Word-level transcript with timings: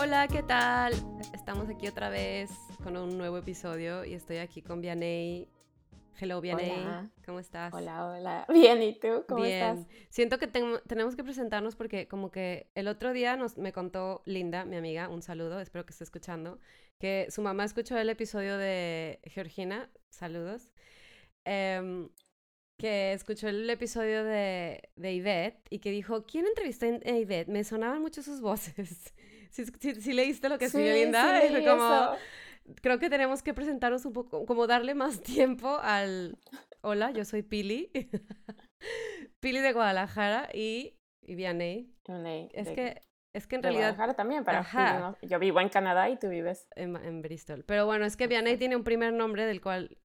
Hola, 0.00 0.28
¿qué 0.28 0.44
tal? 0.44 0.92
Estamos 1.34 1.68
aquí 1.68 1.88
otra 1.88 2.08
vez 2.08 2.50
con 2.84 2.96
un 2.96 3.18
nuevo 3.18 3.36
episodio 3.38 4.04
y 4.04 4.14
estoy 4.14 4.36
aquí 4.36 4.62
con 4.62 4.80
Vianey. 4.80 5.48
Hello, 6.20 6.40
Vianey. 6.40 6.70
Hola. 6.70 7.10
¿Cómo 7.26 7.40
estás? 7.40 7.74
Hola, 7.74 8.06
hola. 8.06 8.46
Bien, 8.52 8.80
¿y 8.80 8.94
tú? 8.94 9.24
¿Cómo 9.28 9.42
Bien. 9.42 9.78
estás? 9.78 9.86
Siento 10.08 10.38
que 10.38 10.46
ten- 10.46 10.80
tenemos 10.86 11.16
que 11.16 11.24
presentarnos 11.24 11.74
porque 11.74 12.06
como 12.06 12.30
que 12.30 12.70
el 12.76 12.86
otro 12.86 13.12
día 13.12 13.36
nos, 13.36 13.58
me 13.58 13.72
contó 13.72 14.22
Linda, 14.24 14.64
mi 14.64 14.76
amiga, 14.76 15.08
un 15.08 15.20
saludo, 15.20 15.58
espero 15.58 15.84
que 15.84 15.90
esté 15.90 16.04
escuchando, 16.04 16.60
que 17.00 17.26
su 17.30 17.42
mamá 17.42 17.64
escuchó 17.64 17.98
el 17.98 18.08
episodio 18.08 18.56
de 18.56 19.18
Georgina, 19.24 19.90
saludos, 20.10 20.70
em, 21.44 22.08
que 22.78 23.12
escuchó 23.14 23.48
el 23.48 23.68
episodio 23.68 24.22
de, 24.22 24.90
de 24.94 25.12
Ivette 25.12 25.60
y 25.70 25.80
que 25.80 25.90
dijo, 25.90 26.24
¿quién 26.24 26.46
entrevistó 26.46 26.86
a 26.86 27.10
Ivette? 27.10 27.48
Me 27.48 27.64
sonaban 27.64 28.00
mucho 28.00 28.22
sus 28.22 28.40
voces. 28.40 29.12
¿Sí, 29.50 29.64
sí, 29.80 29.94
sí 30.00 30.12
leíste 30.12 30.48
lo 30.48 30.58
que 30.58 30.66
escribió 30.66 30.92
Sí, 30.92 31.00
Linda? 31.04 31.40
sí, 31.40 31.48
leí 31.52 31.64
como, 31.64 31.84
eso. 31.84 32.16
creo 32.82 32.98
que 32.98 33.10
tenemos 33.10 33.42
que 33.42 33.54
presentarnos 33.54 34.04
un 34.04 34.12
poco, 34.12 34.44
como 34.46 34.66
darle 34.66 34.94
más 34.94 35.20
tiempo 35.22 35.78
al... 35.80 36.38
Hola, 36.82 37.10
yo 37.10 37.24
soy 37.24 37.42
Pili. 37.42 37.90
Pili 39.40 39.60
de 39.60 39.72
Guadalajara 39.72 40.48
y, 40.54 40.96
y 41.22 41.34
Vianey. 41.34 41.92
De- 42.06 42.48
Es 42.52 42.66
de- 42.68 42.74
que, 42.74 43.00
es 43.34 43.46
que 43.46 43.56
en 43.56 43.62
de 43.62 43.68
realidad 43.68 43.88
Guadalajara 43.90 44.14
también, 44.14 44.44
pero 44.44 44.58
Ajá. 44.58 45.16
yo, 45.22 45.38
vivo 45.38 45.60
en 45.60 45.68
Canadá 45.68 46.08
y 46.08 46.16
tú 46.18 46.28
vives. 46.28 46.68
en, 46.76 46.96
en 46.96 47.22
Bristol. 47.22 47.64
Pero 47.66 47.86
bueno, 47.86 48.04
es 48.04 48.16
que 48.16 48.26
Vianey 48.26 48.56
tiene 48.56 48.76
un 48.76 48.84
primer 48.84 49.12
nombre 49.12 49.44
del 49.46 49.60
cual 49.60 49.98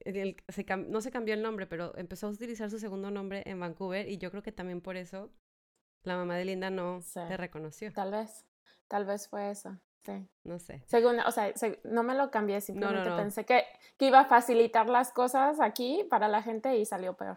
el- 0.00 0.36
se 0.48 0.64
no 0.88 1.00
se 1.00 1.10
cambió 1.10 1.34
el 1.34 1.42
nombre, 1.42 1.66
pero 1.66 1.96
empezó 1.96 2.26
a 2.26 2.30
utilizar 2.30 2.70
su 2.70 2.78
segundo 2.78 3.10
nombre 3.10 3.42
en 3.46 3.60
Vancouver 3.60 4.08
y 4.08 4.18
yo 4.18 4.30
creo 4.30 4.42
que 4.42 4.52
también 4.52 4.80
por 4.80 4.96
eso 4.96 5.30
la 6.04 6.16
mamá 6.16 6.36
de 6.36 6.44
Linda 6.44 6.70
no 6.70 7.00
Sí. 7.00 7.20
te 7.28 7.36
reconoció. 7.36 7.92
Tal 7.92 8.12
vez. 8.12 8.44
Tal 8.88 9.04
vez 9.04 9.28
fue 9.28 9.50
eso. 9.50 9.76
Sí. 10.04 10.26
No 10.44 10.58
sé. 10.58 10.82
Según, 10.86 11.20
o 11.20 11.30
sea, 11.30 11.54
se- 11.56 11.80
no 11.84 12.02
me 12.02 12.14
lo 12.14 12.30
cambié, 12.30 12.60
simplemente 12.62 13.10
no. 13.10 13.16
pensé 13.16 13.44
que, 13.44 13.64
que 13.98 14.06
iba 14.06 14.20
a 14.20 14.24
facilitar 14.24 14.88
las 14.88 15.12
cosas 15.12 15.60
aquí 15.60 16.06
para 16.08 16.28
la 16.28 16.42
gente 16.42 16.76
y 16.78 16.86
salió 16.86 17.14
peor. 17.14 17.36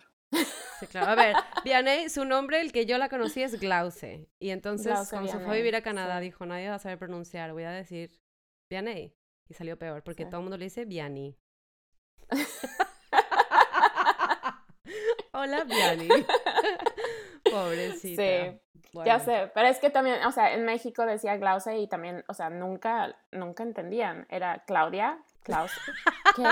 Sí, 0.80 0.88
claro. 0.88 1.12
A 1.12 1.16
ver, 1.16 1.36
Vianey, 1.66 2.10
su 2.10 2.24
nombre, 2.24 2.62
el 2.62 2.72
que 2.72 2.86
yo 2.86 2.98
la 2.98 3.10
conocí 3.10 3.44
es 3.44 3.60
Glauce. 3.60 4.30
Y 4.40 4.52
entonces, 4.52 4.94
Glauce 4.94 5.10
cuando 5.10 5.32
se 5.32 5.40
fue 5.40 5.54
a 5.54 5.58
vivir 5.58 5.76
a 5.76 5.82
Canadá, 5.82 6.20
sí. 6.20 6.26
dijo, 6.26 6.46
nadie 6.46 6.70
va 6.70 6.76
a 6.76 6.80
saber 6.80 6.98
pronunciar, 6.98 7.52
voy 7.52 7.64
a 7.64 7.72
decir 7.72 8.12
Vianey. 8.70 9.14
Y 9.50 9.54
salió 9.54 9.78
peor, 9.78 10.02
porque 10.04 10.24
Sí. 10.24 10.30
todo 10.30 10.40
el 10.40 10.44
mundo 10.46 10.58
le 10.58 10.66
dice 10.66 10.86
Vianney. 10.86 11.38
Hola, 15.34 15.64
Vianney. 15.66 16.10
Pobrecita. 17.52 18.22
Sí, 18.24 18.60
Bueno, 18.94 19.06
Ya 19.08 19.20
sé, 19.20 19.52
pero 19.54 19.68
es 19.68 19.80
que 19.80 19.90
también, 19.90 20.24
o 20.26 20.32
sea, 20.32 20.54
en 20.54 20.66
México 20.66 21.06
decía 21.06 21.38
Glauce 21.38 21.78
y 21.78 21.88
también, 21.88 22.24
o 22.28 22.34
sea, 22.34 22.50
nunca, 22.50 23.16
nunca 23.32 23.64
entendían. 23.64 24.26
Era 24.30 24.64
Claudia, 24.66 25.20
Klaus. 25.44 25.72
¿Qué? 26.36 26.44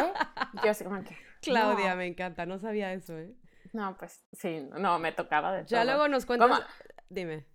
Yo 0.64 0.72
así 0.72 0.83
como 0.83 1.03
que. 1.03 1.17
Claudia, 1.41 1.91
no. 1.91 1.95
me 1.97 2.06
encanta, 2.08 2.45
no 2.45 2.59
sabía 2.59 2.91
eso, 2.94 3.17
¿eh? 3.17 3.33
No, 3.73 3.95
pues 3.97 4.23
sí, 4.33 4.67
no, 4.78 5.00
me 5.00 5.11
tocaba 5.11 5.53
de 5.53 5.66
Ya 5.66 5.81
todo. 5.81 5.91
luego 5.91 6.08
nos 6.08 6.25
cuentas. 6.25 6.50
¿Cómo? 6.50 6.61
Dime. 7.09 7.45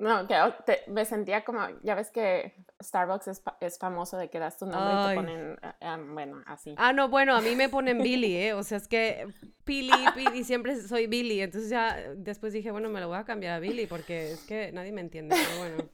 No, 0.00 0.26
que 0.26 0.34
te- 0.64 0.82
me 0.90 1.04
sentía 1.04 1.44
como, 1.44 1.60
ya 1.82 1.94
ves 1.94 2.10
que 2.10 2.54
Starbucks 2.82 3.28
es, 3.28 3.42
es 3.60 3.78
famoso 3.78 4.16
de 4.16 4.30
que 4.30 4.38
das 4.38 4.56
tu 4.56 4.64
nombre 4.64 4.94
y 4.94 5.08
te 5.08 5.14
ponen, 5.14 5.58
eh, 5.62 5.72
eh, 5.80 5.96
bueno, 6.08 6.42
así. 6.46 6.74
Ah, 6.78 6.94
no, 6.94 7.10
bueno, 7.10 7.36
a 7.36 7.42
mí 7.42 7.54
me 7.54 7.68
ponen 7.68 7.98
Billy, 7.98 8.34
¿eh? 8.34 8.54
O 8.54 8.62
sea, 8.62 8.78
es 8.78 8.88
que 8.88 9.28
Pili, 9.64 9.92
Pili, 10.14 10.42
siempre 10.42 10.80
soy 10.80 11.06
Billy. 11.06 11.42
Entonces 11.42 11.68
ya 11.68 11.98
después 12.16 12.54
dije, 12.54 12.70
bueno, 12.70 12.88
me 12.88 13.00
lo 13.00 13.08
voy 13.08 13.18
a 13.18 13.24
cambiar 13.24 13.54
a 13.54 13.60
Billy 13.60 13.86
porque 13.86 14.32
es 14.32 14.40
que 14.46 14.72
nadie 14.72 14.90
me 14.90 15.02
entiende. 15.02 15.36
Pero 15.36 15.58
bueno, 15.58 15.90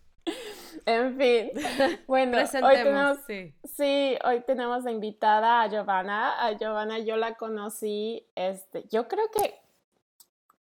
En 0.86 1.16
fin, 1.18 1.50
bueno, 2.06 2.38
hoy 2.38 2.74
tenemos, 2.76 3.18
Sí. 3.26 3.54
sí, 3.64 4.16
hoy 4.24 4.40
tenemos 4.46 4.84
de 4.84 4.92
invitada 4.92 5.62
a 5.62 5.68
Giovanna. 5.68 6.46
A 6.46 6.52
Giovanna 6.52 7.00
yo 7.00 7.16
la 7.16 7.34
conocí, 7.34 8.24
este, 8.36 8.84
yo 8.88 9.08
creo 9.08 9.24
que 9.32 9.54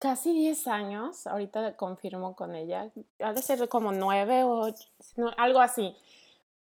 casi 0.03 0.33
10 0.33 0.67
años, 0.67 1.25
ahorita 1.27 1.77
confirmo 1.77 2.35
con 2.35 2.55
ella, 2.55 2.91
ha 3.21 3.31
de 3.31 3.41
ser 3.41 3.69
como 3.69 3.93
9 3.93 4.43
o 4.43 4.67
algo 5.37 5.61
así. 5.61 5.95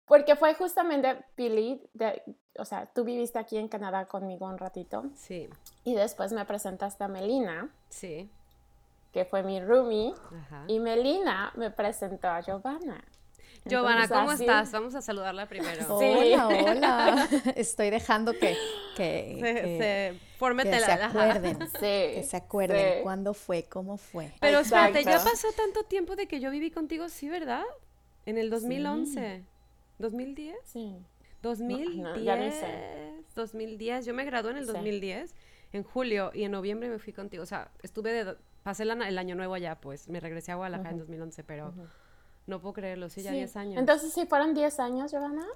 Porque 0.07 0.37
fue 0.37 0.55
justamente 0.55 1.25
Pili, 1.35 1.83
de, 1.93 2.23
o 2.57 2.65
sea, 2.65 2.87
tú 2.87 3.03
viviste 3.03 3.41
aquí 3.41 3.59
en 3.59 3.67
Canadá 3.67 4.07
conmigo 4.07 4.47
un 4.47 4.59
ratito. 4.59 5.07
Sí, 5.17 5.49
Y 5.83 5.95
después 5.95 6.33
me 6.33 6.45
presentaste 6.45 7.03
a 7.03 7.09
Melina, 7.09 7.69
sí. 7.89 8.31
que 9.13 9.25
fue 9.25 9.43
mi 9.43 9.61
roomie, 9.61 10.15
Ajá. 10.45 10.65
y 10.69 10.79
Melina 10.79 11.51
me 11.57 11.71
presentó 11.73 12.29
a 12.29 12.41
Giovanna. 12.43 13.03
Giovanna, 13.65 14.03
Entonces, 14.05 14.19
¿cómo 14.19 14.31
así- 14.33 14.43
estás? 14.45 14.73
Vamos 14.73 14.95
a 14.95 15.03
saludarla 15.03 15.47
primero. 15.47 15.99
Sí. 16.01 16.05
Hola, 16.35 16.49
hola. 16.67 17.29
Estoy 17.55 17.91
dejando 17.91 18.33
que, 18.33 18.57
que, 18.97 19.39
Se, 19.41 19.55
que- 19.55 19.79
se, 19.79 20.37
fórmete 20.39 20.71
que 20.71 20.81
se 20.81 20.93
acuerden. 20.93 21.59
Sí. 21.61 21.79
Que 21.81 22.25
se 22.29 22.37
acuerden 22.37 22.95
sí. 22.99 23.03
cuándo 23.03 23.35
fue, 23.35 23.65
cómo 23.65 23.97
fue. 23.99 24.33
Pero 24.41 24.59
espérate, 24.61 25.05
ya 25.05 25.13
Exacto. 25.13 25.31
pasó 25.31 25.49
tanto 25.57 25.85
tiempo 25.85 26.17
de 26.17 26.27
que 26.27 26.41
yo 26.41 26.51
viví 26.51 26.71
contigo, 26.71 27.09
sí, 27.09 27.29
¿verdad? 27.29 27.63
En 28.27 28.37
el 28.39 28.51
2011. 28.51 29.45
¿2010? 30.01 30.55
Sí. 30.65 30.97
2010. 31.43 31.97
no, 31.99 32.17
ya 32.19 32.37
ni 32.37 32.51
sé. 32.51 33.13
2010. 33.37 34.07
Yo 34.07 34.15
me 34.15 34.25
gradué 34.25 34.51
en 34.53 34.57
el 34.59 34.67
Sí. 34.67 34.73
2010, 34.73 35.35
en 35.73 35.83
julio, 35.85 36.31
y 36.35 36.45
en 36.45 36.51
noviembre 36.53 36.89
me 36.89 36.99
fui 36.99 37.13
contigo. 37.13 37.43
O 37.43 37.47
sea, 37.47 37.71
estuve 37.83 38.13
de... 38.13 38.37
Pasé 38.63 38.85
la- 38.85 39.09
el 39.09 39.19
año 39.19 39.35
nuevo 39.35 39.55
allá, 39.55 39.75
pues. 39.81 40.09
Me 40.09 40.21
regresé 40.21 40.53
a 40.53 40.55
Guadalajara 40.57 40.91
en 40.91 40.97
Ujú. 40.97 41.03
2011, 41.07 41.43
pero. 41.45 41.73
No 42.47 42.61
puedo 42.61 42.73
creerlo. 42.75 43.09
Sí, 43.09 43.23
ya 43.23 43.31
Sí. 43.31 43.37
10 43.39 43.57
años. 43.57 43.79
Entonces, 43.79 44.13
sí, 44.13 44.27
fueron 44.27 44.55
10 44.55 44.79
años, 44.81 45.11
Giovanna. 45.13 45.47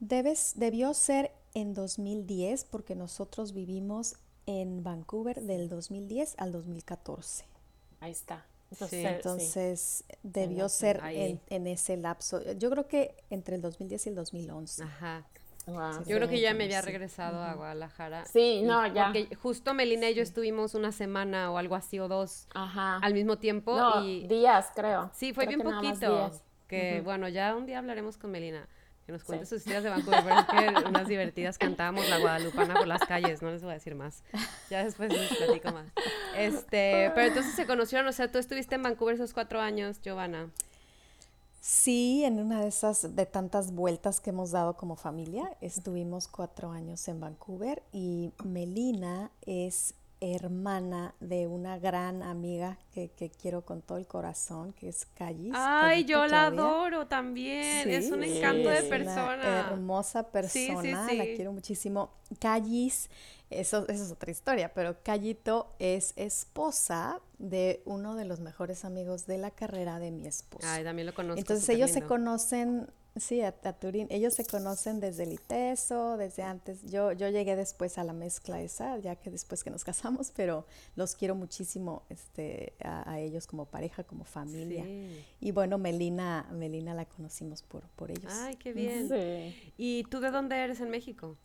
Debes, 0.00 0.52
debió 0.56 0.92
ser 0.94 1.32
en 1.54 1.72
2010 1.74 2.64
porque 2.64 2.94
nosotros 2.94 3.52
vivimos 3.54 4.16
en 4.46 4.82
Vancouver 4.84 5.40
del 5.42 5.68
2010 5.68 6.34
al 6.38 6.52
2014. 6.52 7.44
Ahí 8.00 8.12
está. 8.12 8.44
Sí, 8.72 8.84
eh, 8.84 8.88
sí. 8.90 8.96
Entonces 9.06 10.04
debió 10.22 10.64
la- 10.64 10.68
ser 10.68 11.00
en, 11.12 11.40
en 11.48 11.66
ese 11.66 11.96
lapso. 11.96 12.42
Yo 12.54 12.68
creo 12.70 12.86
que 12.88 13.14
entre 13.30 13.56
el 13.56 13.62
2010 13.62 14.06
y 14.06 14.08
el 14.10 14.14
2011. 14.16 14.82
Ajá. 14.82 15.24
Wow, 15.66 16.04
Yo 16.06 16.16
creo 16.16 16.28
que 16.28 16.36
sí. 16.36 16.42
ya 16.42 16.54
me 16.54 16.64
había 16.64 16.80
sí. 16.80 16.86
regresado 16.86 17.42
a 17.42 17.54
Guadalajara. 17.54 18.24
Sí, 18.26 18.62
no, 18.62 18.86
ya. 18.86 19.06
Porque 19.06 19.34
justo 19.34 19.74
Melina 19.74 20.08
y 20.08 20.14
yo 20.14 20.22
estuvimos 20.22 20.74
una 20.74 20.92
semana 20.92 21.50
o 21.50 21.58
algo 21.58 21.74
así 21.74 21.98
o 21.98 22.06
dos 22.06 22.46
Ajá. 22.54 22.98
al 22.98 23.14
mismo 23.14 23.36
tiempo 23.38 23.76
no, 23.76 24.04
y 24.04 24.28
días, 24.28 24.70
creo. 24.76 25.10
sí, 25.12 25.32
fue 25.34 25.46
Creo 25.46 25.58
bien 25.58 25.68
que 25.68 25.74
poquito. 25.88 26.30
Que 26.68 26.94
Ujú. 26.96 27.04
bueno, 27.04 27.28
ya 27.28 27.54
un 27.56 27.66
día 27.66 27.78
hablaremos 27.78 28.16
con 28.16 28.30
Melina, 28.30 28.68
que 29.06 29.12
nos 29.12 29.24
cuente 29.24 29.44
Sí. 29.46 29.50
sus 29.50 29.58
historias 29.58 29.82
de 29.84 29.90
Vancouver, 29.90 30.34
es 30.38 30.44
que 30.82 30.88
unas 30.88 31.08
divertidas 31.08 31.58
cantábamos 31.58 32.08
la 32.08 32.18
guadalupana 32.18 32.74
por 32.74 32.86
las 32.86 33.00
calles, 33.04 33.42
no 33.42 33.50
les 33.50 33.62
voy 33.62 33.70
a 33.72 33.74
decir 33.74 33.94
más. 33.96 34.22
Ya 34.70 34.84
después 34.84 35.12
les 35.12 35.36
platico 35.36 35.72
más. 35.72 35.86
Este, 36.36 37.10
pero 37.14 37.28
entonces 37.28 37.54
se 37.54 37.66
conocieron, 37.66 38.06
o 38.08 38.12
sea, 38.12 38.30
tú 38.30 38.38
estuviste 38.38 38.74
en 38.76 38.82
Vancouver 38.84 39.14
esos 39.16 39.32
cuatro 39.32 39.60
años, 39.60 40.00
Giovanna. 40.00 40.48
Sí, 41.60 42.24
en 42.24 42.38
una 42.38 42.60
de 42.60 42.68
esas 42.68 43.16
de 43.16 43.26
tantas 43.26 43.72
vueltas 43.72 44.20
que 44.20 44.30
hemos 44.30 44.52
dado 44.52 44.76
como 44.76 44.96
familia, 44.96 45.56
estuvimos 45.60 46.28
cuatro 46.28 46.70
años 46.70 47.06
en 47.08 47.20
Vancouver 47.20 47.82
y 47.92 48.32
Melina 48.44 49.32
es 49.42 49.94
hermana 50.20 51.14
de 51.20 51.46
una 51.46 51.78
gran 51.78 52.22
amiga 52.22 52.78
que, 52.92 53.10
que 53.10 53.30
quiero 53.30 53.62
con 53.64 53.82
todo 53.82 53.98
el 53.98 54.06
corazón, 54.06 54.72
que 54.72 54.88
es 54.88 55.06
Callis. 55.14 55.52
Ay, 55.54 56.02
Callito 56.04 56.12
yo 56.12 56.26
la 56.26 56.46
adoro 56.46 57.06
también, 57.06 57.90
es 57.90 58.10
un 58.10 58.24
encanto 58.24 58.70
de 58.70 58.80
una 58.80 58.88
persona. 58.88 59.60
hermosa 59.70 60.26
Sí, 60.48 60.68
sí, 60.68 60.72
persona, 60.72 61.12
la 61.12 61.24
quiero 61.24 61.52
muchísimo. 61.52 62.10
Callis, 62.38 63.10
eso, 63.50 63.86
eso 63.88 64.02
es 64.04 64.10
otra 64.10 64.30
historia, 64.30 64.74
pero 64.74 64.96
Callito 65.02 65.74
es 65.78 66.12
esposa 66.16 67.20
de 67.38 67.80
uno 67.84 68.16
de 68.16 68.24
los 68.24 68.40
mejores 68.40 68.84
amigos 68.84 69.26
de 69.26 69.38
la 69.38 69.52
carrera 69.52 70.00
de 70.00 70.10
mi 70.10 70.26
esposo. 70.26 70.66
Ay, 70.68 70.82
también 70.82 71.06
lo 71.06 71.14
conozco. 71.14 71.38
Entonces 71.38 71.68
ellos 71.68 71.92
se 71.92 72.02
conocen, 72.02 72.90
sí, 73.14 73.42
a, 73.42 73.54
a 73.62 73.72
Turín, 73.74 74.08
ellos 74.10 74.34
se 74.34 74.44
conocen 74.44 74.98
desde 74.98 75.22
el 75.22 75.32
ITESO, 75.34 76.16
desde 76.16 76.42
antes. 76.42 76.82
Yo, 76.90 77.12
yo 77.12 77.28
llegué 77.28 77.54
después 77.54 77.98
a 77.98 78.04
la 78.04 78.12
mezcla 78.12 78.60
esa, 78.60 78.98
ya 78.98 79.14
que 79.14 79.30
después 79.30 79.62
que 79.62 79.70
nos 79.70 79.84
casamos, 79.84 80.32
pero 80.34 80.66
los 80.96 81.14
quiero 81.14 81.36
muchísimo 81.36 82.02
este, 82.08 82.74
a, 82.82 83.08
a 83.08 83.20
ellos 83.20 83.46
como 83.46 83.66
pareja, 83.66 84.02
como 84.02 84.24
familia. 84.24 84.82
Sí. 84.82 85.24
Y 85.40 85.52
bueno, 85.52 85.78
Melina, 85.78 86.48
Melina 86.52 86.94
la 86.94 87.04
conocimos 87.04 87.62
por, 87.62 87.82
por 87.90 88.10
ellos. 88.10 88.32
Ay, 88.40 88.56
qué 88.56 88.72
bien. 88.72 89.08
Sí. 89.08 89.72
¿Y 89.76 90.02
tú 90.10 90.18
de 90.18 90.32
dónde 90.32 90.56
eres 90.56 90.80
en 90.80 90.90
México? 90.90 91.36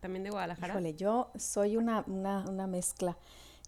¿También 0.00 0.22
de 0.24 0.30
Guadalajara? 0.30 0.72
Híjole, 0.74 0.94
yo 0.94 1.30
soy 1.36 1.76
una, 1.76 2.04
una, 2.06 2.44
una 2.48 2.66
mezcla. 2.66 3.16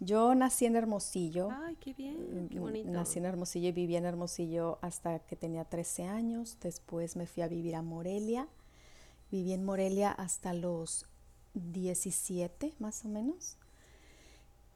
Yo 0.00 0.34
nací 0.34 0.64
en 0.64 0.76
Hermosillo. 0.76 1.48
Ay, 1.50 1.76
qué 1.76 1.92
bien, 1.92 2.48
qué 2.50 2.58
Mm, 2.58 2.62
bonito. 2.62 2.90
Nací 2.90 3.18
en 3.18 3.26
Hermosillo 3.26 3.68
y 3.68 3.72
viví 3.72 3.96
en 3.96 4.06
Hermosillo 4.06 4.78
hasta 4.80 5.18
que 5.20 5.36
tenía 5.36 5.64
13 5.64 6.04
años. 6.04 6.56
Después 6.60 7.16
me 7.16 7.26
fui 7.26 7.42
a 7.42 7.48
vivir 7.48 7.74
a 7.74 7.82
Morelia. 7.82 8.48
Viví 9.30 9.52
en 9.52 9.64
Morelia 9.64 10.10
hasta 10.12 10.54
los 10.54 11.06
17, 11.54 12.74
más 12.78 13.04
o 13.04 13.08
menos. 13.08 13.58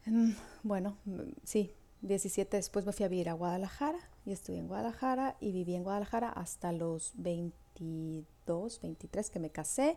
Mm, 0.07 0.33
Bueno, 0.63 0.97
mm, 1.07 1.21
sí, 1.45 1.73
17 2.03 2.57
después 2.59 2.85
me 2.85 2.93
fui 2.93 3.05
a 3.07 3.09
vivir 3.09 3.29
a 3.31 3.33
Guadalajara 3.33 3.99
y 4.27 4.33
estuve 4.33 4.59
en 4.59 4.69
Guadalajara 4.69 5.37
y 5.41 5.53
viví 5.53 5.75
en 5.75 5.85
Guadalajara 5.85 6.29
hasta 6.29 6.73
los 6.73 7.13
22, 7.17 8.81
23 8.83 9.31
que 9.31 9.39
me 9.39 9.51
casé. 9.51 9.97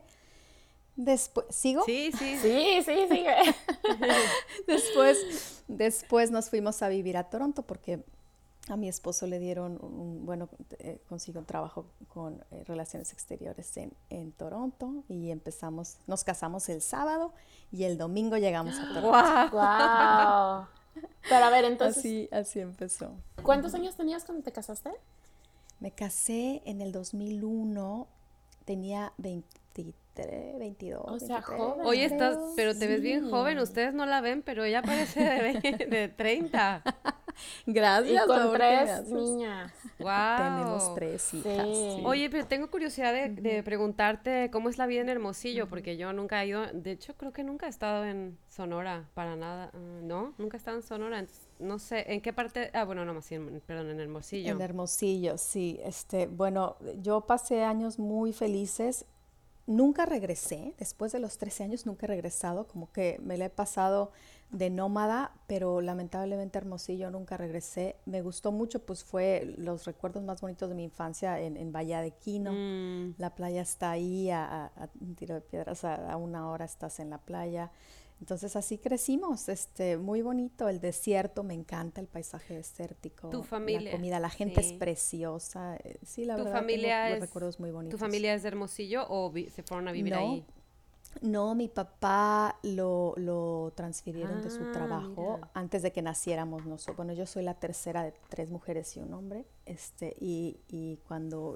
Después, 0.97 1.45
¿sigo? 1.51 1.83
Sí, 1.85 2.11
sí. 2.11 2.37
Sí, 2.41 2.81
sí, 2.83 3.07
sigue. 3.07 3.35
después, 4.67 5.63
después 5.67 6.31
nos 6.31 6.49
fuimos 6.49 6.81
a 6.81 6.89
vivir 6.89 7.17
a 7.17 7.29
Toronto 7.29 7.61
porque 7.61 8.03
a 8.67 8.75
mi 8.75 8.89
esposo 8.89 9.27
le 9.27 9.39
dieron, 9.39 9.77
un, 9.81 10.25
bueno, 10.25 10.49
eh, 10.79 10.99
consiguió 11.07 11.39
un 11.39 11.45
trabajo 11.45 11.85
con 12.07 12.43
eh, 12.51 12.63
relaciones 12.65 13.13
exteriores 13.13 13.77
en, 13.77 13.93
en, 14.09 14.31
Toronto 14.31 15.03
y 15.07 15.29
empezamos, 15.29 15.97
nos 16.07 16.23
casamos 16.23 16.67
el 16.67 16.81
sábado 16.81 17.31
y 17.71 17.83
el 17.83 17.97
domingo 17.97 18.35
llegamos 18.37 18.75
a 18.77 18.93
Toronto. 18.93 19.11
¡Wow! 19.53 20.67
Pero 21.29 21.45
a 21.45 21.49
ver, 21.51 21.65
entonces... 21.65 21.99
Así, 21.99 22.29
así 22.31 22.59
empezó. 22.59 23.13
¿Cuántos 23.43 23.75
años 23.75 23.95
tenías 23.95 24.25
cuando 24.25 24.43
te 24.43 24.51
casaste? 24.51 24.89
Me 25.79 25.91
casé 25.91 26.63
en 26.65 26.81
el 26.81 26.91
2001, 26.91 28.07
tenía 28.65 29.13
23, 29.17 29.95
22. 30.25 31.01
O 31.05 31.19
sea, 31.19 31.37
23, 31.39 31.43
joven. 31.59 31.85
Oye, 31.85 32.05
estás, 32.05 32.37
pero 32.55 32.77
te 32.77 32.87
ves 32.87 33.01
bien 33.01 33.29
joven. 33.29 33.59
Ustedes 33.59 33.93
no 33.93 34.05
la 34.05 34.21
ven, 34.21 34.41
pero 34.41 34.63
ella 34.63 34.81
parece 34.81 35.21
de, 35.23 35.41
ve- 35.61 35.85
de 35.89 36.07
30. 36.09 36.83
Gracias. 37.67 38.23
Y 38.23 38.27
con 38.27 38.53
tres 38.53 39.07
niñas. 39.09 39.71
Wow. 39.99 40.37
Tenemos 40.37 40.95
tres 40.95 41.33
hijas. 41.35 41.67
Sí. 41.67 41.73
sí. 41.97 42.01
Oye, 42.03 42.29
pero 42.31 42.47
tengo 42.47 42.69
curiosidad 42.71 43.13
de, 43.13 43.29
de 43.29 43.61
preguntarte 43.63 44.49
cómo 44.51 44.69
es 44.69 44.77
la 44.77 44.87
vida 44.87 45.01
en 45.01 45.09
Hermosillo, 45.09 45.67
porque 45.67 45.97
yo 45.97 46.13
nunca 46.13 46.43
he 46.43 46.47
ido, 46.47 46.65
de 46.73 46.91
hecho 46.91 47.15
creo 47.15 47.33
que 47.33 47.43
nunca 47.43 47.67
he 47.67 47.69
estado 47.69 48.05
en 48.05 48.37
Sonora 48.49 49.07
para 49.13 49.35
nada, 49.35 49.69
ah, 49.73 49.77
¿no? 50.01 50.33
Nunca 50.39 50.57
he 50.57 50.59
estado 50.59 50.77
en 50.77 50.83
Sonora, 50.83 51.19
entonces, 51.19 51.47
no 51.59 51.77
sé, 51.77 52.11
¿en 52.11 52.21
qué 52.21 52.33
parte? 52.33 52.71
Ah, 52.73 52.85
bueno, 52.85 53.05
no, 53.05 53.13
más 53.13 53.29
bien, 53.29 53.61
perdón, 53.67 53.91
en 53.91 53.99
Hermosillo. 53.99 54.51
En 54.53 54.61
Hermosillo, 54.61 55.37
sí. 55.37 55.79
Este, 55.83 56.25
bueno, 56.27 56.77
yo 57.01 57.21
pasé 57.21 57.63
años 57.63 57.99
muy 57.99 58.33
felices. 58.33 59.05
Nunca 59.67 60.05
regresé, 60.05 60.73
después 60.79 61.11
de 61.11 61.19
los 61.19 61.37
13 61.37 61.63
años 61.65 61.85
nunca 61.85 62.05
he 62.05 62.07
regresado, 62.07 62.67
como 62.67 62.89
que 62.93 63.19
me 63.21 63.37
la 63.37 63.45
he 63.45 63.49
pasado 63.49 64.11
de 64.49 64.69
nómada, 64.69 65.33
pero 65.45 65.81
lamentablemente 65.81 66.57
Hermosillo 66.57 67.11
nunca 67.11 67.35
regresé. 67.35 67.97
Me 68.05 68.21
gustó 68.21 68.53
mucho, 68.53 68.85
pues 68.85 69.03
fue 69.03 69.55
los 69.57 69.83
recuerdos 69.85 70.23
más 70.23 70.39
bonitos 70.39 70.69
de 70.69 70.75
mi 70.75 70.85
infancia 70.85 71.41
en, 71.41 71.57
en 71.57 71.73
Bahía 71.73 72.01
de 72.01 72.11
Quino. 72.11 72.53
Mm, 72.53 73.15
La 73.17 73.35
playa 73.35 73.61
está 73.61 73.91
ahí, 73.91 74.29
a, 74.31 74.45
a- 74.45 74.65
a 74.67 74.89
un 75.01 75.15
tiro 75.15 75.35
de 75.35 75.41
piedras, 75.41 75.83
a, 75.83 76.13
a 76.13 76.15
una 76.15 76.49
hora 76.49 76.63
estás 76.63 77.01
en 77.01 77.09
la 77.09 77.17
playa. 77.17 77.69
Entonces 78.19 78.55
así 78.55 78.79
crecimos, 78.79 79.47
este, 79.47 79.97
muy 79.97 80.21
bonito, 80.23 80.67
el 80.69 80.79
desierto, 80.79 81.43
me 81.43 81.53
encanta 81.53 82.01
el 82.01 82.07
paisaje 82.07 82.55
desértico, 82.55 83.29
Tu 83.29 83.37
la 83.39 83.43
familia, 83.43 83.91
comida, 83.91 84.19
la 84.19 84.29
gente 84.29 84.61
sí. 84.63 84.69
es 84.69 84.73
preciosa, 84.73 85.75
eh, 85.77 85.99
sí, 86.03 86.25
la 86.25 86.35
¿Tu 86.35 86.43
verdad 86.43 86.59
familia 86.59 87.03
tengo 87.03 87.15
es- 87.15 87.21
recuerdos 87.21 87.59
muy 87.59 87.69
bonitos. 87.71 87.99
¿Tu 87.99 88.03
familia 88.03 88.33
es 88.33 88.41
de 88.41 88.47
Hermosillo 88.47 89.05
o 89.07 89.31
se 89.51 89.61
fueron 89.63 89.87
a 89.87 89.91
vivir 89.91 90.13
No, 90.13 90.19
ahí? 90.19 90.45
No, 91.21 91.55
mi 91.55 91.67
papá 91.67 92.57
lo, 92.63 93.13
lo 93.17 93.71
transfirieron 93.75 94.41
de 94.41 94.49
su 94.49 94.63
Ah, 94.63 94.71
trabajo 94.73 95.35
mira. 95.35 95.51
antes 95.53 95.81
de 95.81 95.91
que 95.91 96.01
naciéramos 96.01 96.65
nosotros. 96.65 96.97
Bueno, 96.97 97.13
yo 97.13 97.25
soy 97.25 97.43
la 97.43 97.53
tercera 97.53 98.03
de 98.03 98.13
tres 98.29 98.51
mujeres 98.51 98.95
y 98.97 98.99
un 98.99 99.13
hombre, 99.13 99.45
este, 99.65 100.15
y, 100.19 100.59
y 100.67 100.97
cuando 101.07 101.55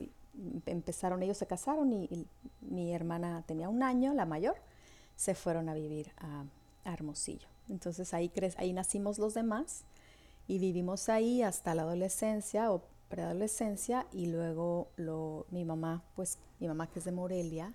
empezaron, 0.65 1.21
ellos 1.23 1.37
se 1.37 1.45
casaron 1.47 1.91
y, 1.91 2.05
y 2.05 2.27
mi 2.61 2.93
hermana 2.93 3.43
tenía 3.45 3.67
un 3.67 3.83
año, 3.83 4.13
la 4.13 4.25
mayor, 4.25 4.55
se 5.15 5.35
fueron 5.35 5.69
a 5.69 5.73
vivir 5.73 6.11
a, 6.17 6.43
a 6.85 6.93
Hermosillo. 6.93 7.47
Entonces 7.69 8.13
ahí, 8.13 8.29
cre- 8.29 8.53
ahí 8.57 8.73
nacimos 8.73 9.17
los 9.19 9.33
demás 9.33 9.83
y 10.47 10.59
vivimos 10.59 11.09
ahí 11.09 11.41
hasta 11.43 11.75
la 11.75 11.83
adolescencia 11.83 12.71
o 12.71 12.81
preadolescencia 13.09 14.07
y 14.11 14.27
luego 14.27 14.89
lo, 14.97 15.45
mi 15.51 15.63
mamá, 15.65 16.03
pues 16.15 16.37
mi 16.59 16.67
mamá 16.67 16.87
que 16.87 16.99
es 16.99 17.05
de 17.05 17.11
Morelia, 17.11 17.71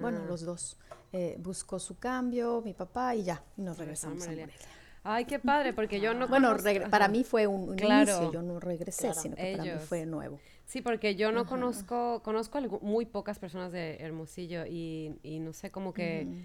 bueno, 0.00 0.20
Ah. 0.22 0.26
los 0.28 0.42
dos, 0.42 0.76
eh, 1.12 1.36
buscó 1.40 1.78
su 1.80 1.96
cambio, 1.98 2.62
mi 2.64 2.74
papá 2.74 3.14
y 3.16 3.24
ya, 3.24 3.42
y 3.56 3.62
nos 3.62 3.76
regresamos 3.78 4.22
a 4.24 4.30
Morelia. 4.30 4.54
Ay, 5.02 5.24
qué 5.26 5.38
padre, 5.38 5.72
porque 5.72 6.00
yo 6.00 6.14
no 6.14 6.28
Bueno, 6.28 6.56
para 6.90 7.04
ajá. 7.06 7.08
mí 7.08 7.24
fue 7.24 7.46
un, 7.46 7.70
un 7.70 7.76
Claro. 7.76 8.10
inicio, 8.10 8.32
yo 8.32 8.42
no 8.42 8.58
regresé, 8.60 9.02
Claro. 9.08 9.20
sino 9.20 9.36
que 9.36 9.52
para 9.52 9.64
Ellos. 9.64 9.80
mí 9.80 9.86
fue 9.86 10.06
nuevo. 10.06 10.38
Sí, 10.66 10.80
porque 10.80 11.14
yo 11.16 11.30
no 11.32 11.44
conozco, 11.44 12.22
conozco 12.22 12.58
algu- 12.58 12.80
muy 12.80 13.04
pocas 13.04 13.38
personas 13.38 13.70
de 13.72 13.96
Hermosillo 13.96 14.64
y, 14.66 15.14
y 15.22 15.40
no 15.40 15.52
sé, 15.52 15.70
como 15.70 15.92
que 15.92 16.26
Ujú. 16.26 16.38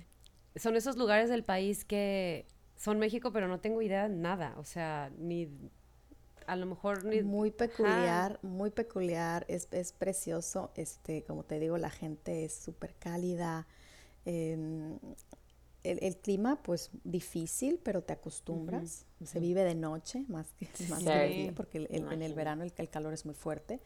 Son 0.60 0.76
esos 0.76 0.98
lugares 0.98 1.30
del 1.30 1.44
país 1.44 1.86
que 1.86 2.46
son 2.78 3.00
México, 3.00 3.32
pero 3.32 3.48
no 3.48 3.60
tengo 3.60 3.82
idea 3.82 4.08
de 4.08 4.16
nada, 4.16 4.56
o 4.58 4.64
sea, 4.64 5.12
ni 5.18 5.50
a 6.48 6.56
lo 6.56 6.66
mejor 6.66 7.04
ni... 7.06 7.22
Muy 7.22 7.52
peculiar, 7.52 8.40
muy 8.42 8.70
peculiar, 8.72 9.46
es, 9.48 9.68
es 9.72 9.92
precioso, 9.94 10.72
este, 10.76 11.24
como 11.24 11.44
te 11.44 11.60
digo, 11.60 11.78
la 11.78 11.90
gente 11.92 12.46
es 12.46 12.54
súper 12.54 12.96
cálida, 12.96 13.68
em, 14.26 14.98
el, 15.84 16.00
el 16.04 16.18
clima 16.18 16.58
pues 16.62 16.90
difícil, 17.04 17.80
pero 17.84 18.02
te 18.02 18.14
acostumbras, 18.14 19.06
se 19.24 19.40
vive 19.40 19.64
de 19.64 19.76
noche 19.76 20.26
más 20.28 20.48
que, 20.58 20.68
más 20.90 21.00
que 21.00 21.10
de 21.10 21.34
día, 21.36 21.52
porque 21.56 21.78
el- 21.80 21.88
el- 21.92 22.04
en 22.14 22.22
el 22.22 22.34
verano 22.34 22.64
el, 22.64 22.74
el 22.76 22.90
calor 22.90 23.14
es 23.14 23.26
muy 23.26 23.36
fuerte, 23.36 23.80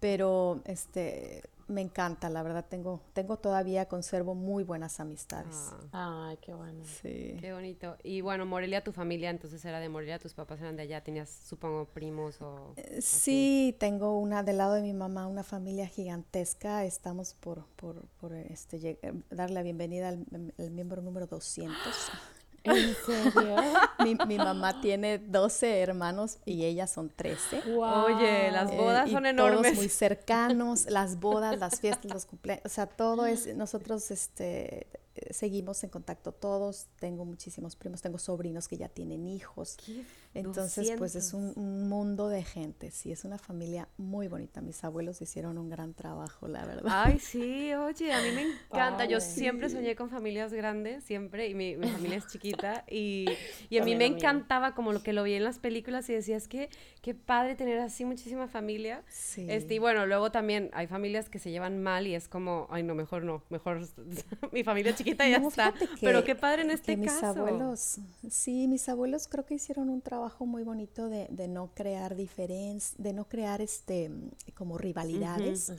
pero 0.00 0.60
este, 0.64 1.42
me 1.72 1.80
encanta, 1.80 2.30
la 2.30 2.42
verdad 2.42 2.64
tengo, 2.68 3.00
tengo 3.12 3.36
todavía, 3.38 3.86
conservo 3.86 4.34
muy 4.34 4.62
buenas 4.64 5.00
amistades. 5.00 5.70
Ah, 5.92 6.28
Ay, 6.30 6.38
qué 6.40 6.54
bueno. 6.54 6.84
Sí. 7.02 7.36
qué 7.40 7.52
bonito. 7.52 7.96
Y 8.04 8.20
bueno, 8.20 8.46
Morelia, 8.46 8.84
tu 8.84 8.92
familia 8.92 9.30
entonces 9.30 9.64
era 9.64 9.80
de 9.80 9.88
Morelia, 9.88 10.18
tus 10.18 10.34
papás 10.34 10.60
eran 10.60 10.76
de 10.76 10.82
allá, 10.82 11.02
tenías, 11.02 11.28
supongo, 11.30 11.86
primos 11.86 12.40
o... 12.40 12.74
Eh, 12.76 13.00
Sí, 13.02 13.76
tengo 13.80 14.18
una 14.18 14.42
del 14.42 14.58
lado 14.58 14.74
de 14.74 14.82
mi 14.82 14.92
mamá, 14.92 15.26
una 15.26 15.42
familia 15.42 15.86
gigantesca. 15.86 16.84
Estamos 16.84 17.34
por, 17.34 17.64
por, 17.76 18.06
por, 18.20 18.32
este, 18.34 18.78
lleg- 18.78 18.98
eh, 19.02 19.12
dar 19.30 19.50
la 19.50 19.62
bienvenida 19.62 20.08
al, 20.08 20.26
al 20.58 20.70
miembro 20.70 21.02
número 21.02 21.26
200. 21.26 21.72
¿En 22.64 22.94
serio? 22.94 23.56
mi, 24.04 24.14
mi 24.26 24.36
mamá 24.38 24.80
tiene 24.80 25.18
12 25.18 25.80
hermanos 25.80 26.38
y 26.44 26.64
ellas 26.64 26.90
son 26.90 27.10
13. 27.10 27.62
Oye, 27.74 28.50
las 28.50 28.70
Eh, 28.70 28.76
bodas 28.76 29.08
y 29.08 29.12
son 29.12 29.22
Todos 29.24 29.32
enormes. 29.32 29.74
muy 29.76 29.88
cercanos, 29.90 30.86
las 30.88 31.18
bodas, 31.20 31.58
las 31.58 31.80
fiestas, 31.80 32.12
los 32.12 32.26
cumpleaños, 32.26 32.64
o 32.66 32.68
sea, 32.68 32.86
todo 32.86 33.26
es, 33.26 33.54
nosotros 33.56 34.10
este, 34.10 34.86
seguimos 35.30 35.82
en 35.84 35.90
contacto 35.90 36.32
todos, 36.32 36.86
tengo 36.98 37.24
muchísimos 37.24 37.76
primos, 37.76 38.00
tengo 38.02 38.18
sobrinos 38.18 38.68
que 38.68 38.76
ya 38.76 38.88
tienen 38.88 39.26
hijos, 39.26 39.76
¿Qué? 39.84 40.04
Entonces 40.34 40.92
pues 40.98 41.14
es 41.14 41.30
200. 41.30 41.56
un, 41.56 41.64
un 41.64 41.88
mundo 41.88 42.28
de 42.28 42.42
gente, 42.42 42.90
sí, 42.90 43.12
es 43.12 43.24
una 43.24 43.38
familia 43.38 43.88
muy 43.98 44.28
bonita, 44.28 44.60
mis 44.60 44.82
abuelos 44.84 45.20
hicieron 45.20 45.58
un 45.58 45.68
gran 45.68 45.94
trabajo, 45.94 46.48
la 46.48 46.64
verdad. 46.64 47.04
Ay, 47.06 47.18
sí, 47.18 47.74
oye, 47.74 48.12
a 48.12 48.22
mí 48.22 48.30
me 48.34 48.42
encanta. 48.42 49.04
Yo 49.04 49.18
Padre. 49.18 49.32
siempre 49.32 49.68
soñé 49.68 49.94
con 49.96 50.08
familias 50.08 50.52
grandes, 50.52 51.04
siempre, 51.04 51.48
y 51.48 51.54
mi, 51.54 51.76
mi 51.76 51.88
familia 51.88 52.16
es 52.18 52.26
chiquita. 52.28 52.84
Y, 52.90 53.26
y 53.68 53.78
a 53.78 53.84
mí 53.84 53.94
me 53.96 54.06
encantaba 54.06 54.74
como 54.74 54.92
lo 54.92 55.02
que 55.02 55.12
lo 55.12 55.22
vi 55.22 55.34
en 55.34 55.44
las 55.44 55.58
películas 55.58 56.08
y 56.08 56.14
decía, 56.14 56.36
es 56.36 56.48
que 56.48 56.70
qué 57.02 57.14
padre 57.14 57.54
tener 57.54 57.78
así 57.80 58.04
muchísima 58.04 58.48
familia. 58.48 59.02
Sí. 59.10 59.46
Este, 59.50 59.74
y 59.74 59.78
bueno, 59.78 60.06
luego 60.06 60.30
también 60.32 60.70
hay 60.72 60.86
familias 60.86 61.28
que 61.28 61.38
se 61.38 61.50
llevan 61.50 61.82
mal 61.82 62.06
y 62.06 62.14
es 62.14 62.28
como, 62.28 62.68
ay, 62.70 62.82
no, 62.82 62.94
mejor 62.94 63.24
no, 63.24 63.42
mejor 63.50 63.86
mi 64.52 64.64
familia 64.64 64.94
chiquita 64.94 65.28
ya 65.28 65.40
No, 65.40 65.48
está. 65.48 65.72
fíjate 65.72 65.92
Pero 66.00 66.20
que- 66.20 66.26
qué 66.26 66.34
padre 66.36 66.62
en 66.62 66.68
que 66.68 66.74
este 66.74 66.96
mis 66.96 67.12
caso. 67.12 67.26
abuelos, 67.26 67.98
sí, 68.30 68.68
mis 68.68 68.88
abuelos 68.88 69.28
creo 69.28 69.44
que 69.44 69.54
hicieron 69.54 69.90
un 69.90 70.00
trabajo 70.00 70.21
muy 70.46 70.62
bonito 70.62 71.08
de, 71.08 71.26
de 71.30 71.48
no 71.48 71.70
crear 71.74 72.14
diferencias, 72.14 72.94
de 72.96 73.12
no 73.12 73.24
crear 73.28 73.60
este 73.60 74.10
como 74.54 74.78
rivalidades. 74.78 75.72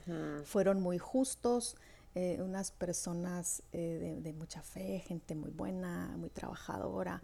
Fueron 0.43 0.81
muy 0.81 0.97
justos, 0.97 1.75
eh, 2.15 2.39
unas 2.41 2.71
personas 2.71 3.63
eh, 3.71 3.97
de, 4.01 4.21
de 4.21 4.33
mucha 4.33 4.61
fe, 4.61 4.99
gente 4.99 5.35
muy 5.35 5.51
buena, 5.51 6.15
muy 6.17 6.29
trabajadora. 6.29 7.21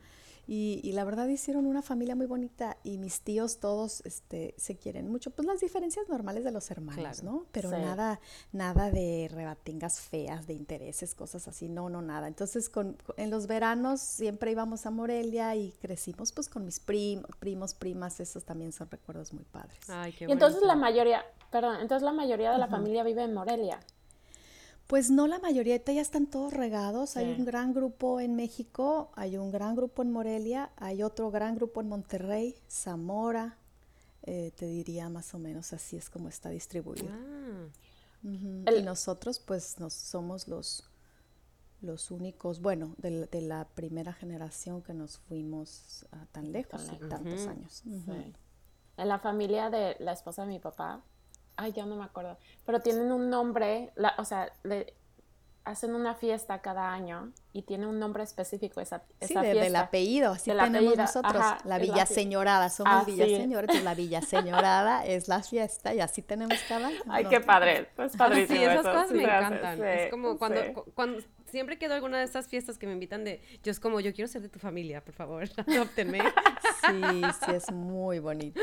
Y, 0.51 0.81
y 0.83 0.93
la 0.93 1.03
verdad 1.03 1.27
hicieron 1.27 1.67
una 1.67 1.83
familia 1.83 2.15
muy 2.15 2.25
bonita 2.25 2.75
y 2.83 2.97
mis 2.97 3.21
tíos 3.21 3.59
todos 3.59 4.01
este, 4.03 4.55
se 4.57 4.77
quieren 4.77 5.07
mucho. 5.11 5.29
Pues 5.29 5.47
las 5.47 5.59
diferencias 5.59 6.09
normales 6.09 6.43
de 6.43 6.49
los 6.49 6.71
hermanos, 6.71 7.19
Claro. 7.19 7.19
¿no? 7.21 7.45
Pero 7.51 7.69
Sí. 7.69 7.75
nada, 7.75 8.19
nada 8.51 8.89
de 8.89 9.29
rebatingas 9.31 9.99
feas, 9.99 10.47
de 10.47 10.53
intereses, 10.55 11.13
cosas 11.13 11.47
así, 11.47 11.69
no, 11.69 11.87
no, 11.91 12.01
nada. 12.01 12.27
Entonces 12.27 12.67
con, 12.67 12.97
en 13.17 13.29
los 13.29 13.45
veranos 13.45 14.01
siempre 14.01 14.49
íbamos 14.51 14.87
a 14.87 14.89
Morelia 14.89 15.55
y 15.55 15.71
crecimos 15.73 16.31
pues 16.31 16.49
con 16.49 16.65
mis 16.65 16.79
prim- 16.79 17.21
primos, 17.39 17.75
primas, 17.75 18.19
esos 18.19 18.43
también 18.43 18.71
son 18.71 18.89
recuerdos 18.89 19.31
muy 19.33 19.43
padres. 19.43 19.87
Ay, 19.87 20.13
qué 20.13 20.25
Y 20.25 20.31
entonces 20.31 20.63
la 20.63 20.75
mayoría, 20.75 21.23
perdón, 21.51 21.75
entonces 21.79 22.01
la 22.03 22.11
mayoría 22.11 22.51
de 22.51 22.57
la 22.57 22.67
familia 22.67 23.03
vive 23.03 23.23
en 23.23 23.35
Morelia. 23.35 23.79
Pues 24.89 25.11
no 25.11 25.27
la 25.27 25.37
mayoría, 25.37 25.77
ya 25.77 26.01
están 26.01 26.25
todos 26.25 26.51
regados. 26.51 27.15
Hay 27.15 27.31
un 27.37 27.45
gran 27.45 27.75
grupo 27.75 28.19
en 28.19 28.35
México, 28.35 29.11
hay 29.15 29.37
un 29.37 29.51
gran 29.51 29.75
grupo 29.75 30.01
en 30.01 30.11
Morelia, 30.11 30.71
hay 30.77 31.03
otro 31.03 31.29
gran 31.29 31.53
grupo 31.53 31.79
en 31.81 31.89
Monterrey, 31.89 32.55
Zamora, 32.67 33.55
eh, 34.23 34.51
te 34.55 34.65
diría 34.65 35.07
más 35.07 35.35
o 35.35 35.37
menos 35.37 35.73
así 35.73 35.95
es 35.95 36.09
como 36.09 36.27
está 36.27 36.49
distribuido. 36.49 37.07
Ah. 37.07 37.67
El- 38.65 38.79
Y 38.79 38.81
nosotros 38.81 39.39
pues 39.39 39.79
nos 39.79 39.93
somos 39.93 40.47
los 40.47 40.83
los 41.81 42.09
únicos, 42.09 42.59
bueno, 42.59 42.95
de, 42.97 43.27
de, 43.27 43.41
la 43.41 43.65
primera 43.75 44.11
generación 44.11 44.81
que 44.81 44.95
nos 44.95 45.19
fuimos 45.19 46.03
tan 46.31 46.51
lejos, 46.51 46.87
tantos 47.07 47.45
años. 47.45 47.83
En 48.97 49.07
la 49.07 49.19
familia 49.19 49.69
de 49.69 49.95
la 49.99 50.13
esposa 50.13 50.41
de 50.41 50.47
mi 50.49 50.59
papá, 50.59 51.03
ay, 51.59 51.73
ya 51.73 51.85
no 51.85 51.95
me 51.95 52.05
acuerdo, 52.05 52.37
pero 52.65 52.81
tienen 52.81 53.11
un 53.11 53.29
nombre, 53.29 53.91
la, 53.95 54.13
o 54.17 54.25
sea, 54.25 54.51
le, 54.63 54.93
hacen 55.65 55.93
una 55.93 56.15
fiesta 56.15 56.61
cada 56.61 56.91
año 56.91 57.31
y 57.53 57.61
tiene 57.61 57.85
un 57.85 57.99
nombre 57.99 58.23
específico 58.23 58.81
esa, 58.81 59.03
esa 59.19 59.27
sí, 59.27 59.39
fiesta. 59.39 59.63
del 59.63 59.75
apellido, 59.75 60.31
así 60.31 60.51
tenemos 60.51 60.97
nosotros, 60.97 61.43
la 61.63 61.77
Villa 61.77 62.05
Señorada, 62.05 62.69
somos 62.69 63.05
Villa 63.05 63.25
Señora, 63.25 63.61
entonces 63.61 63.83
la 63.83 63.93
Villa 63.93 64.21
Señorada 64.21 65.05
es 65.05 65.27
la 65.27 65.43
fiesta 65.43 65.93
y 65.93 65.99
así 65.99 66.21
tenemos 66.21 66.57
cada 66.67 66.87
año. 66.87 66.99
Ay, 67.07 67.25
qué 67.25 67.39
padre, 67.39 67.89
pues 67.95 68.15
padrísimo. 68.15 68.57
Sí, 68.57 68.63
esas 68.63 68.81
cosas 68.81 69.11
me 69.11 69.23
encantan. 69.23 69.83
es 69.83 70.09
como 70.09 70.37
cuando, 70.37 70.85
cuando 70.95 71.21
siempre 71.45 71.77
quedo 71.77 71.93
alguna 71.93 72.17
de 72.17 72.23
estas 72.23 72.47
fiestas 72.47 72.77
que 72.77 72.87
me 72.87 72.93
invitan 72.93 73.23
de, 73.23 73.41
yo 73.63 73.71
es 73.71 73.79
como, 73.79 73.99
yo 73.99 74.13
quiero 74.13 74.27
ser 74.27 74.41
de 74.41 74.49
tu 74.49 74.59
familia, 74.59 75.03
por 75.03 75.13
favor, 75.13 75.43
adóptenme. 75.67 76.21
Sí, 76.91 77.21
sí, 77.45 77.51
es 77.51 77.71
muy 77.71 78.19
bonito. 78.19 78.59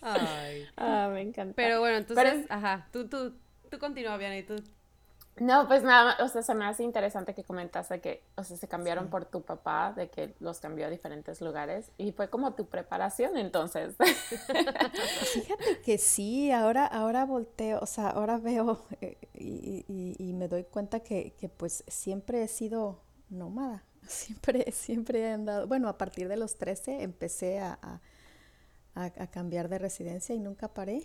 Ay. 0.00 0.66
Ah, 0.76 1.08
me 1.12 1.22
encanta. 1.22 1.54
Pero 1.56 1.80
bueno, 1.80 1.98
entonces, 1.98 2.46
ajá, 2.48 2.88
tú, 2.92 3.08
tú, 3.08 3.34
tú 3.70 3.78
continúa, 3.78 4.16
Viana, 4.16 4.38
y 4.38 4.42
tú 4.42 4.56
no, 5.38 5.68
pues 5.68 5.82
nada, 5.82 6.16
o 6.24 6.28
sea, 6.28 6.40
se 6.40 6.54
me 6.54 6.64
hace 6.64 6.82
interesante 6.82 7.34
que 7.34 7.44
comentaste 7.44 8.00
que, 8.00 8.22
o 8.36 8.42
sea, 8.42 8.56
se 8.56 8.68
cambiaron 8.68 9.10
por 9.10 9.26
tu 9.26 9.42
papá, 9.42 9.92
de 9.94 10.08
que 10.08 10.34
los 10.40 10.60
cambió 10.60 10.86
a 10.86 10.90
diferentes 10.90 11.42
lugares 11.42 11.90
y 11.98 12.12
fue 12.12 12.30
como 12.30 12.54
tu 12.54 12.66
preparación 12.66 13.36
entonces. 13.36 13.96
Fíjate 15.34 15.82
que 15.84 15.98
sí, 15.98 16.52
ahora, 16.52 16.86
ahora 16.86 17.26
volteo, 17.26 17.80
o 17.82 17.86
sea, 17.86 18.08
ahora 18.10 18.38
veo 18.38 18.86
eh, 19.02 19.18
y, 19.34 20.32
me 20.32 20.48
doy 20.48 20.64
cuenta 20.64 21.00
que, 21.00 21.34
que, 21.38 21.50
pues 21.50 21.84
siempre 21.86 22.42
he 22.42 22.48
sido 22.48 23.02
nómada, 23.28 23.84
siempre, 24.08 24.70
siempre 24.72 25.20
he 25.20 25.32
andado, 25.32 25.66
bueno, 25.66 25.88
a 25.88 25.98
partir 25.98 26.28
de 26.28 26.36
los 26.36 26.56
13 26.56 27.02
empecé 27.02 27.60
a, 27.60 27.78
a, 28.94 29.04
a 29.04 29.26
cambiar 29.28 29.68
de 29.68 29.78
residencia 29.78 30.34
y 30.34 30.40
nunca 30.40 30.68
paré 30.68 31.02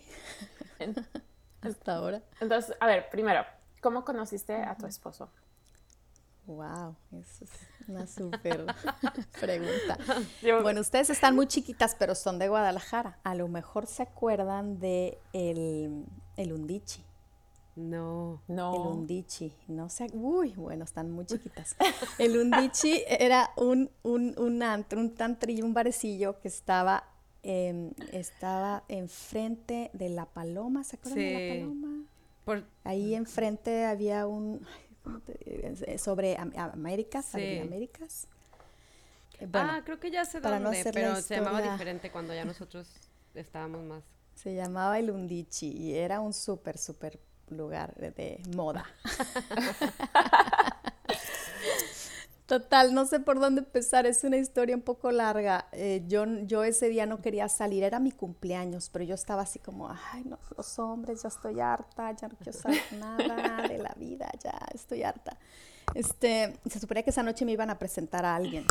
hasta 1.62 1.96
ahora. 1.96 2.22
Entonces, 2.39 2.75
a 2.79 2.88
ver, 2.88 3.10
primero, 3.10 3.43
¿Cómo 3.81 4.05
conociste 4.05 4.53
a 4.53 4.75
tu 4.77 4.86
esposo? 4.86 5.27
Wow, 6.46 6.96
esa 7.20 7.46
es 7.46 7.51
una 7.88 8.05
súper 8.05 8.65
pregunta. 9.41 9.98
Bueno, 10.62 10.81
ustedes 10.81 11.10
están 11.10 11.36
muy 11.36 11.48
chiquitas, 11.48 11.96
pero 11.98 12.13
son 12.13 12.38
de 12.38 12.48
Guadalajara. 12.48 13.17
A 13.24 13.34
lo 13.34 13.48
mejor 13.48 13.88
se 13.88 14.03
acuerdan 14.03 14.79
de 14.79 15.17
el, 15.34 16.05
el 16.38 16.53
Undichi. 16.53 17.03
No, 17.75 18.42
no. 18.48 18.75
El 18.75 18.98
Undichi, 18.98 19.54
no 19.68 19.90
sé. 19.90 20.08
Uy, 20.13 20.54
bueno, 20.56 20.84
están 20.84 21.10
muy 21.12 21.25
chiquitas. 21.25 21.75
El 22.20 22.38
Undichi 22.38 23.04
era 23.08 23.51
un, 23.56 23.90
un, 24.04 24.38
un 24.38 24.62
antro, 24.63 25.00
un 25.00 25.16
tantri 25.16 25.60
y 25.60 25.62
un 25.62 25.74
barecillo 25.74 26.40
que 26.42 26.50
estaba, 26.50 27.06
estaba 27.44 28.84
enfrente 28.90 29.90
de 29.94 30.10
la 30.10 30.25
Paloma. 30.25 30.84
¿Se 30.84 30.98
acuerdan 30.98 31.20
de 31.20 31.50
la 31.50 31.66
Paloma? 31.66 32.66
Ahí 32.84 33.16
enfrente 33.16 33.86
había 33.86 34.28
un, 34.28 34.66
eh, 35.28 35.98
sobre 35.98 36.38
Américas, 36.38 37.34
Américas. 37.34 38.28
Eh, 39.40 39.48
ah, 39.54 39.82
creo 39.84 40.00
que 40.00 40.12
ya 40.12 40.25
sé 40.25 40.40
dónde, 40.40 40.60
no 40.60 40.72
pero 40.94 41.16
se 41.16 41.36
llamaba 41.38 41.62
diferente 41.62 42.12
cuando 42.12 42.34
ya 42.34 42.46
nosotros 42.46 42.88
estábamos 43.34 43.82
más. 43.84 44.04
Se 44.36 44.54
llamaba 44.54 45.00
el 45.00 45.10
Undichi 45.10 45.68
y 45.68 45.94
era 45.96 46.20
un 46.20 46.34
súper, 46.34 46.78
súper 46.78 47.20
lugar 47.51 47.93
de 47.96 48.41
moda. 48.55 48.86
Total, 52.51 52.93
no 52.93 53.05
sé 53.05 53.22
por 53.22 53.39
dónde 53.39 53.62
empezar, 53.62 54.05
es 54.05 54.25
una 54.25 54.36
historia 54.36 54.75
un 54.75 54.81
poco 54.81 55.10
larga. 55.10 55.70
Eh, 55.72 56.03
yo, 56.10 56.25
yo 56.41 56.65
ese 56.65 56.89
día 56.89 57.05
no 57.05 57.22
quería 57.22 57.48
salir, 57.48 57.81
era 57.81 57.98
mi 58.00 58.12
cumpleaños, 58.12 58.89
pero 58.89 59.05
yo 59.05 59.15
estaba 59.15 59.43
así 59.43 59.58
como, 59.58 59.89
ay, 59.89 60.25
no, 60.25 60.38
los 60.58 60.77
hombres, 60.77 61.24
ya 61.24 61.29
estoy 61.29 61.62
harta, 61.62 62.12
ya 62.12 62.27
no 62.27 62.36
quiero 62.36 62.51
saber 62.51 62.81
nada 63.00 63.65
de 63.65 63.77
la 63.77 63.93
vida, 63.98 64.29
ya 64.43 64.60
estoy 64.74 65.03
harta. 65.03 65.38
Este, 65.96 66.60
se 66.70 66.81
suponía 66.81 67.03
que 67.03 67.12
esa 67.12 67.24
noche 67.24 67.46
me 67.46 67.53
iban 67.53 67.70
a 67.70 67.79
presentar 67.79 68.25
a 68.25 68.36
alguien. 68.36 68.65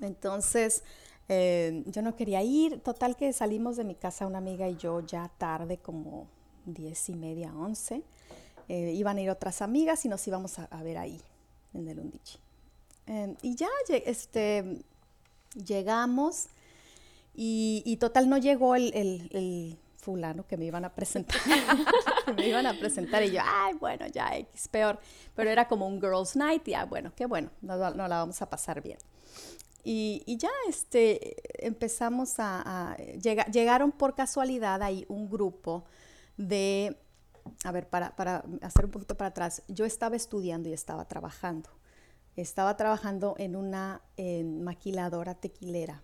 Entonces, 0.00 0.84
eh, 1.28 1.82
yo 1.86 2.02
no 2.02 2.14
quería 2.14 2.44
ir. 2.44 2.80
Total 2.84 3.16
que 3.16 3.32
salimos 3.32 3.76
de 3.76 3.82
mi 3.82 3.96
casa 3.96 4.28
una 4.28 4.38
amiga 4.38 4.68
y 4.68 4.76
yo 4.76 5.00
ya 5.00 5.28
tarde, 5.38 5.78
como 5.78 6.28
diez 6.66 7.08
y 7.08 7.14
media, 7.14 7.52
once. 7.54 8.02
Eh, 8.68 8.92
iban 8.92 9.16
a 9.16 9.20
ir 9.20 9.30
otras 9.30 9.62
amigas 9.62 10.04
y 10.04 10.08
nos 10.08 10.26
íbamos 10.26 10.58
a, 10.58 10.82
ver 10.82 10.98
ahí, 10.98 11.20
en 11.72 11.88
el 11.88 12.00
Undichi. 12.00 12.38
Em, 13.06 13.36
y 13.42 13.54
ya 13.54 13.68
este, 13.88 14.82
llegamos 15.64 16.48
y, 17.34 17.96
total 18.00 18.28
no 18.28 18.38
llegó 18.38 18.74
el, 18.74 19.78
fulano 19.98 20.46
que 20.46 20.56
me 20.56 20.64
iban 20.64 20.84
a 20.84 20.94
presentar. 20.94 21.36
me 22.36 22.48
iban 22.48 22.66
a 22.66 22.78
presentar 22.78 23.24
y 23.24 23.32
yo, 23.32 23.40
ay, 23.44 23.74
bueno, 23.74 24.06
ya 24.06 24.36
X, 24.36 24.68
peor. 24.68 25.00
Pero 25.34 25.50
era 25.50 25.66
como 25.66 25.86
un 25.86 26.00
girls' 26.00 26.36
night 26.36 26.66
y 26.68 26.72
ya, 26.72 26.84
bueno, 26.84 27.12
qué 27.16 27.26
bueno, 27.26 27.50
no, 27.60 27.76
la 27.76 28.08
vamos 28.08 28.40
a 28.40 28.48
pasar 28.48 28.82
bien. 28.82 28.98
Y, 29.82 30.22
ya 30.38 30.50
este, 30.68 31.36
empezamos 31.64 32.38
a, 32.38 32.92
a 32.92 32.96
llegaron 32.96 33.92
por 33.92 34.14
casualidad 34.14 34.82
ahí 34.82 35.04
un 35.08 35.28
grupo 35.28 35.84
de, 36.36 36.96
a 37.64 37.72
ver, 37.72 37.88
para, 37.88 38.14
para 38.16 38.44
hacer 38.62 38.84
un 38.84 38.90
poquito 38.90 39.16
para 39.16 39.28
atrás, 39.28 39.62
yo 39.68 39.84
estaba 39.84 40.16
estudiando 40.16 40.68
y 40.68 40.72
estaba 40.72 41.06
trabajando 41.06 41.70
estaba 42.36 42.76
trabajando 42.76 43.34
en 43.38 43.56
una 43.56 44.02
maquiladora 44.44 45.34
tequilera. 45.34 46.02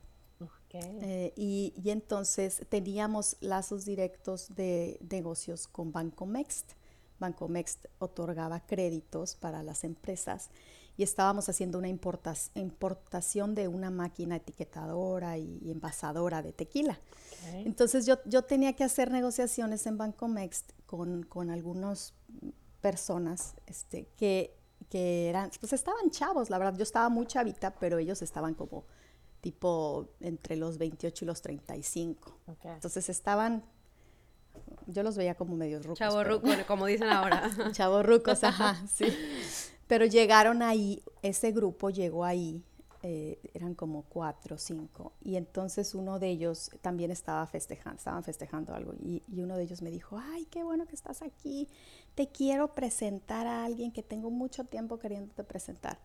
Eh, 0.75 1.35
y, 1.37 1.75
entonces 1.85 2.65
teníamos 2.71 3.37
lazos 3.41 3.85
directos 3.85 4.55
de 4.55 4.99
negocios 5.11 5.69
con 5.69 5.93
Banco 5.93 6.25
Mext. 6.25 6.73
Banco 7.19 7.47
Mext 7.47 7.85
otorgaba 7.99 8.61
créditos 8.61 9.37
para 9.37 9.63
las 9.63 9.85
empresas 9.85 10.49
y 10.97 11.03
estábamos 11.03 11.49
haciendo 11.49 11.79
una 11.79 11.89
importación 11.89 13.55
de 13.55 13.69
una 13.69 13.91
máquina 13.91 14.37
etiquetadora 14.37 15.39
y, 15.39 15.71
envasadora 15.71 16.43
de 16.43 16.53
tequila. 16.53 16.99
Entonces 17.65 18.07
yo, 18.07 18.19
yo 18.25 18.43
tenía 18.43 18.75
que 18.75 18.85
hacer 18.85 19.11
negociaciones 19.11 19.87
en 19.87 19.99
Banco 19.99 20.29
Mext 20.29 20.73
con, 20.87 21.25
con 21.25 21.51
algunas 21.51 22.15
personas 22.81 23.55
este, 23.67 24.07
que 24.17 24.57
que 24.93 25.31
eran, 25.31 25.51
pues 25.59 25.73
estaban 25.73 26.11
chavos, 26.11 26.51
la 26.51 26.59
verdad, 26.59 26.77
yo 26.77 26.83
estaba 26.83 27.09
muy 27.09 27.25
chavita, 27.27 27.75
pero 27.77 27.97
ellos 27.97 28.21
estaban 28.21 28.53
como 28.53 28.85
tipo 29.41 30.11
entre 30.21 30.57
los 30.57 30.77
28 30.77 31.25
y 31.25 31.27
los 31.27 31.41
35. 31.41 32.39
Entonces 32.65 33.09
estaban, 33.09 33.65
yo 34.87 35.03
los 35.03 35.17
veía 35.17 35.35
como 35.35 35.57
medio 35.57 35.79
rucos. 35.79 35.99
Chavo 35.99 36.23
ruco, 36.23 36.49
como 36.67 36.85
dicen 36.85 37.09
ahora. 37.09 37.51
Chavo 37.73 38.03
rucos, 38.03 38.45
ajá, 38.45 38.87
sí. 38.87 39.07
Pero 39.93 40.07
llegaron 40.07 40.63
ahí, 40.63 41.03
ese 41.21 41.53
grupo 41.53 41.91
llegó 41.91 42.25
ahí, 42.25 42.65
eh, 43.03 43.39
eran 43.53 43.75
como 43.75 44.05
cuatro 44.05 44.55
o 44.55 44.59
cinco, 44.59 45.13
y 45.23 45.37
entonces 45.37 45.95
uno 45.95 46.19
de 46.19 46.31
ellos 46.31 46.71
también 46.81 47.11
estaba 47.11 47.47
festejando, 47.47 47.99
estaban 47.99 48.25
festejando 48.25 48.75
algo, 48.75 48.95
y, 48.95 49.23
uno 49.37 49.55
de 49.55 49.65
ellos 49.65 49.83
me 49.83 49.91
dijo, 49.91 50.17
ay, 50.17 50.47
qué 50.47 50.65
bueno 50.65 50.87
que 50.87 50.95
estás 50.95 51.21
aquí, 51.21 51.69
te 52.15 52.29
quiero 52.29 52.75
presentar 52.75 53.47
a 53.47 53.67
alguien 53.67 53.93
que 53.93 54.03
tengo 54.03 54.31
mucho 54.31 54.65
tiempo 54.65 54.99
queriéndote 54.99 55.45
presentar. 55.45 55.99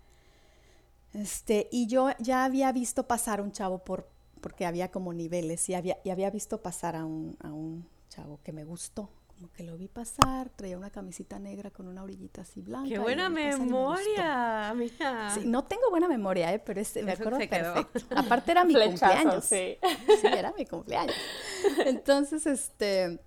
Este, 1.14 1.70
y 1.72 1.88
yo 1.88 2.10
ya 2.20 2.44
había 2.44 2.74
visto 2.74 3.08
pasar 3.08 3.40
un 3.40 3.54
chavo 3.54 3.86
por, 3.86 4.10
porque 4.42 4.66
había 4.66 4.92
como 4.92 5.14
niveles 5.14 5.70
y 5.70 5.76
había, 5.76 5.98
y 6.04 6.10
había 6.10 6.30
visto 6.30 6.62
pasar 6.62 6.98
a 6.98 7.06
un, 7.06 7.38
a 7.40 7.54
un 7.54 7.88
chavo 8.10 8.42
que 8.44 8.52
me 8.52 8.66
gustó. 8.66 9.10
Como 9.38 9.54
que 9.54 9.64
lo 9.64 9.78
vi 9.78 9.88
pasar, 9.88 10.50
traía 10.50 10.78
una 10.78 10.90
camisita 10.90 11.38
negra 11.38 11.70
con 11.70 11.88
una 11.88 12.02
orillita 12.02 12.42
así 12.42 12.60
blanca. 12.62 12.90
¡Qué 12.90 12.98
buena 12.98 13.30
memoria! 13.30 14.74
Mira. 14.76 15.30
Sí, 15.36 15.42
no 15.46 15.64
tengo 15.64 15.92
buena 15.92 16.08
memoria, 16.08 16.52
¿eh? 16.54 16.60
pero 16.60 16.82
me 17.04 17.12
acuerdo 17.12 17.38
perfecto. 17.38 18.16
Aparte 18.16 18.52
era 18.52 18.64
mi 18.64 18.74
cumpleaños. 18.74 19.46
Sí. 19.46 19.78
sí, 20.22 20.28
era 20.28 20.52
mi 20.58 20.66
cumpleaños. 20.66 21.16
Entonces, 21.86 22.48
este, 22.48 23.20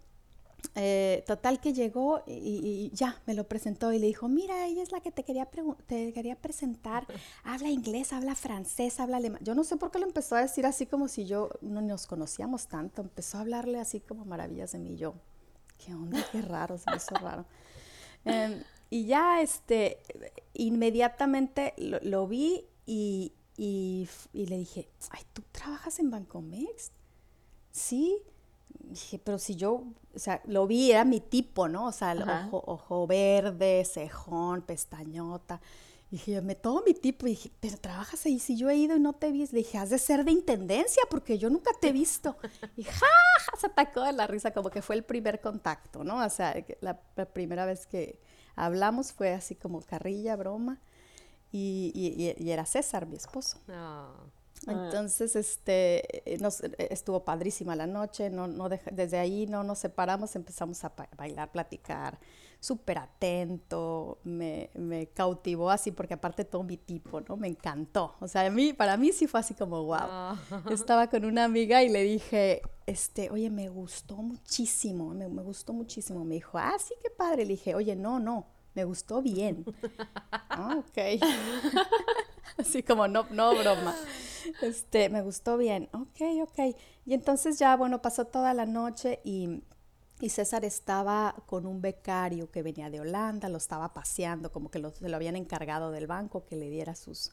eh, 0.75 1.25
total 1.27 1.61
que 1.61 1.73
llegó 1.73 2.23
y, 2.27 2.91
ya 2.95 3.21
me 3.27 3.35
lo 3.35 3.45
presentó 3.45 3.93
y 3.93 3.99
le 3.99 4.07
dijo, 4.07 4.29
mira, 4.29 4.67
ella 4.67 4.83
es 4.83 4.93
la 4.93 5.01
que 5.01 5.11
te 5.11 5.25
quería, 5.25 5.49
te 5.87 6.13
quería 6.13 6.37
presentar, 6.37 7.07
habla 7.45 7.69
inglés, 7.71 8.13
habla 8.13 8.35
francés, 8.35 9.01
habla 9.01 9.17
alemán. 9.17 9.41
Yo 9.43 9.55
no 9.55 9.65
sé 9.65 9.77
por 9.77 9.91
qué 9.91 9.99
lo 9.99 10.07
empezó 10.07 10.37
a 10.37 10.43
decir 10.43 10.67
así 10.67 10.87
como 10.87 11.09
si 11.09 11.27
yo 11.27 11.51
no 11.61 11.81
nos 11.81 12.07
conocíamos 12.07 12.69
tanto, 12.69 13.03
empezó 13.03 13.39
a 13.39 13.41
hablarle 13.41 13.81
así 13.81 14.01
como 14.01 14.25
maravillas 14.25 14.73
de 14.73 14.79
mí. 14.79 14.97
Yo, 14.97 15.15
qué 15.85 15.95
onda, 15.95 16.25
qué 16.31 16.43
raro, 16.43 16.79
se 16.79 16.91
me 16.91 16.97
hizo 16.97 17.15
raro. 17.17 17.45
Em, 18.25 18.63
y 18.91 19.07
ya, 19.07 19.41
este, 19.41 20.03
inmediatamente 20.55 21.75
lo, 21.79 22.27
vi 22.27 22.65
y, 22.87 23.33
y, 23.57 24.09
y, 24.33 24.47
le 24.47 24.59
dije, 24.59 24.89
ay, 25.11 25.23
¿tú 25.33 25.43
trabajas 25.53 25.99
en 25.99 26.11
Bancomex? 26.11 26.93
Sí 27.71 28.23
dije, 28.91 29.19
pero 29.19 29.39
si 29.39 29.57
yo, 29.57 29.85
o 30.15 30.19
sea, 30.19 30.41
lo 30.47 30.67
vi, 30.67 30.91
era 30.91 31.05
mi 31.05 31.21
tipo, 31.21 31.69
¿no? 31.69 31.87
O 31.87 31.93
sea, 31.93 32.13
el 32.13 32.23
ojo, 32.23 32.63
ojo 32.67 33.07
verde, 33.07 33.85
cejón, 33.85 34.63
pestañota. 34.63 35.61
Y 36.11 36.17
dije, 36.17 36.41
me 36.43 36.57
todo 36.57 36.83
mi 36.85 36.93
tipo. 36.93 37.27
Y 37.27 37.31
dije, 37.31 37.51
pero 37.61 37.77
trabajas 37.79 38.27
ahí. 38.27 38.39
Si 38.39 38.57
yo 38.57 38.69
he 38.69 38.77
ido 38.77 38.97
y 38.97 39.01
no 39.01 39.13
te 39.13 39.29
he 39.29 39.33
visto. 39.33 39.55
Le 39.55 39.63
dije, 39.63 39.79
has 39.79 39.91
de 39.91 39.99
ser 39.99 40.25
de 40.25 40.33
intendencia 40.33 41.03
porque 41.09 41.39
yo 41.39 41.51
nunca 41.51 41.71
te 41.81 41.89
he 41.89 41.93
visto. 41.93 42.37
Y 42.77 42.85
ja, 42.85 43.07
se 43.59 43.67
atacó 43.67 44.03
de 44.03 44.13
la 44.13 44.27
risa, 44.27 44.53
como 44.53 44.71
que 44.71 44.83
fue 44.83 44.97
el 44.97 45.05
primer 45.05 45.41
contacto, 45.41 46.03
¿no? 46.03 46.25
O 46.25 46.31
sea, 46.31 46.55
la, 46.81 46.99
primera 47.33 47.65
vez 47.65 47.87
que 47.87 48.19
hablamos 48.57 49.13
fue 49.13 49.33
así 49.33 49.55
como 49.55 49.81
carrilla, 49.83 50.37
broma. 50.37 50.81
Y, 51.53 51.93
y, 51.95 52.51
era 52.51 52.65
César, 52.65 53.07
mi 53.07 53.17
esposo. 53.17 53.59
Ah. 53.69 54.09
Entonces, 54.67 55.37
este, 55.37 56.23
nos, 56.41 56.61
estuvo 56.79 57.25
padrísima 57.25 57.77
la 57.77 57.87
noche, 57.87 58.31
no, 58.31 58.47
no 58.47 58.69
desde 58.69 59.19
ahí 59.19 59.47
no 59.47 59.65
nos 59.65 59.79
separamos, 59.79 60.37
empezamos 60.37 60.85
a 60.85 60.93
bailar, 61.17 61.51
platicar, 61.51 62.19
súper 62.61 62.99
atento, 62.99 64.19
me, 64.23 64.71
me, 64.75 65.07
cautivó 65.07 65.71
así, 65.71 65.91
porque 65.91 66.15
aparte 66.15 66.45
todo 66.45 66.63
mi 66.63 66.77
tipo, 66.77 67.23
¿no? 67.23 67.37
Me 67.37 67.49
encantó. 67.49 68.15
O 68.21 68.29
sea, 68.29 68.47
a 68.47 68.51
mí, 68.51 68.75
para 68.75 68.99
mí 68.99 69.13
sí 69.13 69.27
fue 69.27 69.41
así 69.41 69.55
como, 69.55 69.83
wow. 69.85 69.97
Ah. 70.03 70.37
Estaba 70.71 71.09
con 71.09 71.25
una 71.25 71.45
amiga 71.45 71.83
y 71.83 71.89
le 71.89 72.03
dije, 72.03 72.61
este, 72.87 73.31
oye, 73.31 73.49
me 73.49 73.71
gustó 73.71 74.17
muchísimo, 74.17 75.15
me, 75.15 75.29
me 75.29 75.43
gustó 75.43 75.73
muchísimo. 75.73 76.25
Me 76.25 76.35
dijo, 76.35 76.59
ah, 76.59 76.77
sí, 76.79 76.95
qué 77.03 77.09
padre. 77.11 77.45
Le 77.45 77.53
dije, 77.53 77.75
oye, 77.75 77.97
no, 77.97 78.21
no, 78.21 78.47
me 78.75 78.85
gustó 78.85 79.23
bien. 79.23 79.65
ah, 80.51 80.77
ok. 80.79 81.23
así 82.59 82.83
como, 82.83 83.09
no, 83.09 83.27
no 83.31 83.55
broma. 83.57 83.97
Este, 84.61 85.09
me 85.09 85.23
gustó 85.23 85.57
bien. 85.57 85.89
Ok, 85.93 86.21
ok. 86.43 86.77
Y 87.07 87.15
entonces 87.15 87.59
ya, 87.59 87.75
bueno, 87.77 88.03
pasó 88.03 88.27
toda 88.27 88.53
la 88.53 88.67
noche 88.67 89.21
y 89.25 89.63
y 90.21 90.29
César 90.29 90.65
estaba 90.65 91.35
con 91.47 91.67
un 91.67 91.81
becario 91.81 92.51
que 92.51 92.63
venía 92.63 92.91
de 92.91 93.01
Holanda, 93.01 93.49
lo 93.49 93.59
estaba 93.59 93.93
paseando, 93.93 94.53
como 94.53 94.71
que 94.71 94.79
lo, 94.79 94.91
se 94.91 95.09
lo 95.09 95.17
habían 95.17 95.37
encargado 95.37 95.91
del 95.91 96.07
banco 96.07 96.45
que 96.45 96.57
le 96.57 96.71
diera 96.71 96.95
sus, 96.95 97.33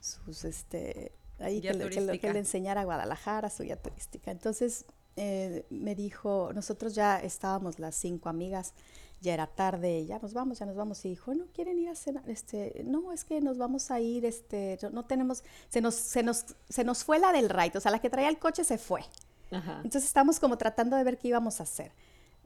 sus 0.00 0.44
este, 0.44 1.12
ahí 1.38 1.60
que 1.60 1.74
le, 1.74 2.18
que, 2.18 2.32
le, 2.32 2.38
enseñara 2.38 2.82
a 2.82 2.84
Guadalajara, 2.84 3.50
su 3.50 3.62
guía 3.62 3.80
turística. 3.80 4.30
Entonces 4.30 4.84
eh, 5.16 5.66
me 5.70 5.94
dijo, 5.94 6.50
nosotros 6.54 6.94
ya 6.94 7.18
estábamos 7.18 7.78
las 7.78 7.94
cinco 7.94 8.28
amigas, 8.28 8.74
ya 9.20 9.34
era 9.34 9.46
tarde, 9.46 10.06
ya 10.06 10.18
nos 10.18 10.32
vamos, 10.32 10.58
ya 10.58 10.66
nos 10.66 10.76
vamos. 10.76 11.04
Y 11.04 11.10
dijo, 11.10 11.34
no 11.34 11.46
quieren 11.46 11.78
ir 11.78 11.88
a 11.88 11.94
cenar, 11.94 12.28
este, 12.28 12.82
no, 12.84 13.12
es 13.12 13.24
que 13.24 13.40
nos 13.40 13.58
vamos 13.58 13.90
a 13.90 14.00
ir, 14.00 14.24
este, 14.24 14.78
no 14.92 15.04
tenemos, 15.04 15.42
se 15.68 15.80
nos, 15.80 15.94
se 15.94 16.22
nos, 16.22 16.44
se 16.68 16.84
nos 16.84 17.04
fue 17.04 17.18
la 17.18 17.32
del 17.32 17.48
right, 17.48 17.74
o 17.74 17.80
sea, 17.80 17.90
la 17.90 18.00
que 18.00 18.10
traía 18.10 18.28
el 18.28 18.38
coche 18.38 18.64
se 18.64 18.78
fue. 18.78 19.02
Entonces 19.50 20.04
estamos 20.04 20.38
como 20.38 20.58
tratando 20.58 20.96
de 20.96 21.04
ver 21.04 21.16
qué 21.16 21.28
íbamos 21.28 21.60
a 21.60 21.62
hacer. 21.62 21.90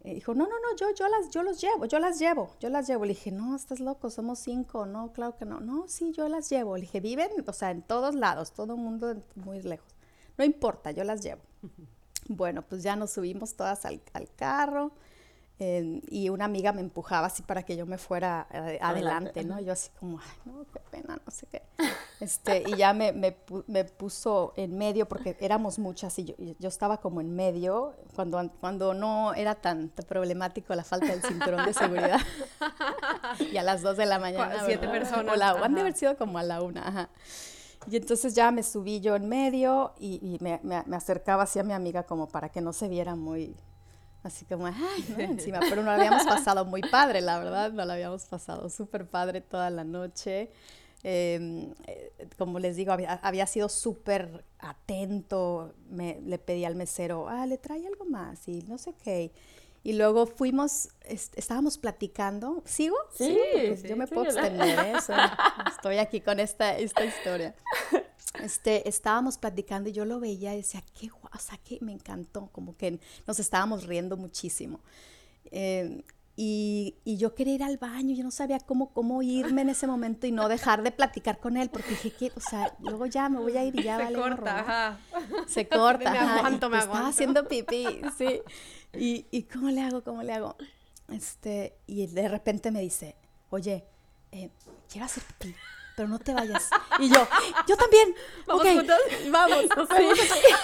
Eh, 0.04 0.14
dijo, 0.14 0.34
no, 0.34 0.44
no, 0.48 0.56
no, 0.60 0.76
yo, 0.76 0.92
yo, 0.94 1.08
las, 1.08 1.30
yo 1.30 1.42
los 1.44 1.60
llevo, 1.60 1.86
yo 1.86 2.00
las 2.00 2.18
llevo, 2.18 2.54
yo 2.60 2.68
las 2.68 2.88
llevo. 2.88 3.04
Le 3.04 3.14
dije, 3.14 3.30
no, 3.30 3.54
estás 3.54 3.80
loco, 3.80 4.10
somos 4.10 4.40
cinco, 4.40 4.84
no, 4.84 5.12
claro 5.12 5.36
que 5.36 5.44
no. 5.44 5.60
No, 5.60 5.86
sí, 5.88 6.12
yo 6.12 6.28
las 6.28 6.50
llevo. 6.50 6.76
Le 6.76 6.82
dije, 6.82 7.00
viven, 7.00 7.30
o 7.46 7.52
sea, 7.52 7.70
en 7.70 7.82
todos 7.82 8.14
lados, 8.14 8.52
todo 8.52 8.74
el 8.74 8.80
mundo 8.80 9.14
muy 9.36 9.62
lejos. 9.62 9.88
No 10.36 10.44
importa, 10.44 10.90
yo 10.90 11.04
las 11.04 11.22
llevo. 11.22 11.42
Bueno, 12.28 12.62
pues 12.62 12.82
ya 12.82 12.96
nos 12.96 13.12
subimos 13.12 13.54
todas 13.54 13.84
al, 13.84 14.00
al 14.12 14.28
carro 14.34 14.92
y 15.58 16.28
una 16.28 16.44
amiga 16.46 16.72
me 16.72 16.80
empujaba 16.80 17.28
así 17.28 17.42
para 17.42 17.62
que 17.62 17.76
yo 17.76 17.86
me 17.86 17.96
fuera 17.96 18.48
eh, 18.52 18.78
adelante, 18.80 19.44
¿no? 19.44 19.60
Yo 19.60 19.72
así 19.72 19.90
como, 19.98 20.18
ay, 20.18 20.36
no, 20.44 20.66
qué 20.72 20.80
pena, 20.90 21.20
no 21.24 21.30
sé 21.30 21.46
qué. 21.46 21.62
Este, 22.20 22.64
y 22.66 22.76
ya 22.76 22.92
me, 22.92 23.12
me, 23.12 23.36
me 23.68 23.84
puso 23.84 24.54
en 24.56 24.76
medio 24.76 25.06
porque 25.06 25.36
éramos 25.40 25.78
muchas 25.78 26.18
y 26.18 26.24
yo, 26.24 26.34
yo, 26.58 26.68
estaba 26.68 26.98
como 26.98 27.20
en 27.20 27.34
medio 27.34 27.94
cuando, 28.14 28.50
cuando 28.60 28.94
no 28.94 29.34
era 29.34 29.54
tan, 29.54 29.90
problemático 30.08 30.74
la 30.74 30.84
falta 30.84 31.06
del 31.06 31.22
cinturón 31.22 31.64
de 31.64 31.74
seguridad. 31.74 32.20
y 33.52 33.56
a 33.56 33.62
las 33.62 33.82
dos 33.82 33.96
de 33.96 34.06
la 34.06 34.18
mañana. 34.18 34.64
Siete 34.66 34.88
personas. 34.88 35.34
O 35.34 35.36
la, 35.36 35.50
han 35.50 35.74
de 35.74 35.80
haber 35.80 35.94
sido 35.94 36.16
como 36.16 36.38
a 36.38 36.42
la 36.42 36.62
una, 36.62 36.88
ajá. 36.88 37.08
Y 37.90 37.96
entonces 37.96 38.34
ya 38.34 38.50
me 38.50 38.62
subí 38.62 39.00
yo 39.00 39.16
en 39.16 39.28
medio 39.28 39.92
y, 39.98 40.20
y 40.22 40.42
me, 40.42 40.60
me, 40.62 40.96
acercaba 40.96 41.44
así 41.44 41.58
a 41.58 41.64
mi 41.64 41.72
amiga 41.72 42.04
como 42.04 42.28
para 42.28 42.48
que 42.48 42.60
no 42.60 42.72
se 42.72 42.88
viera 42.88 43.16
muy, 43.16 43.56
Así 44.22 44.44
como, 44.44 44.66
ay, 44.66 44.74
encima, 45.18 45.60
pero 45.60 45.82
no 45.82 45.90
lo 45.90 45.90
habíamos 45.92 46.24
pasado 46.26 46.64
muy 46.64 46.82
padre, 46.82 47.20
la 47.20 47.38
verdad, 47.38 47.72
no 47.72 47.84
lo 47.84 47.92
habíamos 47.92 48.24
pasado 48.26 48.68
súper 48.70 49.06
padre 49.06 49.40
toda 49.40 49.70
la 49.70 49.84
noche. 49.84 50.50
Em, 51.04 51.74
eh, 51.88 52.12
como 52.38 52.60
les 52.60 52.76
digo, 52.76 52.92
había, 52.92 53.14
había 53.14 53.46
sido 53.46 53.68
súper 53.68 54.44
atento, 54.60 55.74
me, 55.90 56.20
le 56.20 56.38
pedí 56.38 56.64
al 56.64 56.76
mesero, 56.76 57.28
ah, 57.28 57.44
le 57.46 57.58
trae 57.58 57.84
algo 57.86 58.04
más 58.04 58.46
y 58.46 58.62
no 58.68 58.78
sé 58.78 58.94
qué. 59.02 59.32
Y 59.84 59.94
luego 59.94 60.26
fuimos, 60.26 60.90
estábamos 61.04 61.76
platicando. 61.76 62.62
¿Sigo? 62.64 62.96
Sí, 63.16 63.36
pues 63.66 63.82
yo 63.82 63.96
me 63.96 64.06
puedo 64.06 64.24
extender 64.24 64.96
eso. 64.96 65.12
Estoy 65.76 65.98
aquí 65.98 66.20
con 66.20 66.38
esta, 66.38 66.78
esta 66.78 67.04
historia. 67.04 67.54
Este, 68.40 68.88
estábamos 68.88 69.38
platicando 69.38 69.88
y 69.88 69.92
yo 69.92 70.04
lo 70.04 70.20
veía 70.20 70.54
y 70.54 70.58
decía, 70.58 70.82
qué 70.98 71.08
guau, 71.08 71.30
o 71.34 71.38
sea, 71.38 71.58
que 71.58 71.78
me 71.80 71.92
encantó, 71.92 72.48
como 72.52 72.76
que 72.76 72.98
nos 73.26 73.40
estábamos 73.40 73.86
riendo 73.86 74.16
muchísimo. 74.16 74.80
Eh, 75.50 76.02
y, 76.34 76.96
y, 77.04 77.18
yo 77.18 77.34
quería 77.34 77.54
ir 77.56 77.62
al 77.62 77.76
baño, 77.76 78.14
yo 78.14 78.24
no 78.24 78.30
sabía 78.30 78.58
cómo, 78.58 78.94
cómo 78.94 79.20
irme 79.20 79.60
en 79.60 79.68
ese 79.68 79.86
momento 79.86 80.26
y 80.26 80.32
no 80.32 80.48
dejar 80.48 80.82
de 80.82 80.90
platicar 80.90 81.38
con 81.38 81.58
él, 81.58 81.68
porque 81.68 81.90
dije 81.90 82.10
que, 82.10 82.32
o 82.34 82.40
sea, 82.40 82.74
luego 82.80 83.04
ya 83.04 83.28
me 83.28 83.38
voy 83.38 83.54
a 83.58 83.64
ir 83.64 83.78
y 83.78 83.82
ya 83.82 83.98
Se 83.98 84.04
vale. 84.04 84.18
Corta, 84.18 84.60
ajá. 84.60 84.98
Se 85.46 85.68
corta, 85.68 86.10
me 86.10 86.18
aguanto, 86.18 86.70
me 86.70 86.78
aguanto. 86.78 86.94
Estaba 86.94 87.08
haciendo 87.08 87.46
pipí, 87.46 88.00
sí. 88.16 88.40
Y, 88.94 89.26
y 89.30 89.44
¿cómo 89.44 89.70
le 89.70 89.80
hago? 89.80 90.02
¿Cómo 90.02 90.22
le 90.22 90.32
hago? 90.32 90.56
Este, 91.10 91.74
y 91.86 92.06
de 92.06 92.28
repente 92.28 92.70
me 92.70 92.80
dice, 92.80 93.16
oye, 93.50 93.84
eh, 94.30 94.50
quiero 94.90 95.06
hacer 95.06 95.22
pipí, 95.38 95.54
pero 95.96 96.08
no 96.08 96.18
te 96.18 96.32
vayas. 96.34 96.70
Y 96.98 97.08
yo, 97.08 97.26
yo 97.66 97.76
también. 97.76 98.14
¿Vamos 98.46 98.62
okay, 98.62 98.76
juntos? 98.76 98.98
Vamos, 99.30 99.64
sí. 99.96 100.54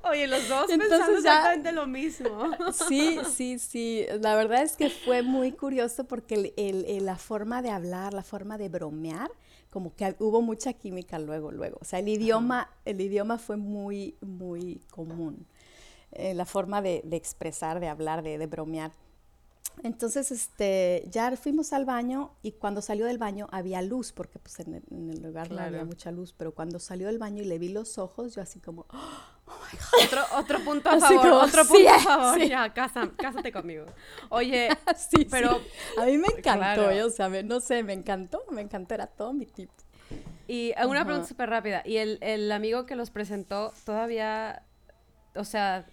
Oye, 0.10 0.26
los 0.26 0.46
dos 0.48 0.68
Entonces 0.70 0.98
pensando 0.98 1.18
exactamente 1.18 1.72
lo 1.72 1.86
mismo. 1.86 2.50
Sí, 2.88 3.18
sí, 3.34 3.58
sí. 3.58 4.06
La 4.20 4.36
verdad 4.36 4.62
es 4.62 4.76
que 4.76 4.90
fue 4.90 5.22
muy 5.22 5.52
curioso 5.52 6.04
porque 6.04 6.52
el, 6.56 6.84
el, 6.86 7.06
la 7.06 7.16
forma 7.16 7.62
de 7.62 7.70
hablar, 7.70 8.12
la 8.12 8.22
forma 8.22 8.58
de 8.58 8.68
bromear, 8.68 9.30
como 9.70 9.94
que 9.94 10.14
hubo 10.18 10.42
mucha 10.42 10.72
química 10.74 11.18
luego, 11.18 11.50
luego. 11.50 11.78
O 11.80 11.84
sea, 11.84 12.00
el 12.00 12.08
idioma, 12.08 12.70
el 12.84 13.00
idioma 13.00 13.38
fue 13.38 13.56
muy, 13.56 14.16
muy 14.20 14.82
común. 14.90 15.46
Eh, 16.14 16.34
la 16.34 16.46
forma 16.46 16.80
de, 16.80 17.02
de, 17.04 17.16
expresar, 17.16 17.80
de 17.80 17.88
hablar, 17.88 18.22
de, 18.22 18.38
de, 18.38 18.46
bromear. 18.46 18.92
Entonces, 19.82 20.30
este, 20.30 21.04
ya 21.10 21.36
fuimos 21.36 21.72
al 21.72 21.84
baño 21.84 22.30
y 22.42 22.52
cuando 22.52 22.80
salió 22.80 23.06
del 23.06 23.18
baño 23.18 23.48
había 23.50 23.82
luz, 23.82 24.12
porque 24.12 24.38
pues 24.38 24.60
en 24.60 24.74
el, 24.74 25.22
lugar 25.22 25.50
no 25.50 25.60
había 25.60 25.84
mucha 25.84 26.12
luz, 26.12 26.32
pero 26.36 26.54
cuando 26.54 26.78
salió 26.78 27.08
del 27.08 27.18
baño 27.18 27.42
y 27.42 27.46
le 27.46 27.58
vi 27.58 27.68
los 27.68 27.98
ojos, 27.98 28.34
yo 28.34 28.42
así 28.42 28.60
como, 28.60 28.86
oh 28.90 28.96
my 29.46 29.78
God. 29.78 30.06
Otro, 30.06 30.22
otro 30.38 30.64
punto 30.64 30.88
a 30.88 31.00
favor, 31.00 31.26
otro 31.32 31.64
punto 31.66 31.90
a 31.90 31.98
favor, 31.98 32.40
ya, 32.40 32.72
cásate 32.72 33.50
conmigo. 33.52 33.86
Oye, 34.28 34.68
sí, 34.96 35.26
pero... 35.28 35.60
A 36.00 36.04
mí 36.06 36.16
me 36.16 36.28
encantó, 36.28 36.88
o 37.04 37.10
sea, 37.10 37.28
no 37.42 37.60
sé, 37.60 37.82
me 37.82 37.92
encantó, 37.92 38.44
me 38.52 38.62
encantó, 38.62 38.94
era 38.94 39.08
todo 39.08 39.32
mi 39.32 39.46
tipo. 39.46 39.74
Y 40.46 40.72
una 40.86 41.04
pregunta 41.04 41.26
súper 41.26 41.50
rápida, 41.50 41.82
¿y 41.84 41.96
el, 41.96 42.18
el 42.20 42.52
amigo 42.52 42.86
que 42.86 42.94
los 42.94 43.10
presentó 43.10 43.72
todavía, 43.84 44.62
o 45.34 45.44
sea, 45.44 45.86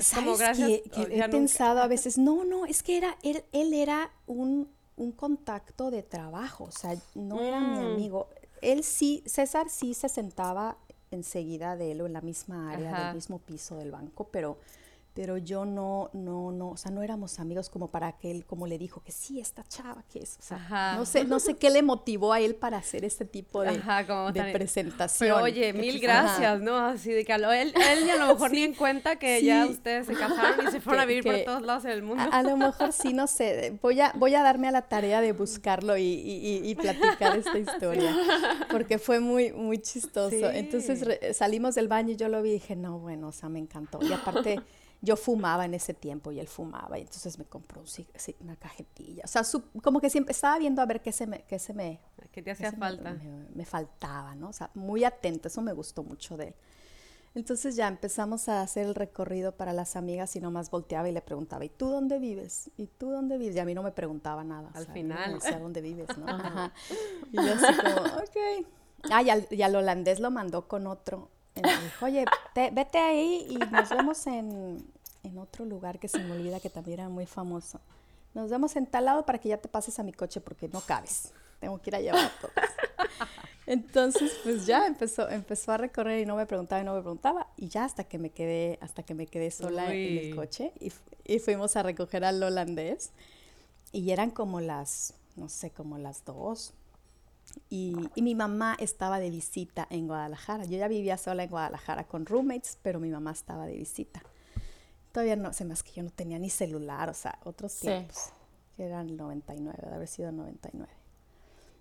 ¿Sabes 0.00 0.38
gracias, 0.38 0.68
que, 0.92 1.08
he 1.10 1.28
pensado 1.28 1.80
a 1.80 1.86
veces, 1.88 2.18
no, 2.18 2.44
no, 2.44 2.66
es 2.66 2.82
que 2.82 2.96
era, 2.96 3.16
él, 3.22 3.44
él 3.52 3.74
era 3.74 4.10
un, 4.26 4.68
un 4.96 5.12
contacto 5.12 5.90
de 5.90 6.02
trabajo, 6.02 6.64
o 6.64 6.72
sea, 6.72 6.94
no 7.14 7.40
era 7.40 7.60
mi 7.60 7.78
mm. 7.78 7.92
amigo. 7.92 8.28
Él 8.60 8.82
sí, 8.84 9.22
César 9.26 9.68
sí 9.70 9.94
se 9.94 10.08
sentaba 10.08 10.76
enseguida 11.10 11.76
de 11.76 11.92
él 11.92 12.00
o 12.02 12.06
en 12.06 12.12
la 12.12 12.20
misma 12.20 12.72
área, 12.72 13.06
del 13.06 13.14
mismo 13.14 13.38
piso 13.38 13.76
del 13.76 13.90
banco, 13.90 14.28
pero 14.30 14.58
pero 15.18 15.36
yo 15.36 15.64
no, 15.64 16.10
no, 16.12 16.52
no, 16.52 16.70
o 16.70 16.76
sea, 16.76 16.92
no 16.92 17.02
éramos 17.02 17.40
amigos 17.40 17.68
como 17.68 17.88
para 17.88 18.12
que 18.12 18.30
él, 18.30 18.44
como 18.46 18.68
le 18.68 18.78
dijo, 18.78 19.02
que 19.02 19.10
sí, 19.10 19.40
esta 19.40 19.64
chava, 19.64 20.04
que 20.12 20.20
es, 20.20 20.38
o 20.38 20.42
sea, 20.42 20.94
no 20.96 21.04
sé, 21.04 21.24
no 21.24 21.40
sé 21.40 21.56
qué 21.56 21.70
le 21.70 21.82
motivó 21.82 22.32
a 22.32 22.38
él 22.38 22.54
para 22.54 22.76
hacer 22.76 23.04
este 23.04 23.24
tipo 23.24 23.62
de, 23.62 23.82
de 24.32 24.52
presentación. 24.52 25.28
Pero 25.28 25.42
oye, 25.42 25.72
mil 25.72 25.98
gracias, 25.98 26.60
¿no? 26.60 26.78
Así 26.78 27.10
de 27.10 27.24
que 27.24 27.32
él, 27.32 27.44
él 27.44 28.04
ni 28.04 28.10
a 28.12 28.16
lo 28.16 28.26
mejor 28.32 28.52
ni 28.52 28.62
en 28.62 28.74
cuenta 28.74 29.16
que 29.16 29.42
ya 29.42 29.66
ustedes 29.66 30.06
se 30.06 30.14
casaron 30.14 30.68
y 30.68 30.70
se 30.70 30.80
fueron 30.80 31.02
a 31.02 31.04
vivir 31.04 31.24
por 31.24 31.42
todos 31.42 31.62
lados 31.62 31.82
del 31.82 32.04
mundo. 32.04 32.22
A, 32.30 32.44
lo 32.44 32.56
mejor 32.56 32.92
sí, 32.92 33.12
no 33.12 33.26
sé, 33.26 33.76
voy 33.82 34.00
a, 34.00 34.12
voy 34.14 34.36
a 34.36 34.44
darme 34.44 34.68
a 34.68 34.70
la 34.70 34.82
tarea 34.82 35.20
de 35.20 35.32
buscarlo 35.32 35.96
y, 35.96 36.04
y, 36.04 36.60
y 36.62 36.74
platicar 36.76 37.36
esta 37.36 37.58
historia, 37.58 38.16
porque 38.70 38.98
fue 38.98 39.18
muy, 39.18 39.50
muy 39.50 39.78
chistoso. 39.78 40.48
Entonces 40.48 41.36
salimos 41.36 41.74
del 41.74 41.88
baño 41.88 42.12
y 42.12 42.16
yo 42.16 42.28
lo 42.28 42.40
vi 42.40 42.50
y 42.50 42.52
dije, 42.52 42.76
no, 42.76 43.00
bueno, 43.00 43.26
o 43.26 43.32
sea, 43.32 43.48
me 43.48 43.58
encantó. 43.58 43.98
Y 44.00 44.12
aparte 44.12 44.60
yo 45.00 45.16
fumaba 45.16 45.64
en 45.64 45.74
ese 45.74 45.94
tiempo 45.94 46.32
y 46.32 46.40
él 46.40 46.48
fumaba 46.48 46.98
y 46.98 47.02
entonces 47.02 47.38
me 47.38 47.44
compró 47.44 47.82
una 48.40 48.56
cajetilla. 48.56 49.22
O 49.24 49.28
sea, 49.28 49.42
como 49.82 50.00
que 50.00 50.10
siempre 50.10 50.32
estaba 50.32 50.58
viendo 50.58 50.82
a 50.82 50.86
ver 50.86 51.00
qué 51.00 51.12
se 51.12 51.26
me... 51.26 51.42
Qué, 51.42 51.58
se 51.58 51.72
me, 51.72 52.00
¿Qué 52.32 52.42
te 52.42 52.50
hacía 52.50 52.72
falta? 52.72 53.16
Me, 53.54 53.64
faltaba, 53.64 54.34
¿no? 54.34 54.48
O 54.48 54.52
sea, 54.52 54.70
muy 54.74 55.04
atento, 55.04 55.48
eso 55.48 55.62
me 55.62 55.72
gustó 55.72 56.02
mucho 56.02 56.36
de 56.36 56.48
él. 56.48 56.54
Entonces 57.34 57.76
ya 57.76 57.86
empezamos 57.86 58.48
a 58.48 58.62
hacer 58.62 58.86
el 58.86 58.94
recorrido 58.94 59.52
para 59.52 59.72
las 59.72 59.94
amigas 59.94 60.34
y 60.34 60.40
nomás 60.40 60.70
volteaba 60.70 61.08
y 61.08 61.12
le 61.12 61.20
preguntaba, 61.20 61.64
¿y 61.64 61.68
tú 61.68 61.88
dónde 61.88 62.18
vives? 62.18 62.70
¿Y 62.76 62.86
tú 62.86 63.10
dónde 63.10 63.38
vives? 63.38 63.54
Y 63.54 63.58
a 63.60 63.64
mí 63.64 63.74
no 63.74 63.82
me 63.82 63.92
preguntaba 63.92 64.42
nada. 64.42 64.70
Al 64.74 64.86
final. 64.86 65.34
No 65.34 65.40
sé 65.40 65.58
dónde 65.58 65.80
vives, 65.80 66.08
¿no? 66.18 66.26
Ajá. 66.28 66.72
Y 67.30 67.36
yo 67.36 67.54
así 67.54 67.76
como, 67.76 68.16
ok. 68.16 68.66
Ah, 69.10 69.22
y 69.22 69.62
al, 69.62 69.76
holandés 69.76 70.20
lo 70.20 70.30
mandó 70.30 70.66
con 70.66 70.86
otro. 70.86 71.30
Oye, 72.00 72.24
vete 72.72 72.98
ahí 72.98 73.46
y 73.50 73.56
nos 73.56 73.88
vemos 73.90 74.26
en, 74.26 74.84
en 75.22 75.38
otro 75.38 75.64
lugar 75.64 75.98
que 75.98 76.08
se 76.08 76.18
me 76.18 76.32
olvida 76.32 76.60
que 76.60 76.70
también 76.70 77.00
era 77.00 77.08
muy 77.08 77.26
famoso. 77.26 77.80
Nos 78.34 78.50
vemos 78.50 78.76
en 78.76 78.86
tal 78.86 79.06
lado 79.06 79.24
para 79.24 79.38
que 79.38 79.48
ya 79.48 79.58
te 79.58 79.68
pases 79.68 79.98
a 79.98 80.02
mi 80.02 80.12
coche 80.12 80.40
porque 80.40 80.68
no 80.68 80.80
cabes. 80.80 81.32
Tengo 81.60 81.78
que 81.78 81.90
ir 81.90 81.96
a 81.96 82.00
llevar 82.00 82.24
a 82.24 82.32
todos. 82.40 82.52
Entonces, 83.66 84.32
pues 84.44 84.64
ya 84.64 84.86
empezó, 84.86 85.28
empezó 85.28 85.72
a 85.72 85.76
recorrer 85.76 86.20
y 86.20 86.26
no 86.26 86.36
me 86.36 86.46
preguntaba 86.46 86.80
y 86.80 86.84
no 86.84 86.94
me 86.94 87.00
preguntaba. 87.00 87.48
Y 87.56 87.68
ya 87.68 87.84
hasta 87.84 88.04
que 88.04 88.16
me 88.18 88.30
quedé, 88.30 88.78
hasta 88.80 89.02
que 89.02 89.14
me 89.14 89.26
quedé 89.26 89.50
sola 89.50 89.92
en 89.92 90.18
el 90.18 90.36
coche 90.36 90.72
y, 90.80 90.90
y, 91.26 91.38
fuimos 91.38 91.76
a 91.76 91.82
recoger 91.82 92.24
al 92.24 92.42
holandés. 92.42 93.10
Y 93.92 94.10
eran 94.10 94.30
como 94.30 94.60
las, 94.60 95.14
no 95.36 95.50
sé, 95.50 95.70
como 95.70 95.98
las 95.98 96.24
dos. 96.24 96.72
Y, 97.70 97.96
y, 98.14 98.22
mi 98.22 98.34
mamá 98.34 98.76
estaba 98.78 99.20
de 99.20 99.30
visita 99.30 99.86
en 99.90 100.06
Guadalajara. 100.06 100.64
Yo 100.64 100.78
ya 100.78 100.88
vivía 100.88 101.16
sola 101.18 101.44
en 101.44 101.50
Guadalajara 101.50 102.04
con 102.04 102.26
roommates, 102.26 102.78
pero 102.82 103.00
mi 103.00 103.10
mamá 103.10 103.32
estaba 103.32 103.66
de 103.66 103.76
visita. 103.76 104.22
Todavía 105.12 105.36
no, 105.36 105.52
se 105.52 105.64
más 105.64 105.82
que 105.82 105.92
yo 105.92 106.02
no 106.02 106.10
tenía 106.10 106.38
ni 106.38 106.50
celular, 106.50 107.08
o 107.08 107.14
sea, 107.14 107.38
otros 107.44 107.74
tiempos. 107.78 108.30
Que 108.76 108.84
eran 108.84 109.16
99, 109.16 109.78
de 109.82 109.94
haber 109.94 110.08
sido 110.08 110.32
99. 110.32 110.88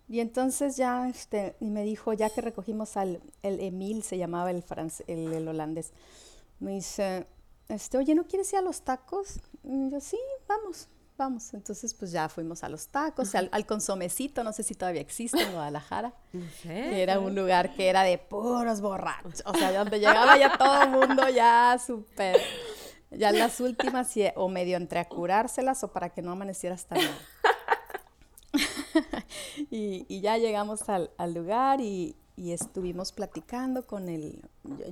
Y 0.09 0.21
entonces 0.21 0.77
ya, 0.77 1.07
este, 1.09 1.55
y 1.59 1.69
me 1.69 1.83
dijo, 1.83 2.13
ya 2.13 2.29
que 2.29 2.41
recogimos 2.41 2.95
al, 2.95 3.21
el 3.43 3.59
Emil, 3.59 4.03
se 4.03 4.17
llamaba 4.17 4.51
el, 4.51 4.63
el, 5.07 5.47
holandés, 5.47 5.91
me 6.59 6.71
dice, 6.71 7.27
este, 7.67 7.97
oye, 7.97 8.15
¿no 8.15 8.25
quieres 8.25 8.51
ir 8.53 8.59
a 8.59 8.61
los 8.61 8.81
tacos? 8.81 9.41
Y 9.63 9.89
yo, 9.91 9.99
sí, 9.99 10.17
vamos, 10.47 10.87
vamos. 11.17 11.53
Entonces, 11.53 11.93
pues 11.93 12.11
ya 12.11 12.29
fuimos 12.29 12.63
a 12.63 12.69
los 12.69 12.87
tacos, 12.87 13.35
al, 13.35 13.49
al, 13.51 13.65
consomecito, 13.65 14.43
no 14.43 14.53
sé 14.53 14.63
si 14.63 14.75
todavía 14.75 15.01
existe 15.01 15.41
en 15.41 15.51
Guadalajara. 15.51 16.13
Que 16.63 17.01
era 17.01 17.19
un 17.19 17.35
lugar 17.35 17.73
que 17.73 17.89
era 17.89 18.03
de 18.03 18.17
puros 18.17 18.81
borrachos. 18.81 19.43
O 19.45 19.53
sea, 19.53 19.71
donde 19.71 19.99
llegaba 19.99 20.37
ya 20.37 20.57
todo 20.57 20.83
el 20.83 20.89
mundo 20.89 21.29
ya 21.29 21.77
súper... 21.85 22.37
Ya 23.09 23.31
las 23.31 23.61
últimas, 23.61 24.13
o 24.35 24.49
medio 24.49 24.75
entre 24.75 24.99
a 24.99 25.05
curárselas 25.05 25.81
o 25.83 25.87
para 25.87 26.09
que 26.09 26.21
no 26.21 26.31
amaneciera 26.31 26.75
hasta 26.75 26.95
nada. 26.95 27.17
y, 29.71 30.19
ya 30.19 30.37
llegamos 30.37 30.89
al, 30.89 31.09
lugar 31.33 31.79
y, 31.79 32.17
estuvimos 32.37 33.13
platicando 33.13 33.87
con 33.87 34.09
el, 34.09 34.41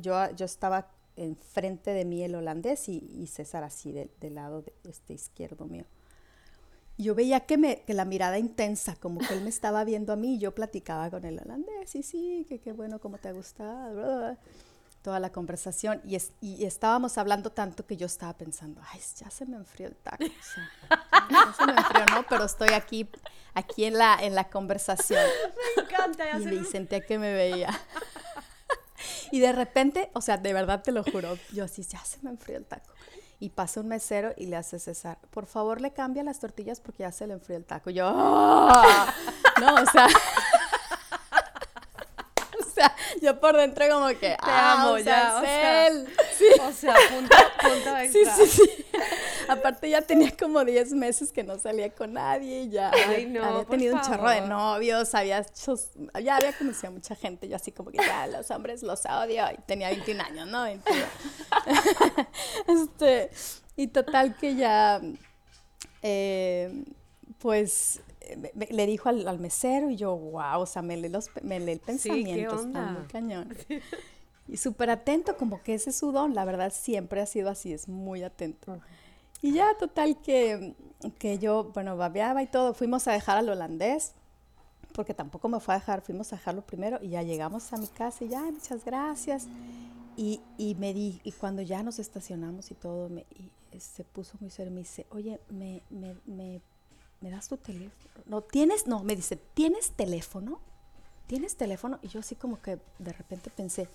yo, 0.01 0.31
yo 0.31 0.45
estaba 0.45 0.87
enfrente 1.15 1.91
de 1.91 2.05
mí 2.05 2.23
el 2.23 2.35
holandés 2.35 2.87
y, 2.87 3.27
César 3.27 3.63
así 3.63 3.91
del 3.91 4.35
lado 4.35 4.61
de 4.61 4.73
este 4.89 5.13
izquierdo 5.13 5.65
mío. 5.65 5.85
Yo 6.97 7.13
veía 7.13 7.41
que, 7.41 7.57
me, 7.57 7.81
que 7.81 7.93
la 7.93 8.05
mirada 8.05 8.39
intensa, 8.39 8.95
como 8.95 9.19
que 9.19 9.33
él 9.33 9.41
me 9.41 9.49
estaba 9.49 9.83
viendo 9.83 10.13
a 10.13 10.15
mí 10.15 10.35
y 10.35 10.39
yo 10.39 10.55
platicaba 10.55 11.09
con 11.09 11.25
el 11.25 11.39
holandés, 11.39 11.93
y 11.95 12.03
sí, 12.03 12.45
que 12.47 12.59
qué 12.59 12.71
bueno, 12.71 12.99
cómo 12.99 13.17
te 13.17 13.27
ha 13.27 13.33
gustado, 13.33 14.37
toda 15.05 15.19
la 15.19 15.31
conversación 15.31 16.01
y, 16.03 16.17
y, 16.41 16.65
estábamos 16.65 17.19
hablando 17.19 17.51
tanto 17.51 17.85
que 17.85 17.95
yo 17.95 18.07
estaba 18.07 18.33
pensando, 18.33 18.81
ay, 18.91 18.99
ya 19.17 19.29
se 19.29 19.45
me 19.45 19.55
enfrió 19.55 19.87
el 19.87 19.95
taco. 19.95 20.25
ya 20.25 21.53
se 21.55 21.65
me 21.67 21.73
enfrió, 21.73 22.05
¿no? 22.07 22.25
Pero 22.27 22.45
estoy 22.45 22.69
aquí, 22.69 23.07
aquí 23.53 23.85
en 23.85 23.99
la, 23.99 24.17
en 24.19 24.33
la 24.33 24.49
conversación. 24.49 25.23
Me 25.77 25.83
encanta. 25.83 26.25
Ya 26.25 26.39
y 26.39 26.55
me 26.55 26.65
senté 26.65 27.05
que 27.05 27.19
me 27.19 27.35
veía. 27.35 27.69
y 29.31 29.41
de 29.41 29.51
repente, 29.51 30.09
o 30.13 30.21
sea, 30.21 30.37
de 30.37 30.53
verdad 30.53 30.81
te 30.81 30.91
lo 30.91 31.03
juro, 31.03 31.37
yo 31.53 31.65
así, 31.65 31.83
ya 31.83 32.03
se 32.03 32.17
me 32.23 32.31
enfrió 32.31 32.57
el 32.57 32.65
taco. 32.65 32.91
Y 33.39 33.49
pasa 33.49 33.81
un 33.81 33.87
mesero 33.87 34.33
y 34.37 34.45
le 34.45 34.55
hace 34.55 34.79
César, 34.79 35.17
por 35.29 35.45
favor 35.45 35.81
le 35.81 35.91
cambia 35.91 36.23
las 36.23 36.39
tortillas 36.39 36.79
porque 36.79 37.03
ya 37.03 37.11
se 37.11 37.27
le 37.27 37.33
enfrió 37.33 37.57
el 37.57 37.65
taco. 37.65 37.89
yo, 37.89 38.05
¡Ah!". 38.15 39.13
no, 39.59 39.75
o 39.75 39.85
sea 39.91 40.07
yo 43.21 43.39
por 43.39 43.55
dentro 43.57 43.87
como 43.89 44.07
que, 44.07 44.15
te 44.15 44.37
ah, 44.39 44.81
amo, 44.81 44.97
ya, 44.97 45.87
él. 45.87 46.07
Sí. 46.37 46.45
O 46.61 46.71
sea, 46.71 46.95
punto, 47.09 47.35
punto 47.61 47.97
extra. 47.97 48.35
Sí, 48.35 48.45
sí, 48.47 48.61
sí. 48.61 48.85
Aparte 49.47 49.89
ya 49.89 50.01
tenía 50.01 50.35
como 50.35 50.63
10 50.63 50.93
meses 50.93 51.31
que 51.31 51.43
no 51.43 51.59
salía 51.59 51.89
con 51.91 52.13
nadie, 52.13 52.69
ya 52.69 52.91
Ay, 52.91 53.25
no, 53.27 53.43
había 53.43 53.65
tenido 53.65 53.95
un 53.95 54.01
chorro 54.01 54.29
de 54.29 54.41
novios, 54.41 55.13
había 55.13 55.39
hecho, 55.39 55.75
ya 56.21 56.37
había 56.37 56.53
conocido 56.53 56.89
a 56.89 56.91
mucha 56.91 57.15
gente, 57.15 57.47
yo 57.47 57.55
así 57.55 57.71
como 57.71 57.91
que 57.91 57.97
ya 57.97 58.27
los 58.27 58.49
hombres 58.51 58.83
los 58.83 59.05
odio 59.05 59.45
y 59.51 59.61
tenía 59.65 59.89
21 59.89 60.23
años, 60.23 60.47
¿no? 60.47 60.63
21. 60.63 61.05
este, 62.67 63.29
y 63.75 63.87
total 63.87 64.35
que 64.37 64.55
ya, 64.55 65.01
eh, 66.01 66.83
pues 67.39 68.01
le 68.69 68.85
dijo 68.87 69.09
al, 69.09 69.39
mesero 69.39 69.89
y 69.89 69.95
yo, 69.95 70.15
wow, 70.15 70.61
o 70.61 70.65
sea, 70.65 70.81
me 70.81 70.97
lee, 70.97 71.09
los, 71.09 71.29
me 71.41 71.59
lee 71.59 71.73
el 71.73 71.79
pensamiento, 71.79 72.55
está 72.55 72.81
muy 72.91 73.07
cañón. 73.07 73.55
Y 74.47 74.57
súper 74.57 74.91
atento, 74.91 75.37
como 75.37 75.63
que 75.63 75.73
ese 75.73 75.89
es 75.89 75.95
su 75.95 76.11
don, 76.11 76.35
la 76.35 76.45
verdad 76.45 76.71
siempre 76.71 77.19
ha 77.19 77.25
sido 77.25 77.49
así, 77.49 77.73
es 77.73 77.87
muy 77.87 78.21
atento. 78.21 78.79
Y 79.41 79.53
ya 79.53 79.75
total 79.79 80.21
que, 80.21 80.75
que 81.17 81.39
yo, 81.39 81.71
bueno, 81.73 81.97
babeaba 81.97 82.43
y 82.43 82.47
todo, 82.47 82.75
fuimos 82.75 83.07
a 83.07 83.13
dejar 83.13 83.37
al 83.37 83.49
holandés, 83.49 84.13
porque 84.93 85.15
tampoco 85.15 85.49
me 85.49 85.59
fue 85.59 85.73
a 85.73 85.79
dejar, 85.79 86.01
fuimos 86.01 86.31
a 86.31 86.35
dejarlo 86.35 86.61
primero 86.61 86.99
y 87.01 87.09
ya 87.09 87.23
llegamos 87.23 87.73
a 87.73 87.77
mi 87.77 87.87
casa 87.87 88.23
y 88.23 88.29
ya, 88.29 88.41
muchas 88.43 88.85
gracias. 88.85 89.47
Y, 90.15 90.41
y 90.57 90.75
me 90.75 90.93
di, 90.93 91.19
y 91.23 91.31
cuando 91.31 91.63
ya 91.63 91.81
nos 91.81 91.97
estacionamos 91.97 92.69
y 92.69 92.75
todo, 92.75 93.09
me, 93.09 93.25
y 93.31 93.51
se 93.79 94.03
puso 94.03 94.37
muy 94.39 94.49
serio, 94.49 94.71
me 94.71 94.81
dice, 94.81 95.05
oye, 95.09 95.39
me, 95.49 95.81
me, 95.89 96.15
me 96.25 96.61
¿me 97.21 97.29
das 97.29 97.47
tu 97.47 97.57
teléfono? 97.57 98.23
No, 98.25 98.41
tienes, 98.41 98.87
no, 98.87 99.03
me 99.03 99.15
dice, 99.15 99.35
¿tienes 99.35 99.91
teléfono? 99.91 100.59
¿Tienes 101.27 101.55
teléfono? 101.55 101.99
Y 102.01 102.09
yo 102.09 102.19
así 102.19 102.35
como 102.35 102.61
que 102.61 102.79
de 102.99 103.13
repente 103.13 103.49
pensé, 103.49 103.87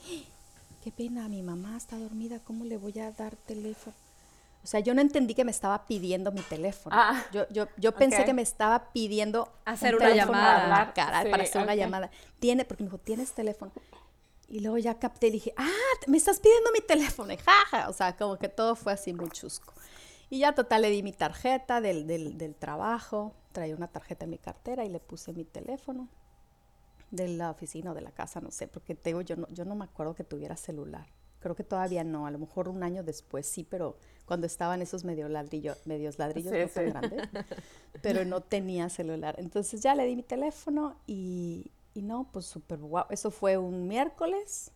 qué 0.82 0.90
pena, 0.90 1.28
mi 1.28 1.42
mamá 1.42 1.76
está 1.76 1.98
dormida, 1.98 2.40
¿cómo 2.40 2.64
le 2.64 2.76
voy 2.76 2.98
a 2.98 3.12
dar 3.12 3.36
teléfono? 3.36 3.94
O 4.62 4.66
sea, 4.66 4.80
yo 4.80 4.92
no 4.94 5.00
entendí 5.00 5.34
que 5.34 5.44
me 5.44 5.50
estaba 5.50 5.86
pidiendo 5.86 6.32
mi 6.32 6.42
teléfono. 6.42 6.94
Ah, 6.98 7.24
yo 7.32 7.46
yo, 7.50 7.66
yo 7.78 7.92
pensé 7.92 8.24
que 8.24 8.34
me 8.34 8.42
estaba 8.42 8.92
pidiendo 8.92 9.50
hacer 9.64 9.96
una 9.96 10.14
llamada 10.14 10.92
para, 10.94 11.20
hacer 11.20 11.62
una 11.62 11.74
llamada. 11.74 12.10
Tiene, 12.40 12.66
porque 12.66 12.82
me 12.82 12.88
dijo, 12.88 12.98
¿tienes 12.98 13.32
teléfono? 13.32 13.72
Y 14.48 14.60
luego 14.60 14.76
ya 14.76 14.98
capté 14.98 15.28
y 15.28 15.30
dije, 15.30 15.54
ah, 15.56 15.68
me 16.08 16.18
estás 16.18 16.40
pidiendo 16.40 16.70
mi 16.72 16.80
teléfono. 16.80 17.32
Y 17.32 17.38
jaja, 17.38 17.88
o 17.88 17.92
sea, 17.94 18.16
como 18.16 18.36
que 18.36 18.48
todo 18.48 18.76
fue 18.76 18.92
así 18.92 19.14
muy 19.14 19.30
chusco. 19.30 19.72
Y 20.30 20.38
ya 20.38 20.54
total 20.54 20.82
le 20.82 20.90
di 20.90 21.02
mi 21.02 21.12
tarjeta 21.12 21.80
del, 21.80 22.06
del, 22.06 22.38
del 22.38 22.54
trabajo, 22.54 23.34
traía 23.52 23.74
una 23.74 23.88
tarjeta 23.88 24.24
en 24.24 24.30
mi 24.30 24.38
cartera 24.38 24.84
y 24.84 24.88
le 24.88 25.00
puse 25.00 25.32
mi 25.32 25.44
teléfono 25.44 26.08
de 27.10 27.26
la 27.28 27.50
oficina 27.50 27.90
o 27.90 27.94
de 27.94 28.00
la 28.00 28.12
casa, 28.12 28.40
no 28.40 28.52
sé, 28.52 28.68
porque 28.68 28.94
tengo, 28.94 29.20
yo 29.22 29.36
no, 29.36 29.48
yo 29.50 29.64
no 29.64 29.74
me 29.74 29.84
acuerdo 29.84 30.14
que 30.14 30.22
tuviera 30.22 30.56
celular. 30.56 31.06
Creo 31.40 31.56
que 31.56 31.64
todavía 31.64 32.04
no, 32.04 32.26
a 32.26 32.30
lo 32.30 32.38
mejor 32.38 32.68
un 32.68 32.82
año 32.82 33.02
después 33.02 33.46
sí, 33.46 33.66
pero 33.68 33.96
cuando 34.26 34.46
estaban 34.46 34.82
esos 34.82 35.04
medio 35.04 35.28
ladrillo, 35.28 35.74
medios 35.86 36.18
ladrillos 36.18 36.52
no 36.52 36.68
tan 36.68 36.90
grandes, 36.90 37.28
pero 38.02 38.24
no 38.24 38.42
tenía 38.42 38.88
celular. 38.88 39.34
Entonces 39.38 39.80
ya 39.80 39.94
le 39.94 40.04
di 40.04 40.14
mi 40.16 40.22
teléfono 40.22 40.96
y, 41.06 41.72
y 41.94 42.02
no, 42.02 42.28
pues 42.30 42.44
súper 42.46 42.78
guau. 42.78 43.06
Eso 43.10 43.30
fue 43.30 43.56
un 43.56 43.88
miércoles 43.88 44.70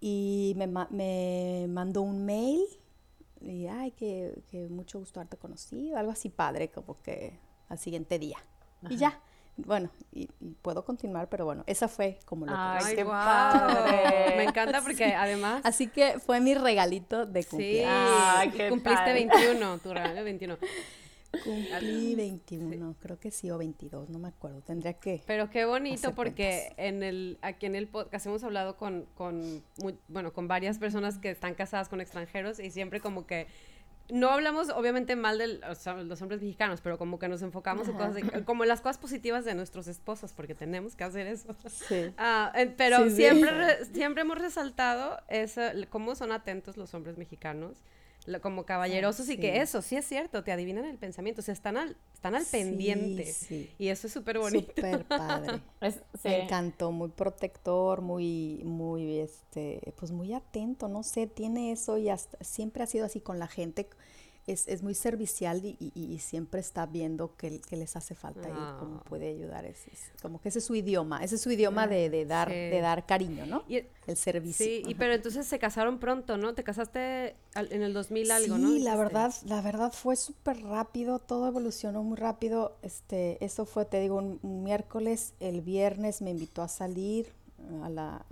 y 0.00 0.54
me, 0.56 0.66
me 0.66 1.66
mandó 1.68 2.02
un 2.02 2.26
mail 2.26 2.66
y, 3.46 3.66
ay, 3.66 3.92
que, 3.92 4.42
que 4.50 4.68
mucho 4.68 4.98
gusto 4.98 5.20
haberte 5.20 5.36
conocido, 5.36 5.96
algo 5.96 6.12
así 6.12 6.28
padre, 6.28 6.70
como 6.70 7.00
que 7.02 7.38
al 7.68 7.78
siguiente 7.78 8.18
día. 8.18 8.38
Y 8.88 8.96
ya, 8.96 9.20
bueno, 9.56 9.88
y, 10.12 10.26
puedo 10.60 10.84
continuar, 10.84 11.28
pero 11.28 11.44
bueno, 11.46 11.64
esa 11.66 11.88
fue 11.88 12.18
como 12.26 12.46
lo 12.46 12.52
Ay, 12.54 12.94
qué 12.94 13.04
padre. 13.04 14.36
Me 14.36 14.44
encanta 14.44 14.82
porque 14.82 15.14
además... 15.14 15.62
Así 15.64 15.88
que 15.88 16.18
fue 16.18 16.40
mi 16.40 16.54
regalito 16.54 17.24
de 17.24 17.44
cumpleaños. 17.44 18.54
Sí, 18.54 18.68
cumpliste 18.68 19.12
21, 19.12 19.78
tu 19.78 19.94
regalo 19.94 20.24
21. 20.24 20.58
Cumplí 21.44 22.14
21, 22.14 22.96
creo 23.00 23.18
que 23.18 23.30
sí, 23.30 23.50
o 23.50 23.58
22, 23.58 24.08
no 24.10 24.18
me 24.18 24.28
acuerdo, 24.28 24.60
tendría 24.62 24.94
que... 24.94 25.22
Pero 25.26 25.50
qué 25.50 25.64
bonito 25.64 26.14
porque 26.14 26.72
en 26.76 27.02
el, 27.02 27.38
aquí 27.42 27.66
en 27.66 27.74
el 27.74 27.88
podcast 27.88 28.26
hemos 28.26 28.44
hablado 28.44 28.76
con, 28.76 29.06
con, 29.14 29.62
bueno, 30.08 30.32
con 30.32 30.48
varias 30.48 30.78
personas 30.78 31.18
que 31.18 31.30
están 31.30 31.54
casadas 31.54 31.88
con 31.88 32.00
extranjeros 32.00 32.58
y 32.58 32.70
siempre 32.70 33.00
como 33.00 33.26
que 33.26 33.46
no 34.08 34.30
hablamos 34.30 34.68
obviamente 34.70 35.16
mal 35.16 35.38
de 35.38 35.58
los 35.58 36.22
hombres 36.22 36.40
mexicanos, 36.40 36.80
pero 36.80 36.98
como 36.98 37.18
que 37.18 37.28
nos 37.28 37.42
enfocamos 37.42 37.88
en 37.88 37.94
cosas, 37.94 38.16
como 38.44 38.64
las 38.64 38.80
cosas 38.80 38.98
positivas 38.98 39.44
de 39.44 39.54
nuestros 39.54 39.88
esposos, 39.88 40.32
porque 40.32 40.54
tenemos 40.54 40.94
que 40.94 41.04
hacer 41.04 41.26
eso. 41.26 41.54
Sí. 41.68 42.12
Ah, 42.16 42.52
pero 42.76 43.10
siempre, 43.10 43.84
siempre 43.92 44.22
hemos 44.22 44.38
resaltado 44.38 45.20
eso, 45.28 45.62
cómo 45.90 46.14
son 46.14 46.32
atentos 46.32 46.76
los 46.76 46.94
hombres 46.94 47.18
mexicanos 47.18 47.82
como 48.40 48.64
caballerosos 48.64 49.28
y 49.28 49.36
que 49.38 49.60
eso, 49.60 49.82
sí 49.82 49.96
es 49.96 50.06
cierto, 50.06 50.42
te 50.42 50.52
adivinan 50.52 50.84
el 50.84 50.98
pensamiento, 50.98 51.40
o 51.40 51.44
sea, 51.44 51.54
están 51.54 51.76
al, 51.76 51.96
están 52.12 52.34
al 52.34 52.44
pendiente. 52.44 53.34
Y 53.78 53.88
eso 53.88 54.06
es 54.06 54.12
súper 54.12 54.38
bonito. 54.38 54.72
Súper 54.74 55.04
padre. 55.04 55.60
Me 56.24 56.42
encantó, 56.42 56.92
muy 56.92 57.08
protector, 57.10 58.00
muy, 58.00 58.62
muy, 58.64 59.18
este, 59.18 59.94
pues 59.98 60.12
muy 60.12 60.32
atento, 60.32 60.88
no 60.88 61.02
sé, 61.02 61.26
tiene 61.26 61.72
eso 61.72 61.98
y 61.98 62.08
hasta, 62.08 62.42
siempre 62.42 62.82
ha 62.82 62.86
sido 62.86 63.06
así 63.06 63.20
con 63.20 63.38
la 63.38 63.46
gente 63.46 63.88
es, 64.46 64.68
es 64.68 64.82
muy 64.82 64.94
servicial 64.94 65.64
y, 65.64 65.76
y, 65.94 66.18
siempre 66.20 66.60
está 66.60 66.86
viendo 66.86 67.34
qué, 67.36 67.60
les 67.70 67.96
hace 67.96 68.14
falta 68.14 68.48
y 68.48 68.78
cómo 68.78 68.98
ah. 68.98 69.04
puede 69.08 69.28
ayudar. 69.28 69.64
Es, 69.64 69.86
como 70.22 70.40
que 70.40 70.50
ese 70.50 70.60
es 70.60 70.64
su 70.64 70.74
idioma, 70.74 71.22
ese 71.24 71.34
es 71.34 71.40
su 71.40 71.50
idioma 71.50 71.86
de, 71.86 72.10
de 72.10 72.24
dar, 72.26 72.48
de 72.48 72.80
dar 72.80 73.06
cariño, 73.06 73.44
¿no? 73.46 73.64
E 73.68 73.88
el 74.06 74.16
servicio. 74.16 74.64
Sí, 74.64 74.82
y, 74.86 74.94
pero 74.94 75.14
entonces 75.14 75.46
se 75.46 75.58
casaron 75.58 75.98
pronto, 75.98 76.36
¿no? 76.36 76.54
Te 76.54 76.62
casaste 76.62 77.34
en 77.56 77.82
el 77.82 77.92
2000 77.92 78.30
algo, 78.30 78.58
¿no? 78.58 78.70
Sí, 78.70 78.78
la 78.78 78.96
verdad, 78.96 79.34
la 79.44 79.60
verdad 79.60 79.92
fue 79.92 80.14
súper 80.14 80.62
rápido, 80.62 81.18
todo 81.18 81.48
evolucionó 81.48 82.04
muy 82.04 82.16
rápido. 82.16 82.76
Este, 82.82 83.44
eso 83.44 83.64
fue, 83.64 83.84
te 83.84 84.00
digo, 84.00 84.16
un 84.16 84.62
miércoles, 84.62 85.34
el 85.40 85.60
viernes 85.60 86.22
me 86.22 86.30
invitó 86.30 86.62
a 86.62 86.68
salir, 86.68 87.32
a 87.82 87.88
la, 87.88 88.26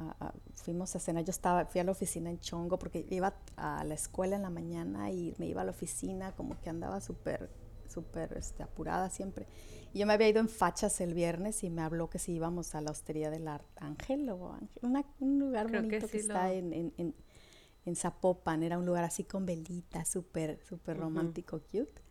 fuimos 0.55 0.95
a 0.97 1.01
cenar, 1.01 1.25
yo 1.25 1.31
estaba, 1.31 1.67
fui 1.67 1.81
a 1.81 1.85
la 1.85 1.93
oficina 1.93 2.31
en 2.31 2.39
Chongo 2.39 2.79
porque 2.79 3.07
iba 3.11 3.35
a 3.57 3.85
la 3.85 3.95
escuela 3.95 4.37
en 4.37 4.43
la 4.43 4.51
mañana 4.51 5.11
y 5.11 5.35
me 5.39 5.47
iba 5.47 5.63
a 5.63 5.65
la 5.65 5.71
oficina 5.71 6.33
como 6.33 6.61
que 6.61 6.71
andaba 6.71 7.01
súper, 7.01 7.51
súper 7.89 8.37
este, 8.37 8.63
apurada 8.63 9.11
siempre. 9.11 9.47
Y 9.93 10.01
yo 10.01 10.07
me 10.07 10.13
había 10.13 10.29
ido 10.29 10.41
en 10.41 10.49
fachas 10.49 11.01
el 11.01 11.15
viernes 11.15 11.63
y 11.65 11.71
me 11.71 11.83
habló 11.83 12.11
que 12.11 12.19
si 12.19 12.33
íbamos 12.33 12.75
a 12.75 12.81
la 12.81 12.91
hostería 12.91 13.31
del 13.31 13.49
Ángel 13.77 14.29
o 14.31 14.59
un 15.21 15.39
lugar 15.39 15.71
bonito 15.71 16.09
que, 16.09 16.17
está 16.17 16.53
en, 16.53 16.73
en, 16.73 17.15
en, 17.85 17.97
Zapopan, 17.97 18.63
era 18.63 18.79
un 18.79 18.87
lugar 18.87 19.05
así 19.05 19.25
con 19.25 19.47
velitas, 19.47 20.09
súper, 20.09 20.61
súper 20.65 20.99
romántico, 20.99 21.61
cute. 21.61 22.03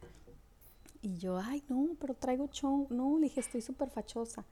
Y 1.02 1.18
yo, 1.18 1.38
ay, 1.38 1.62
no, 1.68 1.90
pero 2.00 2.14
traigo 2.14 2.48
chongo. 2.48 2.88
No, 2.90 3.18
le 3.18 3.24
dije, 3.24 3.42
estoy 3.42 3.62
súper 3.62 3.90
fachosa. 3.90 4.46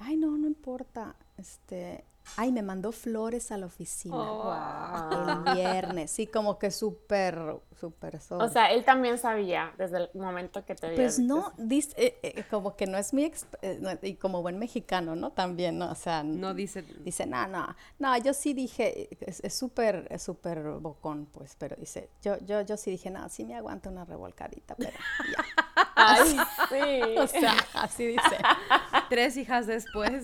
Ay, 0.00 0.16
no, 0.16 0.38
no 0.38 0.46
importa. 0.46 1.16
Este, 1.42 2.04
Ay, 2.36 2.52
me 2.52 2.62
mandó 2.62 2.92
flores 2.92 3.50
a 3.50 3.58
la 3.58 3.66
oficina 3.66 4.16
oh, 4.16 5.44
el 5.46 5.54
viernes. 5.54 6.10
Sí, 6.10 6.26
como 6.26 6.58
que 6.58 6.70
súper, 6.70 7.60
súper. 7.82 8.20
O 8.30 8.48
sea, 8.48 8.70
él 8.70 8.84
también 8.84 9.18
sabía 9.18 9.72
desde 9.76 9.98
el 9.98 10.10
momento 10.14 10.64
que 10.64 10.76
te 10.76 10.94
Pues 10.94 11.18
no, 11.18 11.52
dice, 11.58 11.92
eh, 11.96 12.18
eh, 12.22 12.44
como 12.48 12.76
que 12.76 12.86
no 12.86 12.96
es 12.96 13.12
muy, 13.12 13.32
eh, 13.60 13.98
y 14.02 14.14
como 14.14 14.40
buen 14.40 14.56
mexicano, 14.60 15.16
¿no? 15.16 15.32
También, 15.32 15.78
¿no? 15.78 15.90
O 15.90 15.96
sea, 15.96 16.22
no 16.22 16.54
dice. 16.54 16.82
Dice, 16.82 17.26
no, 17.26 17.48
no, 17.48 17.74
no, 17.98 18.16
yo 18.18 18.34
sí 18.34 18.54
dije, 18.54 19.08
es 19.20 19.52
súper, 19.52 20.06
es 20.10 20.22
súper 20.22 20.62
bocón, 20.78 21.26
pues, 21.26 21.56
pero 21.58 21.74
dice, 21.74 22.08
yo, 22.22 22.38
yo, 22.46 22.60
yo 22.60 22.76
sí 22.76 22.92
dije, 22.92 23.10
no, 23.10 23.28
sí 23.28 23.44
me 23.44 23.56
aguanta 23.56 23.90
una 23.90 24.04
revolcadita, 24.04 24.76
pero 24.76 24.92
ya. 24.92 25.44
Ay, 25.96 26.36
sí. 26.68 27.16
O 27.18 27.26
sea, 27.26 27.54
así 27.74 28.06
dice. 28.06 28.36
Tres 29.08 29.36
hijas 29.36 29.66
después. 29.66 30.22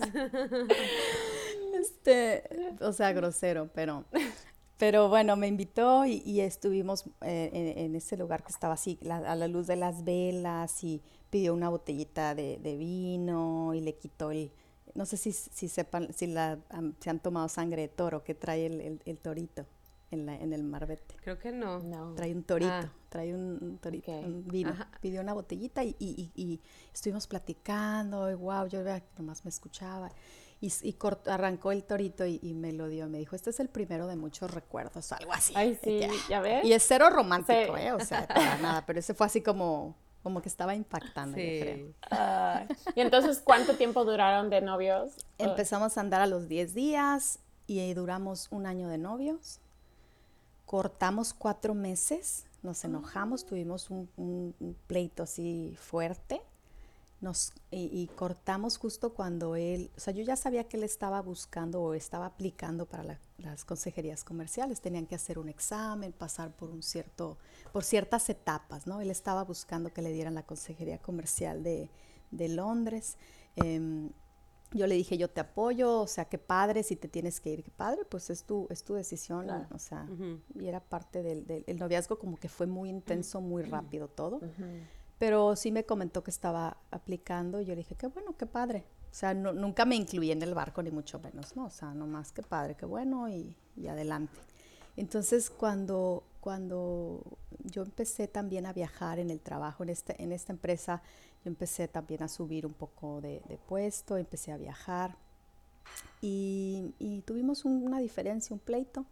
Este, 1.73 2.43
o 2.81 2.93
sea, 2.93 3.11
grosero, 3.11 3.69
pero, 3.73 4.05
pero 4.79 5.09
bueno, 5.09 5.35
me 5.35 5.47
invitó 5.47 6.05
y, 6.05 6.39
estuvimos 6.39 7.03
eh, 7.19 7.73
en, 7.75 7.95
ese 7.95 8.15
lugar 8.15 8.43
que 8.43 8.51
estaba 8.53 8.75
así, 8.75 8.97
a 9.11 9.35
la 9.35 9.47
luz 9.49 9.67
de 9.67 9.75
las 9.75 10.05
velas 10.05 10.85
y 10.85 11.01
pidió 11.29 11.53
una 11.53 11.67
botellita 11.67 12.33
de, 12.33 12.75
vino 12.79 13.73
y 13.73 13.81
le 13.81 13.95
quitó 13.95 14.31
el, 14.31 14.53
no 14.95 15.05
sé 15.05 15.17
si, 15.17 15.33
si 15.33 15.67
sepan, 15.67 16.13
si 16.13 16.27
la, 16.27 16.59
se 17.01 17.09
han 17.09 17.19
tomado 17.19 17.49
sangre 17.49 17.81
de 17.83 17.87
toro 17.89 18.23
que 18.23 18.35
trae 18.35 18.67
el, 19.05 19.17
torito 19.17 19.65
en, 20.11 20.25
la, 20.25 20.35
en 20.37 20.53
el 20.53 20.63
marbete. 20.63 21.13
Creo 21.21 21.37
que 21.37 21.51
no. 21.51 21.81
Trae 22.15 22.33
un 22.33 22.43
torito, 22.43 22.71
ah. 22.71 22.89
trae 23.09 23.35
un, 23.35 23.79
torito, 23.81 24.13
un 24.13 24.47
vino. 24.47 24.73
Pidió 25.01 25.19
una 25.19 25.33
botellita 25.33 25.83
y, 25.83 25.93
y, 25.99 26.31
y, 26.35 26.61
estuvimos 26.93 27.27
platicando, 27.27 28.31
y 28.31 28.35
wow, 28.35 28.65
yo 28.67 28.81
nomás 29.17 29.43
me 29.43 29.49
escuchaba 29.49 30.09
y, 30.61 30.71
y 30.81 30.97
arrancó 31.27 31.71
el 31.71 31.83
torito 31.83 32.25
y, 32.25 32.39
me 32.53 32.73
lo 32.73 32.87
dio. 32.87 33.07
Me 33.07 33.17
dijo, 33.17 33.35
este 33.35 33.49
es 33.49 33.59
el 33.59 33.69
primero 33.69 34.07
de 34.07 34.15
muchos 34.15 34.51
recuerdos, 34.51 35.11
algo 35.11 35.31
así. 35.31 35.53
Ay, 35.55 35.79
sí, 35.81 36.01
ya 36.27 36.41
ves. 36.41 36.65
Y 36.65 36.73
es 36.73 36.83
cero 36.85 37.09
romántico, 37.09 37.77
¿eh? 37.77 37.93
O 37.93 37.99
sea, 37.99 38.27
para 38.27 38.57
nada, 38.57 38.85
pero 38.85 38.99
ese 38.99 39.13
fue 39.13 39.25
así 39.25 39.41
como, 39.41 39.95
como 40.21 40.41
que 40.41 40.49
estaba 40.49 40.75
impactando, 40.75 41.35
sí. 41.35 41.59
creo. 41.61 41.93
y 42.95 43.01
entonces, 43.01 43.41
¿cuánto 43.43 43.75
tiempo 43.75 44.03
duraron 44.03 44.49
de 44.49 44.61
novios? 44.61 45.13
Empezamos 45.37 45.97
a 45.97 46.01
andar 46.01 46.21
a 46.21 46.27
los 46.27 46.49
10 46.49 46.73
días 46.73 47.39
y 47.65 47.93
duramos 47.93 48.47
un 48.51 48.65
año 48.65 48.89
de 48.89 48.97
novios. 48.97 49.59
Cortamos 50.65 51.33
cuatro 51.33 51.73
meses, 51.73 52.45
nos 52.63 52.83
enojamos, 52.83 53.45
tuvimos 53.45 53.89
un, 53.89 54.09
un 54.17 54.75
pleito 54.87 55.23
así 55.23 55.75
fuerte 55.79 56.41
nos, 57.21 57.51
y, 57.69 58.07
cortamos 58.15 58.77
justo 58.77 59.13
cuando 59.13 59.55
él, 59.55 59.91
o 59.97 59.99
sea, 59.99 60.13
yo 60.13 60.23
ya 60.23 60.35
sabía 60.37 60.63
que 60.69 60.77
él 60.77 60.83
estaba 60.83 61.21
buscando 61.21 61.81
o 61.81 61.93
estaba 61.93 62.25
aplicando 62.25 62.85
para 62.85 63.19
las 63.37 63.65
consejerías 63.65 64.23
comerciales, 64.23 64.79
tenían 64.79 65.05
que 65.05 65.15
hacer 65.15 65.37
un 65.37 65.49
examen, 65.49 66.13
pasar 66.13 66.55
por 66.55 66.69
un 66.69 66.81
cierto, 66.81 67.37
por 67.73 67.83
ciertas 67.83 68.29
etapas, 68.29 68.87
¿no? 68.87 69.01
Él 69.01 69.11
estaba 69.11 69.43
buscando 69.43 69.93
que 69.93 70.01
le 70.01 70.13
dieran 70.13 70.33
la 70.33 70.43
consejería 70.43 70.97
comercial 70.99 71.61
de, 71.61 71.89
Londres. 72.31 73.17
Em, 73.57 74.11
yo 74.71 74.87
le 74.87 74.95
dije, 74.95 75.17
yo 75.17 75.29
te 75.29 75.41
apoyo, 75.41 76.01
o 76.01 76.07
sea, 76.07 76.25
qué 76.25 76.37
padre, 76.37 76.83
si 76.83 76.95
te 76.95 77.07
tienes 77.07 77.41
que 77.41 77.51
ir, 77.51 77.63
qué 77.63 77.71
padre, 77.71 78.05
pues 78.05 78.29
es 78.29 78.43
tu, 78.43 78.67
es 78.69 78.83
tu 78.83 78.93
decisión, 78.93 79.49
o 79.49 79.79
sea, 79.79 80.07
y 80.55 80.67
era 80.67 80.79
parte 80.79 81.21
del, 81.23 81.45
del 81.45 81.77
noviazgo 81.77 82.17
como 82.17 82.37
que 82.37 82.47
fue 82.47 82.67
muy 82.67 82.89
intenso, 82.89 83.41
muy 83.41 83.63
rápido 83.63 84.07
todo. 84.07 84.39
Pero 85.19 85.55
sí 85.57 85.71
me 85.71 85.85
comentó 85.85 86.23
que 86.23 86.31
estaba 86.31 86.77
aplicando 86.91 87.61
y 87.61 87.65
yo 87.65 87.75
le 87.75 87.81
dije, 87.81 87.95
qué 87.95 88.07
bueno, 88.07 88.35
qué 88.37 88.45
padre. 88.45 88.85
O 89.11 89.13
sea, 89.13 89.33
nunca 89.33 89.85
me 89.85 89.95
incluí 89.95 90.31
en 90.31 90.41
el 90.41 90.53
barco, 90.53 90.81
ni 90.81 90.91
mucho 90.91 91.19
menos, 91.19 91.55
¿no? 91.55 91.65
O 91.65 91.69
sea, 91.69 91.93
nomás 91.93 92.31
qué 92.31 92.43
padre, 92.43 92.75
qué 92.75 92.85
bueno 92.85 93.27
y, 93.27 93.55
adelante. 93.87 94.39
Entonces, 94.97 95.49
cuando, 95.49 96.23
cuando 96.41 97.23
yo 97.63 97.83
empecé 97.83 98.27
también 98.27 98.65
a 98.65 98.73
viajar 98.73 99.19
en 99.19 99.29
el 99.29 99.39
trabajo, 99.39 99.83
en, 99.83 99.89
este, 99.89 100.21
en 100.21 100.31
esta 100.31 100.53
empresa, 100.53 101.01
yo 101.43 101.49
empecé 101.49 101.87
también 101.87 102.21
a 102.23 102.27
subir 102.27 102.65
un 102.65 102.73
poco 102.73 103.19
de, 103.21 103.41
puesto, 103.67 104.17
empecé 104.17 104.51
a 104.51 104.57
viajar 104.57 105.17
y, 106.21 106.93
y 106.99 107.21
tuvimos 107.21 107.65
una 107.65 107.99
diferencia, 107.99 108.53
un 108.53 108.59
pleito 108.59 109.05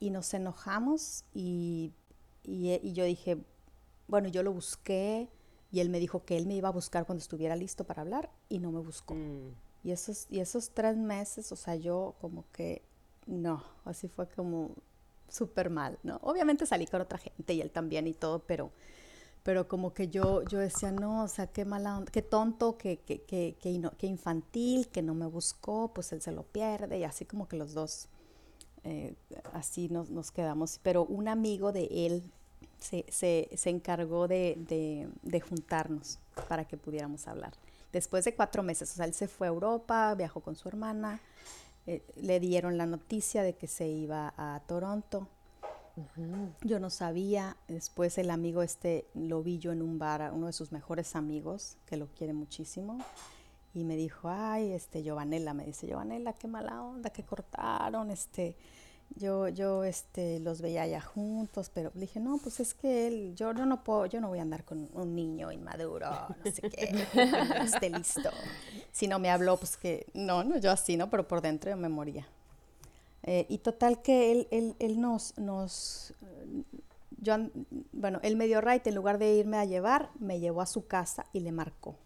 y 0.00 0.10
nos 0.10 0.34
enojamos 0.34 1.24
y, 1.32 1.92
y 2.42 2.92
yo 2.92 3.04
dije, 3.04 3.38
bueno, 4.08 4.28
yo 4.28 4.42
lo 4.42 4.52
busqué 4.52 5.28
y 5.70 5.80
él 5.80 5.88
me 5.88 5.98
dijo 5.98 6.24
que 6.24 6.36
él 6.36 6.46
me 6.46 6.54
iba 6.54 6.68
a 6.68 6.72
buscar 6.72 7.06
cuando 7.06 7.22
estuviera 7.22 7.56
listo 7.56 7.84
para 7.84 8.02
hablar 8.02 8.30
y 8.48 8.58
no 8.58 8.70
me 8.70 8.80
buscó. 8.80 9.14
Mm. 9.14 9.54
Y, 9.84 9.90
esos, 9.90 10.26
y 10.30 10.40
esos 10.40 10.70
tres 10.70 10.96
meses, 10.96 11.50
o 11.50 11.56
sea, 11.56 11.74
yo 11.74 12.14
como 12.20 12.44
que 12.52 12.82
no, 13.26 13.64
así 13.84 14.08
fue 14.08 14.28
como 14.28 14.70
súper 15.28 15.70
mal, 15.70 15.98
¿no? 16.02 16.18
Obviamente 16.22 16.66
salí 16.66 16.86
con 16.86 17.00
otra 17.00 17.18
gente 17.18 17.54
y 17.54 17.60
él 17.62 17.70
también 17.70 18.06
y 18.06 18.12
todo, 18.12 18.40
pero, 18.40 18.70
pero 19.42 19.66
como 19.66 19.94
que 19.94 20.08
yo, 20.08 20.42
yo 20.42 20.58
decía, 20.58 20.92
no, 20.92 21.24
o 21.24 21.28
sea, 21.28 21.46
qué 21.46 21.64
mala 21.64 22.04
qué 22.12 22.20
tonto, 22.20 22.76
qué, 22.76 22.98
qué, 23.00 23.22
qué, 23.22 23.56
qué, 23.58 24.06
infantil, 24.06 24.88
que 24.88 25.00
no 25.00 25.14
me 25.14 25.26
buscó, 25.26 25.92
pues 25.94 26.12
él 26.12 26.20
se 26.20 26.32
lo 26.32 26.42
pierde 26.42 26.98
y 26.98 27.04
así 27.04 27.24
como 27.24 27.48
que 27.48 27.56
los 27.56 27.72
dos, 27.72 28.08
eh, 28.84 29.14
así 29.54 29.88
nos, 29.88 30.10
nos 30.10 30.30
quedamos. 30.30 30.78
Pero 30.82 31.06
un 31.06 31.28
amigo 31.28 31.72
de 31.72 31.88
él 32.06 32.30
se, 32.82 33.04
se, 33.08 33.48
se 33.54 33.70
encargó 33.70 34.28
de, 34.28 35.08
de, 35.22 35.40
juntarnos 35.40 36.18
para 36.48 36.64
que 36.66 36.76
pudiéramos 36.76 37.28
hablar. 37.28 37.52
Después 37.92 38.24
de 38.24 38.34
cuatro 38.34 38.62
meses, 38.62 38.90
o 38.90 38.94
sea, 38.94 39.04
él 39.04 39.14
se 39.14 39.28
fue 39.28 39.46
a 39.46 39.50
Europa, 39.50 40.14
viajó 40.14 40.40
con 40.40 40.56
su 40.56 40.68
hermana, 40.68 41.20
eh, 41.86 42.02
le 42.16 42.40
dieron 42.40 42.78
la 42.78 42.86
noticia 42.86 43.42
de 43.42 43.54
que 43.54 43.66
se 43.66 43.86
iba 43.86 44.34
a 44.36 44.60
Toronto. 44.66 45.28
Yo 46.62 46.80
no 46.80 46.88
sabía, 46.88 47.56
después 47.68 48.16
el 48.16 48.30
amigo 48.30 48.62
este 48.62 49.04
lo 49.14 49.42
vi 49.42 49.58
yo 49.58 49.72
en 49.72 49.82
un 49.82 49.98
bar, 49.98 50.32
uno 50.34 50.46
de 50.46 50.54
sus 50.54 50.72
mejores 50.72 51.14
amigos, 51.14 51.76
que 51.84 51.98
lo 51.98 52.06
quiere 52.06 52.32
muchísimo, 52.32 52.98
y 53.74 53.84
me 53.84 53.96
dijo, 53.96 54.30
ay, 54.30 54.72
este, 54.72 55.02
Giovanella, 55.02 55.52
me 55.52 55.66
dice, 55.66 55.86
Giovanella, 55.86 56.32
qué 56.32 56.48
mala 56.48 56.82
onda, 56.82 57.10
que 57.10 57.24
cortaron, 57.24 58.10
este, 58.10 58.56
yo, 59.16 59.48
yo 59.48 59.84
este, 59.84 60.40
los 60.40 60.60
veía 60.60 60.86
ya 60.86 61.00
juntos, 61.00 61.70
pero 61.72 61.90
le 61.94 62.02
dije, 62.02 62.20
no, 62.20 62.38
pues 62.38 62.60
es 62.60 62.74
que 62.74 63.06
él, 63.06 63.34
yo, 63.36 63.52
no 63.52 63.84
puedo, 63.84 64.06
yo 64.06 64.20
no 64.20 64.28
voy 64.28 64.38
a 64.38 64.42
andar 64.42 64.64
con 64.64 64.88
un 64.94 65.14
niño 65.14 65.52
inmaduro, 65.52 66.10
no 66.44 66.50
sé 66.50 66.62
qué, 66.62 67.06
no 67.14 67.64
esté 67.64 67.90
listo. 67.90 68.30
Si 68.90 69.06
no 69.06 69.18
me 69.18 69.30
habló, 69.30 69.56
pues 69.56 69.76
que, 69.76 70.06
no, 70.14 70.44
no, 70.44 70.58
yo 70.58 70.70
así, 70.70 70.96
¿no? 70.96 71.10
Pero 71.10 71.28
por 71.28 71.40
dentro 71.40 71.70
yo 71.70 71.76
me 71.76 71.88
moría. 71.88 72.26
Eh, 73.22 73.46
y 73.48 73.58
total 73.58 74.02
que 74.02 74.32
él, 74.32 74.48
él, 74.50 74.74
él 74.80 75.00
nos, 75.00 75.38
nos, 75.38 76.14
yo, 77.18 77.36
bueno, 77.92 78.18
él 78.22 78.36
me 78.36 78.46
dio 78.46 78.60
right, 78.60 78.84
en 78.86 78.94
lugar 78.94 79.18
de 79.18 79.34
irme 79.34 79.58
a 79.58 79.64
llevar, 79.64 80.10
me 80.18 80.40
llevó 80.40 80.60
a 80.60 80.66
su 80.66 80.86
casa 80.86 81.26
y 81.32 81.40
le 81.40 81.52
marcó. 81.52 81.96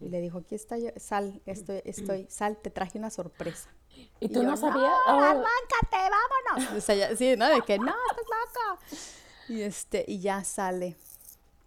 Y 0.00 0.08
le 0.08 0.20
dijo, 0.20 0.38
aquí 0.38 0.54
está, 0.54 0.76
yo, 0.78 0.90
sal, 0.96 1.40
estoy, 1.46 1.80
estoy, 1.84 2.26
sal, 2.28 2.58
te 2.60 2.70
traje 2.70 2.98
una 2.98 3.10
sorpresa. 3.10 3.70
¿Y, 4.20 4.28
tú 4.28 4.42
no 4.42 4.56
sabías? 4.56 4.92
No, 5.08 5.14
oh. 5.14 5.18
vámonos. 5.18 6.72
O 6.76 6.80
sea, 6.80 7.16
sí, 7.16 7.34
¿no? 7.36 7.48
De 7.48 7.62
que 7.62 7.78
no, 7.78 7.94
estás 8.10 8.26
loco. 8.26 8.78
Y 9.48 9.62
este, 9.62 10.04
y 10.06 10.20
ya 10.20 10.44
sale. 10.44 10.96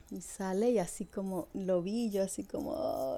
Y 0.10 0.22
sale 0.22 0.70
y 0.70 0.80
así 0.80 1.06
como 1.06 1.48
lo 1.54 1.82
vi, 1.82 2.12
yo 2.12 2.24
así 2.24 2.44
como, 2.44 3.18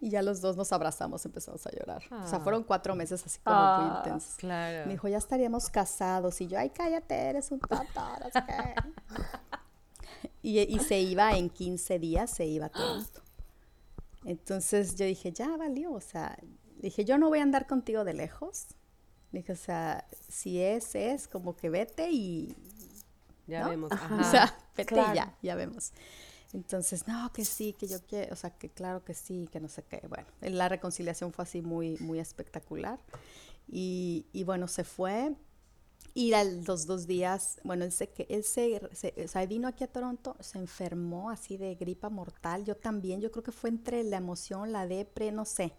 y 0.00 0.08
ya 0.08 0.22
los 0.22 0.40
dos 0.40 0.56
nos 0.56 0.72
abrazamos, 0.72 1.24
empezamos 1.26 1.64
a 1.66 1.70
llorar. 1.70 2.02
O 2.10 2.26
sea, 2.26 2.38
ah. 2.38 2.40
fueron 2.40 2.64
cuatro 2.64 2.94
meses 2.94 3.24
así 3.24 3.38
como 3.44 3.56
muy 3.56 3.66
ah, 3.66 3.94
intensos. 3.98 4.36
Claro. 4.36 4.86
Me 4.86 4.92
dijo, 4.92 5.08
ya 5.08 5.18
estaríamos 5.18 5.68
casados. 5.68 6.40
Y 6.40 6.46
yo, 6.46 6.58
ay, 6.58 6.70
cállate, 6.70 7.14
eres 7.14 7.50
un 7.50 7.60
tonto, 7.60 7.84
y, 10.42 10.60
y 10.60 10.78
se 10.80 11.00
iba 11.00 11.36
en 11.36 11.50
15 11.50 11.98
días, 11.98 12.30
se 12.30 12.46
iba 12.46 12.70
todo. 12.70 13.04
Entonces 14.24 14.96
yo 14.96 15.04
dije, 15.04 15.32
ya 15.32 15.54
valió, 15.56 15.92
o 15.92 16.00
sea, 16.00 16.38
dije, 16.80 17.04
yo 17.04 17.18
no 17.18 17.28
voy 17.28 17.38
a 17.40 17.42
andar 17.42 17.66
contigo 17.66 18.04
de 18.04 18.14
lejos. 18.14 18.66
Dije, 19.32 19.52
o 19.52 19.56
sea, 19.56 20.06
si 20.28 20.60
es, 20.60 20.94
es, 20.94 21.28
como 21.28 21.56
que 21.56 21.70
vete 21.70 22.10
y... 22.10 22.54
Ya 23.46 23.68
vemos. 23.68 23.90
O 23.92 24.30
sea, 24.30 24.56
vete 24.76 24.94
y 24.94 25.14
ya, 25.14 25.36
ya 25.42 25.54
vemos. 25.54 25.92
Entonces, 26.52 27.06
no, 27.06 27.32
que 27.32 27.44
sí, 27.44 27.74
que 27.74 27.86
yo 27.86 27.98
quiero, 28.06 28.32
o 28.32 28.36
sea, 28.36 28.50
que 28.50 28.70
claro 28.70 29.04
que 29.04 29.14
sí, 29.14 29.48
que 29.52 29.60
no 29.60 29.68
sé 29.68 29.84
qué. 29.84 30.02
Bueno, 30.08 30.26
la 30.42 30.68
reconciliación 30.68 31.32
fue 31.32 31.44
así 31.44 31.62
muy, 31.62 31.96
muy 32.00 32.18
espectacular. 32.18 32.98
Y, 33.68 34.26
y 34.32 34.44
bueno, 34.44 34.66
se 34.66 34.84
fue. 34.84 35.34
Y 36.12 36.32
a 36.32 36.42
los 36.42 36.86
dos 36.86 37.06
días, 37.06 37.60
bueno, 37.62 37.84
él, 37.84 37.92
se, 37.92 38.10
él 38.28 38.42
se, 38.42 38.80
o 39.24 39.28
sea, 39.28 39.46
vino 39.46 39.68
aquí 39.68 39.84
a 39.84 39.86
Toronto, 39.86 40.36
se 40.40 40.58
enfermó 40.58 41.30
así 41.30 41.56
de 41.56 41.76
gripa 41.76 42.08
mortal. 42.08 42.64
Yo 42.64 42.76
también, 42.76 43.20
yo 43.20 43.30
creo 43.30 43.44
que 43.44 43.52
fue 43.52 43.70
entre 43.70 44.02
la 44.02 44.16
emoción, 44.16 44.72
la 44.72 44.88
depre, 44.88 45.30
no 45.30 45.44
sé. 45.44 45.72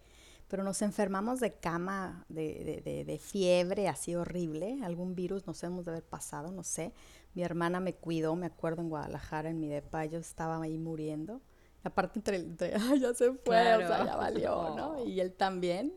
Pero 0.52 0.64
nos 0.64 0.82
enfermamos 0.82 1.40
de 1.40 1.54
cama, 1.54 2.26
de, 2.28 2.82
de, 2.84 3.04
de 3.06 3.18
fiebre 3.18 3.88
así 3.88 4.14
horrible. 4.14 4.80
Algún 4.84 5.14
virus 5.14 5.46
nos 5.46 5.64
hemos 5.64 5.86
de 5.86 5.92
haber 5.92 6.04
pasado, 6.04 6.52
no 6.52 6.62
sé. 6.62 6.92
Mi 7.32 7.42
hermana 7.42 7.80
me 7.80 7.94
cuidó, 7.94 8.36
me 8.36 8.44
acuerdo 8.44 8.82
en 8.82 8.90
Guadalajara, 8.90 9.48
en 9.48 9.58
mi 9.60 9.68
depa, 9.68 10.04
yo 10.04 10.18
estaba 10.18 10.60
ahí 10.62 10.76
muriendo. 10.76 11.40
aparte 11.84 12.18
entre, 12.18 12.36
entre 12.36 12.74
ay, 12.78 13.00
ya 13.00 13.14
se 13.14 13.32
fue, 13.32 13.76
o 13.76 13.78
sea, 13.78 14.04
ya 14.04 14.16
valió, 14.16 14.74
¿no? 14.76 15.02
Y 15.02 15.20
él 15.20 15.32
también. 15.32 15.94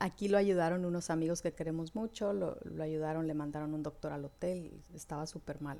Aquí 0.00 0.26
lo 0.26 0.36
ayudaron 0.36 0.84
unos 0.84 1.08
amigos 1.08 1.40
que 1.40 1.52
queremos 1.52 1.94
mucho, 1.94 2.32
lo, 2.32 2.58
lo 2.64 2.82
ayudaron, 2.82 3.28
le 3.28 3.34
mandaron 3.34 3.72
un 3.72 3.84
doctor 3.84 4.12
al 4.12 4.24
hotel, 4.24 4.82
estaba 4.94 5.28
súper 5.28 5.60
mal. 5.60 5.78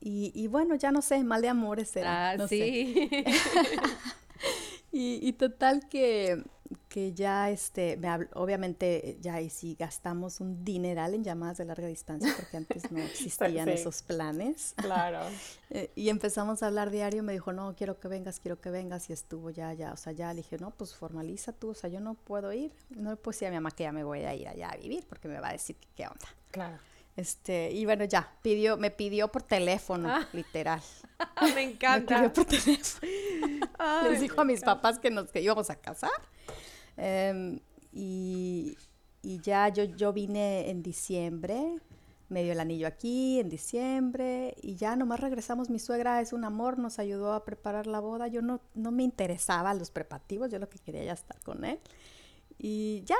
Y, 0.00 0.32
y, 0.34 0.48
bueno, 0.48 0.74
ya 0.74 0.92
no 0.92 1.00
sé, 1.00 1.24
mal 1.24 1.40
de 1.40 1.48
amores 1.48 1.96
era. 1.96 2.32
Ah, 2.32 2.46
sí. 2.46 3.08
y, 4.92 5.26
y, 5.26 5.32
total 5.32 5.88
que 5.88 6.44
que 6.88 7.12
ya, 7.12 7.50
este, 7.50 7.98
obviamente 8.34 9.18
ya 9.20 9.34
ahí 9.34 9.50
sí 9.50 9.76
gastamos 9.78 10.40
un 10.40 10.64
dineral 10.64 11.14
en 11.14 11.24
llamadas 11.24 11.58
de 11.58 11.64
larga 11.64 11.86
distancia 11.86 12.32
porque 12.36 12.56
antes 12.56 12.90
no 12.90 12.98
existían 13.02 13.68
esos 13.68 14.02
planes. 14.02 14.74
Claro. 14.76 15.20
Eh, 15.68 15.90
y 15.96 16.10
empezamos 16.10 16.62
a 16.62 16.68
hablar 16.68 16.92
diario, 16.92 17.24
me 17.24 17.32
dijo, 17.32 17.52
no, 17.52 17.74
quiero 17.74 17.98
que 17.98 18.06
vengas, 18.06 18.38
quiero 18.38 18.60
que 18.60 18.70
vengas, 18.70 19.10
y 19.10 19.12
estuvo 19.12 19.50
ya, 19.50 19.74
ya, 19.74 19.92
o 19.92 19.96
sea, 19.96 20.12
ya 20.12 20.32
le 20.32 20.42
dije, 20.42 20.58
no, 20.58 20.70
pues 20.70 20.94
formaliza 20.94 21.52
tú, 21.52 21.70
o 21.70 21.74
sea, 21.74 21.90
yo 21.90 21.98
no 21.98 22.14
puedo 22.14 22.52
ir, 22.52 22.72
no 22.90 23.16
pues 23.16 23.34
decir 23.34 23.48
a 23.48 23.50
mi 23.50 23.56
mamá 23.56 23.72
que 23.72 23.82
ya 23.82 23.90
me 23.90 24.04
voy 24.04 24.20
a 24.20 24.32
ir 24.32 24.46
allá 24.46 24.70
a 24.70 24.76
vivir 24.76 25.04
porque 25.08 25.26
me 25.26 25.40
va 25.40 25.48
a 25.48 25.52
decir 25.52 25.76
qué 25.96 26.06
onda. 26.06 26.28
Claro. 26.52 26.78
Este, 27.16 27.70
y 27.72 27.86
bueno, 27.86 28.04
ya, 28.04 28.30
pidió, 28.42 28.76
me 28.76 28.90
pidió 28.90 29.28
por 29.28 29.42
teléfono, 29.42 30.08
ah. 30.10 30.28
literal. 30.32 30.82
me 31.54 31.62
encanta. 31.62 32.20
Me 32.20 32.28
pidió 32.28 32.32
por 32.32 32.44
teléfono. 32.44 33.10
Les 34.10 34.20
dijo 34.20 34.40
a 34.40 34.44
mis 34.44 34.60
papás 34.60 34.98
que 34.98 35.10
nos 35.10 35.30
que 35.30 35.40
íbamos 35.40 35.70
a 35.70 35.76
casar 35.76 36.10
Em, 36.96 37.60
y, 37.92 38.76
y, 39.22 39.40
ya 39.40 39.68
yo, 39.68 39.84
yo 39.84 40.12
vine 40.12 40.70
en 40.70 40.82
diciembre, 40.82 41.76
me 42.28 42.42
dio 42.42 42.52
el 42.52 42.60
anillo 42.60 42.86
aquí 42.86 43.38
en 43.38 43.48
diciembre 43.48 44.54
y 44.62 44.76
ya 44.76 44.96
nomás 44.96 45.20
regresamos. 45.20 45.70
Mi 45.70 45.78
suegra 45.78 46.20
es 46.20 46.32
un 46.32 46.44
amor, 46.44 46.78
nos 46.78 46.98
ayudó 46.98 47.32
a 47.32 47.44
preparar 47.44 47.86
la 47.86 48.00
boda. 48.00 48.28
Yo 48.28 48.42
no, 48.42 48.60
no 48.74 48.90
me 48.90 49.02
interesaba 49.02 49.74
los 49.74 49.90
preparativos, 49.90 50.50
yo 50.50 50.58
lo 50.58 50.68
que 50.68 50.78
quería 50.78 51.04
ya 51.04 51.12
estar 51.12 51.40
con 51.42 51.64
él. 51.64 51.78
Y 52.58 53.02
ya, 53.04 53.16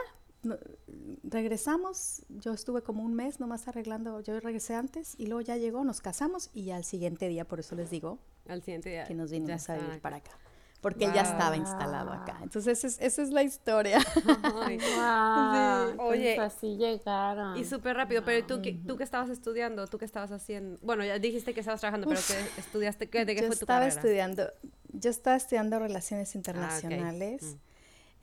regresamos, 1.23 2.23
yo 2.29 2.53
estuve 2.53 2.83
como 2.83 3.03
un 3.03 3.15
mes 3.15 3.41
nomás 3.41 3.69
arreglando, 3.69 4.21
yo 4.21 4.39
regresé 4.41 4.75
antes 4.75 5.15
y 5.19 5.27
luego 5.27 5.41
ya 5.41 5.57
llegó, 5.57 5.85
nos 5.85 6.01
casamos 6.01 6.51
y 6.55 6.71
al 6.71 6.85
siguiente 6.85 7.29
día, 7.29 7.45
por 7.45 7.61
eso 7.61 7.75
les 7.75 7.91
digo, 7.91 8.19
al 8.49 8.63
siguiente 8.63 8.91
día 8.91 9.05
que 9.05 9.15
nos 9.15 9.31
vinimos 9.31 9.69
a 9.69 9.77
vivir 9.77 10.01
para 10.01 10.17
acá 10.17 10.39
porque 10.87 11.05
él 11.05 11.13
ya 11.13 11.23
estaba 11.23 11.57
instalado 11.57 12.13
acá. 12.13 12.39
Entonces, 12.45 12.85
esa 12.85 13.23
es, 13.23 13.31
la 13.31 13.43
historia. 13.43 13.99
Oye, 15.99 16.35
pues 16.37 16.39
así 16.39 16.77
llegaron. 16.77 17.57
Y 17.57 17.65
súper 17.65 17.97
rápido, 17.97 18.23
pero 18.25 18.47
¿tú, 18.47 18.63
¿tú 18.87 18.97
qué 18.97 19.03
estabas 19.03 19.29
estudiando? 19.31 19.89
¿Tú 19.89 19.99
qué 19.99 20.05
estabas 20.05 20.31
haciendo? 20.31 20.79
Bueno, 20.83 21.05
ya 21.05 21.19
dijiste 21.19 21.55
que 21.55 21.61
estabas 21.61 21.81
trabajando, 21.81 22.07
pero 22.09 22.21
¿qué 22.25 22.61
estudiaste? 22.61 23.09
¿Qué, 23.09 23.25
¿De 23.25 23.35
qué 23.35 23.43
fue 23.43 23.57
tu 23.57 23.65
estaba 23.65 23.87
Estudiando, 23.87 24.53
yo 24.93 25.11
estaba 25.11 25.37
estudiando 25.37 25.81
Relaciones 25.81 26.35
ah, 26.35 26.39
Internacionales. 26.39 27.43
Mm. 27.43 27.76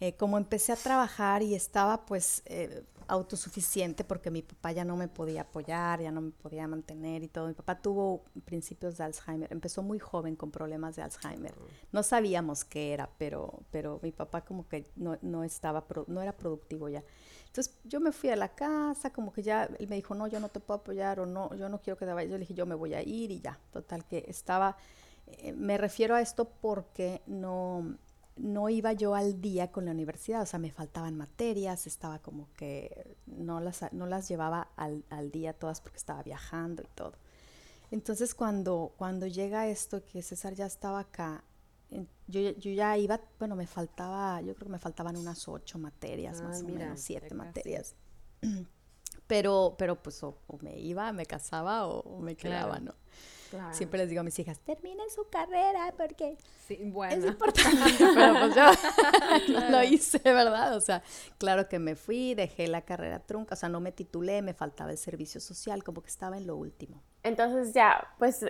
Eh, 0.03 0.17
como 0.17 0.37
empecé 0.37 0.73
a 0.73 0.75
trabajar 0.75 1.43
y 1.43 1.55
estaba 1.55 2.05
pues 2.05 2.43
eh, 2.47 2.83
autosuficiente 3.07 4.03
porque 4.03 4.31
mi 4.31 4.41
papá 4.41 4.73
ya 4.73 4.83
no 4.83 4.97
me 4.97 5.07
podía 5.07 5.43
apoyar, 5.43 6.01
ya 6.01 6.11
no 6.11 6.19
me 6.19 6.31
podía 6.31 6.67
mantener 6.67 7.23
y 7.23 7.29
todo. 7.29 7.47
Mi 7.47 7.53
papá 7.53 7.81
tuvo 7.81 8.25
principios 8.43 8.97
de 8.97 9.05
Alzheimer, 9.05 9.49
empezó 9.53 9.81
muy 9.81 9.99
joven 9.99 10.35
con 10.35 10.51
problemas 10.51 10.97
de 10.97 11.03
Alzheimer. 11.03 11.55
No 11.93 12.03
sabíamos 12.03 12.65
qué 12.65 12.91
era, 12.91 13.09
pero, 13.17 13.61
pero 13.71 14.01
mi 14.03 14.11
papá 14.11 14.43
como 14.43 14.67
que 14.67 14.91
no, 14.97 15.17
no 15.21 15.45
estaba, 15.45 15.85
no 16.07 16.21
era 16.21 16.35
productivo 16.35 16.89
ya. 16.89 17.01
Entonces 17.47 17.73
yo 17.85 18.01
me 18.01 18.11
fui 18.11 18.29
a 18.29 18.35
la 18.35 18.49
casa, 18.49 19.13
como 19.13 19.31
que 19.31 19.41
ya 19.41 19.69
él 19.79 19.87
me 19.87 19.95
dijo, 19.95 20.15
no, 20.15 20.27
yo 20.27 20.41
no 20.41 20.49
te 20.49 20.59
puedo 20.59 20.81
apoyar 20.81 21.21
o 21.21 21.25
no, 21.25 21.55
yo 21.55 21.69
no 21.69 21.79
quiero 21.79 21.97
que 21.97 22.05
te 22.05 22.11
vayas. 22.11 22.29
Yo 22.29 22.37
le 22.37 22.41
dije, 22.41 22.55
yo 22.55 22.65
me 22.65 22.75
voy 22.75 22.93
a 22.93 23.01
ir 23.01 23.31
y 23.31 23.39
ya. 23.39 23.57
Total 23.71 24.03
que 24.05 24.25
estaba, 24.27 24.75
eh, 25.27 25.53
me 25.53 25.77
refiero 25.77 26.13
a 26.13 26.19
esto 26.19 26.49
porque 26.59 27.21
no 27.25 27.97
no 28.35 28.69
iba 28.69 28.93
yo 28.93 29.15
al 29.15 29.41
día 29.41 29.71
con 29.71 29.85
la 29.85 29.91
universidad, 29.91 30.41
o 30.41 30.45
sea, 30.45 30.59
me 30.59 30.71
faltaban 30.71 31.15
materias, 31.15 31.87
estaba 31.87 32.19
como 32.19 32.49
que 32.55 33.15
no 33.27 33.59
las, 33.59 33.91
no 33.93 34.05
las 34.05 34.27
llevaba 34.27 34.69
al, 34.75 35.03
al 35.09 35.31
día 35.31 35.53
todas 35.53 35.81
porque 35.81 35.97
estaba 35.97 36.23
viajando 36.23 36.81
y 36.83 36.87
todo. 36.95 37.13
Entonces 37.91 38.33
cuando, 38.33 38.93
cuando 38.97 39.27
llega 39.27 39.67
esto, 39.67 40.03
que 40.03 40.23
César 40.23 40.55
ya 40.55 40.65
estaba 40.65 40.99
acá, 40.99 41.43
yo, 42.27 42.41
yo, 42.51 42.71
ya 42.71 42.97
iba, 42.97 43.19
bueno, 43.37 43.55
me 43.55 43.67
faltaba, 43.67 44.41
yo 44.41 44.55
creo 44.55 44.65
que 44.65 44.71
me 44.71 44.79
faltaban 44.79 45.15
unas 45.15 45.47
ocho 45.47 45.77
materias, 45.77 46.41
más 46.41 46.61
o 46.61 46.65
menos, 46.65 46.99
siete 46.99 47.33
materias. 47.33 47.95
Pero, 49.27 49.75
pero 49.77 50.03
pues 50.03 50.21
o, 50.21 50.37
me 50.59 50.77
iba, 50.77 51.11
me 51.13 51.25
casaba 51.25 51.87
o, 51.87 52.19
me 52.19 52.35
quedaba, 52.35 52.79
¿no? 52.79 52.93
Siempre 53.71 53.99
les 53.99 54.09
digo 54.09 54.21
a 54.21 54.23
mis 54.23 54.37
hijas, 54.39 54.59
terminen 54.59 55.09
su 55.09 55.27
carrera 55.29 55.93
porque 55.97 56.37
es 56.69 56.79
importante. 56.79 57.93
Pero 58.15 58.33
pues 58.39 58.55
yo 58.55 59.69
lo 59.69 59.83
hice, 59.83 60.19
¿verdad? 60.23 60.75
O 60.75 60.81
sea, 60.81 61.03
claro 61.37 61.67
que 61.67 61.79
me 61.79 61.95
fui, 61.95 62.33
dejé 62.33 62.67
la 62.67 62.81
carrera 62.81 63.19
trunca, 63.19 63.53
o 63.53 63.57
sea, 63.57 63.69
no 63.69 63.79
me 63.79 63.91
titulé, 63.91 64.41
me 64.41 64.53
faltaba 64.53 64.91
el 64.91 64.97
servicio 64.97 65.39
social, 65.39 65.83
como 65.83 66.01
que 66.01 66.09
estaba 66.09 66.37
en 66.37 66.47
lo 66.47 66.55
último. 66.55 67.01
Entonces 67.23 67.73
ya, 67.73 68.13
pues, 68.17 68.45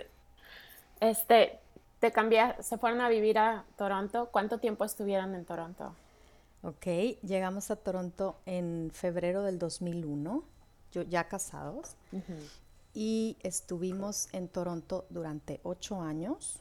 este, 1.00 1.58
te 1.98 2.12
cambié, 2.12 2.54
se 2.60 2.78
fueron 2.78 3.00
a 3.00 3.08
vivir 3.08 3.38
a 3.38 3.64
Toronto. 3.76 4.28
¿Cuánto 4.30 4.58
tiempo 4.58 4.84
estuvieron 4.84 5.34
en 5.34 5.44
Toronto? 5.44 5.94
Ok, 6.62 6.86
llegamos 7.22 7.70
a 7.70 7.76
Toronto 7.76 8.36
en 8.46 8.90
febrero 8.92 9.42
del 9.42 9.58
2001, 9.58 10.44
yo, 10.92 11.02
ya 11.02 11.28
casados 11.28 11.96
y 12.94 13.36
estuvimos 13.42 14.28
en 14.32 14.48
Toronto 14.48 15.04
durante 15.10 15.60
ocho 15.64 16.00
años. 16.00 16.60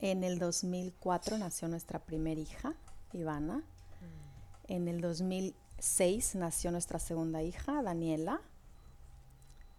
En 0.00 0.24
el 0.24 0.38
2004 0.40 1.38
nació 1.38 1.68
nuestra 1.68 2.00
primera 2.00 2.40
hija, 2.40 2.74
Ivana. 3.12 3.62
En 4.66 4.88
el 4.88 5.00
2006 5.00 6.34
nació 6.34 6.72
nuestra 6.72 6.98
segunda 6.98 7.42
hija, 7.42 7.80
Daniela. 7.82 8.40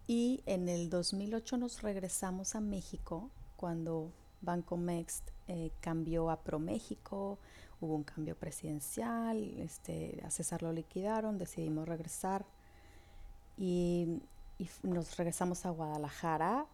Y 0.07 0.41
en 0.45 0.69
el 0.69 0.89
2008 0.89 1.57
nos 1.57 1.81
regresamos 1.81 2.55
a 2.55 2.61
México 2.61 3.29
cuando 3.57 4.11
Bancomext 4.41 5.29
eh, 5.47 5.71
cambió 5.81 6.29
a 6.31 6.41
ProMéxico, 6.41 7.37
hubo 7.81 7.95
un 7.95 8.03
cambio 8.03 8.35
presidencial, 8.35 9.37
este, 9.59 10.21
a 10.25 10.31
César 10.31 10.63
lo 10.63 10.71
liquidaron, 10.71 11.37
decidimos 11.37 11.87
regresar. 11.87 12.45
Y 13.57 14.21
y 14.59 14.69
nos 14.83 15.17
regresamos 15.17 15.65
a 15.65 15.71
Guadalajara 15.71 16.65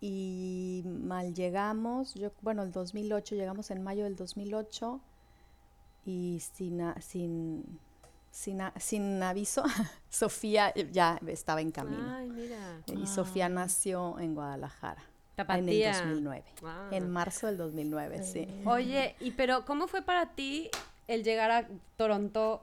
y 0.00 0.82
mal 0.84 1.34
llegamos, 1.34 2.14
yo, 2.14 2.30
bueno, 2.42 2.62
el 2.62 2.72
2008, 2.72 3.34
llegamos 3.34 3.70
en 3.70 3.82
mayo 3.82 4.04
del 4.04 4.16
2008 4.16 5.00
y 6.06 6.40
sin, 6.40 6.80
sin, 7.00 7.78
sin, 8.30 8.60
sin 8.78 9.22
aviso, 9.22 9.64
Sofía 10.10 10.72
ya 10.92 11.18
estaba 11.26 11.60
en 11.60 11.72
camino. 11.72 12.14
Ay, 12.14 12.28
mira. 12.28 12.82
Y 12.86 13.06
Sofía 13.06 13.46
ah. 13.46 13.50
nació 13.50 14.18
en 14.18 14.34
Guadalajara. 14.34 15.02
En 15.38 15.68
el 15.68 15.92
2009. 15.92 16.44
En 16.90 17.10
marzo 17.10 17.46
del 17.46 17.56
2009, 17.58 18.22
sí. 18.24 18.48
Oye, 18.64 19.14
y 19.20 19.30
pero 19.32 19.64
¿cómo 19.64 19.86
fue 19.86 20.02
para 20.02 20.34
ti 20.34 20.68
el 21.06 21.22
llegar 21.22 21.50
a 21.50 21.68
Toronto? 21.96 22.62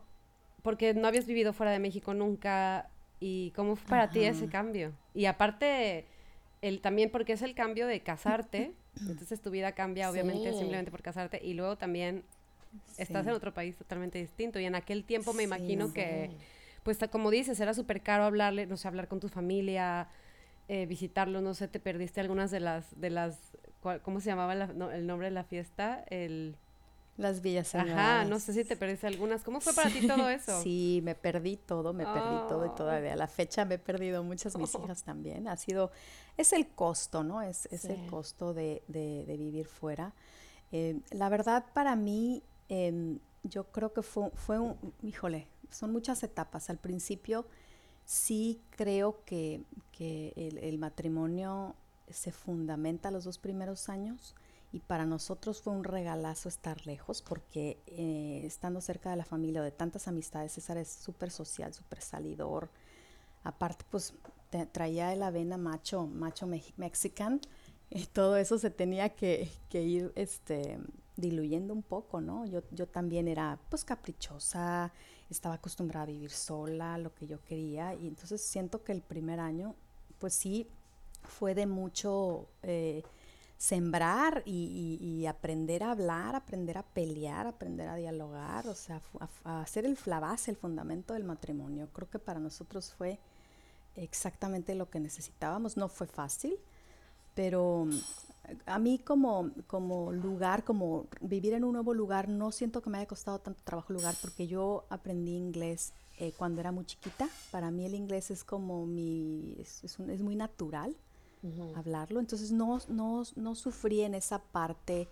Porque 0.62 0.94
no 0.94 1.08
habías 1.08 1.26
vivido 1.26 1.54
fuera 1.54 1.72
de 1.72 1.80
México 1.80 2.14
nunca. 2.14 2.90
¿Y 3.20 3.52
cómo 3.52 3.76
fue 3.76 3.90
para 3.90 4.10
ti 4.10 4.24
ese 4.24 4.48
cambio? 4.48 4.94
Y 5.14 5.26
aparte, 5.26 6.06
el, 6.62 6.82
también 6.82 7.10
porque 7.10 7.34
es 7.34 7.42
el 7.42 7.56
cambio 7.56 7.88
de 7.88 8.02
casarte, 8.02 8.74
entonces 9.00 9.42
tu 9.42 9.52
vida 9.52 9.72
cambia 9.74 10.10
obviamente 10.10 10.52
simplemente 10.54 10.92
por 10.92 11.02
casarte 11.02 11.40
y 11.44 11.54
luego 11.54 11.78
también 11.78 12.24
estás 12.98 13.26
en 13.28 13.34
otro 13.34 13.54
país 13.54 13.76
totalmente 13.78 14.20
distinto 14.20 14.60
y 14.60 14.66
en 14.66 14.76
aquel 14.76 15.04
tiempo 15.04 15.34
me 15.34 15.44
imagino 15.44 15.94
que, 15.94 16.32
pues 16.84 17.00
como 17.10 17.32
dices, 17.32 17.60
era 17.60 17.74
súper 17.74 18.02
caro 18.02 18.24
hablarle, 18.26 18.66
no 18.66 18.78
sé, 18.78 18.88
hablar 18.88 19.08
con 19.08 19.20
tu 19.20 19.30
familia, 19.30 20.10
eh, 20.68 20.86
visitarlo, 20.86 21.42
no 21.42 21.54
sé, 21.54 21.68
te 21.68 21.80
perdiste 21.80 22.20
algunas 22.22 22.52
de 22.52 22.60
las, 22.60 23.00
de 23.00 23.10
las, 23.10 23.40
¿cómo 24.02 24.20
se 24.20 24.30
llamaba 24.30 24.54
el 24.54 25.08
nombre 25.08 25.28
de 25.28 25.34
la 25.34 25.44
fiesta? 25.44 26.04
El... 26.10 26.56
Las 27.18 27.42
villas 27.42 27.74
Ajá, 27.76 28.26
no 28.26 28.40
sé 28.40 28.52
si 28.52 28.66
te 28.66 28.76
perdiste 28.76 29.08
algunas. 29.08 29.42
¿Cómo 29.44 29.62
fue 29.62 29.74
para 29.76 29.90
ti 29.90 30.06
todo 30.06 30.28
eso? 30.30 30.62
Sí, 30.62 31.00
me 31.04 31.16
perdí 31.16 31.56
todo, 31.56 31.94
me 31.94 32.04
perdí 32.04 32.48
todo 32.50 32.66
y 32.66 32.76
todavía 32.76 33.14
a 33.14 33.16
la 33.16 33.28
fecha 33.28 33.64
me 33.64 33.76
he 33.76 33.80
perdido 33.80 34.22
muchas 34.24 34.58
mis 34.58 34.76
hijas 34.84 35.04
también. 35.04 35.48
Ha 35.48 35.56
sido, 35.56 35.92
es 36.36 36.52
el 36.52 36.68
costo, 36.68 37.24
¿no? 37.24 37.42
Es, 37.42 37.68
es 37.72 37.86
el 37.86 38.06
costo 38.08 38.54
de, 38.54 38.84
de, 38.88 39.24
de 39.26 39.38
vivir 39.38 39.66
fuera. 39.66 40.14
Eh, 40.74 41.00
la 41.12 41.30
verdad, 41.30 41.66
para 41.74 41.96
mí, 41.96 42.44
em, 42.68 43.20
yo 43.44 43.64
creo 43.72 43.94
que 43.94 44.02
fue, 44.02 44.30
fue 44.32 44.60
un, 44.60 44.76
híjole, 45.02 45.48
son 45.70 45.94
muchas 45.94 46.22
etapas. 46.24 46.70
Al 46.70 46.80
principio 46.80 47.46
sí 48.04 48.62
creo 48.72 49.24
que, 49.26 49.62
que 49.94 50.34
el, 50.36 50.58
el 50.58 50.78
matrimonio 50.80 51.76
se 52.10 52.34
fundamenta 52.34 53.10
los 53.10 53.24
dos 53.24 53.38
primeros 53.38 53.88
años 53.88 54.36
y 54.76 54.82
para 54.82 55.06
nosotros 55.06 55.62
fue 55.62 55.72
un 55.72 55.86
regalazo 55.86 56.50
estar 56.50 56.86
lejos 56.86 57.22
porque 57.22 57.78
eh, 57.88 58.42
estando 58.44 58.82
cerca 58.82 59.10
de 59.10 59.16
la 59.16 59.24
familia 59.24 59.62
o 59.62 59.64
de 59.64 59.72
tantas 59.72 60.10
amistades, 60.10 60.52
César 60.52 60.76
es 60.78 60.90
súper 60.90 61.32
social, 61.32 61.74
súper 61.74 62.02
salidor. 62.02 62.70
Aparte, 63.46 63.86
pues 63.90 64.14
traía 64.74 65.14
el 65.14 65.24
avena 65.24 65.56
macho, 65.56 66.08
macho 66.08 66.46
mexican, 66.76 67.40
todo 68.12 68.36
eso 68.36 68.58
se 68.60 68.70
tenía 68.70 69.16
que, 69.16 69.50
ir 69.72 70.12
este, 70.16 70.78
diluyendo 71.16 71.74
un 71.74 71.82
poco, 71.82 72.20
¿no? 72.20 72.46
Yo, 72.46 72.62
yo 72.72 72.86
también 72.86 73.30
era 73.30 73.58
pues 73.70 73.86
caprichosa, 73.86 74.92
estaba 75.30 75.56
acostumbrada 75.56 76.04
a 76.04 76.08
vivir 76.08 76.32
sola, 76.32 76.98
lo 76.98 77.16
que 77.16 77.28
yo 77.28 77.42
quería, 77.46 77.94
y 77.94 78.10
entonces 78.10 78.42
siento 78.42 78.84
que 78.84 78.92
el 78.92 79.02
primer 79.02 79.40
año, 79.40 79.74
pues 80.20 80.34
sí, 80.34 80.68
fue 81.24 81.56
de 81.56 81.66
mucho... 81.66 82.50
Eh, 82.62 83.04
sembrar 83.58 84.44
y, 84.46 85.26
aprender 85.28 85.84
a 85.84 85.92
hablar, 85.92 86.36
aprender 86.36 86.78
a 86.78 86.84
pelear, 86.84 87.48
aprender 87.48 87.88
a 87.88 87.96
dialogar, 87.96 88.68
o 88.68 88.76
sea, 88.76 89.02
a, 89.44 89.62
hacer 89.62 89.86
el, 89.86 89.98
la 90.06 90.20
base, 90.20 90.52
el 90.52 90.58
fundamento 90.58 91.14
del 91.14 91.24
matrimonio. 91.24 91.90
Creo 91.94 92.10
que 92.10 92.20
para 92.20 92.40
nosotros 92.40 92.94
fue 92.94 93.20
exactamente 93.96 94.76
lo 94.76 94.90
que 94.90 95.00
necesitábamos. 95.00 95.78
No 95.78 95.88
fue 95.88 96.08
fácil, 96.08 96.58
pero 97.34 97.86
mm, 97.86 98.00
a 98.66 98.78
mí 98.78 99.00
como, 99.00 99.52
como 99.68 100.12
lugar, 100.12 100.64
como 100.64 101.08
vivir 101.22 101.54
en 101.54 101.64
un 101.64 101.74
nuevo 101.74 101.94
lugar, 101.94 102.30
no 102.30 102.52
siento 102.52 102.82
que 102.82 102.90
me 102.90 102.98
haya 103.00 103.08
costado 103.08 103.40
tanto 103.40 103.62
trabajo 103.64 103.94
lugar 103.94 104.16
porque 104.22 104.48
yo 104.48 104.86
aprendí 104.90 105.36
inglés 105.36 105.94
eh, 106.18 106.34
cuando 106.38 106.60
era 106.62 106.72
muy 106.72 106.86
chiquita. 106.86 107.30
Para 107.52 107.72
mí 107.72 107.86
el 107.86 107.96
inglés 107.96 108.32
es 108.32 108.44
como 108.44 108.86
mi, 108.86 109.56
es, 109.60 109.84
es 109.84 110.22
muy 110.22 110.36
natural 110.36 110.96
hablarlo. 111.76 112.20
Entonces 112.20 112.52
no, 112.52 112.80
no, 112.88 113.24
no, 113.36 113.56
sufrí 113.56 114.02
en 114.02 114.16
esa 114.16 114.40
parte 114.40 115.08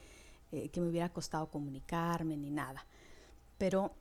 eh, 0.52 0.70
que 0.70 0.82
me 0.82 0.90
hubiera 0.90 1.10
costado 1.10 1.48
comunicarme 1.48 2.38
ni 2.38 2.50
nada. 2.50 2.86
Pero, 3.58 3.94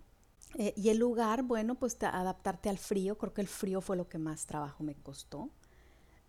eh, 0.58 0.72
y 0.76 0.88
el 0.90 0.98
lugar, 0.98 1.42
bueno, 1.42 1.74
pues 1.74 1.96
adaptarte 2.02 2.68
al 2.68 2.78
frío, 2.78 3.16
creo 3.16 3.32
que 3.32 3.40
el 3.40 3.48
frío 3.48 3.80
fue 3.80 3.96
lo 3.96 4.08
que 4.08 4.18
más 4.18 4.46
trabajo 4.46 4.82
me 4.82 4.94
costó. 4.94 5.50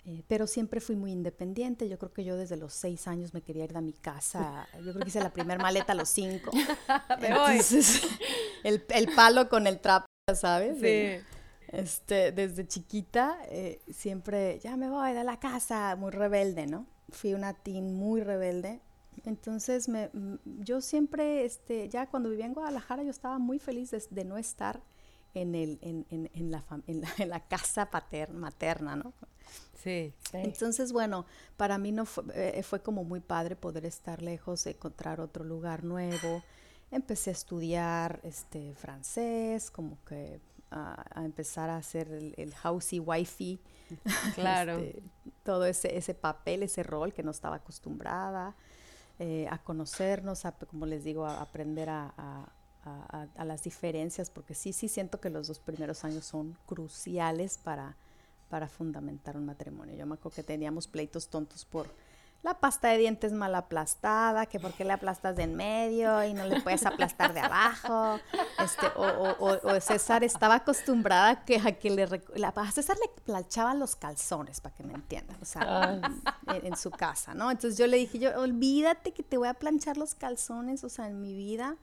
Eh, 0.05 0.21
pero 0.27 0.47
siempre 0.47 0.81
fui 0.81 0.95
muy 0.95 1.11
independiente. 1.11 1.87
Yo 1.87 1.97
creo 1.97 2.11
que 2.11 2.25
yo 2.25 2.35
desde 2.35 2.57
los 2.57 2.73
seis 2.73 3.07
años 3.07 3.33
me 3.33 3.41
quería 3.41 3.63
ir 3.63 3.73
de 3.73 3.81
mi 3.81 3.93
casa. 3.93 4.67
Yo 4.83 4.91
creo 4.91 4.99
que 4.99 5.07
hice 5.07 5.21
la 5.21 5.31
primera 5.31 5.61
maleta 5.61 5.93
a 5.93 5.95
los 5.95 6.09
cinco. 6.09 6.51
Entonces, 7.21 8.01
el, 8.63 8.83
el, 8.89 9.07
palo 9.15 9.47
con 9.47 9.65
el 9.65 9.79
trapo, 9.79 10.05
¿sabes? 10.35 10.79
Sí. 10.81 11.23
Este, 11.73 12.31
desde 12.31 12.67
chiquita, 12.67 13.39
eh, 13.49 13.81
siempre, 13.91 14.59
ya 14.59 14.77
me 14.77 14.89
voy 14.89 15.13
de 15.13 15.23
la 15.23 15.39
casa, 15.39 15.95
muy 15.95 16.11
rebelde, 16.11 16.67
¿no? 16.67 16.85
Fui 17.09 17.33
una 17.33 17.53
teen 17.55 17.95
muy 17.95 18.21
rebelde. 18.21 18.79
Entonces, 19.25 19.89
me, 19.89 20.09
mm, 20.13 20.35
yo 20.59 20.81
siempre, 20.81 21.45
este, 21.45 21.89
ya 21.89 22.05
cuando 22.05 22.29
vivía 22.29 22.45
en 22.45 22.53
Guadalajara, 22.53 23.01
yo 23.01 23.09
estaba 23.09 23.39
muy 23.39 23.57
feliz 23.57 23.89
de, 23.89 24.23
no 24.23 24.37
estar 24.37 24.81
en, 25.33 25.55
el, 25.55 25.79
en, 25.81 26.05
en, 26.11 26.29
en 26.35 26.51
la, 26.51 26.63
en, 26.85 27.29
la, 27.29 27.39
casa 27.47 27.89
paterna, 27.89 28.37
materna, 28.37 28.95
¿no? 28.95 29.11
Sí, 29.83 30.13
Entonces, 30.31 30.93
bueno, 30.93 31.25
para 31.57 31.79
mí 31.79 31.91
no 31.91 32.05
fue, 32.05 32.23
eh, 32.35 32.61
fue 32.61 32.83
como 32.83 33.03
muy 33.03 33.19
padre 33.19 33.55
poder 33.55 33.85
estar 33.85 34.21
lejos, 34.21 34.67
encontrar 34.67 35.19
otro 35.19 35.43
lugar 35.43 35.83
nuevo. 35.83 36.43
Empecé 36.91 37.31
a 37.31 37.33
estudiar 37.33 38.19
este, 38.23 38.75
francés, 38.75 39.71
como 39.71 39.97
que 40.05 40.39
a, 40.73 41.23
empezar 41.23 41.69
a 41.69 41.77
hacer 41.77 42.11
el, 42.11 42.33
el 42.37 42.53
housey 42.55 42.99
wifey. 42.99 43.59
Claro. 44.35 44.79
Este, 44.79 45.03
todo 45.43 45.65
ese, 45.65 45.95
ese 45.97 46.13
papel, 46.13 46.63
ese 46.63 46.83
rol 46.83 47.13
que 47.13 47.21
no 47.21 47.31
estaba 47.31 47.57
acostumbrada. 47.57 48.55
Eh, 49.19 49.47
a 49.51 49.59
conocernos, 49.59 50.45
a, 50.45 50.53
como 50.53 50.87
les 50.87 51.03
digo, 51.03 51.25
a 51.25 51.41
aprender 51.41 51.89
a, 51.89 52.11
a, 52.17 53.27
a, 53.35 53.45
las 53.45 53.63
diferencias, 53.63 54.29
porque 54.29 54.55
sí, 54.55 54.73
sí 54.73 54.87
siento 54.87 55.19
que 55.19 55.29
los 55.29 55.47
dos 55.47 55.59
primeros 55.59 56.03
años 56.03 56.25
son 56.25 56.57
cruciales 56.65 57.57
para, 57.57 57.95
para 58.49 58.67
fundamentar 58.67 59.37
un 59.37 59.45
matrimonio. 59.45 59.95
Yo 59.95 60.05
me 60.05 60.15
acuerdo 60.15 60.35
que 60.37 60.43
teníamos 60.43 60.87
pleitos 60.87 61.29
tontos 61.29 61.63
por 61.63 61.87
la 62.43 62.59
pasta 62.59 62.89
de 62.89 62.97
dientes 62.97 63.31
mal 63.31 63.55
aplastada, 63.55 64.45
que 64.47 64.59
por 64.59 64.73
qué 64.73 64.83
le 64.83 64.91
aplastas 64.91 65.35
de 65.37 65.43
en 65.43 65.55
medio 65.55 66.23
y 66.25 66.33
no 66.33 66.45
le 66.45 66.59
puedes 66.61 66.85
aplastar 66.85 67.33
de 67.33 67.39
abajo. 67.39 68.19
Este, 68.59 68.85
o, 68.95 69.79
César 69.79 70.23
estaba 70.25 70.55
acostumbrada 70.55 71.45
que, 71.45 71.55
a 71.55 71.71
que 71.71 71.89
le, 71.89 72.03
a 72.03 72.71
César 72.71 72.97
le 72.97 73.09
planchaba 73.23 73.73
los 73.73 73.95
calzones, 73.95 74.59
para 74.59 74.75
que 74.75 74.83
me 74.83 74.93
entiendan, 74.93 75.37
o 75.41 75.45
sea, 75.45 76.01
en, 76.47 76.75
su 76.75 76.91
casa, 76.91 77.33
¿no? 77.33 77.49
Entonces 77.49 77.77
yo 77.77 77.87
le 77.87 77.97
dije, 77.97 78.19
yo, 78.19 78.37
olvídate 78.39 79.13
que 79.13 79.23
te 79.23 79.37
voy 79.37 79.47
a 79.47 79.53
planchar 79.53 79.95
los 79.95 80.13
calzones, 80.13 80.83
o 80.83 80.89
sea, 80.89 81.07
en 81.07 81.21
mi 81.21 81.33
vida. 81.33 81.77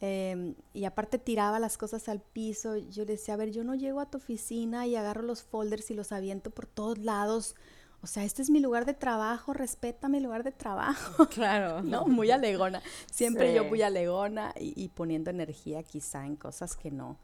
Em, 0.00 0.54
y 0.72 0.84
aparte 0.84 1.18
tiraba 1.18 1.58
las 1.58 1.76
cosas 1.76 2.08
al 2.08 2.20
piso. 2.20 2.76
Yo 2.76 3.04
le 3.04 3.12
decía, 3.12 3.34
a 3.34 3.36
ver, 3.36 3.52
yo 3.52 3.62
no 3.62 3.74
llego 3.74 4.00
a 4.00 4.10
tu 4.10 4.18
oficina 4.18 4.86
y 4.86 4.96
agarro 4.96 5.22
los 5.22 5.42
folders 5.42 5.90
y 5.90 5.94
los 5.94 6.12
aviento 6.12 6.50
por 6.50 6.66
todos 6.66 6.98
lados 6.98 7.54
o 8.02 8.06
sea, 8.08 8.24
este 8.24 8.42
es 8.42 8.50
mi 8.50 8.58
lugar 8.58 8.84
de 8.84 8.94
trabajo, 8.94 9.52
respeta 9.52 10.08
mi 10.08 10.18
lugar 10.20 10.42
de 10.42 10.52
trabajo. 10.52 11.26
Claro. 11.32 11.82
no, 11.84 12.06
muy 12.06 12.30
alegona. 12.30 12.82
Siempre 13.10 13.54
yo 13.54 13.64
muy 13.64 13.82
alegona 13.82 14.52
y, 14.58 14.88
poniendo 14.88 15.30
energía 15.30 15.82
quizá 15.82 16.26
en 16.26 16.36
cosas 16.36 16.76
que 16.76 16.90
no 16.90 17.18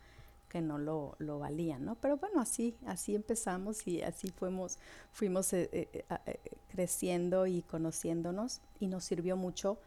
que 0.48 0.62
no 0.62 0.78
lo, 0.78 1.14
lo, 1.18 1.38
valían, 1.38 1.84
¿no? 1.84 1.96
Pero 1.96 2.16
bueno, 2.16 2.40
así, 2.40 2.74
así 2.86 3.14
empezamos 3.14 3.86
y 3.86 4.00
así 4.00 4.30
fuimos, 4.30 4.78
fuimos 5.12 5.52
eh, 5.52 5.68
eh, 5.72 6.06
eh, 6.24 6.40
creciendo 6.68 7.46
y 7.46 7.60
conociéndonos 7.60 8.62
y 8.80 8.86
nos 8.86 9.04
sirvió 9.04 9.36
mucho 9.36 9.78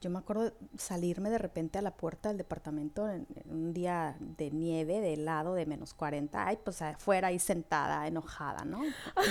yo 0.00 0.10
me 0.10 0.18
acuerdo 0.18 0.52
salirme 0.76 1.30
de 1.30 1.38
repente 1.38 1.78
a 1.78 1.82
la 1.82 1.96
puerta 1.96 2.28
del 2.28 2.38
departamento 2.38 3.08
en, 3.08 3.26
un 3.46 3.72
día 3.72 4.16
de 4.20 4.50
nieve, 4.50 5.00
de 5.00 5.14
helado, 5.14 5.54
de 5.54 5.66
menos 5.66 5.94
40, 5.94 6.46
ay, 6.46 6.58
pues 6.64 6.82
afuera 6.82 7.28
ahí 7.28 7.38
sentada, 7.38 8.06
enojada, 8.06 8.64
¿no? 8.64 8.82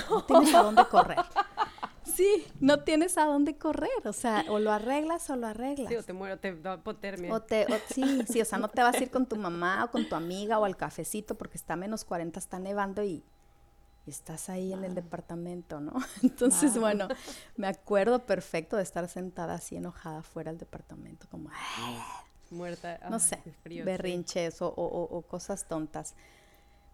No 0.10 0.24
tienes 0.28 0.54
a 0.54 0.64
dónde 0.64 0.86
correr. 0.86 1.20
Sí, 2.04 2.46
no 2.60 2.84
tienes 2.84 3.18
a 3.18 3.26
dónde 3.26 3.58
correr, 3.58 3.90
o 4.06 4.14
sea, 4.14 4.46
o 4.50 4.60
lo 4.60 4.72
arreglas 4.72 5.30
o 5.30 5.36
lo 5.36 5.48
arreglas. 5.48 5.90
Sí, 5.90 5.96
o 5.96 6.04
te 6.04 6.14
muero, 6.14 6.38
te 6.40 6.56
da 6.56 6.76
hipotermia. 6.76 7.34
O 7.34 7.42
te, 7.42 7.68
sí, 7.94 8.24
sí, 8.28 8.42
o 8.42 8.46
sea, 8.46 8.58
no 8.58 8.70
te 8.70 8.82
vas 8.82 8.96
a 8.96 9.04
ir 9.04 9.12
con 9.12 9.26
tu 9.26 9.36
mamá 9.36 9.86
o 9.86 9.92
con 9.92 10.08
tu 10.08 10.16
amiga 10.16 10.60
o 10.60 10.66
al 10.66 10.78
cafecito 10.78 11.36
porque 11.36 11.58
está 11.58 11.76
menos 11.76 12.06
40, 12.06 12.40
está 12.40 12.60
nevando 12.60 13.04
y 13.04 13.24
estás 14.12 14.50
ahí 14.50 14.74
en 14.74 14.84
el 14.84 14.96
departamento, 14.96 15.80
¿no? 15.80 15.94
Entonces, 16.24 16.78
bueno, 16.78 17.08
me 17.56 17.68
acuerdo 17.68 18.26
perfecto 18.26 18.78
de 18.78 18.84
estar 18.84 19.08
sentada 19.08 19.56
así 19.56 19.76
enojada 19.76 20.24
fuera 20.24 20.52
del 20.52 20.60
departamento, 20.60 21.28
como, 21.30 21.50
muerta, 22.50 23.00
no 23.10 23.20
sé, 23.20 23.42
berrinches 23.66 24.58
o, 24.60 25.26
cosas 25.28 25.68
tontas. 25.68 26.16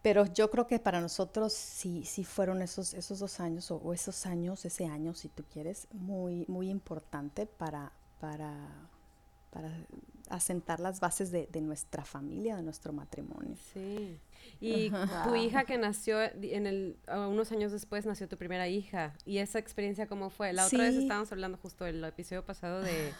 Pero 0.01 0.25
yo 0.25 0.51
creo 0.51 0.67
que 0.67 0.79
para 0.79 0.99
nosotros 0.99 1.53
sí, 1.53 2.03
sí 2.03 2.25
fueron 2.25 2.61
esos, 2.61 2.93
esos 2.93 3.19
dos 3.19 3.39
años 3.39 3.71
o, 3.71 3.93
esos 3.93 4.25
años, 4.25 4.65
ese 4.65 4.85
año, 4.85 5.13
si 5.13 5.29
tú 5.29 5.45
quieres, 5.51 5.87
muy, 5.93 6.45
muy 6.49 6.69
importante 6.69 7.45
para, 7.45 7.93
para, 8.19 8.89
para 9.53 9.71
asentar 10.29 10.79
las 10.79 10.99
bases 10.99 11.31
de, 11.31 11.47
de 11.51 11.61
nuestra 11.61 12.03
familia, 12.03 12.55
de 12.55 12.63
nuestro 12.63 12.91
matrimonio. 12.91 13.55
Sí. 13.73 14.19
Y 14.59 14.91
tu 15.23 15.35
hija 15.35 15.63
que 15.65 15.77
nació 15.77 16.21
en 16.21 16.67
el, 16.67 16.97
unos 17.07 17.51
años 17.51 17.71
después 17.71 18.05
nació 18.05 18.27
tu 18.27 18.37
primera 18.37 18.67
hija. 18.67 19.13
¿Y 19.25 19.37
esa 19.37 19.59
experiencia 19.59 20.07
cómo 20.07 20.29
fue? 20.29 20.53
La 20.53 20.65
otra 20.65 20.79
vez 20.79 20.95
estábamos 20.95 21.31
hablando 21.31 21.57
justo 21.57 21.85
el 21.85 22.03
episodio 22.03 22.43
pasado 22.43 22.81
de 22.81 23.13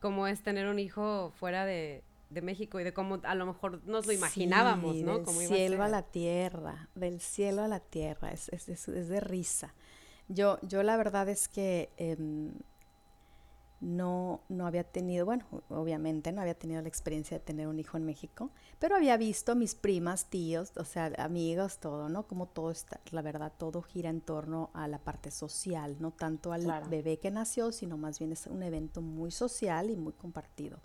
cómo 0.00 0.26
es 0.26 0.42
tener 0.42 0.68
un 0.68 0.78
hijo 0.78 1.32
fuera 1.38 1.66
de, 1.66 2.04
de 2.30 2.42
México 2.42 2.78
y 2.78 2.84
de 2.84 2.92
cómo 2.92 3.20
a 3.22 3.34
lo 3.34 3.46
mejor 3.46 3.82
nos 3.84 4.06
lo 4.06 4.12
imaginábamos, 4.12 4.96
¿no? 4.96 5.18
Del 5.18 5.48
cielo 5.48 5.82
a, 5.82 5.88
la 5.88 6.02
tierra, 6.02 6.88
del 6.94 7.20
cielo 7.20 7.62
a 7.62 7.68
la 7.68 7.80
tierra, 7.80 8.30
es, 8.30 8.48
es, 8.50 8.68
es, 8.68 9.08
de 9.08 9.20
risa. 9.20 9.74
yo, 10.28 10.58
yo 10.62 10.82
la 10.82 10.96
verdad 10.96 11.28
es 11.28 11.48
que 11.48 11.90
em, 11.96 12.52
no, 13.82 14.40
no 14.48 14.68
había 14.68 14.84
tenido, 14.84 15.26
bueno, 15.26 15.44
obviamente 15.68 16.30
no 16.30 16.40
había 16.40 16.54
tenido 16.54 16.80
la 16.80 16.88
experiencia 16.88 17.38
de 17.38 17.44
tener 17.44 17.66
un 17.66 17.80
hijo 17.80 17.96
en 17.96 18.04
México, 18.04 18.50
pero 18.78 18.94
había 18.94 19.16
visto 19.16 19.56
mis 19.56 19.74
primas, 19.74 20.26
tíos, 20.26 20.72
o 20.76 20.84
sea, 20.84 21.12
amigos, 21.18 21.78
todo, 21.78 22.08
¿no? 22.08 22.22
Como 22.28 22.46
todo 22.46 22.70
está, 22.70 23.00
la 23.10 23.22
verdad, 23.22 23.52
todo 23.58 23.82
gira 23.82 24.08
en 24.08 24.20
torno 24.20 24.70
a 24.72 24.86
la 24.86 24.98
parte 24.98 25.32
social, 25.32 25.96
no 25.98 26.12
tanto 26.12 26.52
al 26.52 26.64
bebé 26.88 27.18
que 27.18 27.32
nació, 27.32 27.72
sino 27.72 27.98
más 27.98 28.20
bien 28.20 28.30
es 28.30 28.46
un 28.46 28.62
evento 28.62 29.02
muy 29.02 29.32
social 29.32 29.90
y 29.90 29.96
muy 29.96 30.12
compartido, 30.12 30.78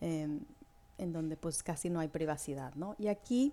em, 0.00 0.40
en 0.96 1.12
donde 1.12 1.36
pues 1.36 1.62
casi 1.62 1.90
no 1.90 2.00
hay 2.00 2.08
privacidad, 2.08 2.74
¿no? 2.74 2.96
Y 2.98 3.08
aquí, 3.08 3.52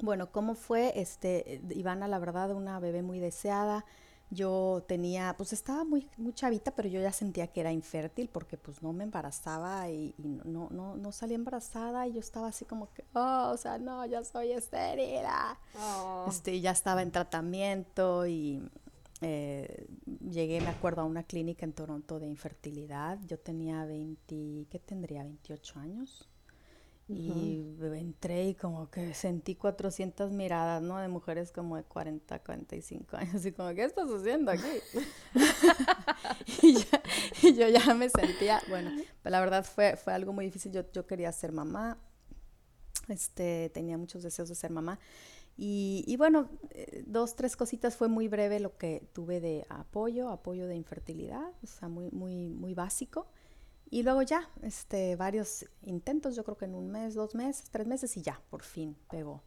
bueno, 0.00 0.30
¿cómo 0.30 0.54
fue? 0.54 0.92
Este, 0.94 1.60
Ivana, 1.70 2.06
la 2.06 2.20
verdad, 2.20 2.52
una 2.52 2.78
bebé 2.78 3.02
muy 3.02 3.18
deseada, 3.18 3.84
yo 4.30 4.84
tenía, 4.86 5.34
pues 5.36 5.52
estaba 5.52 5.84
muy, 5.84 6.08
muy 6.16 6.32
chavita, 6.32 6.70
pero 6.70 6.88
yo 6.88 7.00
ya 7.00 7.12
sentía 7.12 7.48
que 7.48 7.60
era 7.60 7.72
infértil 7.72 8.28
porque 8.28 8.56
pues 8.56 8.82
no 8.82 8.92
me 8.92 9.04
embarazaba 9.04 9.90
y, 9.90 10.14
no, 10.18 10.68
no, 10.70 10.96
no 10.96 11.12
salía 11.12 11.34
embarazada 11.34 12.06
y 12.06 12.12
yo 12.12 12.20
estaba 12.20 12.48
así 12.48 12.64
como 12.64 12.92
que, 12.92 13.04
oh, 13.14 13.50
o 13.52 13.56
sea, 13.56 13.78
no, 13.78 14.06
ya 14.06 14.22
soy 14.24 14.52
estéril. 14.52 15.24
Oh. 15.78 16.26
Este, 16.28 16.60
ya 16.60 16.70
estaba 16.70 17.02
en 17.02 17.10
tratamiento 17.10 18.26
y 18.26 18.62
eh, 19.20 19.86
llegué, 20.30 20.60
me 20.60 20.68
acuerdo, 20.68 21.02
a 21.02 21.04
una 21.04 21.24
clínica 21.24 21.66
en 21.66 21.72
Toronto 21.72 22.20
de 22.20 22.26
infertilidad. 22.26 23.18
Yo 23.26 23.38
tenía 23.38 23.84
20, 23.84 24.66
¿qué 24.70 24.78
tendría? 24.78 25.24
28 25.24 25.80
años. 25.80 26.29
Y 27.12 27.76
entré 27.80 28.48
y 28.48 28.54
como 28.54 28.88
que 28.88 29.14
sentí 29.14 29.56
400 29.56 30.30
miradas, 30.30 30.80
¿no? 30.80 30.98
De 30.98 31.08
mujeres 31.08 31.50
como 31.50 31.76
de 31.76 31.82
40, 31.82 32.38
45 32.38 33.16
años. 33.16 33.44
Y 33.44 33.52
como, 33.52 33.74
¿qué 33.74 33.84
estás 33.84 34.08
haciendo 34.10 34.52
aquí? 34.52 34.62
y, 36.62 37.54
yo 37.54 37.68
ya 37.68 37.94
me 37.94 38.08
sentía, 38.08 38.62
bueno, 38.68 38.92
pues 39.22 39.32
la 39.32 39.40
verdad 39.40 39.64
fue, 39.64 39.96
fue 39.96 40.12
algo 40.12 40.32
muy 40.32 40.44
difícil. 40.44 40.70
Yo, 40.72 40.82
yo 40.92 41.06
quería 41.06 41.32
ser 41.32 41.50
mamá. 41.50 41.98
Este, 43.08 43.70
tenía 43.74 43.98
muchos 43.98 44.22
deseos 44.22 44.48
de 44.48 44.54
ser 44.54 44.70
mamá. 44.70 45.00
Y, 45.56 46.04
y, 46.06 46.16
bueno, 46.16 46.48
eh, 46.70 47.02
dos, 47.06 47.34
tres 47.34 47.56
cositas 47.56 47.96
fue 47.96 48.08
muy 48.08 48.28
breve 48.28 48.60
lo 48.60 48.78
que 48.78 49.08
tuve 49.12 49.40
de 49.40 49.66
apoyo, 49.68 50.28
apoyo 50.28 50.66
de 50.66 50.76
infertilidad, 50.76 51.52
o 51.62 51.66
sea, 51.66 51.88
muy, 51.88 52.10
muy, 52.12 52.48
muy 52.48 52.72
básico. 52.72 53.26
Y 53.90 54.04
luego 54.04 54.22
ya, 54.22 54.48
este, 54.62 55.16
varios 55.16 55.66
intentos, 55.82 56.36
yo 56.36 56.44
creo 56.44 56.56
que 56.56 56.66
en 56.66 56.76
un 56.76 56.90
mes, 56.90 57.14
dos 57.14 57.34
meses, 57.34 57.68
tres 57.70 57.88
meses 57.88 58.16
y 58.16 58.22
ya, 58.22 58.40
por 58.48 58.62
fin 58.62 58.96
pegó. 59.10 59.42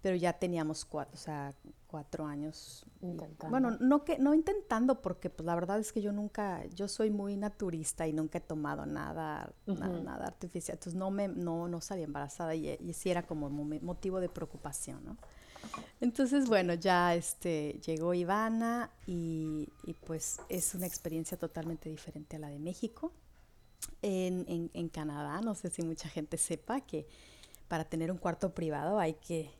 Pero 0.00 0.14
ya 0.14 0.32
teníamos 0.32 0.84
cuatro, 0.84 1.14
o 1.14 1.18
sea, 1.18 1.52
cuatro 1.88 2.24
años. 2.24 2.86
Intentando. 3.00 3.50
Bueno, 3.50 3.76
no 3.80 4.04
que, 4.04 4.16
no 4.20 4.32
intentando, 4.32 5.02
porque 5.02 5.28
pues 5.28 5.44
la 5.44 5.56
verdad 5.56 5.80
es 5.80 5.92
que 5.92 6.00
yo 6.00 6.12
nunca, 6.12 6.64
yo 6.66 6.86
soy 6.86 7.10
muy 7.10 7.36
naturista 7.36 8.06
y 8.06 8.12
nunca 8.12 8.38
he 8.38 8.40
tomado 8.40 8.86
nada, 8.86 9.52
nada, 9.66 10.24
artificial. 10.24 10.76
Entonces 10.76 10.94
no 10.94 11.10
me, 11.10 11.26
no, 11.26 11.66
no 11.66 11.80
salí 11.80 12.04
embarazada 12.04 12.54
y, 12.54 12.78
y 12.78 12.92
sí 12.92 13.10
era 13.10 13.26
como 13.26 13.50
motivo 13.50 14.20
de 14.20 14.28
preocupación, 14.28 15.04
¿no? 15.04 15.16
Entonces, 16.00 16.48
bueno, 16.48 16.74
ya 16.74 17.16
este, 17.16 17.80
llegó 17.84 18.14
Ivana 18.14 18.92
y, 19.04 19.68
y 19.82 19.94
pues 19.94 20.40
es 20.48 20.76
una 20.76 20.86
experiencia 20.86 21.36
totalmente 21.36 21.88
diferente 21.88 22.36
a 22.36 22.38
la 22.38 22.48
de 22.48 22.60
México 22.60 23.12
en, 24.02 24.44
en, 24.48 24.70
en, 24.74 24.88
Canadá, 24.88 25.40
no 25.40 25.54
sé 25.54 25.70
si 25.70 25.82
mucha 25.82 26.08
gente 26.08 26.36
sepa 26.36 26.80
que 26.80 27.06
para 27.68 27.84
tener 27.84 28.10
un 28.10 28.18
cuarto 28.18 28.54
privado 28.54 28.98
hay 28.98 29.14
que 29.14 29.50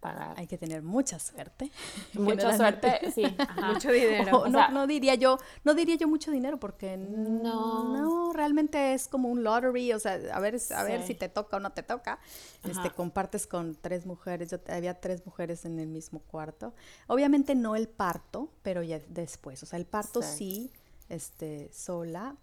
pagar. 0.00 0.38
Hay 0.38 0.46
que 0.46 0.58
tener 0.58 0.82
mucha 0.82 1.18
suerte. 1.18 1.70
Mucha 2.14 2.56
suerte, 2.56 3.10
sí. 3.12 3.24
Mucho 3.66 3.90
dinero. 3.90 4.48
no, 4.48 4.70
no, 4.70 4.86
diría 4.86 5.14
yo, 5.14 5.38
no 5.64 5.74
diría 5.74 5.96
yo 5.96 6.08
mucho 6.08 6.30
dinero 6.30 6.58
porque 6.58 6.96
no, 6.96 7.96
no 7.96 8.32
realmente 8.32 8.94
es 8.94 9.08
como 9.08 9.28
un 9.28 9.42
lottery, 9.42 9.92
o 9.92 9.98
sea, 9.98 10.14
a 10.32 10.40
ver, 10.40 10.58
a 10.74 10.84
ver 10.84 11.02
si 11.02 11.14
te 11.14 11.28
toca 11.28 11.56
o 11.56 11.60
no 11.60 11.70
te 11.70 11.82
toca. 11.82 12.18
Este, 12.64 12.90
compartes 12.90 13.46
con 13.46 13.74
tres 13.74 14.06
mujeres, 14.06 14.50
yo 14.50 14.58
había 14.68 15.00
tres 15.00 15.24
mujeres 15.26 15.64
en 15.64 15.78
el 15.78 15.88
mismo 15.88 16.20
cuarto. 16.20 16.74
Obviamente 17.06 17.54
no 17.54 17.76
el 17.76 17.88
parto, 17.88 18.50
pero 18.62 18.82
ya 18.82 19.00
después, 19.08 19.62
o 19.62 19.66
sea, 19.66 19.78
el 19.78 19.86
parto 19.86 20.22
sí, 20.22 20.36
sí 20.36 20.72
este, 21.08 21.70
sola, 21.72 22.36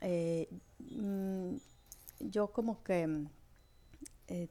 eh, 0.00 0.48
mm, 0.78 1.56
yo 2.20 2.52
como 2.52 2.82
que 2.82 3.26
eh, 4.28 4.48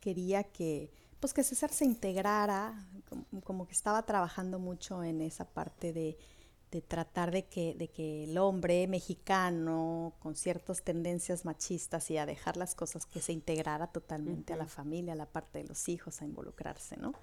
quería 0.00 0.44
que, 0.44 0.90
pues 1.20 1.34
que 1.34 1.42
César 1.42 1.70
se 1.70 1.84
integrara, 1.84 2.86
como, 3.44 3.66
que 3.66 3.72
estaba 3.72 4.04
trabajando 4.04 4.58
mucho 4.58 5.02
en 5.02 5.20
esa 5.20 5.44
parte 5.44 5.92
de, 5.92 6.16
tratar 6.86 7.30
de 7.30 7.46
que, 7.46 7.74
de 7.74 7.88
que 7.88 8.24
el 8.24 8.38
hombre 8.38 8.86
mexicano 8.86 10.14
con 10.20 10.36
ciertas 10.36 10.82
tendencias 10.82 11.44
machistas 11.44 12.10
y 12.10 12.18
a 12.18 12.26
dejar 12.26 12.56
las 12.56 12.74
cosas 12.74 13.06
que 13.06 13.20
se 13.20 13.32
integrara 13.32 13.88
totalmente 13.88 14.52
a 14.52 14.56
la 14.56 14.66
familia, 14.66 15.14
a 15.14 15.16
la 15.16 15.26
parte 15.26 15.58
de 15.58 15.64
los 15.64 15.88
hijos, 15.88 16.20
a 16.20 16.24
involucrarse, 16.24 16.96
¿no? 16.96 17.14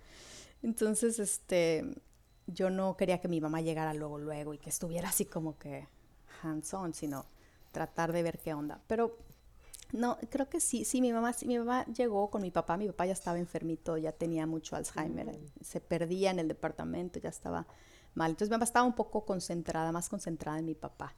Entonces, 0.63 1.19
este, 1.19 1.85
yo 2.47 2.69
no 2.69 2.97
quería 2.97 3.21
que 3.21 3.27
mi 3.27 3.39
mamá 3.39 3.61
llegara 3.61 3.93
luego, 3.93 4.17
luego 4.17 4.53
y 4.53 4.57
que 4.57 4.69
estuviera 4.69 5.09
así 5.09 5.25
como 5.25 5.57
que 5.57 5.87
hands-on, 6.41 6.93
sino 6.93 7.25
tratar 7.75 8.13
de 8.13 8.23
ver 8.23 8.39
qué 8.39 8.53
onda. 8.53 8.79
Pero 8.87 9.17
no, 9.91 10.17
creo 10.29 10.49
que 10.49 10.61
sí, 10.61 10.85
sí, 10.85 11.01
mi 11.01 11.11
mamá, 11.11 11.33
sí, 11.33 11.45
mi 11.45 11.59
mamá 11.59 11.85
llegó 11.87 12.29
con 12.31 12.41
mi 12.41 12.51
papá, 12.51 12.77
mi 12.77 12.87
papá 12.87 13.05
ya 13.05 13.13
estaba 13.13 13.37
enfermito, 13.37 13.97
ya 13.97 14.13
tenía 14.13 14.47
mucho 14.47 14.77
Alzheimer, 14.77 15.27
mm. 15.27 15.63
se 15.63 15.81
perdía 15.81 16.31
en 16.31 16.39
el 16.39 16.47
departamento, 16.47 17.19
ya 17.19 17.29
estaba 17.29 17.67
mal. 18.13 18.31
Entonces 18.31 18.49
mi 18.49 18.53
mamá 18.53 18.63
estaba 18.63 18.85
un 18.85 18.95
poco 18.95 19.25
concentrada, 19.25 19.91
más 19.91 20.07
concentrada 20.07 20.57
en 20.57 20.65
mi 20.65 20.75
papá. 20.75 21.13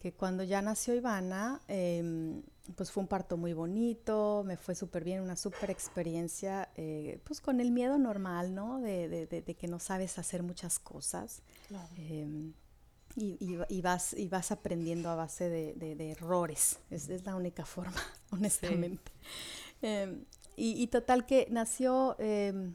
Que 0.00 0.12
cuando 0.12 0.42
ya 0.42 0.60
nació 0.60 0.94
Ivana, 0.94 1.60
em, 1.68 2.42
pues 2.74 2.90
fue 2.90 3.02
un 3.02 3.06
parto 3.06 3.36
muy 3.36 3.52
bonito, 3.52 4.42
me 4.44 4.56
fue 4.56 4.74
súper 4.74 5.04
bien, 5.04 5.20
una 5.20 5.36
súper 5.36 5.70
experiencia, 5.70 6.68
eh, 6.76 7.20
pues 7.24 7.40
con 7.40 7.60
el 7.60 7.70
miedo 7.70 7.96
normal, 7.96 8.52
¿no? 8.54 8.80
De, 8.80 9.08
de, 9.08 9.26
de, 9.26 9.54
que 9.54 9.68
no 9.68 9.78
sabes 9.78 10.18
hacer 10.18 10.42
muchas 10.42 10.80
cosas. 10.80 11.42
Claro. 11.68 11.88
Em, 11.96 12.54
y, 13.16 13.80
vas, 13.82 14.14
y 14.14 14.28
vas 14.28 14.52
aprendiendo 14.52 15.10
a 15.10 15.14
base 15.14 15.48
de, 15.48 16.10
errores. 16.10 16.78
Es, 16.90 17.08
es, 17.08 17.24
la 17.24 17.36
única 17.36 17.64
forma, 17.64 18.00
honestamente. 18.30 19.12
Em, 19.82 20.24
y, 20.56 20.86
total 20.88 21.26
que 21.26 21.46
nació 21.50 22.16
em, 22.18 22.74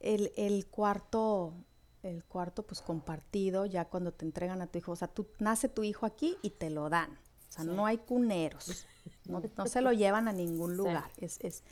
el, 0.00 0.32
el, 0.36 0.66
cuarto, 0.66 1.54
el 2.02 2.24
cuarto 2.24 2.64
pues 2.64 2.80
compartido, 2.80 3.66
ya 3.66 3.86
cuando 3.86 4.12
te 4.12 4.24
entregan 4.24 4.62
a 4.62 4.66
tu 4.66 4.78
hijo. 4.78 4.92
O 4.92 4.96
sea, 4.96 5.08
tú 5.08 5.26
nace 5.38 5.68
tu 5.68 5.82
hijo 5.82 6.06
aquí 6.06 6.36
y 6.42 6.50
te 6.50 6.70
lo 6.70 6.88
dan. 6.88 7.18
O 7.48 7.52
sea, 7.52 7.64
no 7.64 7.84
hay 7.86 7.98
cuneros. 7.98 8.86
No, 9.26 9.42
no, 9.56 9.66
se 9.66 9.82
lo 9.82 9.92
llevan 9.92 10.28
a 10.28 10.32
ningún 10.32 10.76
lugar. 10.76 11.10
Es, 11.18 11.38
es, 11.42 11.64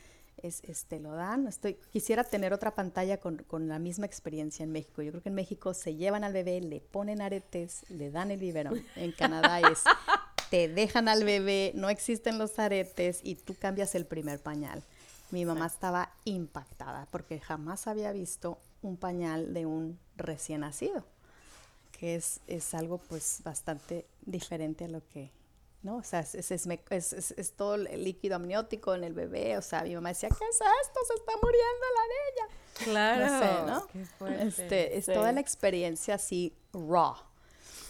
es, 0.43 0.61
este, 0.63 0.99
lo 0.99 1.11
dan. 1.11 1.47
Estoy, 1.47 1.75
quisiera 1.91 2.23
tener 2.23 2.53
otra 2.53 2.75
pantalla 2.75 3.17
con, 3.17 3.37
con, 3.37 3.67
la 3.67 3.79
misma 3.79 4.05
experiencia 4.05 4.63
en 4.63 4.71
México. 4.71 5.01
Yo 5.01 5.11
creo 5.11 5.23
que 5.23 5.29
en 5.29 5.35
México 5.35 5.73
se 5.73 5.95
llevan 5.95 6.23
al 6.23 6.33
bebé, 6.33 6.61
le 6.61 6.79
ponen 6.79 7.21
aretes, 7.21 7.85
le 7.89 8.11
dan 8.11 8.31
el 8.31 8.39
biberón. 8.39 8.83
En 8.95 9.11
Canadá 9.11 9.59
es, 9.59 9.83
te 10.49 10.67
dejan 10.67 11.07
al 11.07 11.23
bebé, 11.23 11.71
no 11.75 11.89
existen 11.89 12.37
los 12.37 12.59
aretes 12.59 13.19
y 13.23 13.35
tú 13.35 13.55
cambias 13.55 13.95
el 13.95 14.05
primer 14.05 14.39
pañal. 14.39 14.83
Mi 15.31 15.45
mamá 15.45 15.67
estaba 15.67 16.11
impactada 16.25 17.07
porque 17.11 17.39
jamás 17.39 17.87
había 17.87 18.11
visto 18.11 18.59
un 18.81 18.97
pañal 18.97 19.53
de 19.53 19.65
un 19.65 19.97
recién 20.17 20.61
nacido, 20.61 21.05
que 21.97 22.15
es, 22.15 22.41
es 22.47 22.73
algo 22.73 22.97
pues 22.97 23.41
bastante 23.43 24.05
diferente 24.25 24.85
a 24.85 24.87
lo 24.89 25.01
que 25.07 25.31
¿no? 25.83 25.97
O 25.97 26.03
sea, 26.03 26.19
es, 26.19 26.35
es, 26.35 26.51
es, 27.13 27.53
todo 27.53 27.75
el 27.75 28.03
líquido 28.03 28.35
amniótico 28.35 28.93
en 28.93 29.03
el 29.03 29.13
bebé, 29.13 29.57
o 29.57 29.61
sea, 29.61 29.83
mi 29.83 29.95
mamá 29.95 30.09
decía, 30.09 30.29
¿qué 30.29 30.45
es 30.45 30.59
esto? 30.83 30.99
Se 31.07 31.13
está 31.15 31.33
muriendo 31.41 31.85
la 31.97 32.05
niña. 32.15 32.61
Claro. 32.83 33.87
No 34.19 34.27
sé, 34.27 34.47
Este, 34.47 34.97
es 34.97 35.05
toda 35.05 35.31
la 35.31 35.39
experiencia 35.39 36.15
así 36.15 36.55
raw. 36.73 37.15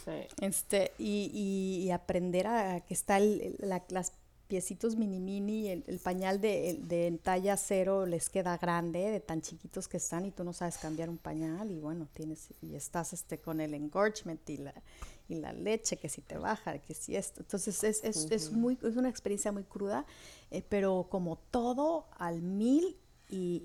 Sí. 0.06 0.28
Este, 0.42 0.94
y, 0.98 1.84
y, 1.86 1.92
aprender 1.92 2.48
a 2.48 2.82
que 2.82 2.94
está 2.94 3.18
el, 3.18 3.56
la, 3.60 3.84
las 3.90 4.14
piecitos 4.52 4.98
mini 4.98 5.22
mini, 5.22 5.70
el, 5.70 5.86
el 5.88 6.00
pañal 6.00 6.42
de, 6.42 6.78
de, 6.84 7.18
talla 7.24 7.56
cero 7.56 8.06
les 8.06 8.30
queda 8.30 8.58
grande, 8.58 9.00
de 9.10 9.22
tan 9.22 9.42
chiquitos 9.42 9.88
que 9.88 9.96
están 9.96 10.26
y 10.26 10.32
tú 10.32 10.44
no 10.44 10.52
sabes 10.52 10.78
cambiar 10.78 11.10
un 11.10 11.18
pañal 11.18 11.72
y 11.72 11.80
bueno, 11.80 12.10
tienes, 12.12 12.50
y 12.62 12.76
estás 12.76 13.14
este 13.14 13.40
con 13.40 13.62
el 13.62 13.74
engorgement 13.74 14.50
y 14.50 14.58
la, 14.58 14.74
y 15.30 15.36
la 15.36 15.54
leche, 15.54 15.96
que 15.96 16.10
si 16.10 16.20
te 16.20 16.38
baja, 16.38 16.80
que 16.80 16.94
si 16.94 17.16
esto. 17.16 17.40
Entonces 17.40 17.82
es, 17.86 18.04
es, 18.04 18.30
es 18.30 18.52
muy, 18.52 18.78
es 18.84 18.98
una 18.98 19.08
experiencia 19.08 19.54
muy 19.54 19.64
cruda, 19.64 20.06
eh, 20.50 20.62
pero 20.68 21.08
como 21.10 21.38
todo 21.38 22.08
al 22.18 22.42
mil 22.42 22.98
y, 23.30 23.62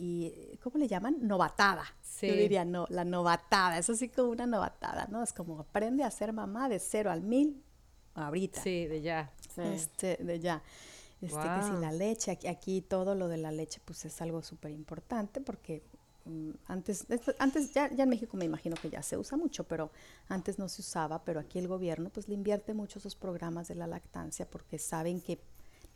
y, 0.52 0.56
¿cómo 0.58 0.78
le 0.78 0.86
llaman? 0.86 1.16
Novatada. 1.20 1.84
Yo 2.22 2.32
diría, 2.32 2.64
no, 2.64 2.86
la 2.90 3.04
novatada, 3.04 3.76
es 3.76 3.90
así 3.90 4.08
como 4.08 4.30
una 4.30 4.46
novatada, 4.46 5.08
¿no? 5.10 5.24
Es 5.24 5.32
como 5.32 5.58
aprende 5.58 6.04
a 6.04 6.10
ser 6.12 6.32
mamá 6.32 6.68
de 6.68 6.78
cero 6.78 7.10
al 7.10 7.22
mil 7.22 7.60
ahorita. 8.16 8.62
Sí, 8.62 8.86
de 8.86 9.02
ya. 9.02 9.32
Este, 9.56 10.16
de 10.16 10.40
ya. 10.40 10.62
Este, 11.20 11.40
que 11.40 11.62
si 11.62 11.80
la 11.80 11.92
leche, 11.92 12.30
aquí, 12.30 12.46
aquí, 12.46 12.82
todo 12.82 13.14
lo 13.14 13.28
de 13.28 13.38
la 13.38 13.50
leche, 13.50 13.80
pues 13.84 14.04
es 14.04 14.20
algo 14.20 14.42
súper 14.42 14.70
importante 14.70 15.40
porque 15.40 15.82
mm, 16.26 16.50
antes, 16.66 17.06
antes 17.38 17.72
ya, 17.72 17.90
ya, 17.90 18.04
en 18.04 18.10
México 18.10 18.36
me 18.36 18.44
imagino 18.44 18.76
que 18.76 18.90
ya 18.90 19.02
se 19.02 19.16
usa 19.16 19.38
mucho, 19.38 19.64
pero 19.64 19.90
antes 20.28 20.58
no 20.58 20.68
se 20.68 20.82
usaba, 20.82 21.24
pero 21.24 21.40
aquí 21.40 21.58
el 21.58 21.68
gobierno 21.68 22.10
pues 22.10 22.28
le 22.28 22.34
invierte 22.34 22.74
mucho 22.74 22.98
esos 22.98 23.16
programas 23.16 23.68
de 23.68 23.76
la 23.76 23.86
lactancia 23.86 24.48
porque 24.48 24.78
saben 24.78 25.22
que 25.22 25.40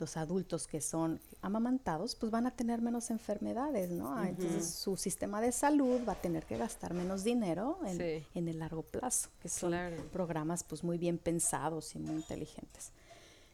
los 0.00 0.16
adultos 0.16 0.66
que 0.66 0.80
son 0.80 1.20
amamantados 1.42 2.14
pues 2.14 2.32
van 2.32 2.46
a 2.46 2.50
tener 2.50 2.80
menos 2.80 3.10
enfermedades, 3.10 3.90
¿no? 3.90 4.16
Ah, 4.16 4.28
entonces 4.28 4.68
su 4.70 4.96
sistema 4.96 5.40
de 5.40 5.52
salud 5.52 6.00
va 6.08 6.14
a 6.14 6.20
tener 6.20 6.44
que 6.44 6.56
gastar 6.56 6.94
menos 6.94 7.22
dinero 7.22 7.78
en, 7.86 8.24
en 8.34 8.48
el 8.48 8.58
largo 8.58 8.82
plazo, 8.82 9.28
que 9.40 9.48
son 9.48 9.74
programas 10.12 10.64
pues 10.64 10.82
muy 10.82 10.98
bien 10.98 11.18
pensados 11.18 11.94
y 11.94 11.98
muy 11.98 12.16
inteligentes. 12.16 12.92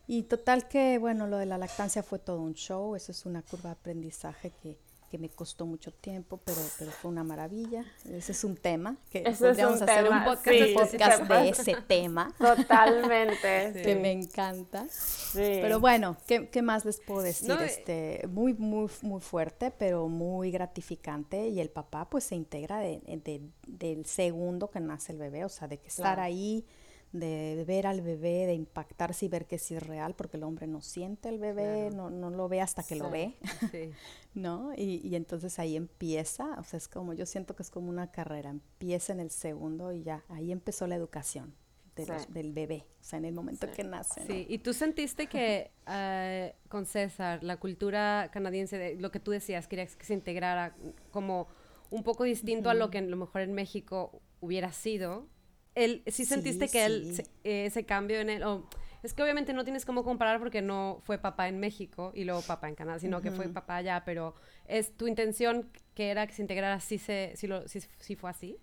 Y 0.09 0.23
total 0.23 0.69
que, 0.69 0.99
bueno, 0.99 1.27
lo 1.27 1.37
de 1.37 1.47
la 1.47 1.59
lactancia 1.59 2.03
fue 2.03 2.21
todo 2.21 2.41
un 2.41 2.55
show, 2.55 2.95
eso 2.95 3.11
es 3.11 3.27
una 3.27 3.43
curva 3.43 3.71
de 3.71 3.73
aprendizaje 3.73 4.53
que, 4.63 4.79
que 5.11 5.19
me 5.19 5.29
costó 5.29 5.67
mucho 5.67 5.93
tiempo, 5.93 6.41
pero, 6.45 6.59
pero 6.79 6.91
fue 6.91 7.11
una 7.11 7.25
maravilla. 7.25 7.85
Ese 8.05 8.33
es 8.33 8.45
un 8.45 8.57
tema 8.57 8.97
que 9.11 9.21
podríamos 9.21 9.81
hacer 9.83 10.11
un 10.11 10.25
podcast, 10.25 11.23
de 11.29 11.49
ese 11.49 11.77
tema. 11.87 12.35
Totalmente. 12.39 13.73
Que 13.87 13.95
me 13.95 14.13
encanta. 14.13 14.87
Pero 15.35 15.81
bueno, 15.81 16.17
¿qué, 16.27 16.49
¿qué, 16.49 16.63
más 16.63 16.85
les 16.85 17.01
puedo 17.01 17.23
decir? 17.23 17.51
Eh, 17.53 17.65
este, 17.65 18.27
muy, 18.29 18.55
muy, 18.55 18.91
muy 19.03 19.21
fuerte, 19.21 19.71
pero 19.71 20.09
muy 20.09 20.51
gratificante. 20.51 21.49
Y 21.49 21.61
el 21.61 21.71
papá 21.71 22.09
pues 22.09 22.25
se 22.25 22.35
integra 22.35 22.79
de, 22.79 23.01
de, 23.25 23.43
del 23.67 24.07
segundo 24.07 24.71
que 24.71 24.81
nace 24.81 25.13
el 25.13 25.19
bebé, 25.19 25.45
o 25.45 25.49
sea, 25.49 25.69
de 25.69 25.79
que 25.79 25.89
estar 25.89 26.21
ahí 26.21 26.65
de 27.13 27.65
ver 27.67 27.87
al 27.87 28.03
bebé, 28.03 28.47
de 28.47 28.55
impactarse 28.55 29.27
y 29.27 29.29
ver 29.29 29.47
que 29.47 29.59
sí 29.59 29.75
es 29.75 29.83
real, 29.83 30.15
porque 30.15 30.37
el 30.37 30.43
hombre 30.43 30.67
no 30.67 30.81
siente 30.81 31.29
el 31.29 31.39
bebé, 31.39 31.91
no, 31.91 32.11
no, 32.11 32.31
lo 32.31 32.49
ve 32.49 32.61
hasta 32.61 32.83
que 32.83 32.97
lo 32.97 33.11
ve, 33.11 33.35
¿no? 34.35 34.73
Y, 34.77 35.01
y, 35.07 35.15
entonces 35.17 35.59
ahí 35.59 35.77
empieza, 35.77 36.59
o 36.59 36.65
sea, 36.65 36.79
es 36.79 36.89
como, 36.89 37.15
yo 37.15 37.27
siento 37.27 37.57
que 37.57 37.63
es 37.63 37.71
como 37.71 37.89
una 37.89 38.11
carrera, 38.11 38.51
empieza 38.51 39.13
en 39.13 39.21
el 39.21 39.31
segundo 39.31 39.93
y 39.93 40.03
ya, 40.03 40.25
ahí 40.29 40.53
empezó 40.53 40.87
la 40.87 40.97
educación. 40.97 41.55
del 42.29 42.53
bebé, 42.53 42.85
o 43.01 43.05
sea, 43.05 43.19
en 43.19 43.25
el 43.25 43.33
momento 43.33 43.71
que 43.71 43.83
nace. 43.83 44.27
Sí, 44.27 44.47
y 44.51 44.59
tú 44.59 44.75
sentiste 44.75 45.29
que 45.29 45.71
uh, 45.87 46.55
con 46.69 46.85
César, 46.85 47.43
la 47.43 47.57
cultura 47.57 48.29
canadiense, 48.33 48.77
de, 48.77 48.97
lo 48.97 49.11
que 49.11 49.21
tú 49.21 49.31
decías, 49.31 49.67
querías 49.67 49.97
que 49.97 50.05
se 50.05 50.13
integrara 50.13 50.77
como 51.11 51.49
un 51.91 52.03
poco 52.03 52.25
distinto 52.25 52.69
a 52.69 52.75
lo 52.75 52.91
que 52.91 52.99
a 52.99 53.03
lo 53.03 53.17
mejor 53.17 53.41
en 53.41 53.55
México 53.55 54.21
hubiera 54.41 54.73
sido, 54.73 55.29
él, 55.77 56.03
sí 56.09 56.25
sentiste 56.25 56.69
que 56.69 56.85
él, 56.85 57.25
ese 57.45 57.85
cambio 57.85 58.21
en 58.21 58.31
él, 58.31 58.43
es 59.03 59.15
que 59.15 59.23
obviamente 59.23 59.53
no 59.53 59.63
tienes 59.63 59.85
cómo 59.85 60.03
comparar 60.03 60.41
porque 60.41 60.63
no 60.63 61.01
fue 61.05 61.19
papá 61.19 61.47
en 61.49 61.61
México 61.61 62.11
y 62.15 62.25
luego 62.25 62.43
papá 62.43 62.69
en 62.69 62.75
Canadá, 62.75 62.99
sino 62.99 63.23
que 63.23 63.31
fue 63.31 63.49
papá 63.49 63.77
allá, 63.77 64.03
pero 64.05 64.35
es 64.67 64.97
tu 64.97 65.07
intención 65.07 65.71
que 65.95 66.11
era 66.11 66.27
que 66.27 66.33
se 66.33 66.43
integrara, 66.43 66.81
sí, 66.81 66.99
se, 66.99 67.33
sí, 67.37 67.47
lo, 67.47 67.69
sí 67.69 68.17
fue 68.17 68.31
así. 68.31 68.59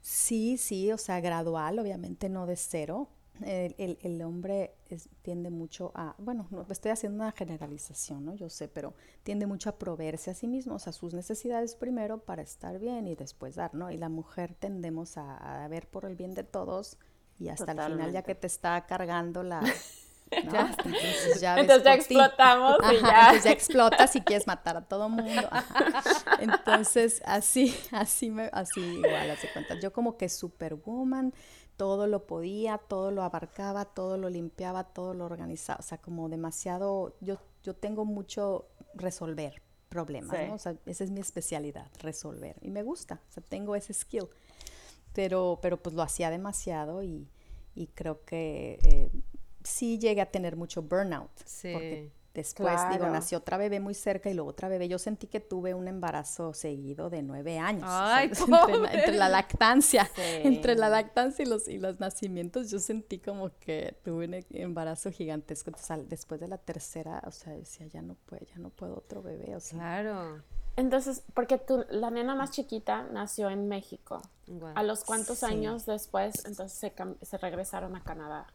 Sí, 0.00 0.56
sí, 0.56 0.92
o 0.92 0.98
sea, 0.98 1.20
gradual, 1.20 1.78
obviamente 1.78 2.28
no 2.28 2.46
de 2.46 2.56
cero, 2.56 3.08
el, 3.44 3.98
el, 4.02 4.22
hombre 4.22 4.74
tiende 5.22 5.50
mucho 5.50 5.92
a, 5.94 6.14
bueno, 6.18 6.46
no, 6.50 6.66
estoy 6.70 6.90
haciendo 6.90 7.22
una 7.22 7.32
generalización, 7.32 8.24
¿no? 8.24 8.34
Yo 8.34 8.48
sé, 8.48 8.68
pero 8.68 8.94
tiende 9.22 9.46
mucho 9.46 9.70
a 9.70 9.78
proveerse 9.78 10.30
a 10.30 10.34
sí 10.34 10.46
mismo, 10.46 10.74
o 10.76 10.78
sea, 10.78 10.92
sus 10.92 11.14
necesidades 11.14 11.74
primero 11.74 12.18
para 12.18 12.42
estar 12.42 12.78
bien 12.78 13.06
y 13.08 13.14
después 13.14 13.54
dar, 13.54 13.74
¿no? 13.74 13.90
Y 13.90 13.96
la 13.96 14.08
mujer 14.08 14.54
tendemos 14.54 15.16
a, 15.16 15.66
ver 15.68 15.88
por 15.88 16.04
el 16.04 16.16
bien 16.16 16.34
de 16.34 16.44
todos 16.44 16.98
y 17.38 17.48
hasta 17.48 17.72
el 17.72 17.80
final 17.80 18.12
ya 18.12 18.22
que 18.22 18.34
te 18.34 18.46
está 18.46 18.86
cargando 18.86 19.42
la... 19.42 19.60
Ya, 20.50 20.70
entonces 20.70 21.40
ya, 21.40 21.94
explotamos 21.94 22.78
y 22.90 23.00
ya. 23.00 23.26
Entonces 23.26 23.44
ya 23.44 23.50
explotas 23.52 24.16
y 24.16 24.20
quieres 24.22 24.46
matar 24.46 24.76
a 24.76 24.82
todo 24.82 25.08
mundo. 25.08 25.48
Entonces 26.40 27.22
así, 27.24 27.76
así 27.92 28.30
me, 28.30 28.50
así 28.52 28.80
igual, 28.80 29.30
hace 29.30 29.48
cuenta. 29.52 29.78
Yo 29.78 29.92
como 29.92 30.16
que 30.16 30.28
superwoman, 30.28 31.32
todo 31.76 32.06
lo 32.06 32.26
podía, 32.26 32.78
todo 32.78 33.10
lo 33.10 33.22
abarcaba, 33.22 33.84
todo 33.84 34.16
lo 34.16 34.28
limpiaba, 34.30 34.84
todo 34.84 35.14
lo 35.14 35.24
organizaba, 35.24 35.78
o 35.80 35.82
sea, 35.82 35.98
como 35.98 36.28
demasiado, 36.28 37.14
yo, 37.20 37.38
yo 37.62 37.74
tengo 37.74 38.04
mucho 38.04 38.66
resolver 38.94 39.62
problemas, 39.88 40.48
¿no? 40.48 40.54
O 40.54 40.58
sea, 40.58 40.76
esa 40.86 41.04
es 41.04 41.10
mi 41.10 41.20
especialidad, 41.20 41.90
resolver, 42.00 42.56
y 42.62 42.70
me 42.70 42.82
gusta, 42.82 43.20
o 43.28 43.32
sea, 43.32 43.42
tengo 43.42 43.76
ese 43.76 43.92
skill, 43.92 44.28
pero, 45.12 45.58
pero 45.62 45.76
pues 45.76 45.94
lo 45.94 46.02
hacía 46.02 46.30
demasiado 46.30 47.02
y, 47.02 47.28
y 47.74 47.88
creo 47.88 48.24
que 48.24 48.78
eh, 48.82 49.10
sí 49.62 49.98
llegué 49.98 50.20
a 50.20 50.30
tener 50.30 50.56
mucho 50.56 50.82
burnout, 50.82 51.30
sí. 51.44 52.10
Después, 52.36 52.78
digo, 52.92 53.06
nació 53.06 53.38
otra 53.38 53.56
bebé 53.56 53.80
muy 53.80 53.94
cerca 53.94 54.28
y 54.28 54.34
luego 54.34 54.50
otra 54.50 54.68
bebé. 54.68 54.88
Yo 54.88 54.98
sentí 54.98 55.26
que 55.26 55.40
tuve 55.40 55.72
un 55.72 55.88
embarazo 55.88 56.52
seguido 56.52 57.08
de 57.08 57.22
nueve 57.22 57.58
años. 57.58 57.84
Ay, 57.86 58.30
entre, 58.92 59.16
la, 59.16 59.30
lactancia, 59.30 60.10
entre 60.18 60.74
la 60.74 60.90
lactancia 60.90 61.44
y 61.44 61.48
los, 61.48 61.66
y 61.66 61.78
los 61.78 61.98
nacimientos, 61.98 62.70
yo 62.70 62.78
sentí 62.78 63.20
como 63.20 63.56
que 63.58 63.96
tuve 64.04 64.26
un 64.26 64.34
e, 64.34 64.46
embarazo 64.50 65.10
gigantesco. 65.10 65.70
después 66.06 66.38
de 66.38 66.48
la 66.48 66.58
tercera, 66.58 67.22
o 67.26 67.30
sea, 67.30 67.54
decía, 67.54 67.86
ya 67.86 68.02
no 68.02 68.16
puedo, 68.26 68.44
ya 68.44 68.58
no 68.58 68.68
puedo 68.68 68.98
otro 68.98 69.22
bebé. 69.22 69.56
O 69.56 69.60
sea. 69.60 69.78
Claro. 69.78 70.42
Entonces, 70.76 71.22
porque 71.32 71.56
tú, 71.56 71.86
la 71.88 72.10
nena 72.10 72.34
más 72.34 72.50
chiquita 72.50 73.04
nació 73.04 73.48
en 73.48 73.66
México. 73.66 74.20
¿A 74.74 74.82
los 74.82 75.04
cuántos 75.04 75.42
años 75.42 75.86
después 75.86 76.44
entonces 76.44 76.78
se, 76.78 76.92
se 77.24 77.38
regresaron 77.38 77.96
a 77.96 78.02
Canadá? 78.04 78.46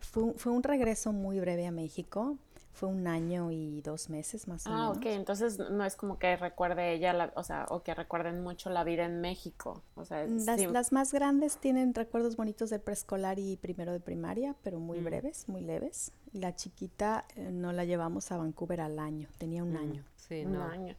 Fue, 0.00 0.34
fue 0.34 0.52
un 0.52 0.64
regreso 0.64 1.12
muy 1.12 1.38
breve 1.38 1.66
a 1.66 1.70
México 1.70 2.36
fue 2.78 2.88
un 2.88 3.08
año 3.08 3.50
y 3.50 3.80
dos 3.82 4.08
meses 4.08 4.46
más 4.46 4.64
o 4.64 4.70
menos. 4.70 4.86
Ah, 4.86 4.90
ok, 4.90 5.06
entonces 5.06 5.58
no 5.58 5.84
es 5.84 5.96
como 5.96 6.16
que 6.16 6.36
recuerde 6.36 6.92
ella, 6.92 7.32
o 7.34 7.42
sea, 7.42 7.66
o 7.70 7.82
que 7.82 7.92
recuerden 7.92 8.40
mucho 8.40 8.70
la 8.70 8.84
vida 8.84 9.04
en 9.04 9.20
México. 9.20 9.82
O 9.96 10.04
sea, 10.04 10.24
las, 10.24 10.60
las 10.60 10.92
más 10.92 11.12
grandes 11.12 11.56
tienen 11.56 11.92
recuerdos 11.92 12.36
bonitos 12.36 12.70
del 12.70 12.80
preescolar 12.80 13.40
y 13.40 13.56
primero 13.56 13.90
de 13.90 13.98
primaria, 13.98 14.54
pero 14.62 14.78
muy 14.78 15.00
mm. 15.00 15.04
breves, 15.04 15.48
muy 15.48 15.60
leves. 15.60 16.12
Y 16.32 16.38
la 16.38 16.54
chiquita 16.54 17.24
eh, 17.34 17.50
no 17.50 17.72
la 17.72 17.84
llevamos 17.84 18.30
a 18.30 18.36
Vancouver 18.36 18.80
al 18.80 19.00
año, 19.00 19.28
tenía 19.38 19.64
un 19.64 19.72
mm, 19.72 19.76
año. 19.76 20.04
Sí, 20.14 20.44
un 20.44 20.56
año. 20.58 20.94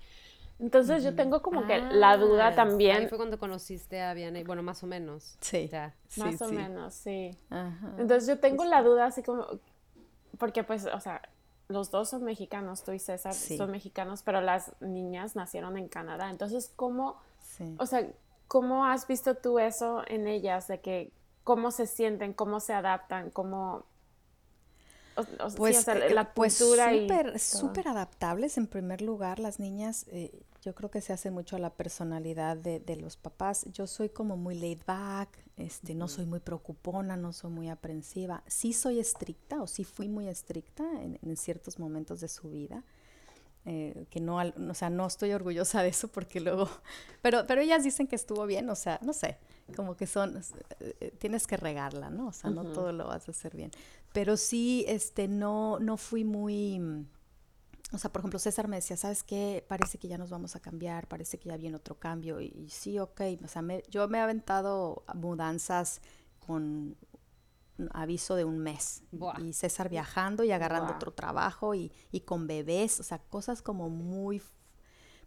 Entonces 0.60 1.02
yo 1.02 1.16
tengo 1.16 1.42
como 1.42 1.66
que 1.66 1.80
la 1.80 2.18
duda 2.18 2.48
ah, 2.48 2.56
también. 2.56 2.98
Ahí 2.98 3.08
fue 3.08 3.18
cuando 3.18 3.40
conociste 3.40 4.02
a 4.02 4.14
Vianney, 4.14 4.44
bueno, 4.44 4.64
más 4.64 4.84
o 4.84 4.88
menos. 4.88 5.38
Sí. 5.40 5.70
más 6.18 6.42
o 6.42 6.52
menos, 6.52 6.94
sí. 6.94 7.32
Entonces 7.98 8.28
yo 8.28 8.38
tengo 8.38 8.66
la 8.66 8.84
duda 8.84 9.06
así 9.06 9.24
como, 9.24 9.48
porque 10.38 10.66
pues, 10.66 10.86
o 10.86 11.00
sea, 11.00 11.22
los 11.70 11.92
dos 11.92 12.10
son 12.10 12.24
mexicanos, 12.24 12.84
tú 12.84 12.92
y 12.92 13.00
César 13.00 13.34
son 13.34 13.72
mexicanos, 13.72 14.24
pero 14.24 14.42
las 14.42 14.72
niñas 14.82 15.36
nacieron 15.36 15.78
en 15.78 15.88
Canadá. 15.88 16.30
Entonces, 16.32 16.72
¿cómo, 16.76 17.18
o 17.78 17.86
sea, 17.86 18.10
cómo 18.48 18.86
has 18.86 19.08
visto 19.08 19.36
tú 19.36 19.60
eso 19.60 20.02
en 20.08 20.28
ellas, 20.28 20.68
de 20.68 20.82
que 20.82 21.14
cómo 21.44 21.70
se 21.70 21.86
sienten, 21.86 22.34
cómo 22.34 22.60
se 22.60 22.74
adaptan, 22.74 23.30
cómo... 23.30 23.86
pues, 25.58 25.88
eh, 25.88 26.10
la 26.12 26.34
pues 26.34 26.58
cultura 26.58 26.92
super, 26.92 27.34
y... 27.36 27.40
Súper 27.40 27.88
adaptables, 27.88 28.58
en 28.58 28.68
primer 28.68 29.02
lugar, 29.02 29.40
las 29.40 29.60
niñas... 29.60 30.06
Eh, 30.10 30.44
yo 30.62 30.76
creo 30.76 30.92
que 30.92 31.00
se 31.00 31.14
hace 31.14 31.32
mucho 31.32 31.56
a 31.56 31.60
la 31.60 31.70
personalidad 31.70 32.58
de, 32.58 32.82
de, 32.82 32.98
los 32.98 33.16
papás. 33.16 33.66
Yo 33.72 33.88
soy 33.88 34.10
como 34.10 34.36
muy 34.36 34.56
laid 34.56 34.82
back, 34.86 35.30
este, 35.60 35.94
no 35.94 36.08
soy 36.08 36.26
muy 36.26 36.40
preocupona, 36.40 37.18
no 37.18 37.34
soy 37.34 37.52
muy 37.52 37.70
aprensiva. 37.70 38.44
Sí 38.48 38.74
soy 38.74 39.00
estricta 39.00 39.62
o 39.62 39.68
sí 39.68 39.84
fui 39.84 40.08
muy 40.08 40.28
estricta 40.28 40.84
en, 41.02 41.20
en 41.22 41.38
ciertos 41.38 41.80
momentos 41.80 42.22
de 42.22 42.28
su 42.28 42.50
vida. 42.50 42.84
Eh, 43.66 44.06
que 44.10 44.22
no, 44.22 44.38
o 44.38 44.74
sea, 44.74 44.90
no 44.90 45.06
estoy 45.06 45.34
orgullosa 45.34 45.84
de 45.84 45.90
eso 45.90 46.08
porque 46.08 46.40
luego, 46.40 46.70
pero, 47.22 47.46
pero 47.46 47.62
ellas 47.62 47.84
dicen 47.84 48.08
que 48.08 48.16
estuvo 48.16 48.46
bien, 48.46 48.70
o 48.70 48.76
sea, 48.76 49.00
no 49.04 49.12
sé, 49.12 49.38
como 49.76 49.96
que 49.96 50.08
son, 50.08 50.42
eh, 50.80 51.14
tienes 51.20 51.46
que 51.46 51.58
regarla, 51.58 52.10
¿no? 52.10 52.30
O 52.30 52.32
sea, 52.34 52.50
no 52.50 52.64
todo 52.72 52.94
lo 52.94 53.08
vas 53.08 53.28
a 53.28 53.32
hacer 53.32 53.56
bien. 53.56 53.72
Pero 54.14 54.38
sí, 54.38 54.86
este, 54.88 55.28
no, 55.28 55.78
no 55.80 55.98
fui 55.98 56.24
muy 56.24 57.06
o 57.92 57.98
sea, 57.98 58.12
por 58.12 58.22
ejemplo, 58.22 58.40
César 58.40 58.68
me 58.68 58.76
decía, 58.76 58.98
¿sabes 58.98 59.24
qué? 59.24 59.66
Parece 59.68 59.98
que 59.98 60.08
ya 60.08 60.18
nos 60.18 60.30
vamos 60.30 60.56
a 60.56 60.60
cambiar, 60.60 61.08
parece 61.08 61.40
que 61.40 61.50
ya 61.50 61.58
viene 61.58 61.76
otro 61.76 61.98
cambio. 61.98 62.40
Y, 62.40 62.70
sí, 62.70 63.00
ok. 63.00 63.22
O 63.44 63.48
sea, 63.48 63.64
yo 63.90 64.08
me 64.08 64.20
he 64.20 64.22
aventado 64.22 65.04
mudanzas 65.16 66.02
con 66.40 66.98
aviso 67.92 68.36
de 68.36 68.46
un 68.46 68.60
mes. 68.60 69.04
Y 69.40 69.54
César 69.54 69.90
viajando 69.90 70.44
y 70.44 70.52
agarrando 70.52 70.94
otro 70.94 71.14
trabajo 71.14 71.74
y, 71.74 71.92
y, 72.12 72.22
con 72.22 72.46
bebés. 72.46 73.00
O 73.00 73.04
sea, 73.04 73.18
cosas 73.18 73.64
como 73.64 73.90
muy 73.90 74.42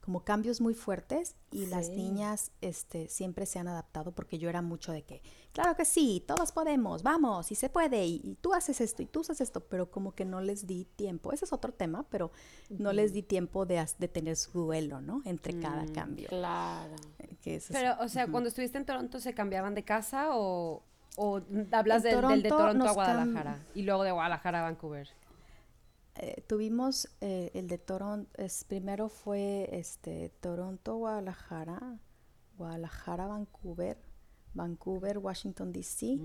como 0.04 0.24
cambios 0.24 0.60
muy 0.60 0.74
fuertes 0.74 1.36
y 1.52 1.66
las 1.66 1.88
niñas 1.88 2.50
este, 2.60 3.08
siempre 3.08 3.46
se 3.46 3.60
han 3.60 3.68
adaptado 3.68 4.10
porque 4.12 4.36
yo 4.36 4.48
era 4.48 4.60
mucho 4.60 4.90
de 4.90 5.02
que, 5.02 5.22
claro 5.52 5.76
que 5.76 5.84
sí, 5.84 6.24
todos 6.26 6.50
podemos, 6.50 7.04
vamos, 7.04 7.52
y 7.52 7.54
se 7.54 7.68
puede, 7.68 8.04
y, 8.04 8.36
tú 8.40 8.52
haces 8.52 8.80
esto 8.80 9.02
y 9.02 9.06
tú 9.06 9.20
haces 9.20 9.40
esto, 9.40 9.60
pero 9.60 9.90
como 9.90 10.12
que 10.12 10.24
no 10.24 10.40
les 10.40 10.66
di 10.66 10.86
tiempo, 10.96 11.32
ese 11.32 11.44
es 11.44 11.52
otro 11.52 11.72
tema, 11.72 12.04
pero 12.10 12.32
no 12.68 12.92
les 12.92 13.12
di 13.12 13.22
tiempo 13.22 13.64
de, 13.64 13.86
de 13.98 14.08
tener 14.08 14.36
su 14.36 14.50
duelo, 14.50 15.00
¿no? 15.00 15.22
Entre 15.24 15.58
cada 15.60 15.84
mm, 15.84 15.92
cambio. 15.92 16.28
Claro. 16.28 16.96
Eh, 17.20 17.60
pero, 17.70 17.96
o 18.00 18.08
sea, 18.08 18.26
cuando 18.26 18.48
estuviste 18.48 18.78
en 18.78 18.84
Toronto, 18.84 19.20
¿se 19.20 19.34
cambiaban 19.34 19.74
de 19.76 19.84
casa 19.84 20.30
o, 20.32 20.82
hablas 21.70 22.02
del 22.02 22.42
de 22.42 22.48
Toronto 22.48 22.86
a 22.86 22.92
Guadalajara 22.92 23.58
y 23.74 23.82
luego 23.82 24.02
de 24.02 24.10
Guadalajara 24.10 24.60
a 24.60 24.62
Vancouver? 24.62 25.08
Eh, 26.16 26.42
tuvimos 26.46 27.08
eh, 27.20 27.50
el 27.54 27.68
de 27.68 27.78
Toronto, 27.78 28.30
es, 28.36 28.64
primero 28.64 29.08
fue 29.08 29.68
este 29.72 30.28
Toronto, 30.40 30.96
Guadalajara, 30.96 31.98
Guadalajara, 32.58 33.26
Vancouver, 33.26 33.98
Vancouver, 34.52 35.18
Washington, 35.18 35.72
D.C., 35.72 36.18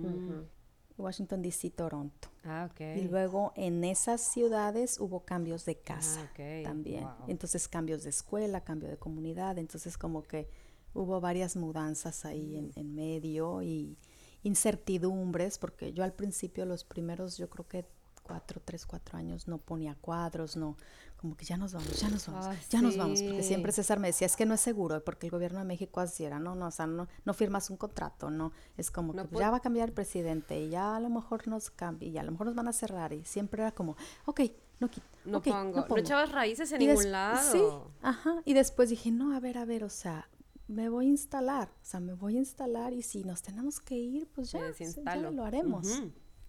Washington, 0.97 1.41
D.C., 1.41 1.69
Toronto. 1.69 2.27
Ah. 2.43 2.69
Y 2.79 3.01
luego 3.07 3.53
en 3.55 3.83
esas 3.83 4.19
ciudades 4.19 4.99
hubo 4.99 5.23
cambios 5.23 5.63
de 5.65 5.77
casa 5.79 6.21
Ah, 6.21 6.29
ok. 6.31 6.63
también. 6.63 7.03
Wow. 7.03 7.13
Entonces 7.27 7.67
cambios 7.67 8.03
de 8.03 8.09
escuela, 8.09 8.61
cambio 8.61 8.89
de 8.89 8.97
comunidad. 8.97 9.57
Entonces 9.57 9.97
como 9.97 10.23
que 10.23 10.49
hubo 10.93 11.21
varias 11.21 11.55
mudanzas 11.55 12.25
ahí 12.25 12.57
en, 12.57 12.71
en 12.75 12.95
medio 12.95 13.61
y 13.61 13.97
incertidumbres, 14.43 15.57
porque 15.59 15.93
yo 15.93 16.03
al 16.03 16.13
principio 16.13 16.65
los 16.65 16.83
primeros, 16.83 17.37
yo 17.37 17.49
creo 17.49 17.67
que 17.67 17.85
cuatro, 18.27 18.61
tres, 18.63 18.85
cuatro 18.85 19.17
años 19.17 19.47
no 19.47 19.57
ponía 19.57 19.95
cuadros, 19.95 20.57
no, 20.57 20.75
como 21.15 21.35
que 21.35 21.45
ya 21.45 21.57
nos 21.57 21.73
vamos, 21.73 21.99
ya 21.99 22.09
nos 22.09 22.27
vamos, 22.27 22.69
ya 22.69 22.81
nos 22.81 22.97
vamos, 22.97 23.21
porque 23.23 23.41
siempre 23.43 23.71
César 23.71 23.99
me 23.99 24.07
decía, 24.07 24.27
es 24.27 24.35
que 24.35 24.45
no 24.45 24.53
es 24.53 24.61
seguro, 24.61 25.03
porque 25.03 25.27
el 25.27 25.31
gobierno 25.31 25.59
de 25.59 25.65
México 25.65 25.99
así 25.99 26.23
era, 26.25 26.37
no, 26.39 26.53
no, 26.55 26.67
o 26.67 26.71
sea, 26.71 26.85
no, 26.87 27.07
no 27.25 27.33
firmas 27.33 27.69
un 27.69 27.77
contrato, 27.77 28.29
no, 28.29 28.51
es 28.77 28.91
como 28.91 29.13
No 29.13 29.23
que 29.27 29.35
pu- 29.35 29.39
ya 29.39 29.49
va 29.51 29.57
a 29.57 29.61
cambiar 29.61 29.89
el 29.89 29.93
presidente 29.93 30.59
y 30.59 30.69
ya 30.69 30.95
a 30.95 30.99
lo 30.99 31.09
mejor 31.09 31.47
nos 31.47 31.69
cambia 31.69 32.07
y 32.07 32.17
a 32.17 32.23
lo 32.23 32.31
mejor 32.31 32.47
nos 32.47 32.55
van 32.55 32.67
a 32.67 32.73
cerrar 32.73 33.13
y 33.13 33.23
siempre 33.25 33.61
era 33.63 33.71
como, 33.71 33.95
ok, 34.25 34.41
no, 34.79 34.89
No, 35.25 35.41
pongo. 35.41 35.77
no 35.77 35.87
pongo. 35.87 35.97
echabas 35.97 36.31
raíces 36.31 36.71
en 36.71 36.79
ningún 36.79 37.11
lado. 37.11 37.51
Sí, 37.51 37.61
ajá. 38.03 38.41
Y 38.45 38.53
después 38.53 38.89
dije, 38.89 39.09
no, 39.11 39.35
a 39.35 39.39
ver, 39.39 39.57
a 39.57 39.65
ver, 39.65 39.83
o 39.83 39.89
sea, 39.89 40.29
me 40.67 40.87
voy 40.89 41.05
a 41.07 41.09
instalar, 41.09 41.69
o 41.81 41.85
sea, 41.85 41.99
me 41.99 42.13
voy 42.13 42.35
a 42.35 42.39
instalar 42.39 42.93
y 42.93 43.01
si 43.01 43.23
nos 43.23 43.41
tenemos 43.41 43.79
que 43.79 43.95
ir, 43.95 44.27
pues 44.27 44.51
ya, 44.51 44.59
ya 44.77 45.15
lo 45.31 45.43
haremos. 45.45 45.87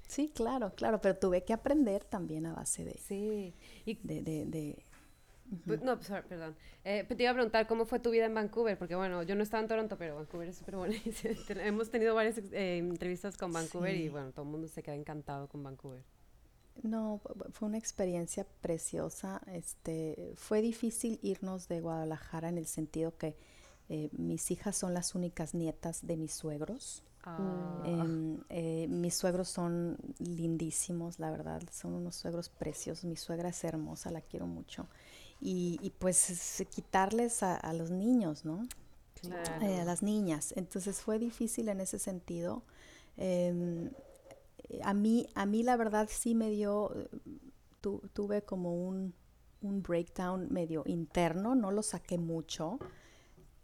Sí, 0.09 0.33
claro, 0.35 0.75
claro, 0.75 1.01
pero 1.01 1.17
tuve 1.17 1.45
que 1.45 1.53
aprender 1.53 2.03
también 2.05 2.47
a 2.47 2.55
base 2.55 2.85
de, 2.85 2.95
Sí. 2.99 3.55
Y 3.85 3.95
de, 4.03 4.23
de, 4.23 4.47
de- 4.47 4.85
Pues, 5.67 5.81
No, 5.83 5.97
pues, 5.97 6.11
perdón. 6.29 6.57
Eh, 6.85 7.05
te 7.05 7.23
iba 7.23 7.31
a 7.31 7.35
preguntar 7.35 7.67
cómo 7.67 7.85
fue 7.87 8.01
tu 8.01 8.11
vida 8.11 8.25
en 8.27 8.35
Vancouver, 8.35 8.77
porque 8.79 8.95
bueno, 8.97 9.23
yo 9.23 9.35
no 9.35 9.43
estaba 9.43 9.63
en 9.63 9.69
Toronto, 9.69 9.97
pero 9.99 10.17
Vancouver 10.17 10.49
es 10.49 10.57
súper 10.57 10.77
bonito. 10.77 11.03
Hemos 11.61 11.91
tenido 11.91 12.15
varias 12.15 12.39
eh, 12.53 12.79
entrevistas 12.79 13.37
con 13.37 13.53
Vancouver 13.53 13.95
y 13.95 14.09
bueno, 14.09 14.33
todo 14.33 14.45
el 14.47 14.51
mundo 14.51 14.67
se 14.69 14.83
queda 14.83 14.95
encantado 14.95 15.47
con 15.49 15.63
Vancouver. 15.63 16.03
No, 16.83 17.19
fu- 17.23 17.35
fu- 17.35 17.51
fue 17.53 17.69
una 17.69 17.79
experiencia 17.79 18.47
preciosa. 18.63 19.41
Este, 19.53 20.33
fue 20.37 20.61
difícil 20.63 21.19
irnos 21.23 21.69
de 21.69 21.81
Guadalajara 21.81 22.49
en 22.49 22.57
el 22.59 22.67
sentido 22.67 23.17
que 23.17 23.37
eh, 23.91 24.09
mis 24.13 24.51
hijas 24.51 24.77
son 24.77 24.95
las 24.95 25.15
únicas 25.15 25.55
nietas 25.55 26.07
de 26.07 26.17
mis 26.17 26.33
suegros. 26.35 27.03
Ah, 27.25 27.85
Em, 27.85 28.39
eh, 28.49 28.87
mis 28.89 29.15
suegros 29.15 29.49
son 29.49 29.97
lindísimos, 30.19 31.19
la 31.21 31.31
verdad, 31.31 31.63
son 31.73 31.95
unos 31.95 32.17
suegros 32.17 32.49
preciosos. 32.49 33.05
Mi 33.05 33.17
suegra 33.17 33.49
es 33.51 33.65
hermosa, 33.65 34.11
la 34.11 34.21
quiero 34.21 34.47
mucho. 34.47 34.87
Y, 35.41 35.79
y 35.83 35.91
pues 35.91 36.31
es 36.31 36.67
quitarles 36.71 37.43
a, 37.45 37.57
a 37.57 37.73
los 37.73 37.91
niños, 37.91 38.45
¿no? 38.45 38.67
claro. 39.21 39.67
Eh, 39.67 39.81
a 39.81 39.85
las 39.85 40.03
niñas. 40.03 40.53
Entonces 40.57 41.01
fue 41.01 41.19
difícil 41.19 41.69
en 41.69 41.81
ese 41.81 41.99
sentido. 41.99 42.63
Em, 43.17 43.91
a, 44.83 44.95
mí, 44.95 45.27
a 45.35 45.47
mí 45.47 45.63
la 45.63 45.77
verdad 45.77 46.09
sí 46.11 46.35
me 46.35 46.51
dio, 46.51 46.95
eh, 46.97 47.09
tu- 47.81 48.03
tuve 48.13 48.43
como 48.43 48.75
un, 48.75 49.15
un 49.63 49.83
breakdown 49.83 50.49
medio 50.53 50.83
interno, 50.87 51.55
no 51.55 51.71
lo 51.71 51.83
saqué 51.83 52.19
mucho, 52.19 52.79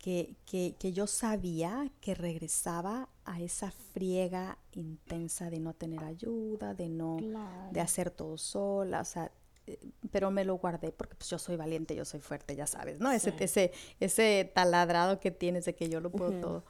que, 0.04 0.36
que, 0.44 0.74
que 0.78 0.92
yo 0.92 1.06
sabía 1.06 1.90
que 2.02 2.14
regresaba 2.14 3.08
a 3.24 3.40
esa 3.40 3.70
friega 3.70 4.58
intensa 4.72 5.48
de 5.48 5.60
no 5.60 5.72
tener 5.72 6.04
ayuda, 6.04 6.74
de 6.74 6.90
no 6.90 7.16
Claro. 7.20 7.70
de 7.72 7.80
hacer 7.80 8.10
todo 8.10 8.36
sola, 8.36 9.00
o 9.00 9.04
sea, 9.06 9.32
eh, 9.66 9.78
pero 10.10 10.30
me 10.30 10.44
lo 10.44 10.56
guardé 10.58 10.92
porque 10.92 11.14
pues 11.14 11.30
yo 11.30 11.38
soy 11.38 11.56
valiente, 11.56 11.96
yo 11.96 12.04
soy 12.04 12.20
fuerte, 12.20 12.54
ya 12.54 12.66
sabes, 12.66 13.00
¿no? 13.00 13.10
Ese, 13.10 13.30
Sí. 13.30 13.36
ese, 13.40 13.72
ese 13.98 14.52
taladrado 14.54 15.20
que 15.20 15.30
tienes 15.30 15.64
de 15.64 15.74
que 15.74 15.88
yo 15.88 16.00
lo 16.00 16.10
puedo 16.10 16.32
todo. 16.38 16.64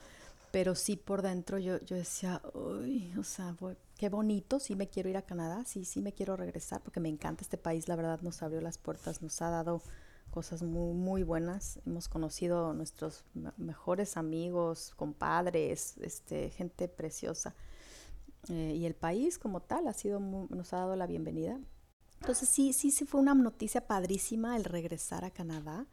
Pero 0.53 0.77
sí 0.77 0.95
por 0.95 1.23
dentro 1.23 1.59
yo, 1.59 1.81
yo 1.81 1.97
decía, 1.97 2.41
uy, 2.55 3.13
o 3.19 3.25
sea, 3.25 3.57
voy- 3.59 3.77
qué 3.99 4.09
bonito, 4.11 4.61
sí 4.61 4.77
me 4.77 4.87
quiero 4.89 5.09
ir 5.09 5.17
a 5.17 5.23
Canadá, 5.23 5.65
sí, 5.67 5.85
sí 5.85 6.01
me 6.03 6.13
quiero 6.13 6.37
regresar 6.37 6.81
porque 6.83 7.01
me 7.01 7.09
encanta 7.09 7.43
este 7.43 7.59
país, 7.59 7.89
la 7.89 7.97
verdad 7.97 8.21
nos 8.23 8.41
abrió 8.45 8.61
las 8.61 8.79
puertas, 8.79 9.23
nos 9.23 9.43
ha 9.43 9.51
dado 9.51 9.83
cosas 10.35 10.65
muy, 10.65 10.93
muy 10.95 11.23
buenas. 11.23 11.79
Hemos 11.87 12.09
conocido 12.09 12.75
nuestros 12.75 13.25
me- 13.35 13.53
mejores 13.57 14.17
amigos, 14.17 14.93
compadres, 14.97 15.97
este, 15.99 16.51
gente 16.51 16.89
preciosa. 16.89 17.55
Eh, 18.49 18.75
y 18.77 18.85
el 18.85 18.97
país 18.97 19.39
como 19.39 19.61
tal 19.61 19.87
ha 19.87 19.93
sido 19.93 20.19
nos 20.19 20.73
ha 20.73 20.79
dado 20.79 20.97
la 20.97 21.07
bienvenida. 21.07 21.61
Entonces 22.21 22.49
sí, 22.49 22.73
sí, 22.73 22.91
sí 22.91 23.05
fue 23.05 23.21
una 23.21 23.35
noticia 23.35 23.87
padrísima 23.87 24.57
el 24.57 24.65
regresar 24.65 25.25
a 25.25 25.31
Canadá 25.31 25.87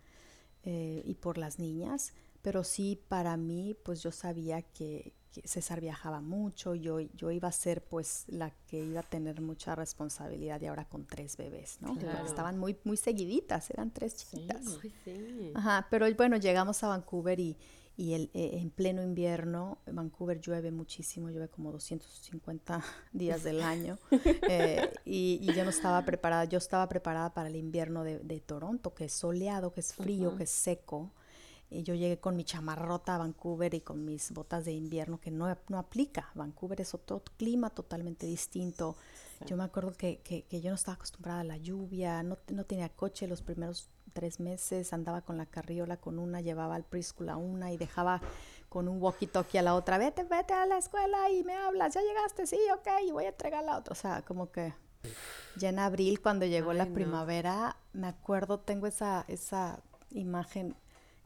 eh, 0.63 1.03
y 1.05 1.13
por 1.15 1.37
las 1.37 1.59
niñas, 1.59 2.13
pero 2.41 2.63
sí 2.63 2.99
para 3.09 3.37
mí 3.37 3.75
pues 3.85 4.01
yo 4.01 4.11
sabía 4.11 4.63
que 4.63 5.13
César 5.45 5.79
viajaba 5.81 6.19
mucho, 6.21 6.75
yo, 6.75 6.99
yo 6.99 7.31
iba 7.31 7.47
a 7.47 7.51
ser 7.51 7.83
pues 7.83 8.25
la 8.27 8.51
que 8.67 8.83
iba 8.83 8.99
a 8.99 9.03
tener 9.03 9.39
mucha 9.41 9.75
responsabilidad 9.75 10.59
y 10.61 10.67
ahora 10.67 10.85
con 10.89 11.05
tres 11.05 11.37
bebés, 11.37 11.77
¿no? 11.81 11.89
Porque 11.89 12.01
Claro. 12.07 12.25
estaban 12.27 12.57
muy, 12.57 12.77
muy 12.83 12.97
seguiditas, 12.97 13.69
eran 13.69 13.91
tres 13.91 14.13
Sí. 14.13 14.25
chiquitas. 14.37 14.61
Ay, 14.83 14.93
sí. 15.05 15.51
Ajá, 15.55 15.87
pero 15.89 16.05
bueno, 16.15 16.37
llegamos 16.37 16.83
a 16.83 16.89
Vancouver 16.89 17.39
y, 17.39 17.57
y 17.95 18.13
el, 18.13 18.29
eh, 18.33 18.51
en 18.53 18.69
pleno 18.71 19.01
invierno, 19.03 19.77
en 19.85 19.95
Vancouver 19.95 20.39
llueve 20.41 20.71
muchísimo, 20.71 21.29
llueve 21.29 21.47
como 21.49 21.71
250 21.71 22.83
días 23.13 23.43
del 23.43 23.61
año. 23.61 23.97
eh, 24.47 24.91
y, 25.05 25.39
y 25.41 25.53
yo 25.53 25.63
no 25.63 25.69
estaba 25.69 26.03
preparada, 26.03 26.45
yo 26.45 26.57
estaba 26.57 26.87
preparada 26.89 27.33
para 27.33 27.47
el 27.49 27.55
invierno 27.55 28.03
de, 28.03 28.19
de 28.19 28.39
Toronto, 28.41 28.93
que 28.93 29.05
es 29.05 29.13
soleado, 29.13 29.71
que 29.71 29.79
es 29.81 29.93
frío, 29.93 30.35
que 30.35 30.43
es 30.43 30.49
seco. 30.51 31.11
Y 31.71 31.83
yo 31.83 31.95
llegué 31.95 32.19
con 32.19 32.35
mi 32.35 32.43
chamarrota 32.43 33.15
a 33.15 33.17
Vancouver 33.17 33.73
y 33.73 33.81
con 33.81 34.05
mis 34.05 34.31
botas 34.31 34.65
de 34.65 34.73
invierno, 34.73 35.19
que 35.19 35.31
no, 35.31 35.57
no 35.69 35.79
aplica. 35.79 36.29
Vancouver 36.35 36.81
es 36.81 36.93
otro 36.93 37.23
clima 37.37 37.69
totalmente 37.69 38.27
distinto. 38.27 38.95
Yo 39.47 39.57
me 39.57 39.63
acuerdo 39.63 39.93
que, 39.93 40.19
que, 40.19 40.43
que 40.43 40.61
yo 40.61 40.69
no 40.69 40.75
estaba 40.75 40.95
acostumbrada 40.95 41.39
a 41.39 41.43
la 41.43 41.57
lluvia, 41.57 42.21
no, 42.21 42.37
no 42.49 42.65
tenía 42.65 42.89
coche 42.89 43.27
los 43.27 43.41
primeros 43.41 43.89
tres 44.13 44.39
meses, 44.39 44.93
andaba 44.93 45.21
con 45.21 45.37
la 45.37 45.45
carriola 45.45 45.97
con 45.97 46.19
una, 46.19 46.41
llevaba 46.41 46.75
al 46.75 46.83
preschool 46.83 47.29
a 47.29 47.37
una 47.37 47.71
y 47.71 47.77
dejaba 47.77 48.21
con 48.69 48.87
un 48.87 49.01
walkie-talkie 49.01 49.59
a 49.59 49.61
la 49.61 49.75
otra, 49.75 49.97
vete, 49.97 50.23
vete 50.23 50.53
a 50.53 50.65
la 50.65 50.77
escuela 50.77 51.29
y 51.29 51.43
me 51.43 51.55
hablas, 51.55 51.93
ya 51.93 52.01
llegaste, 52.01 52.47
sí, 52.47 52.59
ok, 52.73 52.87
y 53.07 53.11
voy 53.11 53.25
a 53.25 53.29
entregar 53.29 53.63
la 53.63 53.77
otra. 53.77 53.91
O 53.91 53.95
sea, 53.95 54.21
como 54.21 54.51
que 54.51 54.73
ya 55.57 55.69
en 55.69 55.79
abril 55.79 56.21
cuando 56.21 56.45
llegó 56.45 56.73
la 56.73 56.85
no. 56.85 56.93
primavera, 56.93 57.77
me 57.93 58.07
acuerdo, 58.07 58.59
tengo 58.59 58.87
esa, 58.87 59.25
esa 59.27 59.81
imagen, 60.11 60.75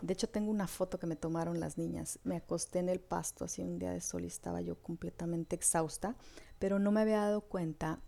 de 0.02 0.14
hecho 0.14 0.28
tengo 0.30 0.52
una 0.52 0.68
foto 0.68 1.00
que 1.00 1.08
me 1.08 1.16
tomaron 1.16 1.60
las 1.60 1.78
niñas, 1.78 2.20
me 2.24 2.36
acosté 2.36 2.80
en 2.80 2.90
el 2.90 3.00
pasto 3.00 3.46
así 3.46 3.62
un 3.62 3.80
día 3.80 3.92
de 3.92 4.02
sol 4.02 4.24
y 4.24 4.28
estaba 4.28 4.62
yo 4.62 4.76
completamente 4.82 5.56
exhausta, 5.56 6.16
pero 6.60 6.80
no 6.80 6.92
me 6.92 7.02
había 7.02 7.18
dado 7.22 7.42
cuenta 7.42 8.00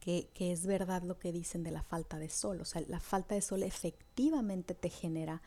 que, 0.00 0.28
que 0.34 0.52
es 0.52 0.66
verdad 0.66 1.02
lo 1.02 1.18
que 1.18 1.32
dicen 1.32 1.62
de 1.62 1.70
la 1.70 1.82
falta 1.82 2.18
de 2.18 2.28
sol. 2.28 2.60
O 2.60 2.64
sea, 2.64 2.82
la 2.88 3.00
falta 3.00 3.34
de 3.34 3.40
sol 3.40 3.62
efectivamente 3.62 4.74
te 4.74 4.90
genera 4.90 5.40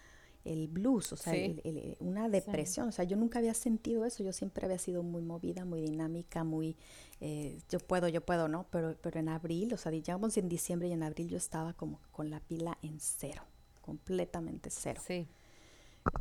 el 0.45 0.67
blues, 0.69 1.11
o 1.11 1.17
sea, 1.17 1.33
Sí. 1.33 1.59
el- 1.63 1.77
el- 1.77 1.97
una 1.99 2.29
depresión. 2.29 2.87
O 2.87 2.91
sea, 2.93 3.03
yo 3.05 3.17
nunca 3.17 3.37
había 3.39 3.53
sentido 3.53 4.05
eso. 4.05 4.23
Yo 4.23 4.31
siempre 4.31 4.65
había 4.65 4.79
sido 4.79 5.03
muy 5.03 5.21
movida, 5.21 5.65
muy 5.65 5.81
dinámica, 5.81 6.43
muy 6.45 6.77
eh, 7.19 7.59
yo 7.69 7.79
puedo, 7.79 8.07
yo 8.07 8.21
puedo, 8.25 8.47
¿no? 8.47 8.65
Pero, 8.71 8.95
pero 9.01 9.19
en 9.19 9.27
abril, 9.29 9.73
o 9.73 9.77
sea, 9.77 9.91
digamos 9.91 10.37
en 10.37 10.47
diciembre 10.47 10.87
y 10.87 10.93
en 10.93 11.03
abril 11.03 11.27
yo 11.27 11.37
estaba 11.37 11.73
como 11.73 11.99
con 12.11 12.29
la 12.29 12.39
pila 12.39 12.77
en 12.81 12.99
cero, 12.99 13.41
completamente 13.81 14.69
cero. 14.69 15.01
Sí. 15.05 15.27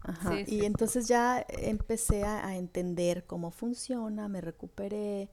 Ajá, 0.03 0.41
Sí, 0.41 0.47
Y 0.47 0.65
sí. 0.65 0.65
entonces 0.65 1.09
ya 1.09 1.45
empecé 1.49 2.25
a, 2.25 2.47
a 2.47 2.57
entender 2.57 3.25
cómo 3.27 3.51
funciona, 3.51 4.29
me 4.29 4.41
recuperé. 4.41 5.29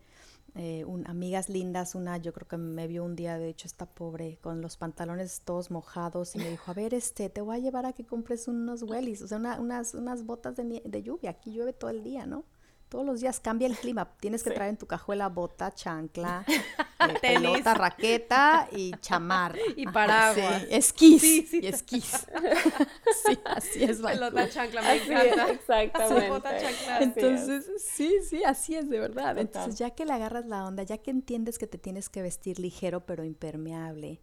eh, 0.55 0.85
un- 0.85 1.07
amigas 1.07 1.49
lindas, 1.49 1.95
una 1.95 2.17
yo 2.17 2.31
creo 2.33 2.47
que 2.47 2.57
me 2.57 2.87
vio 2.87 3.03
un 3.05 3.15
día, 3.15 3.37
de 3.39 3.49
hecho 3.49 3.67
está 3.67 3.87
pobre, 3.87 4.37
con 4.41 4.61
los 4.61 4.77
pantalones 4.77 5.41
todos 5.45 5.71
mojados 5.71 6.35
y 6.35 6.39
me 6.39 6.49
dijo, 6.49 6.71
a 6.71 6.75
ver, 6.75 6.93
este, 6.93 7.29
te 7.29 7.41
voy 7.41 7.55
a 7.57 7.59
llevar 7.59 7.85
a 7.87 7.93
que 7.93 8.05
compres 8.05 8.47
unos 8.47 8.83
wellies, 8.83 9.21
o 9.23 9.27
sea, 9.27 9.39
una- 9.39 9.59
unas, 9.59 9.95
unas 9.95 10.25
botas 10.25 10.55
de, 10.57 10.81
de 10.85 11.03
lluvia, 11.03 11.31
aquí 11.31 11.51
llueve 11.53 11.73
todo 11.73 11.89
el 11.91 12.03
día, 12.03 12.25
¿no? 12.27 12.45
Todos 12.93 13.07
los 13.07 13.21
días 13.21 13.39
cambia 13.39 13.65
el 13.67 13.75
clima, 13.75 14.07
tienes 14.19 14.43
que 14.43 14.51
Sí. 14.51 14.55
traer 14.55 14.69
en 14.69 14.77
tu 14.77 14.85
cajuela 14.85 15.27
bota, 15.27 15.73
chancla, 15.73 16.45
eh, 16.47 17.17
Tenis. 17.21 17.41
pelota, 17.41 17.73
raqueta 17.73 18.67
y 18.71 18.91
chamarra. 19.01 19.57
Y 19.75 19.87
paraguas. 19.87 20.61
sí, 20.61 20.67
esquís, 20.69 21.21
Sí, 21.21 21.59
y 21.59 21.65
esquís. 21.65 22.11
sí, 23.25 23.39
así 23.45 23.83
es. 23.83 23.97
Pelota 23.99 24.47
chancla, 24.47 24.83
me 24.83 24.95
encanta. 24.97 25.49
exactamente. 25.49 26.29
Bota 26.29 26.55
chancla. 26.59 26.99
Entonces, 26.99 27.65
sí, 27.83 28.13
sí, 28.29 28.43
así 28.43 28.75
es 28.75 28.87
de 28.91 28.99
verdad. 28.99 29.39
Entonces, 29.39 29.75
ya 29.79 29.89
que 29.89 30.05
le 30.05 30.13
agarras 30.13 30.45
la 30.45 30.63
onda, 30.63 30.83
ya 30.83 30.99
que 30.99 31.09
entiendes 31.09 31.57
que 31.57 31.65
te 31.65 31.79
tienes 31.79 32.09
que 32.09 32.21
vestir 32.21 32.59
ligero 32.59 33.07
pero 33.07 33.23
impermeable, 33.23 34.21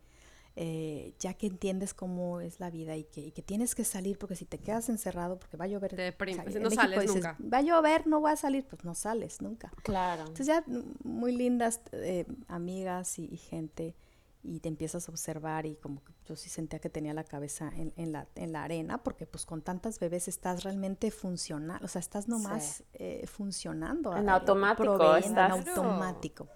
eh, 0.57 1.15
ya 1.19 1.35
que 1.35 1.47
entiendes 1.47 1.95
cómo 1.95 2.41
es 2.41 2.61
la 2.61 2.71
vida 2.71 2.97
y 2.97 3.05
que, 3.05 3.21
y 3.21 3.31
que 3.31 3.43
tienes 3.43 3.75
que 3.75 3.85
salir 3.85 4.19
porque 4.19 4.37
si 4.37 4.45
te 4.45 4.59
quedas 4.59 4.89
encerrado, 4.89 5.39
porque 5.39 5.57
va 5.57 5.65
a 5.65 5.69
llover. 5.69 5.95
Te 5.95 6.03
deprimes, 6.03 6.55
en 6.55 6.63
no 6.63 6.69
México 6.69 6.83
sales 6.83 7.01
dices, 7.01 7.17
nunca. 7.17 7.37
Va 7.41 7.59
a 7.59 7.63
llover, 7.63 8.07
no 8.07 8.21
voy 8.21 8.33
a 8.33 8.37
salir, 8.37 8.67
pues 8.67 8.85
no 8.85 8.95
sales 8.95 9.41
nunca. 9.41 9.73
Claro. 9.83 10.23
Entonces 10.23 10.47
ya 10.47 10.65
muy 11.05 11.33
lindas 11.33 11.81
eh, 11.93 12.27
amigas 12.49 13.19
y, 13.19 13.27
y 13.27 13.37
gente. 13.37 13.95
y 14.43 14.61
te 14.61 14.69
empiezas 14.69 15.09
a 15.09 15.13
observar 15.13 15.67
y 15.67 15.77
como 15.77 16.03
que 16.03 16.13
yo 16.27 16.37
sí 16.37 16.49
sentía 16.49 16.79
que 16.79 16.89
tenía 16.89 17.13
la 17.13 17.25
cabeza 17.25 17.73
en, 17.77 18.13
la, 18.13 18.27
en 18.37 18.53
la 18.53 18.63
arena, 18.65 19.03
porque 19.03 19.27
pues 19.27 19.45
con 19.45 19.63
tantas 19.63 19.99
bebés 19.99 20.29
estás 20.29 20.63
realmente 20.63 21.11
funcionando, 21.11 21.85
o 21.85 21.89
sea, 21.89 22.01
estás 22.01 22.29
nomás 22.29 22.85
eh, 22.95 23.27
funcionando. 23.27 24.17
En 24.17 24.29
automático. 24.29 25.17
En 25.17 25.39
automático. 25.39 26.49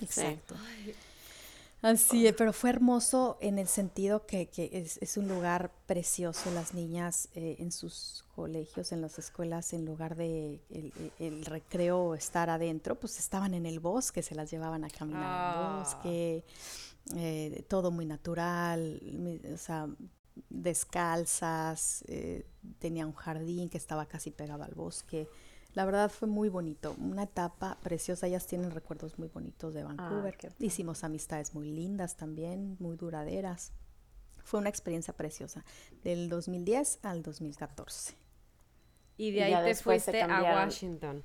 Exacto. 0.00 0.54
Así 1.82 2.28
es, 2.28 2.34
pero 2.34 2.52
fue 2.52 2.70
hermoso 2.70 3.38
en 3.40 3.58
el 3.58 3.66
sentido 3.66 4.24
que, 4.24 4.48
es, 4.56 5.16
un 5.16 5.26
lugar 5.26 5.72
precioso, 5.86 6.52
las 6.52 6.74
niñas 6.74 7.28
eh, 7.34 7.56
en 7.58 7.72
sus 7.72 8.24
colegios, 8.36 8.92
en 8.92 9.00
las 9.00 9.18
escuelas, 9.18 9.72
en 9.72 9.84
lugar 9.84 10.14
de 10.14 10.60
el, 11.18 11.44
recreo 11.44 12.14
estar 12.14 12.50
adentro, 12.50 12.94
pues 12.94 13.18
estaban 13.18 13.52
en 13.52 13.66
el 13.66 13.80
bosque, 13.80 14.22
se 14.22 14.36
las 14.36 14.48
llevaban 14.48 14.84
a 14.84 14.90
caminar 14.90 15.22
en 15.22 15.60
el 15.60 15.66
ah. 15.66 15.78
bosque, 15.80 16.44
eh, 17.16 17.64
todo 17.68 17.90
muy 17.90 18.06
natural, 18.06 19.00
o 19.52 19.56
sea, 19.56 19.88
descalzas, 20.50 22.04
eh, 22.06 22.46
tenía 22.78 23.06
un 23.06 23.14
jardín 23.14 23.68
que 23.68 23.78
estaba 23.78 24.06
casi 24.06 24.30
pegado 24.30 24.62
al 24.62 24.74
bosque. 24.74 25.28
La 25.74 25.84
verdad 25.86 26.10
fue 26.10 26.28
muy 26.28 26.48
bonito, 26.48 26.94
una 26.98 27.22
etapa 27.24 27.78
preciosa. 27.82 28.26
Ellas 28.26 28.46
tienen 28.46 28.70
recuerdos 28.70 29.18
muy 29.18 29.28
bonitos 29.28 29.72
de 29.72 29.80
ah, 29.80 29.84
Vancouver. 29.84 30.36
Hicimos 30.58 31.02
amistades 31.02 31.54
muy 31.54 31.70
lindas 31.70 32.16
también, 32.16 32.76
muy 32.78 32.96
duraderas. 32.96 33.72
Fue 34.44 34.60
una 34.60 34.68
experiencia 34.68 35.14
preciosa, 35.14 35.64
del 36.02 36.28
2010 36.28 36.98
al 37.02 37.22
2014. 37.22 38.14
Y 39.16 39.30
de 39.30 39.44
ahí 39.44 39.64
te 39.64 39.74
fuiste 39.76 40.20
a 40.20 40.42
Washington. 40.42 41.22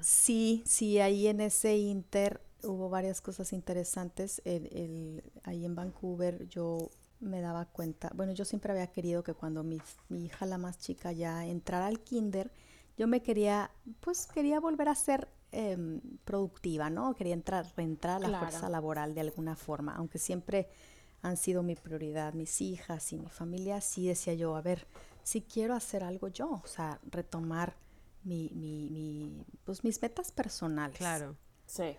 Sí, 0.00 0.62
sí, 0.66 0.98
ahí 0.98 1.28
en 1.28 1.40
ese 1.40 1.76
inter 1.76 2.40
hubo 2.62 2.90
varias 2.90 3.20
cosas 3.20 3.52
interesantes. 3.52 4.42
El, 4.44 5.22
ahí 5.44 5.64
en 5.64 5.74
Vancouver 5.74 6.46
yo 6.48 6.90
me 7.20 7.40
daba 7.40 7.64
cuenta, 7.66 8.10
bueno, 8.14 8.32
yo 8.32 8.44
siempre 8.44 8.72
había 8.72 8.88
querido 8.88 9.22
que 9.22 9.34
cuando 9.34 9.62
mi, 9.62 9.80
mi 10.08 10.26
hija, 10.26 10.44
la 10.44 10.58
más 10.58 10.78
chica, 10.78 11.12
ya 11.12 11.46
entrara 11.46 11.86
al 11.86 12.00
kinder, 12.00 12.50
yo 12.96 13.06
me 13.06 13.22
quería, 13.22 13.70
pues 14.00 14.26
quería 14.26 14.60
volver 14.60 14.88
a 14.88 14.94
ser 14.94 15.28
em, 15.52 16.00
productiva, 16.24 16.90
¿no? 16.90 17.14
Quería 17.14 17.34
entrar, 17.34 17.66
reentrar 17.76 18.24
a 18.24 18.28
la 18.28 18.38
fuerza 18.40 18.68
laboral 18.68 19.14
de 19.14 19.20
alguna 19.20 19.56
forma, 19.56 19.94
aunque 19.94 20.18
siempre 20.18 20.68
han 21.22 21.36
sido 21.36 21.62
mi 21.62 21.74
prioridad, 21.74 22.34
mis 22.34 22.60
hijas 22.60 23.12
y 23.12 23.18
mi 23.18 23.28
familia, 23.28 23.80
sí 23.80 24.06
decía 24.06 24.34
yo, 24.34 24.56
a 24.56 24.62
ver, 24.62 24.86
si 25.22 25.42
quiero 25.42 25.74
hacer 25.74 26.04
algo 26.04 26.28
yo, 26.28 26.60
o 26.62 26.66
sea, 26.66 27.00
retomar 27.10 27.76
mi, 28.24 28.50
mi, 28.54 28.88
mi, 28.90 29.44
pues 29.64 29.84
mis 29.84 30.00
metas 30.00 30.32
personales. 30.32 30.98
Claro. 30.98 31.36
Sí. 31.66 31.96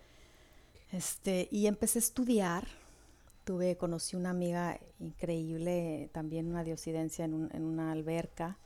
Este, 0.92 1.48
y 1.50 1.66
empecé 1.66 1.98
a 1.98 2.00
estudiar. 2.00 2.66
Tuve, 3.44 3.76
conocí 3.76 4.14
una 4.14 4.30
amiga 4.30 4.78
increíble, 4.98 6.10
también 6.12 6.48
una 6.48 6.64
diosidencia 6.64 7.24
en, 7.24 7.34
un, 7.34 7.50
en 7.54 7.64
una 7.64 7.92
alberca 7.92 8.58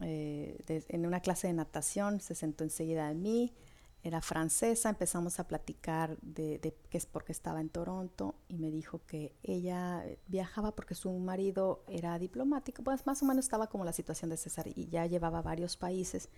eh, 0.00 0.84
en 0.88 1.06
una 1.06 1.20
clase 1.20 1.46
de 1.46 1.52
natación, 1.54 2.20
se 2.20 2.34
sentó 2.34 2.64
enseguida 2.64 3.10
en 3.10 3.22
mí, 3.22 3.54
era 4.02 4.20
francesa, 4.20 4.88
empezamos 4.88 5.40
a 5.40 5.48
platicar 5.48 6.16
de, 6.20 6.58
de 6.58 6.76
qué 6.90 6.98
es 6.98 7.06
porque 7.06 7.32
estaba 7.32 7.60
en 7.60 7.68
Toronto 7.68 8.36
y 8.48 8.56
me 8.58 8.70
dijo 8.70 9.00
que 9.04 9.34
ella 9.42 10.04
viajaba 10.28 10.76
porque 10.76 10.94
su 10.94 11.10
marido 11.10 11.82
era 11.88 12.16
diplomático, 12.18 12.84
pues 12.84 13.04
más 13.04 13.22
o 13.22 13.26
menos 13.26 13.46
estaba 13.46 13.66
como 13.66 13.84
la 13.84 13.92
situación 13.92 14.30
de 14.30 14.36
César 14.36 14.68
y 14.68 14.86
ya 14.86 15.06
llevaba 15.06 15.42
varios 15.42 15.76
países 15.76 16.28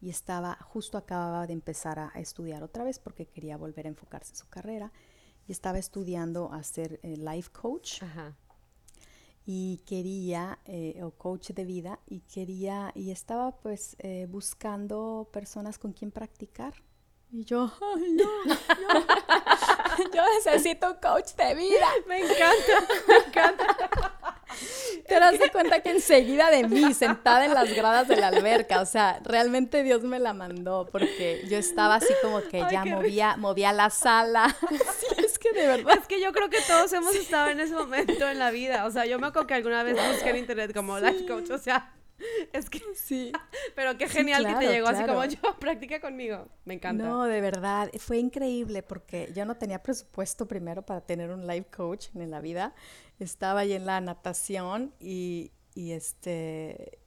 y 0.00 0.10
estaba, 0.10 0.56
justo 0.60 0.98
acababa 0.98 1.46
de 1.46 1.54
empezar 1.54 1.98
a, 1.98 2.08
estudiar 2.14 2.62
otra 2.62 2.84
vez 2.84 3.00
porque 3.00 3.26
quería 3.26 3.56
volver 3.56 3.86
a 3.86 3.88
enfocarse 3.88 4.32
en 4.32 4.36
su 4.36 4.48
carrera 4.48 4.92
y 5.48 5.52
estaba 5.52 5.78
estudiando 5.78 6.52
a 6.52 6.62
ser 6.62 7.00
eh, 7.02 7.16
life 7.16 7.50
coach. 7.50 8.02
Ajá 8.02 8.36
y 9.48 9.78
quería, 9.86 10.58
eh, 10.64 11.00
o 11.04 11.12
coach 11.12 11.50
de 11.50 11.64
vida, 11.64 12.00
y 12.08 12.20
quería, 12.22 12.90
y 12.96 13.12
estaba 13.12 13.52
pues 13.52 13.96
eh, 14.00 14.26
buscando 14.28 15.30
personas 15.32 15.78
con 15.78 15.92
quien 15.92 16.10
practicar. 16.10 16.74
Y 17.30 17.44
yo, 17.44 17.72
ay, 17.96 18.12
no, 18.12 18.24
yo 20.14 20.22
necesito 20.34 20.90
un 20.90 20.96
coach 20.96 21.34
de 21.36 21.54
vida. 21.54 21.86
Me 22.08 22.18
encanta, 22.18 22.94
me 23.06 23.16
encanta. 23.16 23.76
Te 25.06 25.20
das 25.20 25.34
cuenta 25.52 25.80
que 25.80 25.90
enseguida 25.90 26.50
de 26.50 26.66
mí, 26.66 26.94
sentada 26.94 27.44
en 27.44 27.54
las 27.54 27.72
gradas 27.74 28.08
de 28.08 28.16
la 28.16 28.28
alberca, 28.28 28.80
o 28.80 28.86
sea, 28.86 29.20
realmente 29.22 29.82
Dios 29.82 30.02
me 30.02 30.18
la 30.18 30.32
mandó 30.32 30.88
porque 30.90 31.44
yo 31.48 31.58
estaba 31.58 31.96
así 31.96 32.12
como 32.22 32.40
que 32.42 32.64
ya 32.70 32.84
movía, 32.84 33.36
movía 33.36 33.72
la 33.72 33.90
sala. 33.90 34.56
que 35.14 35.15
de 35.56 35.66
verdad. 35.66 35.98
Es 35.98 36.06
que 36.06 36.20
yo 36.20 36.32
creo 36.32 36.48
que 36.50 36.58
todos 36.66 36.92
hemos 36.92 37.14
estado 37.14 37.48
en 37.48 37.60
ese 37.60 37.74
momento 37.74 38.28
en 38.28 38.38
la 38.38 38.50
vida. 38.50 38.86
O 38.86 38.90
sea, 38.90 39.06
yo 39.06 39.18
me 39.18 39.28
acuerdo 39.28 39.46
que 39.46 39.54
alguna 39.54 39.82
vez 39.82 39.96
busqué 39.96 40.30
en 40.30 40.36
internet 40.36 40.72
como 40.74 40.98
life 40.98 41.26
coach, 41.26 41.50
o 41.50 41.58
sea, 41.58 41.92
es 42.52 42.70
que 42.70 42.80
sí. 42.94 43.32
Pero 43.74 43.96
qué 43.98 44.08
genial 44.08 44.46
que 44.46 44.66
te 44.66 44.72
llegó 44.72 44.88
así 44.88 45.04
como 45.04 45.24
yo, 45.24 45.38
practica 45.60 46.00
conmigo. 46.00 46.46
Me 46.64 46.74
encanta. 46.74 47.04
No, 47.04 47.24
de 47.24 47.40
verdad, 47.40 47.90
fue 47.98 48.18
increíble 48.18 48.82
porque 48.82 49.30
yo 49.34 49.44
no 49.44 49.56
tenía 49.56 49.82
presupuesto 49.82 50.46
primero 50.46 50.82
para 50.82 51.00
tener 51.00 51.30
un 51.30 51.46
life 51.46 51.68
coach 51.70 52.08
en 52.14 52.30
la 52.30 52.40
vida 52.40 52.74
estaba 53.18 53.60
ahí 53.60 53.72
en 53.72 53.86
la 53.86 54.00
natación 54.00 54.92
y, 55.00 55.52
este 55.74 56.98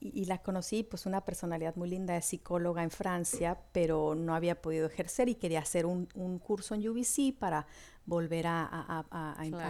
y, 0.00 0.24
la 0.24 0.38
conocí, 0.38 0.82
pues 0.82 1.04
una 1.04 1.24
personalidad 1.24 1.76
muy 1.76 1.88
linda, 1.88 2.16
es 2.16 2.24
psicóloga 2.24 2.82
en 2.82 2.90
Francia, 2.90 3.60
pero 3.72 4.14
no 4.14 4.34
había 4.34 4.62
podido 4.62 4.86
ejercer 4.86 5.28
y 5.28 5.34
quería 5.34 5.60
hacer 5.60 5.84
un, 5.84 6.06
curso 6.38 6.74
en 6.74 6.88
UBC 6.88 7.38
para 7.38 7.66
volver 8.06 8.46
a, 8.46 9.04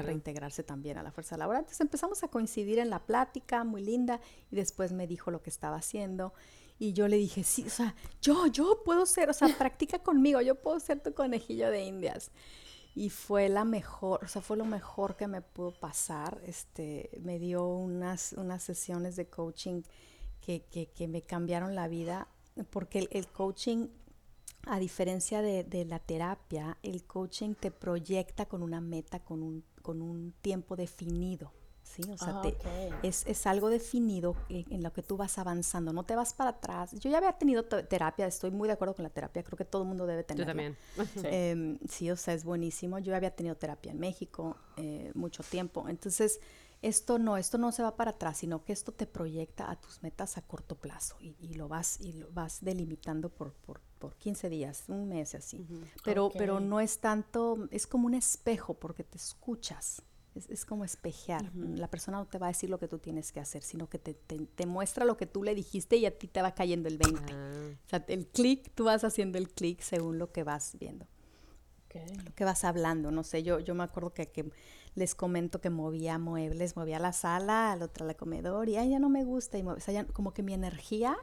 reintegrarse 0.04 0.62
también 0.62 0.98
a 0.98 1.02
la 1.02 1.10
fuerza 1.10 1.36
laboral. 1.36 1.60
Entonces 1.60 1.80
empezamos 1.80 2.22
a 2.22 2.28
coincidir 2.28 2.78
en 2.78 2.90
la 2.90 3.00
plática, 3.00 3.64
muy 3.64 3.82
linda, 3.82 4.20
y 4.52 4.56
después 4.56 4.92
me 4.92 5.08
dijo 5.08 5.32
lo 5.32 5.42
que 5.42 5.50
estaba 5.50 5.76
haciendo. 5.76 6.32
Y 6.78 6.92
yo 6.92 7.08
le 7.08 7.16
dije, 7.16 7.42
sí, 7.42 7.64
o 7.66 7.70
sea, 7.70 7.94
yo, 8.22 8.46
yo 8.46 8.82
puedo 8.84 9.06
ser, 9.06 9.30
o 9.30 9.34
sea, 9.34 9.48
practica 9.58 9.98
conmigo, 9.98 10.40
yo 10.40 10.54
puedo 10.54 10.78
ser 10.78 11.02
tu 11.02 11.12
conejillo 11.12 11.70
de 11.70 11.82
indias 11.84 12.30
y 12.94 13.10
fue 13.10 13.48
la 13.48 13.64
mejor, 13.64 14.24
o 14.24 14.28
sea, 14.28 14.42
fue 14.42 14.56
lo 14.56 14.64
mejor 14.64 15.16
que 15.16 15.26
me 15.26 15.42
pudo 15.42 15.72
pasar. 15.72 16.40
Este, 16.44 17.10
me 17.22 17.38
dio 17.38 17.66
unas, 17.66 18.32
unas 18.34 18.62
sesiones 18.62 19.16
de 19.16 19.28
coaching 19.28 19.82
que, 20.40 20.62
que, 20.94 21.08
me 21.08 21.22
cambiaron 21.22 21.74
la 21.74 21.88
vida, 21.88 22.28
porque 22.70 23.08
el, 23.10 23.28
coaching, 23.28 23.88
a 24.66 24.78
diferencia 24.78 25.42
de, 25.42 25.64
de, 25.64 25.84
la 25.84 25.98
terapia, 25.98 26.78
el 26.82 27.04
coaching 27.04 27.54
te 27.54 27.70
proyecta 27.70 28.46
con 28.46 28.62
una 28.62 28.80
meta, 28.80 29.20
con 29.20 29.42
un, 29.42 29.64
con 29.82 30.02
un 30.02 30.34
tiempo 30.42 30.76
definido. 30.76 31.52
¿sí? 31.90 32.02
O 32.10 32.16
sea, 32.16 32.40
ah, 32.42 33.00
es, 33.02 33.46
algo 33.46 33.68
definido 33.68 34.36
en, 34.48 34.82
lo 34.82 34.92
que 34.92 35.02
tú 35.02 35.16
vas 35.16 35.38
avanzando, 35.38 35.92
no 35.92 36.04
te 36.04 36.14
vas 36.14 36.34
para 36.34 36.50
atrás. 36.50 36.92
Yo 36.92 37.10
ya 37.10 37.18
había 37.18 37.32
tenido 37.32 37.64
terapia, 37.64 38.26
estoy 38.26 38.50
muy 38.50 38.68
de 38.68 38.74
acuerdo 38.74 38.94
con 38.94 39.02
la 39.02 39.10
terapia, 39.10 39.42
creo 39.42 39.56
que 39.56 39.64
todo 39.64 39.82
el 39.82 39.88
mundo 39.88 40.06
debe 40.06 40.24
tener. 40.24 40.46
Yo 40.46 40.46
también. 40.46 40.76
Em, 41.24 41.78
sí. 41.88 42.10
o 42.10 42.16
sea, 42.16 42.34
es 42.34 42.44
buenísimo. 42.44 42.98
Yo 42.98 43.14
había 43.14 43.30
tenido 43.34 43.56
terapia 43.56 43.92
en 43.92 43.98
México 43.98 44.56
eh, 44.76 45.10
mucho 45.14 45.42
tiempo, 45.42 45.88
entonces 45.88 46.40
esto 46.82 47.18
no, 47.18 47.36
esto 47.36 47.58
no 47.58 47.72
se 47.72 47.82
va 47.82 47.96
para 47.96 48.12
atrás, 48.12 48.38
sino 48.38 48.64
que 48.64 48.72
esto 48.72 48.92
te 48.92 49.06
proyecta 49.06 49.70
a 49.70 49.76
tus 49.80 50.02
metas 50.02 50.38
a 50.38 50.42
corto 50.42 50.76
plazo 50.76 51.16
y, 51.20 51.54
lo 51.54 51.68
vas 51.68 52.00
y 52.00 52.12
lo 52.12 52.30
vas 52.32 52.58
delimitando 52.62 53.28
por, 53.28 53.52
por, 53.52 53.80
por 53.98 54.16
15 54.16 54.48
días, 54.48 54.84
un 54.88 55.08
mes 55.08 55.34
así. 55.34 55.66
Pero 56.04 56.30
pero 56.30 56.60
no 56.60 56.80
es 56.80 56.98
tanto, 56.98 57.68
es 57.70 57.86
como 57.86 58.06
un 58.06 58.14
espejo 58.14 58.74
porque 58.74 59.04
te 59.04 59.18
escuchas. 59.18 60.02
Es, 60.32 60.64
como 60.64 60.84
espejear. 60.84 61.50
La 61.54 61.88
persona 61.88 62.18
no 62.18 62.26
te 62.26 62.38
va 62.38 62.46
a 62.46 62.50
decir 62.50 62.70
lo 62.70 62.78
que 62.78 62.86
tú 62.86 62.98
tienes 62.98 63.32
que 63.32 63.40
hacer, 63.40 63.64
sino 63.64 63.88
que 63.88 63.98
te, 63.98 64.14
te, 64.14 64.64
muestra 64.64 65.04
lo 65.04 65.16
que 65.16 65.26
tú 65.26 65.42
le 65.42 65.56
dijiste 65.56 65.96
y 65.96 66.06
a 66.06 66.16
ti 66.16 66.28
te 66.28 66.40
va 66.40 66.54
cayendo 66.54 66.88
el 66.88 66.98
20. 66.98 67.32
Ah. 67.32 67.50
O 67.84 67.88
sea, 67.88 68.04
el 68.06 68.28
clic, 68.28 68.70
tú 68.76 68.84
vas 68.84 69.02
haciendo 69.02 69.38
el 69.38 69.50
clic 69.50 69.80
según 69.80 70.18
lo 70.18 70.30
que 70.30 70.44
vas 70.44 70.76
viendo. 70.78 71.04
Lo 72.24 72.34
que 72.34 72.44
vas 72.44 72.64
hablando, 72.64 73.10
no 73.10 73.24
sé, 73.24 73.42
yo, 73.42 73.58
yo 73.58 73.74
me 73.74 73.82
acuerdo 73.82 74.14
que, 74.14 74.30
que, 74.30 74.52
les 74.94 75.14
comento 75.14 75.60
que 75.60 75.70
movía 75.70 76.18
muebles, 76.18 76.76
movía 76.76 76.98
la 76.98 77.12
sala, 77.12 77.72
al 77.72 77.82
otro 77.82 78.06
la 78.06 78.14
comedor 78.14 78.68
y 78.68 78.72
ya 78.72 78.98
no 78.98 79.08
me 79.08 79.24
gusta. 79.24 79.58
Y 79.58 79.62
o 79.62 79.80
sea, 79.80 79.94
ya, 79.94 80.04
como 80.04 80.32
que 80.32 80.42
mi 80.42 80.54
energía 80.54 81.16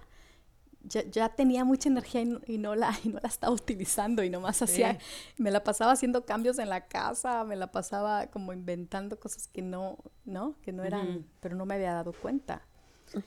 ya, 0.88 1.30
tenía 1.30 1.64
mucha 1.66 1.90
energía 1.90 2.22
y 2.46 2.58
no, 2.58 2.76
la, 2.76 2.92
y 3.04 3.10
no 3.10 3.20
la 3.22 3.30
estaba 3.30 3.54
utilizando 3.54 4.24
y 4.24 4.30
nomás 4.30 4.62
hacía, 4.62 4.98
me 5.38 5.52
la 5.52 5.64
pasaba 5.64 5.92
haciendo 5.92 6.26
cambios 6.26 6.60
en 6.60 6.70
la 6.70 6.88
casa, 6.88 7.44
me 7.44 7.56
la 7.56 7.72
pasaba 7.72 8.28
como 8.28 8.54
inventando 8.54 9.20
cosas 9.20 9.48
que 9.48 9.62
no, 9.62 9.98
¿no? 10.26 10.56
Que 10.62 10.72
no 10.72 10.84
eran, 10.84 11.26
pero 11.40 11.56
no 11.56 11.66
me 11.66 11.76
había 11.76 11.94
dado 11.94 12.14
cuenta. 12.14 12.62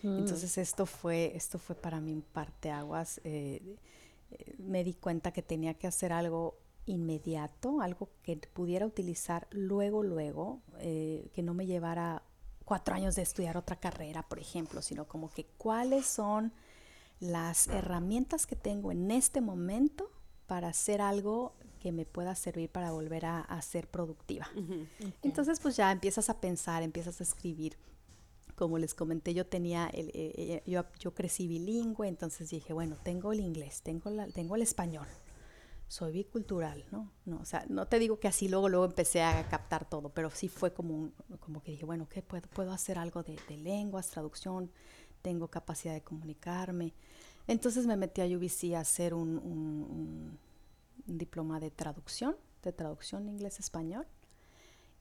Entonces 0.03 0.59
esto 0.59 0.85
fue, 0.85 1.33
esto 1.35 1.59
fue 1.59 1.75
para 1.75 2.01
mí 2.01 2.13
un 2.13 2.23
parteaguas. 2.23 3.21
Eh, 3.25 3.77
eh, 4.31 4.55
me 4.59 4.85
di 4.85 4.95
cuenta 4.95 5.33
que 5.33 5.43
tenía 5.43 5.75
que 5.75 5.87
hacer 5.87 6.13
algo 6.13 6.59
inmediato, 6.91 7.81
algo 7.81 8.09
que 8.23 8.37
pudiera 8.37 8.87
utilizar 8.87 9.47
luego, 9.51 10.03
luego, 10.03 10.61
eh, 10.79 11.31
que 11.33 11.43
no 11.43 11.55
me 11.55 11.67
llevara 11.67 12.23
cuatro 12.65 12.95
años 12.95 13.17
de 13.17 13.23
estudiar 13.23 13.57
otra 13.57 13.77
carrera, 13.77 14.23
por 14.29 14.39
ejemplo, 14.39 14.83
sino 14.83 15.07
como 15.09 15.31
que 15.31 15.45
cuáles 15.59 16.07
son 16.07 16.53
las 17.19 17.69
herramientas 17.69 18.47
que 18.47 18.57
tengo 18.57 18.93
en 18.93 19.11
este 19.11 19.41
momento 19.41 20.11
para 20.47 20.69
hacer 20.69 21.01
algo 21.01 21.53
que 21.81 21.93
me 21.93 22.05
pueda 22.05 22.35
servir 22.35 22.71
para 22.71 22.93
volver 22.93 23.25
a, 23.27 23.63
ser 23.63 23.89
productiva. 23.89 24.49
Entonces, 25.23 25.61
pues 25.61 25.77
ya 25.77 25.91
empiezas 25.91 26.29
a 26.29 26.41
pensar, 26.41 26.83
empiezas 26.83 27.21
a 27.21 27.25
escribir. 27.25 27.77
Como 28.55 28.79
les 28.79 28.95
comenté, 28.95 29.33
yo 29.33 29.47
tenía, 29.47 29.89
el, 29.89 30.09
eh, 30.09 30.33
eh, 30.37 30.63
yo, 30.67 30.85
yo, 30.99 31.15
crecí 31.15 31.49
bilingüe, 31.49 32.07
entonces 32.07 32.51
dije, 32.51 32.75
bueno, 32.75 32.99
tengo 33.03 33.33
el 33.33 33.41
inglés, 33.41 33.81
tengo, 33.83 34.11
la, 34.11 34.27
tengo 34.27 34.55
el 34.55 34.63
español, 34.63 35.07
soy 35.91 36.13
bicultural, 36.13 36.85
¿no? 36.93 37.11
¿no? 37.25 37.41
O 37.41 37.45
sea, 37.45 37.67
no 37.69 37.87
te 37.89 37.99
digo 37.99 38.21
que 38.21 38.29
así 38.29 38.49
luego, 38.49 38.69
luego 38.69 38.85
empecé 38.85 39.23
a 39.23 39.49
captar 39.49 39.89
todo, 39.89 40.11
pero 40.11 40.31
sí 40.31 40.49
fue 40.49 40.73
como, 40.73 41.11
como 41.41 41.65
que 41.65 41.73
dije, 41.73 41.85
bueno, 41.85 42.09
¿qué 42.09 42.23
puedo, 42.23 42.49
puedo 42.49 42.73
hacer 42.73 42.97
algo 42.97 43.25
de, 43.25 43.37
de 43.49 43.57
lenguas, 43.57 44.09
traducción, 44.09 44.71
tengo 45.21 45.49
capacidad 45.49 45.95
de 45.95 46.03
comunicarme. 46.03 46.95
Entonces 47.49 47.87
me 47.87 47.97
metí 47.97 48.21
a 48.21 48.27
UBC 48.27 48.75
a 48.77 48.81
hacer 48.81 49.15
un, 49.15 50.39
diploma 51.07 51.59
de 51.59 51.73
traducción, 51.73 52.37
de 52.63 52.73
traducción 52.73 53.29
inglés-español. 53.29 54.07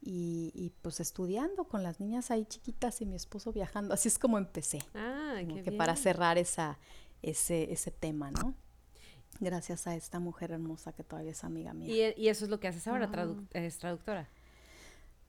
Y, 0.02 0.72
pues 0.82 1.02
estudiando 1.02 1.66
con 1.66 1.84
las 1.84 2.00
niñas 2.00 2.32
ahí 2.32 2.46
chiquitas 2.46 3.02
y 3.02 3.06
mi 3.06 3.16
esposo 3.16 3.52
viajando. 3.52 3.94
Así 3.94 4.08
es 4.08 4.18
como 4.18 4.40
empecé. 4.40 4.80
Ah, 4.96 5.36
qué 5.46 5.62
que 5.62 5.72
para 5.72 5.96
cerrar 5.96 6.40
esa, 6.40 6.80
ese, 7.22 7.72
ese 7.72 7.92
tema, 7.92 8.32
¿no? 8.32 8.56
Gracias 9.40 9.88
a 9.88 9.96
esta 9.96 10.20
mujer 10.20 10.52
hermosa 10.52 10.92
que 10.92 11.04
todavía 11.04 11.32
es 11.32 11.44
amiga 11.44 11.74
mía. 11.74 12.14
¿Y, 12.16 12.28
eso 12.28 12.46
es 12.46 12.52
lo 12.52 12.60
que 12.60 12.68
haces 12.68 12.88
ahora? 12.88 13.10
¿Es 13.54 13.78
traductora? 13.78 14.28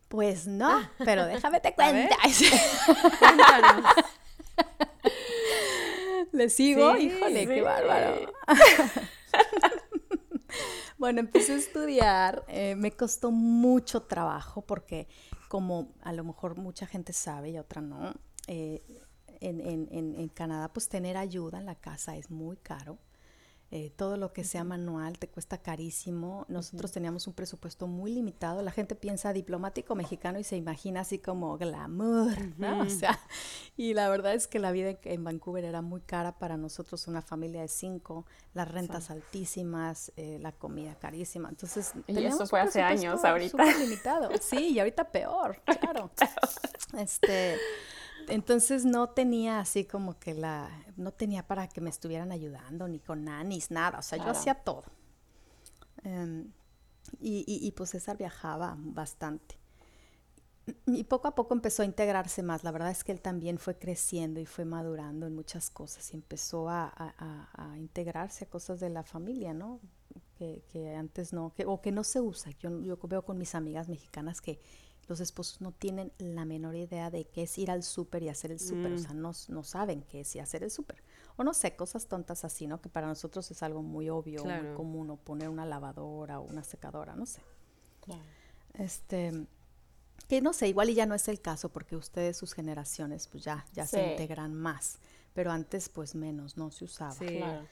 Pues 0.09 0.47
no, 0.49 0.81
pero 0.99 1.27
déjame 1.27 1.61
te 1.61 1.75
cuenta. 1.75 2.17
¿Le 6.33 6.51
sigo? 6.51 6.97
Híjole, 6.97 7.47
qué 7.47 7.63
bárbaro. 7.63 8.33
bueno, 10.99 11.21
empecé 11.21 11.53
a 11.53 11.57
estudiar. 11.57 12.45
Eh, 12.49 12.75
me 12.75 12.91
costó 12.91 13.31
mucho 13.31 14.03
trabajo 14.03 14.63
porque, 14.63 15.07
como 15.49 15.93
a 16.03 16.13
lo 16.13 16.25
mejor 16.25 16.57
mucha 16.57 16.87
gente 16.87 17.13
sabe 17.13 17.51
y 17.51 17.59
otra 17.59 17.81
no, 17.81 18.13
eh, 18.49 18.83
en, 19.41 19.61
en, 19.61 19.89
en 19.93 20.29
Canadá, 20.29 20.73
pues 20.73 20.89
tener 20.89 21.17
ayuda 21.17 21.59
en 21.59 21.67
la 21.67 21.77
casa 21.77 22.17
es 22.17 22.33
muy 22.33 22.57
caro. 22.57 22.99
Eh, 23.73 23.93
todo 23.95 24.17
lo 24.17 24.33
que 24.33 24.43
sea 24.43 24.65
manual 24.65 25.17
te 25.21 25.29
cuesta 25.29 25.59
carísimo. 25.59 26.45
Nosotros 26.49 26.91
teníamos 26.91 27.29
un 27.29 27.35
presupuesto 27.35 27.87
muy 27.87 28.13
limitado. 28.13 28.63
La 28.63 28.73
gente 28.73 28.97
piensa 28.97 29.33
diplomático 29.33 29.95
mexicano 29.95 30.41
y 30.41 30.45
se 30.45 30.57
imagina 30.57 31.03
así 31.03 31.21
como 31.21 31.57
glamour, 31.57 32.37
¿no? 32.59 32.81
O 32.81 32.89
sea, 32.89 33.17
y 33.77 33.95
la 33.95 34.09
verdad 34.09 34.35
es 34.35 34.49
que 34.49 34.59
la 34.59 34.73
vida 34.73 34.99
en 35.05 35.23
Vancouver 35.23 35.65
era 35.65 35.83
muy 35.83 36.01
cara 36.01 36.37
para 36.37 36.57
nosotros, 36.57 37.07
una 37.07 37.23
familia 37.23 37.61
de 37.61 37.69
cinco, 37.69 38.27
las 38.55 38.69
rentas 38.69 39.09
altísimas, 39.09 40.11
eh, 40.17 40.39
la 40.41 40.51
comida 40.51 40.97
carísima. 40.97 41.49
Entonces, 41.49 41.93
y 42.09 42.25
eso 42.25 42.49
fue 42.49 42.61
hace 42.61 42.83
años 42.83 43.25
ahorita. 43.25 43.65
limitado. 43.79 44.31
Sí, 44.41 44.71
y 44.71 44.81
ahorita 44.81 45.13
peor, 45.13 45.63
claro. 45.81 46.11
este 46.99 47.57
entonces 48.29 48.85
no 48.85 49.11
tenía 49.11 49.61
así 49.61 49.85
como 49.85 50.19
que 50.19 50.35
la, 50.35 50.71
no 50.97 51.13
tenía 51.13 51.47
para 51.47 51.69
que 51.69 51.81
me 51.81 51.91
estuvieran 51.91 52.33
ayudando, 52.33 52.89
ni 52.89 53.01
con 53.01 53.25
nanis, 53.25 53.71
nada, 53.71 53.99
o 53.99 54.03
sea, 54.03 54.19
yo 54.19 54.31
hacía 54.31 54.55
todo. 54.55 54.85
Em, 56.05 56.53
y, 57.21 57.45
y, 57.47 57.73
pues 57.73 57.91
César 57.91 58.17
viajaba 58.17 58.77
bastante. 58.79 59.59
Y 60.87 61.05
poco 61.05 61.27
a 61.27 61.35
poco 61.35 61.55
empezó 61.55 61.83
a 61.83 61.85
integrarse 61.85 62.43
más. 62.43 62.63
La 62.63 62.71
verdad 62.71 62.91
es 62.91 63.03
que 63.03 63.13
él 63.13 63.21
también 63.21 63.59
fue 63.59 63.77
creciendo 63.79 64.41
y 64.41 64.47
fue 64.47 64.65
madurando 64.65 65.27
en 65.27 65.35
muchas 65.35 65.71
cosas 65.71 66.13
y 66.13 66.17
empezó 66.17 66.69
a, 66.69 66.93
a, 66.97 67.77
integrarse 67.79 68.45
a 68.45 68.49
cosas 68.49 68.79
de 68.79 68.91
la 68.91 69.03
familia, 69.03 69.53
¿no? 69.53 69.81
Que, 70.39 70.63
que 70.69 70.95
antes 70.95 71.33
no, 71.33 71.53
que, 71.55 71.67
o 71.67 71.81
que 71.81 71.91
no 71.91 72.05
se 72.05 72.21
usa. 72.21 72.53
Yo, 72.59 72.81
yo 72.83 72.99
veo 73.03 73.25
con 73.25 73.39
mis 73.39 73.55
amigas 73.55 73.89
mexicanas 73.89 74.41
que 74.41 74.61
los 75.11 75.19
esposos 75.19 75.61
no 75.61 75.73
tienen 75.73 76.13
la 76.19 76.45
menor 76.45 76.77
idea 76.77 77.11
de 77.11 77.25
qué 77.25 77.43
es 77.43 77.59
ir 77.59 77.73
al 77.73 77.83
súper 77.83 78.23
y 78.23 78.29
hacer 78.29 78.53
el 78.53 78.61
súper, 78.61 78.93
o 78.93 78.95
mm. 78.95 78.99
sea, 78.99 79.13
no, 79.13 79.33
no, 79.49 79.65
saben 79.65 80.03
qué 80.03 80.21
es 80.21 80.37
ir 80.37 80.41
hacer 80.41 80.63
el 80.63 80.71
súper. 80.71 81.03
O 81.37 81.43
no 81.43 81.53
sé, 81.53 81.75
cosas 81.75 82.07
tontas 82.07 82.45
así, 82.45 82.69
¿no? 82.69 82.81
Que 82.81 82.89
para 82.89 83.09
nosotros 83.09 83.51
es 83.51 83.61
algo 83.65 83.83
muy 83.83 84.09
obvio, 84.09 84.45
muy 84.45 84.73
común, 84.77 85.11
o 85.11 85.17
poner 85.17 85.49
una 85.49 85.67
lavadora 85.67 86.39
o 86.39 86.45
una 86.45 86.63
secadora, 86.63 87.17
no 87.17 87.27
sé. 87.27 87.43
Este, 88.75 89.47
que 90.29 90.41
no 90.41 90.53
sé, 90.53 90.69
igual 90.69 90.91
y 90.91 90.95
ya 90.95 91.07
no 91.07 91.17
es 91.17 91.27
el 91.27 91.41
caso 91.41 91.71
porque 91.71 91.97
ustedes, 91.97 92.37
sus 92.37 92.53
generaciones, 92.53 93.27
pues 93.27 93.43
ya, 93.43 93.67
ya 93.73 93.87
se 93.87 94.13
integran 94.13 94.55
más, 94.55 94.99
pero 95.35 95.51
antes 95.51 95.89
pues 95.89 96.15
menos, 96.15 96.57
no 96.57 96.71
se 96.71 96.85
usaba. 96.85 97.17
Claro. 97.17 97.67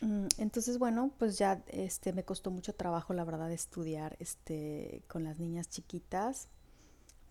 Mm, 0.00 0.26
entonces, 0.38 0.78
bueno, 0.78 1.10
pues 1.18 1.38
ya 1.38 1.62
este 1.68 2.12
me 2.12 2.24
costó 2.24 2.50
mucho 2.50 2.74
trabajo, 2.74 3.14
la 3.14 3.24
verdad, 3.24 3.50
estudiar 3.50 4.16
este 4.20 5.02
con 5.08 5.24
las 5.24 5.38
niñas 5.38 5.68
chiquitas, 5.68 6.48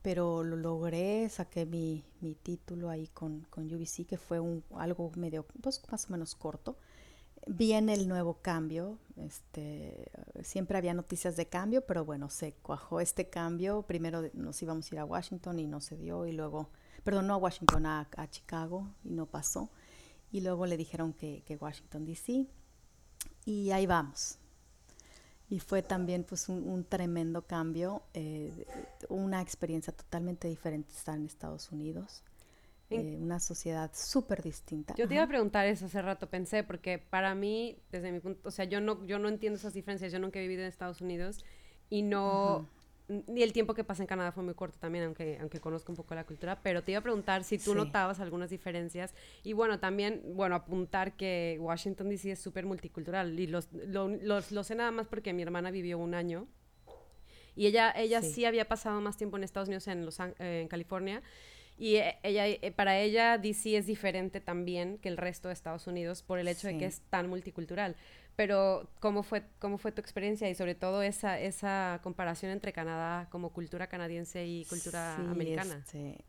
pero 0.02 0.44
lo 0.44 0.58
logré, 0.58 1.30
saqué 1.30 1.66
mi, 1.66 2.04
mi 2.22 2.36
título 2.36 2.90
ahí 2.90 3.08
con, 3.08 3.42
con 3.50 3.74
UBC, 3.74 4.06
que 4.06 4.18
fue 4.18 4.40
un, 4.40 4.64
algo 4.76 5.12
medio, 5.16 5.46
pues 5.62 5.82
más 5.92 6.08
o 6.08 6.12
menos 6.12 6.36
corto. 6.36 6.78
Viene 7.48 7.94
el 7.94 8.10
nuevo 8.10 8.40
cambio, 8.42 8.98
este, 9.16 10.12
siempre 10.44 10.78
había 10.78 10.94
noticias 10.94 11.38
de 11.38 11.48
cambio, 11.48 11.86
pero 11.86 12.04
bueno, 12.04 12.30
se 12.30 12.54
cuajó 12.54 13.00
este 13.00 13.30
cambio. 13.30 13.84
Primero 13.84 14.30
nos 14.34 14.62
íbamos 14.62 14.92
a 14.92 14.96
ir 14.96 15.00
a 15.00 15.06
Washington 15.06 15.60
y 15.60 15.68
no 15.68 15.80
se 15.80 15.96
dio, 15.96 16.26
y 16.26 16.34
luego, 16.34 16.70
perdón, 17.06 17.28
no 17.28 17.36
a 17.36 17.38
Washington, 17.38 17.86
a, 17.86 18.10
a 18.18 18.30
Chicago 18.30 18.90
y 19.06 19.12
no 19.12 19.26
pasó. 19.28 19.70
Y 20.32 20.42
luego 20.42 20.66
le 20.66 20.76
dijeron 20.76 21.14
que, 21.14 21.44
que 21.46 21.56
Washington 21.56 22.06
DC 22.06 22.48
y 23.48 23.72
ahí 23.72 23.86
vamos. 23.86 24.38
Y 25.50 25.60
fue 25.60 25.82
también 25.82 26.26
pues 26.26 26.50
un, 26.50 26.84
tremendo 26.84 27.44
cambio, 27.44 28.04
eh, 28.14 28.68
una 29.08 29.42
experiencia 29.42 29.94
totalmente 29.94 30.50
diferente 30.50 30.94
estar 30.94 31.16
en 31.16 31.26
Estados 31.26 31.72
Unidos, 31.72 32.26
eh, 32.90 33.16
una 33.18 33.40
sociedad 33.40 33.90
súper 33.94 34.44
distinta. 34.44 34.94
Yo 34.96 35.08
te 35.08 35.14
iba 35.14 35.24
a 35.24 35.28
preguntar 35.28 35.66
eso 35.66 35.86
hace 35.86 36.02
rato, 36.02 36.30
pensé, 36.30 36.66
porque 36.66 36.98
para 37.00 37.34
mí, 37.36 37.80
desde 37.90 38.12
mi 38.12 38.20
punto, 38.20 38.42
o 38.46 38.52
sea, 38.52 38.66
yo 38.66 38.82
no, 38.82 39.06
yo 39.06 39.18
no 39.18 39.30
entiendo 39.30 39.58
esas 39.58 39.74
diferencias, 39.74 40.12
yo 40.12 40.20
nunca 40.20 40.40
he 40.40 40.42
vivido 40.42 40.64
en 40.64 40.68
Estados 40.68 41.00
Unidos 41.00 41.46
y 41.90 42.02
no, 42.02 42.68
y 43.10 43.42
el 43.42 43.54
tiempo 43.54 43.74
que 43.74 43.86
pasé 43.86 44.04
en 44.04 44.08
Canadá 44.08 44.34
fue 44.34 44.44
muy 44.44 44.54
corto 44.54 44.78
también, 44.80 45.06
aunque, 45.06 45.38
aunque 45.40 45.62
conozco 45.62 45.92
un 45.92 45.96
poco 45.96 46.14
la 46.14 46.26
cultura, 46.26 46.60
pero 46.62 46.84
te 46.84 46.92
iba 46.92 47.00
a 47.00 47.04
preguntar 47.04 47.46
si 47.46 47.58
tú 47.58 47.74
notabas 47.74 48.20
algunas 48.20 48.50
diferencias. 48.50 49.14
Y 49.44 49.54
bueno, 49.54 49.80
también, 49.80 50.22
bueno, 50.36 50.56
apuntar 50.56 51.16
que 51.16 51.58
Washington 51.60 52.10
DC 52.10 52.32
es 52.32 52.40
súper 52.40 52.66
multicultural 52.66 53.40
y 53.40 53.48
los, 53.48 53.70
lo, 53.72 54.64
sé 54.64 54.76
nada 54.76 54.92
más 54.92 55.08
porque 55.08 55.32
mi 55.32 55.42
hermana 55.42 55.72
vivió 55.72 55.98
un 55.98 56.16
año. 56.16 56.48
Y 57.56 57.66
ella, 57.66 57.92
ella 57.96 58.22
sí. 58.22 58.46
había 58.46 58.68
pasado 58.68 59.00
más 59.02 59.18
tiempo 59.18 59.38
en 59.38 59.44
Estados 59.44 59.70
Unidos, 59.70 59.88
en, 59.88 60.06
los, 60.06 60.20
en 60.20 60.68
California, 60.68 61.24
y 61.78 61.96
eh, 61.96 62.18
ella, 62.24 62.48
eh, 62.48 62.72
para 62.76 63.00
ella 63.00 63.38
DC 63.38 63.78
es 63.78 63.86
diferente 63.86 64.42
también 64.42 64.98
que 64.98 65.10
el 65.10 65.18
resto 65.18 65.48
de 65.48 65.54
Estados 65.54 65.88
Unidos 65.88 66.24
por 66.24 66.40
el 66.40 66.48
hecho 66.48 66.68
de 66.68 66.78
que 66.78 66.86
es 66.86 67.02
tan 67.10 67.30
multicultural. 67.30 67.96
Pero, 68.38 68.88
¿cómo 69.00 69.24
fue, 69.24 69.44
¿cómo 69.58 69.80
fue 69.80 69.92
tu 69.92 70.00
experiencia 70.00 70.48
y 70.48 70.54
sobre 70.54 70.76
todo 70.76 71.02
esa, 71.02 71.40
esa 71.40 72.00
comparación 72.04 72.52
entre 72.52 72.72
Canadá 72.72 73.28
como 73.32 73.52
cultura 73.52 73.88
canadiense 73.88 74.46
y 74.46 74.64
cultura 74.66 75.16
americana? 75.16 75.78
Este, 75.84 76.24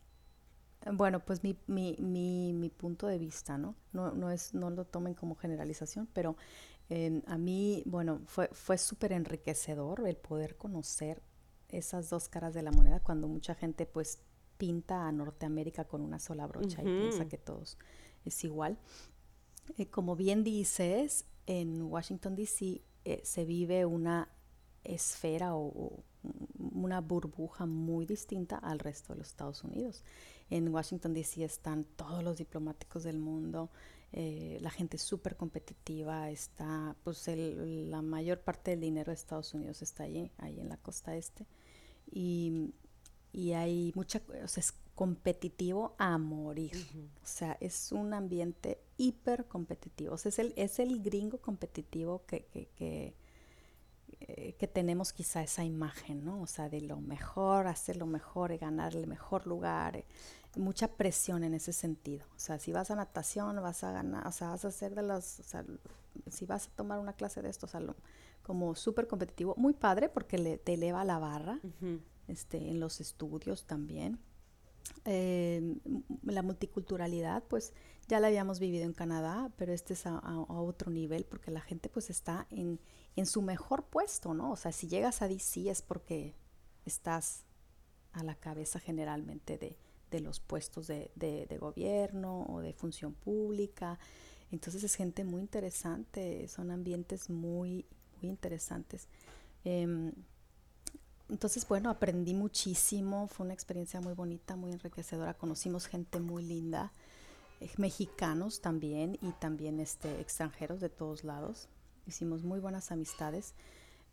bueno, 0.91 1.23
pues 1.23 1.45
mi, 1.45 1.59
mi, 1.67 1.97
mi, 1.99 2.55
mi, 2.55 2.71
punto 2.71 3.09
de 3.09 3.19
vista, 3.19 3.59
¿no? 3.59 3.75
No, 3.93 4.13
no, 4.13 4.31
es, 4.31 4.55
no 4.55 4.71
lo 4.71 4.87
tomen 4.87 5.13
como 5.13 5.35
generalización, 5.35 6.09
pero 6.15 6.39
em, 6.89 7.21
a 7.27 7.37
mí, 7.37 7.83
bueno, 7.85 8.23
fue, 8.25 8.49
fue 8.53 8.79
súper 8.79 9.13
enriquecedor 9.13 10.09
el 10.09 10.17
poder 10.17 10.57
conocer 10.57 11.23
esas 11.69 12.09
dos 12.09 12.31
caras 12.31 12.55
de 12.55 12.63
la 12.63 12.71
moneda 12.71 13.01
cuando 13.01 13.29
mucha 13.29 13.55
gente 13.55 13.85
pues 13.85 14.23
pinta 14.57 15.07
a 15.07 15.13
Norteamérica 15.13 15.85
con 15.85 16.01
una 16.01 16.19
sola 16.19 16.47
brocha 16.47 16.81
y 16.81 16.87
piensa 16.87 17.29
que 17.29 17.37
todos 17.37 17.77
es 18.25 18.43
igual. 18.45 18.79
Eh, 19.77 19.91
como 19.91 20.17
bien 20.17 20.43
dices, 20.43 21.27
en 21.49 21.83
Washington, 21.83 22.37
D.C. 22.37 22.83
Eh, 23.07 23.21
se 23.25 23.45
vive 23.47 23.87
una 23.87 24.29
esfera 24.85 25.55
o, 25.55 26.05
una 26.59 27.01
burbuja 27.01 27.65
muy 27.65 28.05
distinta 28.05 28.59
al 28.59 28.79
resto 28.79 29.15
de 29.15 29.21
los 29.21 29.29
Estados 29.29 29.65
Unidos. 29.65 30.05
En 30.51 30.69
Washington, 30.69 31.15
D.C. 31.15 31.43
están 31.43 31.85
todos 31.85 32.23
los 32.23 32.37
diplomáticos 32.37 33.03
del 33.03 33.19
mundo, 33.19 33.71
eh, 34.13 34.59
la 34.61 34.71
gente 34.71 34.99
súper 34.99 35.37
competitiva, 35.37 36.31
está, 36.31 36.95
pues 37.03 37.27
la 37.27 38.03
mayor 38.03 38.41
parte 38.41 38.73
del 38.73 38.81
dinero 38.81 39.11
de 39.11 39.15
Estados 39.15 39.55
Unidos 39.55 39.81
está 39.81 40.05
allí, 40.05 40.31
ahí 40.37 40.61
en 40.61 40.69
la 40.69 40.77
costa 40.77 41.17
este. 41.17 41.47
Y, 42.11 42.75
y 43.33 43.53
hay 43.53 43.93
mucha, 43.95 44.21
o 44.45 44.49
sea, 44.49 44.61
es 44.61 44.75
competitivo 44.99 45.95
a 45.97 46.19
morir. 46.19 46.75
O 47.23 47.27
sea, 47.27 47.57
es 47.61 47.93
un 47.93 48.13
ambiente 48.15 48.83
hiper 48.97 49.47
competitivo. 49.47 50.15
O 50.15 50.19
sea, 50.19 50.31
es 50.31 50.41
el, 50.41 50.53
es 50.57 50.81
el 50.81 51.01
gringo 51.05 51.39
competitivo 51.39 52.25
que, 52.27 52.47
que, 52.47 52.67
que, 52.75 53.15
eh, 54.19 54.57
que, 54.59 54.67
tenemos 54.67 55.13
quizá 55.13 55.41
esa 55.41 55.65
imagen, 55.65 56.25
¿no? 56.25 56.43
O 56.43 56.49
sea, 56.49 56.69
de 56.69 56.81
lo 56.81 56.97
mejor, 56.97 57.69
hacer 57.69 57.97
lo 57.97 58.07
mejor, 58.07 58.59
ganar 58.59 58.97
el 58.97 59.07
mejor 59.07 59.47
lugar. 59.47 60.05
mucha 60.57 60.89
presión 60.89 61.45
en 61.45 61.55
ese 61.55 61.73
sentido. 61.73 62.27
O 62.35 62.41
sea, 62.41 62.59
si 62.59 62.73
vas 62.73 62.91
a 62.91 62.97
natación, 62.97 63.55
vas 63.63 63.85
a 63.85 63.93
ganar, 63.93 64.27
o 64.27 64.33
sea, 64.33 64.49
vas 64.49 64.65
a 64.65 64.69
hacer 64.69 64.97
de 64.97 65.03
las, 65.03 65.39
o 65.39 65.45
sea, 65.45 65.65
si 66.27 66.45
vas 66.45 66.67
a 66.67 66.71
tomar 66.71 66.99
una 66.99 67.13
clase 67.13 67.41
de 67.41 67.51
esto, 67.51 67.69
o 67.73 67.95
como 68.43 68.75
súper 68.75 69.07
competitivo, 69.07 69.55
muy 69.57 69.75
padre 69.75 70.09
porque 70.09 70.39
le, 70.39 70.59
te 70.59 70.75
eleva 70.75 71.05
la 71.05 71.21
barra, 71.21 71.61
este, 72.27 72.69
en 72.69 72.81
los 72.81 73.01
estudios 73.01 73.65
también. 73.65 74.19
Eh, 75.05 75.77
la 76.23 76.43
multiculturalidad, 76.43 77.43
pues 77.45 77.73
ya 78.09 78.21
la 78.21 78.29
habíamos 78.29 78.59
vivido 78.61 78.85
en 78.85 78.93
Canadá, 78.93 79.51
pero 79.57 79.73
este 79.73 79.95
es 79.95 80.07
a, 80.07 80.21
otro 80.49 80.91
nivel 80.91 81.25
porque 81.25 81.51
la 81.51 81.61
gente 81.61 81.89
pues 81.89 82.11
está 82.11 82.47
en, 82.51 82.81
en, 83.17 83.27
su 83.27 83.43
mejor 83.43 83.85
puesto, 83.85 84.35
¿no? 84.35 84.53
O 84.53 84.57
sea, 84.57 84.73
si 84.73 84.89
llegas 84.89 85.23
a 85.23 85.29
DC 85.29 85.71
es 85.71 85.83
porque 85.83 86.35
estás 86.87 87.45
a 88.13 88.23
la 88.25 88.35
cabeza 88.35 88.81
generalmente 88.81 89.59
de, 89.59 89.77
de 90.11 90.21
los 90.21 90.41
puestos 90.41 90.87
de, 90.87 91.11
de, 91.15 91.59
gobierno 91.59 92.47
o 92.49 92.61
de 92.61 92.73
función 92.73 93.15
pública. 93.15 93.99
Entonces 94.51 94.83
es 94.83 94.95
gente 94.95 95.25
muy 95.25 95.43
interesante, 95.43 96.49
son 96.49 96.71
ambientes 96.71 97.29
muy, 97.29 97.85
muy 98.21 98.31
interesantes. 98.31 99.09
Em, 99.65 100.13
entonces, 101.29 101.69
bueno, 101.69 101.91
aprendí 101.91 102.33
muchísimo, 102.33 103.29
fue 103.29 103.45
una 103.45 103.55
experiencia 103.55 104.01
muy 104.01 104.15
bonita, 104.15 104.57
muy 104.57 104.73
enriquecedora, 104.73 105.35
conocimos 105.35 105.87
gente 105.87 106.21
muy 106.21 106.43
linda, 106.43 106.93
eh, 107.61 107.71
mexicanos 107.77 108.61
también 108.61 109.19
y 109.21 109.33
también 109.33 109.79
este, 109.79 110.21
extranjeros 110.21 110.81
de 110.81 110.89
todos 110.89 111.25
lados. 111.25 111.69
Hicimos 112.07 112.45
muy 112.45 112.61
buenas 112.61 112.91
amistades. 112.91 113.53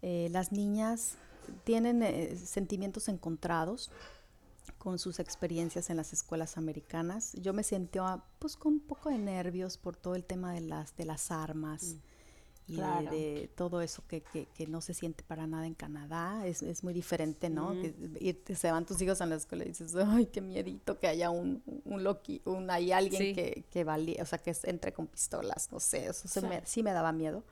Eh, 0.02 0.28
las 0.32 0.52
niñas 0.52 1.16
tienen 1.64 2.04
eh, 2.04 2.36
sentimientos 2.36 3.08
encontrados 3.08 3.92
con 4.78 5.00
sus 5.00 5.20
experiencias 5.20 5.90
en 5.90 5.98
las 5.98 6.12
escuelas 6.12 6.58
americanas. 6.58 7.34
Yo 7.34 7.54
me 7.54 7.64
sentí 7.64 8.00
pues 8.40 8.58
con 8.58 8.74
un 8.74 8.80
poco 8.82 9.10
de 9.10 9.20
nervios 9.20 9.78
por 9.78 9.96
todo 9.96 10.16
el 10.16 10.26
tema 10.26 10.54
de 10.54 10.62
las, 10.62 10.98
de 10.98 11.06
las 11.06 11.32
armas. 11.32 11.94
Mm 11.94 12.15
y 12.68 12.78
de, 12.78 13.50
todo 13.56 13.82
eso 13.82 14.04
que, 14.08 14.22
que, 14.22 14.48
que, 14.48 14.66
no 14.66 14.82
se 14.82 14.96
siente 14.96 15.24
para 15.24 15.46
nada 15.46 15.68
en 15.68 15.76
Canadá. 15.76 16.48
Es, 16.48 16.64
es 16.64 16.84
muy 16.84 16.94
diferente, 16.94 17.50
¿no? 17.50 17.74
Que 17.74 18.56
se 18.56 18.72
van 18.72 18.86
tus 18.86 19.00
hijos 19.02 19.22
a 19.22 19.26
la 19.28 19.36
escuela 19.36 19.66
y 19.66 19.68
dices, 19.68 19.96
ay, 19.96 20.26
qué 20.28 20.42
miedito 20.42 20.98
que 21.00 21.08
haya 21.08 21.30
un, 21.30 21.62
un 21.86 22.04
loqui, 22.04 22.42
un, 22.46 22.70
hay 22.72 22.92
alguien 22.92 23.36
que, 23.36 23.66
que 23.70 23.84
valía, 23.84 24.24
o 24.24 24.26
sea, 24.26 24.40
que 24.40 24.56
entre 24.64 24.94
con 24.94 25.08
pistolas, 25.08 25.72
no 25.72 25.80
sé, 25.80 26.08
eso 26.08 26.28
sí. 26.28 26.42
Me, 26.42 26.66
sí 26.66 26.82
me 26.82 26.92
daba 26.92 27.12
miedo. 27.12 27.44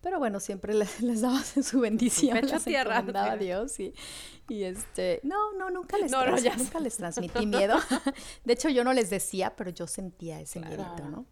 Pero 0.00 0.18
bueno, 0.18 0.38
siempre 0.40 0.74
les, 0.74 1.00
les 1.02 1.20
daba 1.20 1.42
su 1.42 1.80
bendición. 1.80 2.40
Pecho 2.40 2.58
tierra. 2.60 2.98
a 2.98 3.36
Dios 3.36 3.78
y, 3.80 3.92
y, 4.48 4.62
este, 4.62 5.20
no, 5.24 5.52
no, 5.54 5.70
nunca 5.70 5.98
les, 5.98 6.10
nunca 6.10 6.80
les 6.80 6.96
transmití 6.96 7.46
miedo. 7.46 7.76
de 8.44 8.52
hecho, 8.52 8.68
yo 8.68 8.84
no 8.84 8.92
les 8.92 9.10
decía, 9.10 9.54
pero 9.56 9.70
yo 9.70 9.86
sentía 9.86 10.40
ese 10.40 10.60
miedo, 10.60 10.86
¿no? 11.10 11.26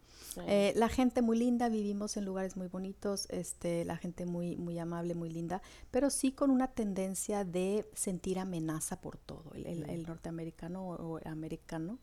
Eh, 0.46 0.72
la 0.76 0.88
gente 0.88 1.22
muy 1.22 1.38
linda, 1.38 1.68
vivimos 1.68 2.16
en 2.16 2.24
lugares 2.24 2.56
muy 2.56 2.68
bonitos, 2.68 3.26
este, 3.30 3.84
la 3.84 3.96
gente 3.96 4.26
muy, 4.26 4.56
muy 4.56 4.78
amable, 4.78 5.14
muy 5.14 5.30
linda, 5.30 5.62
pero 5.90 6.10
sí 6.10 6.32
con 6.32 6.50
una 6.50 6.68
tendencia 6.68 7.44
de 7.44 7.88
sentir 7.94 8.38
amenaza 8.38 9.00
por 9.00 9.16
todo. 9.16 9.52
El, 9.54 10.04
norteamericano 10.06 10.86
o 10.88 11.18
americano, 11.26 11.98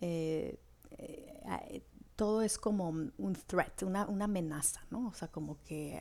eh, 0.00 0.58
eh, 0.98 1.82
todo 2.16 2.42
es 2.42 2.58
como 2.58 2.88
un 2.88 3.36
threat, 3.46 3.82
una, 3.82 4.06
una, 4.06 4.26
amenaza, 4.26 4.80
¿no? 4.90 5.08
O 5.08 5.14
sea, 5.14 5.28
como 5.28 5.60
que 5.64 6.00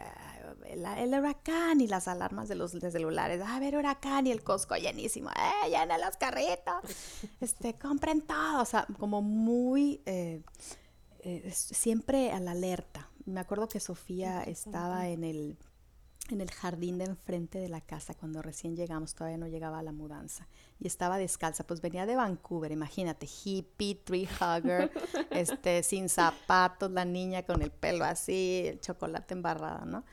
el, 0.65 1.13
huracán 1.13 1.81
y 1.81 1.87
las 1.87 2.07
alarmas 2.07 2.47
de 2.49 2.55
los 2.55 2.71
celulares, 2.71 3.41
a 3.41 3.59
ver, 3.59 3.75
huracán 3.75 4.27
y 4.27 4.31
el 4.31 4.43
Costco 4.43 4.75
llenísimo, 4.75 5.29
¡eh, 5.29 5.69
llena 5.69 5.97
las 5.97 6.17
carretas! 6.17 6.83
Este, 7.41 7.73
compren 7.73 8.21
todo, 8.21 8.61
o 8.61 8.65
sea, 8.65 8.85
como 8.99 9.21
muy 9.21 10.01
eh, 10.05 10.43
siempre 11.51 12.31
a 12.31 12.39
la 12.39 12.51
alerta. 12.51 13.09
Me 13.25 13.39
acuerdo 13.39 13.67
que 13.67 13.79
Sofía 13.79 14.43
estaba 14.43 15.09
en 15.09 15.23
el, 15.23 15.57
en 16.31 16.41
el 16.41 16.51
jardín 16.51 16.97
de 16.97 17.05
enfrente 17.05 17.59
de 17.59 17.69
la 17.69 17.81
casa 17.81 18.13
cuando 18.13 18.41
recién 18.41 18.75
llegamos, 18.75 19.13
todavía 19.13 19.37
no 19.37 19.47
llegaba 19.47 19.79
a 19.79 19.83
la 19.83 19.91
mudanza, 19.91 20.47
y 20.79 20.87
estaba 20.87 21.17
descalza, 21.17 21.65
pues 21.65 21.81
venía 21.81 22.05
de 22.05 22.15
Vancouver, 22.15 22.71
imagínate, 22.71 23.27
hippie, 23.27 23.95
tree 23.95 24.27
hugger, 24.27 24.91
este, 25.31 25.83
sin 25.83 26.09
zapatos, 26.09 26.91
la 26.91 27.05
niña 27.05 27.43
con 27.43 27.61
el 27.61 27.71
pelo 27.71 28.05
así, 28.05 28.63
el 28.65 28.79
chocolate 28.79 29.33
embarrado, 29.33 29.85
¿no? 29.85 30.03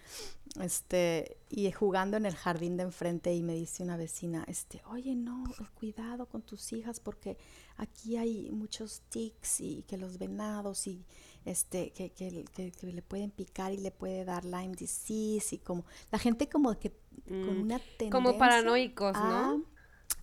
Este, 0.61 1.37
y 1.51 1.71
jugando 1.73 2.17
en 2.17 2.27
el 2.27 2.35
jardín 2.35 2.77
de 2.77 2.83
enfrente 2.85 3.35
y 3.35 3.43
me 3.43 3.55
dice 3.55 3.83
una 3.83 3.97
vecina, 3.97 4.45
este, 4.49 4.83
oye, 4.91 5.15
no, 5.15 5.45
cuidado 5.75 6.27
con 6.27 6.43
tus 6.43 6.73
hijas 6.73 7.01
porque 7.01 7.37
aquí 7.77 8.17
hay 8.17 8.51
muchos 8.51 9.03
tics 9.09 9.61
y 9.61 9.85
que 9.87 9.97
los 9.97 10.19
venados 10.19 10.87
y 10.87 11.05
este, 11.45 11.91
que, 11.91 12.11
que, 12.11 12.45
que, 12.55 12.87
le 12.87 13.03
pueden 13.03 13.31
picar 13.31 13.73
y 13.73 13.79
le 13.79 13.91
puede 13.91 14.25
dar 14.25 14.45
Lyme 14.45 14.75
disease 14.75 15.55
y 15.55 15.59
como, 15.59 15.85
la 16.11 16.19
gente 16.19 16.49
como 16.49 16.79
que 16.79 16.93
con 17.27 17.59
mm, 17.59 17.63
una 17.63 17.79
tendencia. 17.79 18.11
Como 18.11 18.39
paranoicos, 18.39 19.15
¿no? 19.15 19.65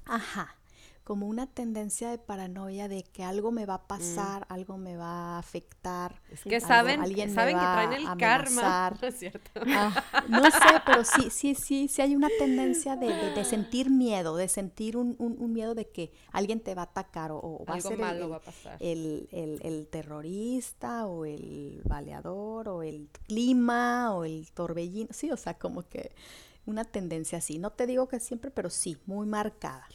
Ajá 0.05 0.55
como 1.05 1.27
una 1.27 1.45
tendencia 1.45 2.09
de 2.09 2.17
paranoia 2.17 2.87
de 2.87 3.03
que 3.03 3.23
algo 3.23 3.51
me 3.51 3.67
va 3.67 3.75
a 3.75 3.77
mm. 3.77 3.87
pasar, 3.87 4.47
algo 4.49 4.79
me 4.79 4.97
va 4.97 5.35
a 5.35 5.37
afectar. 5.37 6.19
Es 6.31 6.41
que 6.41 6.59
saben, 6.59 6.99
alguien 6.99 7.31
saben 7.31 7.55
que 7.55 7.61
traen 7.61 7.93
el 7.93 8.17
karma. 8.17 8.91
No 9.01 9.07
es 9.07 9.19
cierto. 9.19 9.61
Ah, 9.67 10.03
no 10.27 10.43
sé, 10.45 10.81
pero 10.83 11.03
sí, 11.05 11.29
sí, 11.29 11.53
sí, 11.53 11.87
sí 11.87 12.01
hay 12.01 12.15
una 12.15 12.27
tendencia 12.39 12.95
de, 12.95 13.07
de, 13.35 13.45
sentir 13.45 13.91
miedo, 13.91 14.35
de 14.35 14.47
sentir 14.47 14.97
un, 14.97 15.15
un, 15.19 15.53
miedo 15.53 15.75
de 15.75 15.87
que 15.87 16.11
alguien 16.31 16.59
te 16.59 16.73
va 16.73 16.81
a 16.81 16.85
atacar 16.85 17.31
o, 17.31 17.63
va 17.69 17.75
a 17.75 17.81
ser 17.81 17.99
el, 18.79 19.29
el, 19.31 19.59
el, 19.61 19.87
terrorista 19.87 21.05
o 21.05 21.25
el 21.25 21.81
baleador 21.83 22.67
o 22.67 22.81
el 22.81 23.09
clima 23.27 24.15
o 24.15 24.25
el 24.25 24.51
torbellino. 24.53 25.09
Sí, 25.11 25.29
o 25.29 25.37
sea, 25.37 25.53
como 25.53 25.87
que 25.87 26.11
una 26.65 26.83
tendencia 26.83 27.37
así. 27.37 27.59
No 27.59 27.69
te 27.69 27.85
digo 27.85 28.07
que 28.07 28.19
siempre, 28.19 28.49
pero 28.49 28.71
sí, 28.71 28.97
muy 29.05 29.27
marcada. 29.27 29.85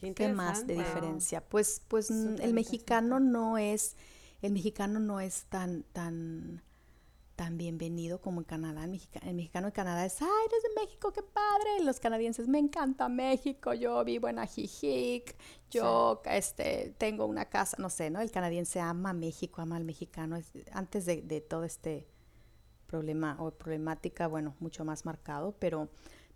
Qué, 0.00 0.28
más 0.28 0.66
de 0.66 0.74
diferencia? 0.74 1.40
Pues, 1.40 1.82
pues 1.88 2.10
el 2.10 2.52
mexicano 2.52 3.18
no 3.18 3.56
es, 3.56 3.96
el 4.42 4.52
mexicano 4.52 5.00
no 5.00 5.20
es 5.20 5.44
tan, 5.44 5.84
tan, 5.84 6.62
tan 7.34 7.56
bienvenido 7.56 8.20
como 8.20 8.40
en 8.40 8.44
Canadá. 8.44 8.84
El, 8.84 8.90
mexicano 9.34 9.68
en 9.68 9.72
Canadá 9.72 10.04
es, 10.04 10.20
ay, 10.20 10.28
eres 10.46 10.62
de 10.62 10.80
México, 10.82 11.12
qué 11.12 11.22
padre. 11.22 11.82
Los 11.82 11.98
canadienses, 11.98 12.46
me 12.46 12.58
encanta 12.58 13.08
México, 13.08 13.72
yo 13.72 14.04
vivo 14.04 14.28
en 14.28 14.38
Ajijic, 14.38 15.34
yo 15.70 16.20
este, 16.26 16.94
tengo 16.98 17.24
una 17.24 17.46
casa, 17.46 17.78
no 17.80 17.88
sé, 17.88 18.10
¿no? 18.10 18.20
El 18.20 18.30
canadiense 18.30 18.80
ama 18.80 19.14
México, 19.14 19.62
ama 19.62 19.76
al 19.76 19.84
mexicano. 19.84 20.38
Antes 20.72 21.06
de, 21.06 21.22
de 21.22 21.40
todo 21.40 21.64
este 21.64 22.06
problema 22.86 23.36
o 23.40 23.50
problemática, 23.50 24.26
bueno, 24.26 24.54
mucho 24.60 24.84
más 24.84 25.06
marcado, 25.06 25.56
pero 25.58 25.88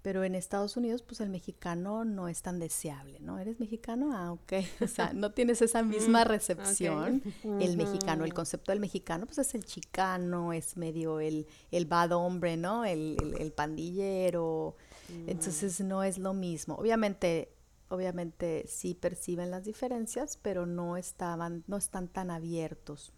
pero 0.02 0.24
en 0.24 0.34
Estados 0.34 0.76
Unidos, 0.76 1.02
pues 1.02 1.20
el 1.20 1.28
mexicano 1.28 2.04
no 2.04 2.28
es 2.28 2.40
tan 2.40 2.58
deseable, 2.58 3.20
¿no? 3.20 3.38
¿Eres 3.38 3.60
mexicano? 3.60 4.10
Ah, 4.12 4.32
ok. 4.32 4.52
O 4.80 4.86
sea, 4.86 5.12
no 5.14 5.32
tienes 5.32 5.60
esa 5.60 5.82
misma 5.82 6.24
mm, 6.24 6.28
recepción. 6.28 7.22
El 7.44 7.76
mexicano, 7.76 8.24
el 8.24 8.32
concepto 8.32 8.72
del 8.72 8.80
mexicano, 8.80 9.26
pues 9.26 9.38
es 9.38 9.54
el 9.54 9.64
chicano, 9.64 10.52
es 10.54 10.76
medio 10.76 11.20
el, 11.20 11.46
el 11.70 11.84
bad 11.84 12.12
hombre, 12.12 12.56
¿no? 12.56 12.84
El, 12.84 13.16
el, 13.38 13.52
pandillero. 13.52 14.76
Mm. 15.08 15.28
Entonces 15.28 15.80
no 15.80 16.02
es 16.02 16.16
lo 16.16 16.32
mismo. 16.32 16.76
Obviamente, 16.76 17.52
obviamente 17.88 18.64
sí 18.68 18.94
perciben 18.94 19.50
las 19.50 19.64
diferencias, 19.64 20.38
pero 20.38 20.64
no 20.64 20.96
estaban, 20.96 21.62
no 21.66 21.76
están 21.76 22.08
tan 22.08 22.30
abiertos 22.30 23.12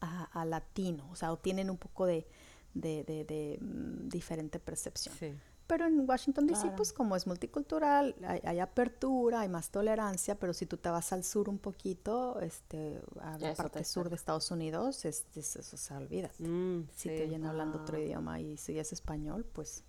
a, 0.00 0.24
a 0.24 0.44
latino. 0.44 1.08
O 1.12 1.14
sea, 1.14 1.32
o 1.32 1.38
tienen 1.38 1.70
un 1.70 1.78
poco 1.78 2.04
de, 2.06 2.26
de, 2.74 3.04
de, 3.04 3.24
de 3.24 3.58
mm, 3.60 4.08
diferente 4.08 4.58
percepción. 4.58 5.14
Sí. 5.16 5.32
Pero 5.66 5.86
en 5.86 6.08
Washington 6.08 6.46
DC, 6.46 6.72
pues 6.76 6.92
como 6.92 7.16
es 7.16 7.26
multicultural, 7.26 8.14
hay, 8.44 8.58
apertura, 8.58 9.40
hay 9.40 9.48
más 9.48 9.70
tolerancia, 9.70 10.38
pero 10.38 10.52
si 10.52 10.66
tú 10.66 10.76
te 10.76 10.90
vas 10.90 11.12
al 11.12 11.24
sur 11.24 11.48
un 11.48 11.58
poquito, 11.58 12.38
este, 12.40 13.00
a 13.20 13.38
la 13.38 13.54
parte 13.54 13.82
sur 13.84 14.10
de 14.10 14.16
Estados 14.16 14.50
Unidos, 14.50 15.06
es, 15.06 15.24
eso 15.34 15.76
se 15.76 15.94
olvida. 15.94 16.30
Mm, 16.38 16.82
si 16.94 17.08
te 17.08 17.26
vienen 17.26 17.46
hablando 17.46 17.78
otro 17.78 17.98
idioma 17.98 18.40
y 18.40 18.58
si 18.58 18.78
es 18.78 18.92
español, 18.92 19.46
pues, 19.54 19.84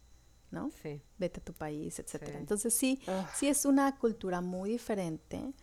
¿no? 0.49 0.71
Sí. 0.81 1.01
Vete 1.17 1.41
a 1.41 1.43
tu 1.43 1.51
país, 1.51 1.99
etcétera. 1.99 2.39
Entonces 2.39 2.73
sí, 2.73 3.01
sí 3.33 3.49
es 3.49 3.65
una 3.65 3.97
cultura 3.97 4.39
muy 4.39 4.69
diferente. 4.69 5.53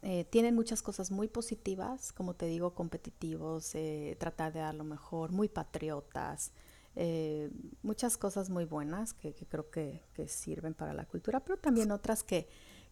Eh, 0.00 0.24
tienen 0.30 0.54
muchas 0.54 0.80
cosas 0.80 1.10
muy 1.10 1.28
positivas, 1.28 2.12
como 2.12 2.34
te 2.34 2.46
digo, 2.46 2.72
competitivos, 2.72 3.74
eh, 3.74 4.16
tratar 4.18 4.52
de 4.52 4.60
dar 4.60 4.74
lo 4.74 4.84
mejor, 4.84 5.32
muy 5.32 5.48
patriotas. 5.48 6.52
Eh, 7.00 7.48
muchas 7.82 8.16
cosas 8.16 8.50
muy 8.50 8.64
buenas 8.64 9.14
que, 9.14 9.32
creo 9.32 9.70
que, 9.70 10.02
sirven 10.26 10.74
para 10.74 10.92
la 10.92 11.04
cultura, 11.04 11.38
pero 11.38 11.56
también 11.56 11.92
otras 11.92 12.24
que, 12.24 12.48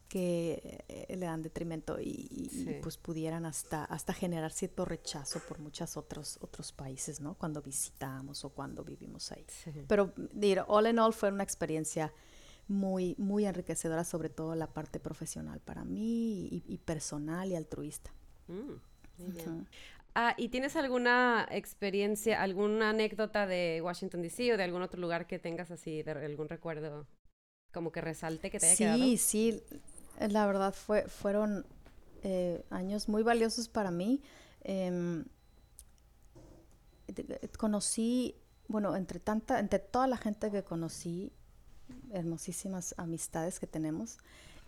que 0.09 0.85
eh, 0.87 1.17
le 1.17 1.27
dan 1.27 1.43
detrimento 1.43 1.99
y, 2.01 2.79
pues 2.85 2.99
pudieran 2.99 3.45
hasta, 3.45 3.85
hasta 3.85 4.13
generar 4.13 4.53
cierto 4.53 4.85
rechazo 4.85 5.41
por 5.49 5.59
muchos 5.59 5.97
otros, 5.97 6.39
otros 6.41 6.71
países, 6.71 7.21
¿no? 7.21 7.35
Cuando 7.35 7.61
visitamos 7.61 8.45
o 8.45 8.51
cuando 8.51 8.85
vivimos 8.85 9.33
ahí. 9.33 9.45
Pero, 9.89 10.15
all 10.69 10.87
in 10.87 11.01
all, 11.01 11.13
fue 11.13 11.33
una 11.33 11.43
experiencia 11.43 12.13
muy, 12.69 13.17
muy 13.19 13.45
enriquecedora, 13.45 14.05
sobre 14.05 14.29
todo 14.29 14.55
la 14.55 14.69
parte 14.69 15.01
profesional 15.01 15.59
para 15.59 15.85
mí 15.85 16.63
y, 16.65 16.79
personal 16.79 17.51
y 17.51 17.57
altruista. 17.57 18.13
Mm, 18.47 19.65
ah, 20.17 20.35
¿y 20.37 20.49
tienes 20.49 20.75
alguna 20.77 21.47
experiencia, 21.51 22.43
alguna 22.43 22.91
anécdota 22.91 23.47
de 23.47 23.81
Washington 23.85 24.23
DC 24.23 24.55
o 24.55 24.57
de 24.57 24.65
algún 24.65 24.83
otro 24.83 25.01
lugar 25.01 25.27
que 25.27 25.39
tengas 25.39 25.71
así, 25.71 26.03
de 26.03 26.11
algún 26.11 26.49
recuerdo 26.49 27.07
como 27.73 27.93
que 27.93 28.01
resalte 28.01 28.51
que 28.51 28.59
te 28.59 28.67
haya 28.67 28.77
quedado? 28.77 28.99
Sí, 28.99 29.17
sí, 29.19 29.63
la 30.19 30.47
verdad 30.47 30.73
fue, 30.73 31.07
fueron 31.07 31.67
eh, 32.23 32.65
años 32.71 33.09
muy 33.09 33.23
valiosos 33.23 33.69
para 33.69 33.91
mí. 33.91 34.23
Em, 34.63 35.27
conocí, 37.59 38.35
bueno, 38.69 38.97
entre 38.97 39.21
tanta, 39.21 39.61
entre 39.61 39.79
toda 39.79 40.07
la 40.07 40.17
gente 40.17 40.51
que 40.51 40.65
conocí, 40.65 41.33
hermosísimas 42.11 42.95
amistades 42.97 43.61
que 43.61 43.67
tenemos. 43.67 44.19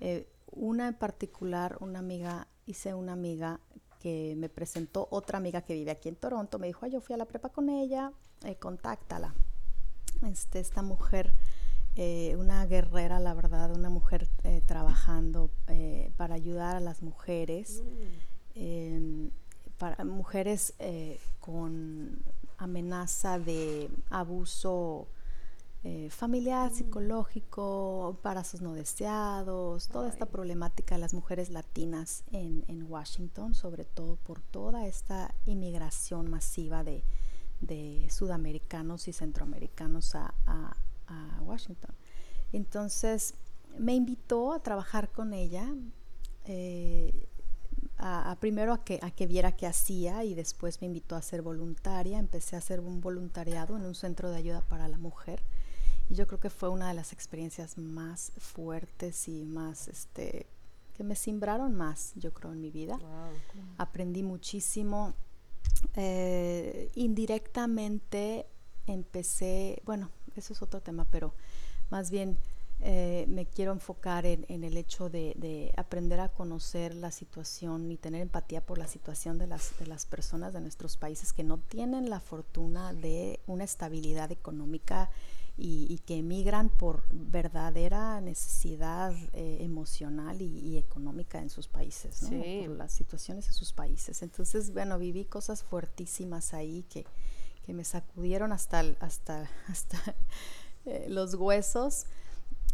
Eh, 0.01 0.29
una 0.51 0.89
en 0.89 0.95
particular, 0.95 1.79
una 1.81 1.99
amiga, 1.99 2.49
hice 2.67 2.95
una 2.95 3.13
amiga 3.15 3.61
que 4.01 4.35
me 4.37 4.49
presentó 4.49 5.09
otra 5.11 5.39
amiga 5.39 5.63
que 5.63 5.75
vive 5.75 5.91
aquí 5.91 6.09
en 6.09 6.17
Toronto. 6.17 6.59
Me 6.59 6.67
dijo, 6.67 6.87
yo 6.87 7.01
fui 7.01 7.15
a 7.15 7.17
la 7.19 7.25
prepa 7.25 7.49
con 7.49 7.69
ella, 7.69 8.13
eh, 8.45 8.57
contáctala. 8.57 9.35
Este, 10.27 10.61
esta 10.61 10.83
mujer, 10.83 11.33
eh, 11.97 12.37
una 12.39 12.65
guerrera, 12.67 13.21
la 13.21 13.35
verdad, 13.35 13.75
una 13.77 13.91
mujer 13.91 14.29
trabajando 14.67 15.51
para 16.17 16.35
ayudar 16.35 16.77
a 16.77 16.81
las 16.81 17.03
mujeres, 17.03 17.83
em, 18.55 19.31
para 19.79 20.05
mujeres 20.05 20.75
con 21.41 22.23
amenaza 22.59 23.39
de 23.39 23.89
abuso 24.11 25.07
eh, 25.85 26.11
familiar, 26.11 26.73
mm. 26.73 26.75
psicológico, 26.75 28.17
embarazos 28.17 28.61
no 28.61 28.75
deseados, 28.75 29.89
toda 29.89 30.09
esta 30.09 30.27
problemática 30.27 30.97
de 30.97 31.01
las 31.01 31.15
mujeres 31.15 31.51
latinas 31.51 32.25
en, 32.33 32.65
Washington, 32.89 33.55
sobre 33.55 33.85
todo 33.85 34.17
por 34.17 34.41
toda 34.41 34.87
esta 34.87 35.33
inmigración 35.47 36.29
masiva 36.31 36.83
de, 36.83 37.05
sudamericanos 38.11 39.07
y 39.09 39.13
centroamericanos 39.13 40.15
a, 40.15 40.35
Washington. 41.43 41.95
Entonces 42.53 43.35
me 43.79 43.95
invitó 43.95 44.53
a 44.53 44.63
trabajar 44.63 45.11
con 45.11 45.33
ella. 45.33 45.75
Eh, 46.45 47.29
a, 47.97 48.37
primero 48.41 48.73
a 48.73 48.85
que, 48.85 48.99
a 49.03 49.11
que 49.11 49.27
viera 49.27 49.53
qué 49.53 49.67
hacía 49.67 50.25
y 50.25 50.35
después 50.35 50.81
me 50.81 50.87
invitó 50.87 51.17
a 51.17 51.23
ser 51.23 51.41
voluntaria. 51.41 52.19
Empecé 52.19 52.57
a 52.57 52.59
hacer 52.59 52.81
un 52.81 53.01
voluntariado 53.01 53.77
en 53.77 53.87
un 53.87 53.95
centro 53.95 54.31
de 54.31 54.37
ayuda 54.37 54.61
para 54.61 54.89
la 54.89 54.99
mujer 54.99 55.43
y 56.09 56.15
yo 56.15 56.27
creo 56.27 56.41
que 56.41 56.51
fue 56.51 56.69
una 56.69 56.89
de 56.89 56.95
las 56.95 57.13
experiencias 57.13 57.77
más 57.77 58.33
fuertes 58.39 59.29
y 59.29 59.45
más, 59.45 59.89
este, 59.89 60.47
que 60.95 61.05
me 61.05 61.15
simbraron 61.15 61.75
más, 61.75 62.13
yo 62.17 62.33
creo, 62.33 62.53
en 62.53 62.61
mi 62.61 62.71
vida. 62.71 62.99
Aprendí 63.77 64.23
muchísimo. 64.23 65.15
Eh, 65.95 66.91
indirectamente 66.95 68.47
empecé, 68.87 69.83
bueno, 69.85 70.11
eso 70.35 70.53
es 70.55 70.63
otro 70.63 70.81
tema, 70.81 71.05
pero 71.05 71.35
más 71.91 72.11
bien 72.11 72.39
eh, 72.81 73.27
me 73.29 73.45
quiero 73.45 73.73
enfocar 73.73 74.25
en, 74.25 74.47
el 74.49 74.77
hecho 74.77 75.11
de, 75.11 75.73
aprender 75.77 76.21
a 76.21 76.29
conocer 76.29 76.95
la 76.95 77.11
situación 77.11 77.91
y 77.91 77.97
tener 77.97 78.23
empatía 78.23 78.65
por 78.65 78.79
la 78.79 78.87
situación 78.87 79.37
de 79.37 79.47
las, 79.47 79.79
de 79.79 79.87
las 79.87 80.07
personas 80.07 80.53
de 80.53 80.61
nuestros 80.61 80.97
países 80.97 81.33
que 81.33 81.43
no 81.43 81.59
tienen 81.59 82.09
la 82.09 82.21
fortuna 82.21 82.93
de 82.93 83.41
una 83.47 83.65
estabilidad 83.65 84.31
económica 84.31 85.11
y, 85.61 85.99
que 86.07 86.19
emigran 86.19 86.69
por 86.69 87.03
verdadera 87.11 88.21
necesidad 88.21 89.13
eh, 89.33 89.59
emocional 89.61 90.41
y, 90.41 90.77
económica 90.77 91.41
en 91.41 91.51
sus 91.51 91.67
países, 91.67 92.23
¿no? 92.23 92.41
por 92.41 92.77
las 92.77 92.93
situaciones 92.93 93.49
en 93.49 93.53
sus 93.53 93.73
países. 93.73 94.23
Entonces, 94.23 94.73
bueno, 94.73 94.99
viví 94.99 95.25
cosas 95.25 95.65
fuertísimas 95.65 96.55
ahí 96.55 96.85
que, 96.89 97.05
que 97.67 97.75
me 97.75 97.83
sacudieron 97.83 98.53
hasta, 98.53 98.85
hasta, 99.01 99.51
hasta 99.69 99.99
eh, 100.87 101.07
los 101.09 101.35
huesos. 101.35 102.07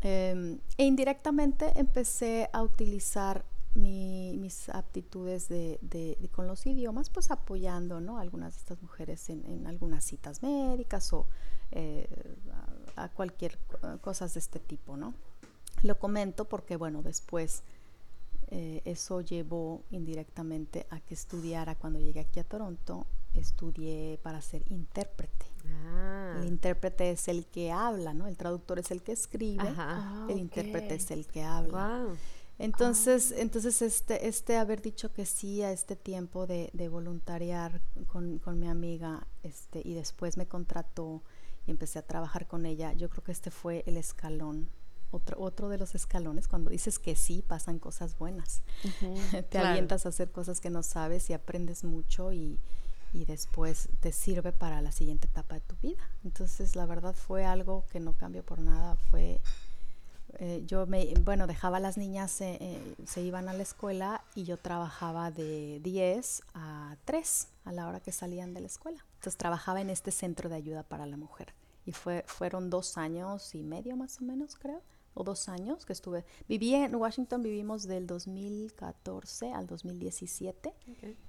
Em, 0.02 0.58
e 0.76 0.84
indirectamente 0.84 1.72
empecé 1.76 2.50
a 2.52 2.62
utilizar 2.62 3.46
mis 3.74 4.68
aptitudes 4.68 5.48
de, 5.48 6.28
con 6.32 6.46
los 6.46 6.64
idiomas, 6.66 7.10
pues 7.10 7.30
apoyando 7.30 8.00
¿no? 8.00 8.18
a 8.18 8.20
algunas 8.20 8.54
de 8.54 8.60
estas 8.60 8.82
mujeres 8.82 9.30
en, 9.30 9.44
en 9.46 9.66
algunas 9.66 10.04
citas 10.04 10.42
médicas 10.42 11.12
o 11.12 11.26
eh, 11.76 12.06
a, 12.96 13.08
cualquier 13.08 13.58
cosas 14.00 14.34
de 14.34 14.40
este 14.40 14.58
tipo, 14.58 14.96
¿no? 14.96 15.14
Lo 15.82 15.98
comento 15.98 16.46
porque, 16.46 16.76
bueno, 16.76 17.02
después 17.02 17.62
eh, 18.48 18.82
eso 18.84 19.20
llevó 19.20 19.82
indirectamente 19.90 20.86
a 20.90 21.00
que 21.00 21.14
estudiara 21.14 21.74
cuando 21.74 21.98
llegué 21.98 22.20
aquí 22.20 22.40
a 22.40 22.44
Toronto, 22.44 23.06
estudié 23.34 24.18
para 24.22 24.40
ser 24.40 24.62
intérprete. 24.70 25.46
Ah. 25.66 26.36
El 26.38 26.46
intérprete 26.46 27.10
es 27.10 27.28
el 27.28 27.46
que 27.46 27.72
habla, 27.72 28.14
¿no? 28.14 28.26
El 28.26 28.36
traductor 28.36 28.78
es 28.78 28.90
el 28.90 29.02
que 29.02 29.12
escribe, 29.12 29.64
ah, 29.76 30.26
el 30.30 30.38
intérprete 30.38 30.94
es 30.94 31.10
el 31.10 31.26
que 31.26 31.42
habla. 31.42 32.06
Entonces, 32.58 33.32
ah. 33.32 33.40
entonces 33.40 33.82
este, 33.82 34.28
este 34.28 34.56
haber 34.56 34.82
dicho 34.82 35.12
que 35.12 35.26
sí 35.26 35.62
a 35.62 35.72
este 35.72 35.96
tiempo 35.96 36.46
de, 36.46 36.70
de 36.72 36.88
voluntariar 36.88 37.80
con, 38.06 38.38
con, 38.38 38.58
mi 38.58 38.68
amiga, 38.68 39.26
este, 39.42 39.82
y 39.84 39.94
después 39.94 40.36
me 40.36 40.46
contrató 40.46 41.22
y 41.66 41.70
empecé 41.70 41.98
a 41.98 42.06
trabajar 42.06 42.46
con 42.46 42.66
ella, 42.66 42.92
yo 42.92 43.08
creo 43.08 43.24
que 43.24 43.32
este 43.32 43.50
fue 43.50 43.84
el 43.86 43.96
escalón, 43.96 44.68
otro, 45.10 45.40
otro 45.40 45.68
de 45.68 45.78
los 45.78 45.94
escalones, 45.94 46.48
cuando 46.48 46.70
dices 46.70 46.98
que 46.98 47.16
sí, 47.16 47.42
pasan 47.46 47.78
cosas 47.78 48.18
buenas. 48.18 48.62
te 49.50 49.58
avientas 49.58 50.06
a 50.06 50.08
hacer 50.10 50.30
cosas 50.30 50.60
que 50.60 50.70
no 50.70 50.82
sabes 50.82 51.30
y 51.30 51.32
aprendes 51.32 51.84
mucho 51.84 52.32
y, 52.32 52.58
y 53.12 53.24
después 53.24 53.88
te 54.00 54.12
sirve 54.12 54.52
para 54.52 54.82
la 54.82 54.92
siguiente 54.92 55.28
etapa 55.28 55.54
de 55.54 55.60
tu 55.60 55.76
vida. 55.76 56.10
Entonces, 56.24 56.74
la 56.74 56.84
verdad 56.84 57.14
fue 57.14 57.44
algo 57.44 57.86
que 57.90 58.00
no 58.00 58.16
cambió 58.16 58.44
por 58.44 58.60
nada, 58.60 58.96
fue... 58.96 59.40
Eh, 60.38 60.62
yo 60.66 60.86
me, 60.86 61.14
bueno, 61.22 61.46
dejaba 61.46 61.78
a 61.78 61.80
las 61.80 61.96
niñas, 61.96 62.40
eh, 62.40 62.58
eh, 62.60 62.94
se 63.06 63.22
iban 63.22 63.48
a 63.48 63.52
la 63.52 63.62
escuela 63.62 64.24
y 64.34 64.44
yo 64.44 64.56
trabajaba 64.56 65.30
de 65.30 65.80
10 65.82 66.42
a 66.54 66.96
3 67.04 67.48
a 67.64 67.72
la 67.72 67.88
hora 67.88 68.00
que 68.00 68.12
salían 68.12 68.54
de 68.54 68.60
la 68.60 68.66
escuela. 68.66 69.04
Entonces 69.14 69.36
trabajaba 69.36 69.80
en 69.80 69.90
este 69.90 70.10
centro 70.10 70.48
de 70.48 70.56
ayuda 70.56 70.82
para 70.82 71.06
la 71.06 71.16
mujer. 71.16 71.54
Y 71.86 71.92
fue, 71.92 72.24
fueron 72.26 72.70
dos 72.70 72.96
años 72.96 73.54
y 73.54 73.62
medio 73.62 73.96
más 73.96 74.20
o 74.20 74.24
menos, 74.24 74.56
creo, 74.56 74.80
o 75.14 75.24
dos 75.24 75.48
años 75.48 75.86
que 75.86 75.92
estuve. 75.92 76.24
Viví 76.48 76.74
en 76.74 76.94
Washington, 76.94 77.42
vivimos 77.42 77.86
del 77.86 78.06
2014 78.06 79.52
al 79.52 79.66
2017 79.66 80.74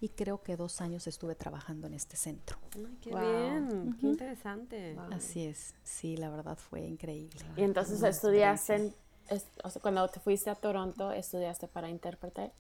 y 0.01 0.09
creo 0.09 0.41
que 0.43 0.57
dos 0.57 0.81
años 0.81 1.07
estuve 1.07 1.35
trabajando 1.35 1.87
en 1.87 1.93
este 1.93 2.17
centro. 2.17 2.57
qué 3.01 3.09
bien, 3.09 3.97
qué 3.99 4.07
interesante. 4.07 4.97
Así 5.11 5.45
es, 5.45 5.75
sí, 5.83 6.17
la 6.17 6.29
verdad 6.29 6.57
fue 6.57 6.81
increíble. 6.81 7.39
Y 7.55 7.63
entonces 7.63 8.01
estudiaste, 8.03 8.93
o 9.63 9.69
sea, 9.69 9.81
cuando 9.81 10.07
te 10.09 10.19
fuiste 10.19 10.49
a 10.49 10.55
Toronto, 10.55 11.11
estudiaste 11.11 11.67
para 11.67 11.89
intérprete. 11.89 12.51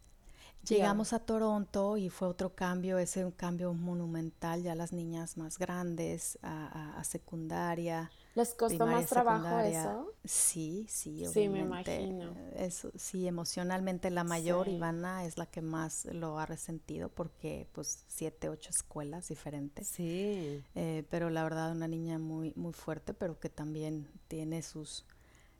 Llegamos 0.67 1.13
a 1.13 1.19
Toronto 1.19 1.97
y 1.97 2.09
fue 2.09 2.27
otro 2.27 2.55
cambio, 2.55 2.97
ese 2.97 3.25
un 3.25 3.31
cambio 3.31 3.73
monumental, 3.73 4.63
ya 4.63 4.75
las 4.75 4.93
niñas 4.93 5.37
más 5.37 5.57
grandes, 5.57 6.39
a, 6.41 7.01
secundaria. 7.03 8.11
¿Les 8.33 8.53
costó 8.53 8.85
más 8.85 9.05
trabajo 9.05 9.59
eso? 9.59 10.11
Sí, 10.23 10.85
sí, 10.89 11.25
obviamente. 11.25 11.33
Sí, 11.33 11.49
me 11.49 11.59
imagino. 11.59 12.35
Eso, 12.55 12.91
sí, 12.95 13.27
emocionalmente 13.27 14.09
la 14.09 14.23
mayor, 14.23 14.67
Ivana, 14.67 15.25
es 15.25 15.37
la 15.37 15.45
que 15.45 15.61
más 15.61 16.05
lo 16.05 16.39
ha 16.39 16.45
resentido 16.45 17.09
porque 17.09 17.67
pues 17.71 18.03
siete, 18.07 18.49
ocho 18.49 18.71
escuelas 18.71 19.29
diferentes. 19.29 19.87
Sí. 19.87 20.63
Eh, 20.73 21.05
pero 21.09 21.29
la 21.29 21.43
verdad 21.43 21.71
una 21.71 21.87
niña 21.87 22.17
muy, 22.17 22.53
muy 22.55 22.73
fuerte, 22.73 23.13
pero 23.13 23.39
que 23.39 23.49
también 23.49 24.09
tiene 24.27 24.61
sus 24.61 25.05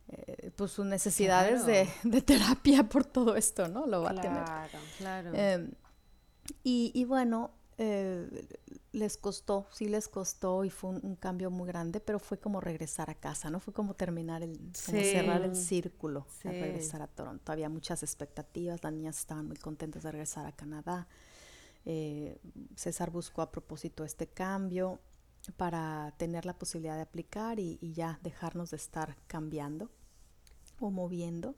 eh, 0.08 0.52
pues 0.56 0.72
sus 0.72 0.86
necesidades 0.86 1.66
de, 1.66 1.88
terapia 2.22 2.88
por 2.88 3.06
todo 3.06 3.36
esto, 3.36 3.68
¿no? 3.68 3.88
Lo 3.88 4.02
va 4.02 4.12
a 4.12 4.16
tener. 4.16 4.44
Claro, 4.98 5.32
em, 5.34 5.72
y, 6.64 7.04
bueno, 7.06 7.52
eh, 7.78 8.48
les 8.92 9.18
costó, 9.18 9.68
sí 9.72 9.88
les 9.88 10.08
costó 10.08 10.64
y 10.64 10.70
fue 10.70 10.92
un, 10.92 11.16
cambio 11.16 11.50
muy 11.50 11.68
grande, 11.68 12.00
pero 12.00 12.20
fue 12.20 12.38
como 12.38 12.62
regresar 12.62 13.10
a 13.10 13.16
casa, 13.16 13.50
¿no? 13.50 13.60
Fue 13.60 13.74
como 13.74 13.96
terminar 13.96 14.44
el, 14.44 14.76
cerrar 14.76 15.42
el 15.42 15.56
círculo 15.56 16.28
de 16.44 16.52
regresar 16.52 17.02
a 17.02 17.08
Toronto. 17.08 17.52
Había 17.52 17.70
muchas 17.70 18.04
expectativas, 18.04 18.84
las 18.84 18.94
niñas 18.94 19.18
estaban 19.18 19.48
muy 19.48 19.58
contentas 19.58 20.04
de 20.04 20.12
regresar 20.12 20.46
a 20.46 20.52
Canadá. 20.52 21.08
Eh, 21.84 22.40
César 22.76 23.10
buscó 23.10 23.42
a 23.42 23.52
propósito 23.52 24.04
este 24.04 24.28
cambio 24.28 25.00
para 25.52 26.14
tener 26.18 26.46
la 26.46 26.58
posibilidad 26.58 26.96
de 26.96 27.02
aplicar 27.02 27.60
y, 27.60 27.78
ya 27.94 28.20
dejarnos 28.24 28.72
de 28.72 28.78
estar 28.78 29.18
cambiando 29.28 29.90
o 30.80 30.92
moviendo. 30.92 31.56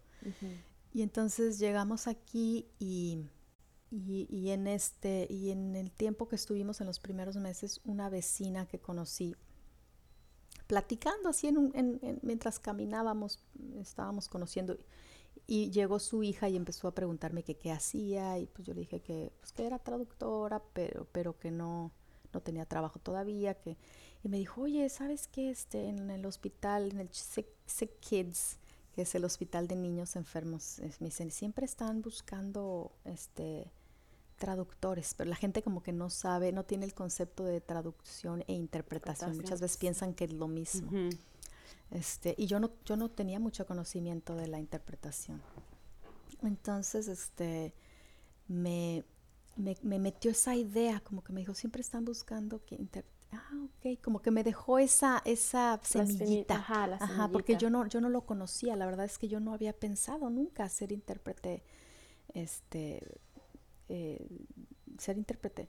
Y 0.93 1.01
entonces 1.01 1.59
llegamos 1.59 2.07
aquí 2.07 2.67
y, 2.79 3.25
y, 3.91 4.49
en 4.49 4.67
este, 4.67 5.27
y 5.29 5.51
en 5.51 5.75
el 5.75 5.91
tiempo 5.91 6.27
que 6.27 6.35
estuvimos 6.35 6.81
en 6.81 6.87
los 6.87 6.99
primeros 6.99 7.37
meses, 7.37 7.81
una 7.85 8.09
vecina 8.09 8.65
que 8.65 8.79
conocí 8.79 9.35
platicando 10.67 11.29
así 11.29 11.47
en, 11.47 12.19
mientras 12.21 12.59
caminábamos, 12.59 13.39
estábamos 13.79 14.27
conociendo 14.27 14.77
y 15.45 15.71
llegó 15.71 15.99
su 15.99 16.23
hija 16.23 16.49
y 16.49 16.57
empezó 16.57 16.89
a 16.89 16.95
preguntarme 16.95 17.43
que 17.43 17.57
qué 17.57 17.71
hacía 17.71 18.37
y 18.37 18.47
pues 18.47 18.67
yo 18.67 18.73
le 18.73 18.81
dije 18.81 18.99
que, 18.99 19.31
pues, 19.39 19.53
que 19.53 19.65
era 19.65 19.79
traductora, 19.79 20.61
pero, 20.73 21.07
pero 21.13 21.39
que 21.39 21.51
no, 21.51 21.93
no 22.37 22.41
tenía 22.43 22.65
trabajo 22.65 22.99
todavía, 22.99 23.55
que 23.55 23.77
y 24.23 24.29
me 24.29 24.37
dijo, 24.37 24.61
oye, 24.61 24.87
¿sabes 24.89 25.27
qué? 25.27 25.49
Este, 25.49 25.89
en 25.89 26.09
el 26.09 26.25
hospital, 26.25 26.91
en 26.91 26.99
el 26.99 27.09
Sick, 27.11 27.99
Kids, 27.99 28.57
que 28.93 29.03
es 29.03 29.15
el 29.15 29.25
hospital 29.25 29.67
de 29.67 29.75
niños 29.75 30.15
enfermos, 30.15 30.79
me 30.99 31.07
dicen, 31.07 31.31
siempre 31.31 31.65
están 31.65 32.01
buscando 32.01 32.91
este 33.05 33.71
traductores, 34.37 35.15
pero 35.15 35.31
la 35.31 35.35
gente 35.35 35.63
como 35.63 35.81
que 35.81 35.91
no 35.91 36.11
sabe, 36.11 36.51
no 36.51 36.63
tiene 36.63 36.85
el 36.85 36.93
concepto 36.93 37.43
de 37.43 37.59
traducción 37.59 38.43
e 38.47 38.53
interpretación. 38.53 39.35
Muchas 39.35 39.61
veces 39.61 39.77
piensan 39.77 40.13
que 40.13 40.25
es 40.25 40.33
lo 40.33 40.47
mismo. 40.47 40.91
Este, 41.89 42.35
y 42.37 42.45
yo 42.45 42.59
no, 42.59 42.69
yo 42.85 42.97
no 42.97 43.09
tenía 43.09 43.39
mucho 43.39 43.65
conocimiento 43.65 44.35
de 44.35 44.47
la 44.47 44.59
interpretación. 44.59 45.41
Entonces, 46.43 47.07
este, 47.07 47.73
me, 48.47 49.03
me, 49.57 49.99
metió 49.99 50.31
esa 50.31 50.55
idea, 50.55 50.99
como 51.01 51.23
que 51.23 51.33
me 51.33 51.41
dijo, 51.41 51.53
siempre 51.53 51.81
están 51.81 52.05
buscando 52.05 52.63
que 52.65 52.77
Ah, 53.31 53.51
ok, 53.65 54.01
como 54.01 54.21
que 54.21 54.31
me 54.31 54.43
dejó 54.43 54.79
esa, 54.79 55.21
esa 55.25 55.79
semillita. 55.83 56.55
Ajá, 57.01 57.29
porque 57.29 57.57
yo 57.57 57.69
no, 57.69 57.85
yo 57.87 57.99
no 57.99 58.09
lo 58.09 58.25
conocía, 58.25 58.75
la 58.77 58.85
verdad 58.85 59.05
es 59.05 59.17
que 59.17 59.27
yo 59.27 59.39
no 59.39 59.53
había 59.53 59.73
pensado 59.73 60.29
nunca 60.29 60.67
ser 60.69 60.93
intérprete, 60.93 61.63
este, 62.33 63.19
eh, 63.89 64.25
ser 64.97 65.17
intérprete. 65.17 65.67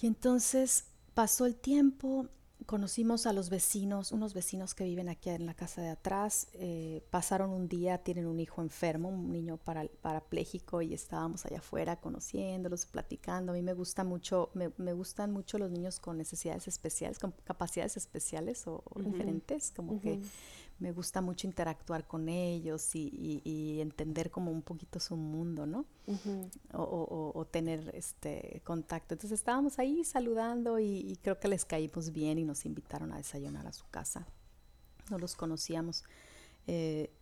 Y 0.00 0.06
entonces 0.06 0.84
pasó 1.14 1.46
el 1.46 1.56
tiempo, 1.56 2.28
conocimos 2.64 3.26
a 3.26 3.32
los 3.32 3.50
vecinos, 3.50 4.12
unos 4.12 4.34
vecinos 4.34 4.74
que 4.74 4.84
viven 4.84 5.08
aquí 5.08 5.30
en 5.30 5.46
la 5.46 5.54
casa 5.54 5.82
de 5.82 5.90
atrás, 5.90 6.48
eh, 6.54 7.02
pasaron 7.10 7.50
un 7.50 7.68
día, 7.68 7.98
tienen 7.98 8.26
un 8.26 8.40
hijo 8.40 8.62
enfermo, 8.62 9.08
un 9.08 9.30
niño 9.30 9.56
para, 9.56 9.86
parapléjico 10.00 10.82
y 10.82 10.94
estábamos 10.94 11.46
allá 11.46 11.58
afuera 11.58 11.96
conociéndolos, 11.96 12.86
platicando. 12.86 13.52
A 13.52 13.54
mí 13.54 13.62
me 13.62 13.74
gusta 13.74 14.04
mucho, 14.04 14.50
me, 14.54 14.70
me 14.76 14.92
gustan 14.92 15.32
mucho 15.32 15.58
los 15.58 15.70
niños 15.70 16.00
con 16.00 16.18
necesidades 16.18 16.68
especiales, 16.68 17.18
con 17.18 17.32
capacidades 17.44 17.96
especiales 17.96 18.66
o, 18.66 18.82
diferentes, 18.96 19.72
como 19.74 20.00
que 20.00 20.20
me 20.82 20.90
gusta 20.90 21.20
mucho 21.20 21.46
interactuar 21.46 22.08
con 22.08 22.28
ellos 22.28 22.96
y, 22.96 23.78
entender 23.80 24.32
como 24.32 24.50
un 24.50 24.62
poquito 24.62 24.98
su 24.98 25.16
mundo, 25.16 25.64
¿no? 25.64 25.86
o, 26.72 27.46
tener 27.50 27.94
este 27.94 28.60
contacto. 28.64 29.14
Entonces 29.14 29.38
estábamos 29.38 29.78
ahí 29.78 30.04
saludando 30.04 30.80
y, 30.80 31.18
creo 31.22 31.38
que 31.38 31.46
les 31.46 31.64
caímos 31.64 32.10
bien 32.10 32.38
y 32.38 32.44
nos 32.44 32.66
invitaron 32.66 33.12
a 33.12 33.16
desayunar 33.18 33.64
a 33.68 33.72
su 33.72 33.88
casa. 33.90 34.26
No 35.08 35.18
los 35.18 35.36
conocíamos. 35.36 36.02
Eh, 36.66 37.12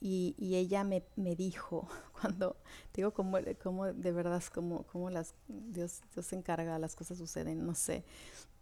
y, 0.00 0.34
ella 0.56 0.82
me, 0.84 1.02
dijo, 1.36 1.86
cuando, 2.20 2.56
digo, 2.94 3.12
como, 3.12 3.38
como 3.62 3.86
de 3.86 4.12
verdad, 4.12 4.42
como, 4.54 4.84
como 4.84 5.10
las, 5.10 5.34
Dios, 5.48 6.00
Dios 6.14 6.26
se 6.26 6.36
encarga, 6.36 6.78
las 6.78 6.96
cosas 6.96 7.18
suceden, 7.18 7.66
no 7.66 7.74
sé, 7.74 8.04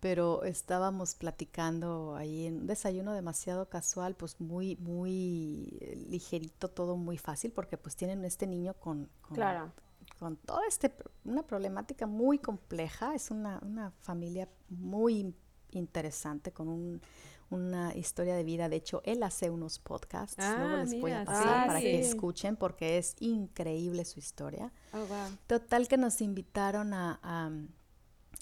pero 0.00 0.42
estábamos 0.44 1.14
platicando 1.14 2.16
ahí 2.16 2.46
en 2.46 2.60
un 2.62 2.66
desayuno 2.66 3.12
demasiado 3.12 3.68
casual, 3.68 4.14
pues 4.14 4.40
muy, 4.40 4.76
muy 4.76 5.78
ligerito, 6.08 6.68
todo 6.68 6.96
muy 6.96 7.18
fácil, 7.18 7.52
porque 7.52 7.76
pues 7.76 7.96
tienen 7.96 8.24
este 8.24 8.46
niño 8.46 8.74
con, 8.74 9.08
con, 9.20 9.36
claro. 9.36 9.72
con 10.18 10.36
todo 10.36 10.60
este, 10.68 10.92
una 11.24 11.44
problemática 11.44 12.06
muy 12.06 12.38
compleja, 12.38 13.14
es 13.14 13.30
una, 13.30 13.60
una 13.62 13.92
familia 14.00 14.48
muy 14.68 15.34
interesante, 15.70 16.52
con 16.52 16.68
un, 16.68 17.00
una 17.50 17.96
historia 17.96 18.34
de 18.34 18.44
vida. 18.44 18.68
De 18.68 18.76
hecho, 18.76 19.02
él 19.04 19.22
hace 19.22 19.50
unos 19.50 19.78
podcasts. 19.78 20.36
luego 20.38 20.76
ah, 20.76 20.84
les 20.84 21.00
voy 21.00 21.12
a 21.12 21.24
pasar 21.24 21.66
para 21.66 21.80
que 21.80 22.00
escuchen 22.00 22.56
porque 22.56 22.98
es 22.98 23.16
increíble 23.20 24.04
su 24.04 24.18
historia. 24.18 24.72
Oh, 24.92 25.06
Total 25.46 25.88
que 25.88 25.96
nos 25.96 26.20
invitaron 26.20 26.92
a, 26.92 27.20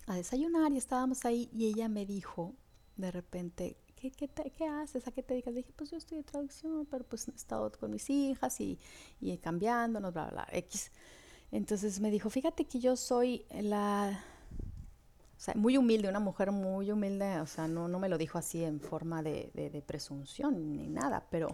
a, 0.06 0.14
desayunar 0.14 0.72
y 0.72 0.78
estábamos 0.78 1.24
ahí 1.24 1.48
y 1.52 1.66
ella 1.66 1.88
me 1.88 2.06
dijo 2.06 2.54
de 2.96 3.10
repente, 3.10 3.76
¿qué, 3.94 4.10
qué, 4.10 4.28
qué 4.28 4.66
haces? 4.66 5.06
¿A 5.06 5.12
qué 5.12 5.22
te 5.22 5.34
dedicas? 5.34 5.52
Le 5.52 5.60
dije, 5.60 5.72
pues 5.76 5.90
yo 5.90 5.98
estoy 5.98 6.18
de 6.18 6.24
traducción, 6.24 6.86
pero 6.86 7.04
pues 7.04 7.28
he 7.28 7.32
estado 7.32 7.70
con 7.72 7.90
mis 7.90 8.08
hijas 8.10 8.60
y, 8.60 8.78
y 9.20 9.36
cambiándonos, 9.38 10.12
bla, 10.12 10.28
bla, 10.30 10.48
X. 10.52 10.90
Entonces 11.52 12.00
me 12.00 12.10
dijo, 12.10 12.30
fíjate 12.30 12.64
que 12.64 12.80
yo 12.80 12.96
soy 12.96 13.44
la 13.50 14.24
o 15.36 15.40
sea, 15.40 15.54
muy 15.54 15.76
humilde, 15.76 16.08
una 16.08 16.20
mujer 16.20 16.50
muy 16.50 16.90
humilde, 16.90 17.40
o 17.40 17.46
sea, 17.46 17.68
no, 17.68 17.88
no 17.88 17.98
me 17.98 18.08
lo 18.08 18.16
dijo 18.16 18.38
así 18.38 18.64
en 18.64 18.80
forma 18.80 19.22
de, 19.22 19.50
de, 19.54 19.82
presunción 19.82 20.72
ni 20.72 20.88
nada, 20.88 21.26
pero, 21.30 21.48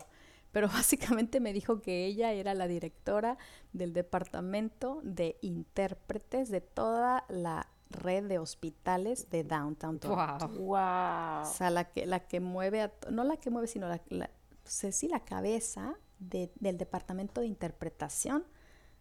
pero 0.52 0.68
básicamente 0.72 1.40
me 1.40 1.52
dijo 1.52 1.80
que 1.80 2.06
ella 2.06 2.32
era 2.32 2.54
la 2.54 2.68
directora 2.68 3.38
del 3.72 3.92
departamento 3.92 5.00
de 5.02 5.36
intérpretes 5.42 6.48
de 6.48 6.60
toda 6.60 7.24
la 7.28 7.68
red 7.90 8.24
de 8.28 8.38
hospitales 8.38 9.28
de 9.30 9.44
Downtown 9.44 9.98
Toronto. 9.98 10.48
Wow. 10.48 11.42
O 11.42 11.52
sea, 11.52 11.70
la 11.70 11.90
que, 11.90 12.06
la 12.06 12.20
que 12.20 12.40
mueve, 12.40 12.82
a, 12.82 12.92
no 13.10 13.24
la 13.24 13.36
que 13.36 13.50
mueve, 13.50 13.66
sino 13.66 13.88
la, 13.88 14.00
la 14.08 14.30
sí, 14.64 15.08
la 15.08 15.20
cabeza 15.20 15.94
de, 16.18 16.52
del 16.60 16.78
departamento 16.78 17.40
de 17.40 17.48
interpretación 17.48 18.44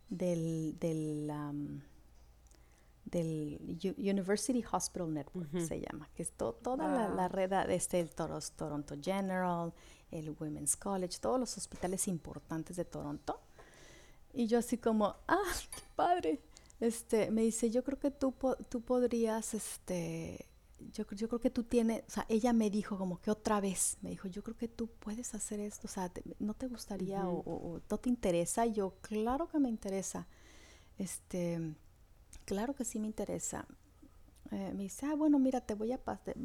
del, 0.10 0.78
del 0.80 1.32
del 3.06 3.80
University 3.98 4.64
Hospital 4.72 5.14
Network, 5.14 5.50
se 5.60 5.82
llama, 5.82 6.10
que 6.16 6.24
es 6.24 6.32
toda 6.32 7.10
la, 7.10 7.28
red 7.28 7.50
de 7.50 7.76
este, 7.76 8.00
el 8.00 8.10
Toronto 8.12 8.96
General, 9.02 9.74
el 10.12 10.36
Women's 10.40 10.76
College, 10.76 11.18
todos 11.20 11.40
los 11.40 11.58
hospitales 11.58 12.08
importantes 12.08 12.78
de 12.78 12.86
Toronto. 12.86 13.40
Y 14.34 14.48
yo 14.48 14.60
así 14.60 14.78
como, 14.78 15.16
ah, 15.28 15.38
qué 15.76 15.82
padre. 15.96 16.42
Este, 16.80 17.30
me 17.32 17.42
dice, 17.42 17.70
yo 17.70 17.84
creo 17.84 18.00
que 18.00 18.12
tú, 18.12 18.34
tú 18.70 18.82
podrías, 18.82 19.54
este, 19.54 20.48
yo, 20.94 21.06
yo 21.12 21.28
creo 21.28 21.40
que 21.40 21.52
tú 21.52 21.64
tienes, 21.64 22.04
o 22.08 22.10
sea, 22.10 22.26
ella 22.28 22.54
me 22.54 22.72
dijo 22.72 22.98
como 22.98 23.22
que 23.22 23.30
otra 23.30 23.62
vez, 23.62 23.98
me 24.02 24.10
dijo, 24.10 24.28
yo 24.28 24.42
creo 24.42 24.58
que 24.58 24.68
tú 24.68 24.88
puedes 24.88 25.36
hacer 25.36 25.60
esto, 25.60 25.88
o 25.88 25.90
sea, 25.92 26.12
¿no 26.40 26.56
te 26.56 26.68
gustaría 26.68 27.28
o, 27.28 27.44
o, 27.46 27.82
no 27.88 27.98
te 27.98 28.10
interesa? 28.10 28.66
Y 28.66 28.74
yo, 28.74 28.96
claro 29.02 29.48
que 29.48 29.60
me 29.60 29.70
interesa. 29.70 30.28
Este, 30.98 31.76
claro 32.52 32.76
que 32.76 32.84
sí 32.84 33.00
me 33.00 33.08
interesa. 33.08 33.66
Eh, 34.52 34.74
me 34.76 34.84
dice, 34.84 35.06
ah, 35.06 35.16
bueno, 35.16 35.40
mira, 35.40 35.62
te 35.62 35.74
voy 35.74 35.94
a 35.94 36.02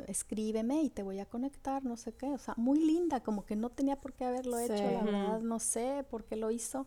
escríbeme 0.06 0.82
y 0.84 0.90
te 0.90 1.02
voy 1.02 1.18
a 1.18 1.26
conectar, 1.26 1.84
no 1.84 1.96
sé 1.96 2.12
qué. 2.12 2.26
O 2.26 2.38
sea, 2.38 2.54
muy 2.56 2.78
linda, 2.78 3.24
como 3.24 3.44
que 3.44 3.56
no 3.56 3.70
tenía 3.70 4.00
por 4.00 4.12
qué 4.12 4.24
haberlo 4.24 4.56
hecho, 4.60 4.74
la 4.74 5.02
verdad, 5.02 5.40
no 5.40 5.58
sé 5.58 6.06
por 6.08 6.24
qué 6.24 6.36
lo 6.36 6.52
hizo, 6.52 6.86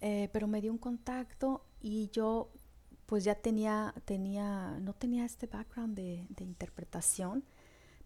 eh, 0.00 0.28
pero 0.32 0.46
me 0.46 0.60
dio 0.60 0.70
un 0.70 0.78
contacto 0.78 1.64
y 1.80 2.10
yo 2.10 2.52
pues 3.06 3.24
ya 3.24 3.34
tenía, 3.34 3.92
tenía, 4.04 4.78
no 4.80 4.92
tenía 4.92 5.24
este 5.24 5.48
background 5.48 5.96
de, 5.96 6.24
interpretación, 6.38 7.42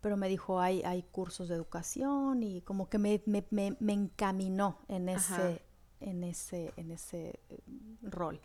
pero 0.00 0.16
me 0.16 0.30
dijo, 0.30 0.60
hay, 0.60 0.82
hay 0.82 1.02
cursos 1.02 1.48
de 1.48 1.56
educación 1.56 2.42
y 2.42 2.62
como 2.62 2.88
que 2.88 2.96
me, 2.96 3.22
me, 3.26 3.44
me, 3.50 3.92
encaminó 3.92 4.78
en 4.88 5.10
ese, 5.10 5.60
en 6.00 6.24
ese, 6.24 6.72
en 6.78 6.90
ese 6.90 7.38
eh, 7.50 7.60
rol. 8.00 8.40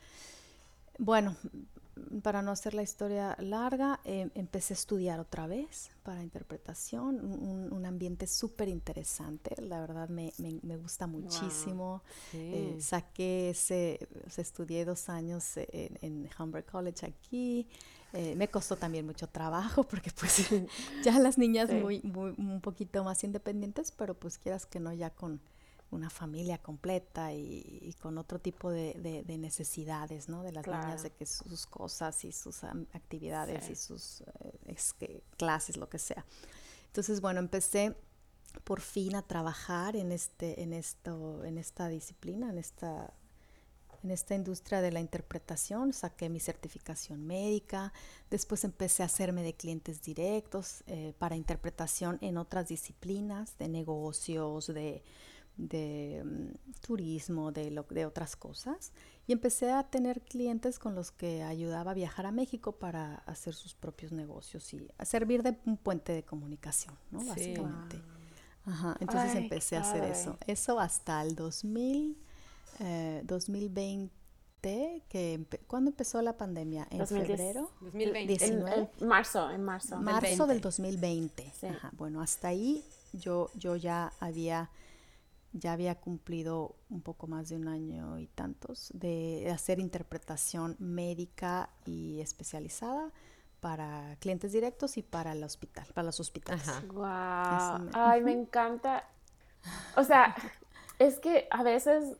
Bueno, 0.99 1.35
para 2.22 2.41
no 2.41 2.52
hacer 2.52 2.74
la 2.74 2.82
historia 2.82 3.36
larga, 3.40 3.99
em, 4.03 4.30
empecé 4.36 4.74
a 4.74 4.78
estudiar 4.78 5.20
otra 5.20 5.48
vez 5.48 5.91
para 6.03 6.24
interpretación, 6.24 7.20
un, 7.24 7.86
ambiente 7.86 8.28
súper 8.28 8.70
interesante, 8.70 9.56
la 9.61 9.82
verdad 9.82 10.07
me, 10.10 10.32
me, 10.38 10.78
gusta 10.78 11.06
muchísimo. 11.06 12.02
Eh, 12.34 12.78
saqué 12.80 13.49
ese, 13.49 14.07
estudié 14.38 14.86
dos 14.86 15.10
años 15.10 15.57
en, 15.57 15.98
en 16.02 16.30
Humber 16.40 16.65
College 16.65 17.06
aquí. 17.06 17.68
Eh, 18.14 18.36
me 18.36 18.48
costó 18.48 18.76
también 18.76 19.07
mucho 19.07 19.28
trabajo 19.28 19.84
porque 19.88 20.11
pues 20.11 20.48
ya 21.03 21.18
las 21.20 21.38
niñas 21.38 21.72
muy, 21.72 21.99
muy, 22.03 22.34
un 22.38 22.61
poquito 22.61 23.03
más 23.03 23.24
independientes, 23.24 23.91
pero 23.91 24.14
pues 24.14 24.38
quieras 24.38 24.65
que 24.65 24.80
no 24.80 24.94
ya 24.94 25.10
con 25.10 25.41
una 25.94 26.10
familia 26.10 26.57
completa 26.57 27.34
y, 27.34 27.95
con 28.02 28.18
otro 28.18 28.40
tipo 28.40 28.72
de, 28.72 29.24
necesidades, 29.40 30.30
¿no? 30.30 30.44
De 30.44 30.52
las 30.52 30.65
niñas, 30.65 31.03
de 31.03 31.11
que 31.11 31.26
sus 31.26 31.65
cosas 31.65 32.24
y 32.26 32.32
sus 32.32 32.64
actividades 32.64 33.70
y 33.70 33.76
sus 33.76 34.22
eh, 34.22 35.22
clases, 35.38 35.78
lo 35.78 35.90
que 35.90 35.99
sea. 35.99 36.26
Entonces, 36.88 37.22
bueno, 37.22 37.40
empecé 37.40 37.95
por 38.64 38.82
fin 38.82 39.15
a 39.15 39.22
trabajar 39.24 39.95
en 39.95 40.11
este, 40.11 40.61
en 40.61 40.74
esto, 40.74 41.44
en 41.44 41.57
esta 41.57 41.88
disciplina, 41.88 42.49
en 42.49 42.57
esta 42.57 43.14
en 44.03 44.11
esta 44.11 44.36
industria 44.36 44.82
de 44.82 44.91
la 44.91 44.99
interpretación, 44.99 45.94
saqué 45.94 46.30
mi 46.30 46.40
certificación 46.40 47.26
médica, 47.26 47.94
después 48.30 48.64
empecé 48.65 49.02
a 49.02 49.06
hacerme 49.06 49.44
de 49.44 49.53
clientes 49.53 50.02
directos 50.02 50.84
eh, 50.88 51.14
para 51.18 51.38
interpretación 51.38 52.18
en 52.22 52.38
otras 52.38 52.68
disciplinas, 52.68 53.57
de 53.57 53.70
negocios, 53.70 54.68
de 54.68 55.03
de 55.57 56.23
mm, 56.25 56.81
turismo, 56.85 57.51
de, 57.51 57.71
lo, 57.71 57.84
de 57.84 58.05
otras 58.05 58.35
cosas. 58.35 58.91
Y 59.27 59.34
empecé 59.34 59.71
a 59.71 59.84
tener 59.84 60.21
clientes 60.21 60.80
con 60.80 60.95
los 60.95 61.11
que 61.11 61.43
ayudaba 61.43 61.91
a 61.91 61.93
viajar 61.93 62.25
a 62.25 62.31
México 62.31 62.73
para 62.73 63.15
hacer 63.25 63.53
sus 63.53 63.73
propios 63.73 64.11
negocios 64.11 64.73
y 64.73 64.88
a 64.97 65.05
servir 65.05 65.43
de 65.43 65.57
un 65.65 65.77
puente 65.77 66.11
de 66.11 66.23
comunicación, 66.23 66.95
¿no? 67.11 67.23
Básicamente. 67.23 68.01
Ajá, 68.65 68.95
entonces 68.99 69.35
empecé 69.35 69.77
a 69.77 69.81
hacer 69.81 70.03
eso. 70.05 70.38
Eso 70.47 70.80
hasta 70.80 71.21
el 71.21 71.35
2000, 71.35 72.17
2020, 73.23 74.11
eh, 74.63 75.01
que 75.09 75.45
¿cuándo 75.67 75.89
empezó 75.89 76.21
la 76.21 76.38
pandemia? 76.38 76.88
¿En 76.89 77.05
febrero? 77.05 77.71
2020. 77.81 78.45
En, 78.45 79.07
marzo, 79.07 79.51
en 79.51 79.63
marzo. 79.63 79.97
Marzo 79.97 80.47
del 80.47 80.61
2020. 80.61 81.53
Ajá, 81.69 81.91
bueno, 81.97 82.21
hasta 82.21 82.49
ahí 82.49 82.84
yo, 83.11 83.49
yo 83.55 83.75
ya 83.75 84.13
había 84.19 84.69
ya 85.53 85.73
había 85.73 85.95
cumplido 85.95 86.75
un 86.89 87.01
poco 87.01 87.27
más 87.27 87.49
de 87.49 87.55
un 87.55 87.67
año 87.67 88.19
y 88.19 88.27
tantos 88.27 88.91
de 88.93 89.49
hacer 89.53 89.80
interpretación 89.80 90.75
médica 90.80 91.69
y 91.85 92.19
especializada 92.21 93.11
para 93.59 94.17
clientes 94.19 94.51
directos 94.51 94.97
y 94.97 95.03
para 95.03 95.31
el 95.31 95.43
hospital, 95.43 95.85
para 95.93 96.05
los 96.05 96.19
hospitales. 96.19 96.67
Wow. 96.88 97.89
Ay, 97.93 98.21
me 98.21 98.34
encanta. 98.34 99.07
O 99.95 100.03
sea, 100.03 100.35
es 100.99 101.19
que 101.19 101.47
a 101.49 101.63
veces 101.63 102.17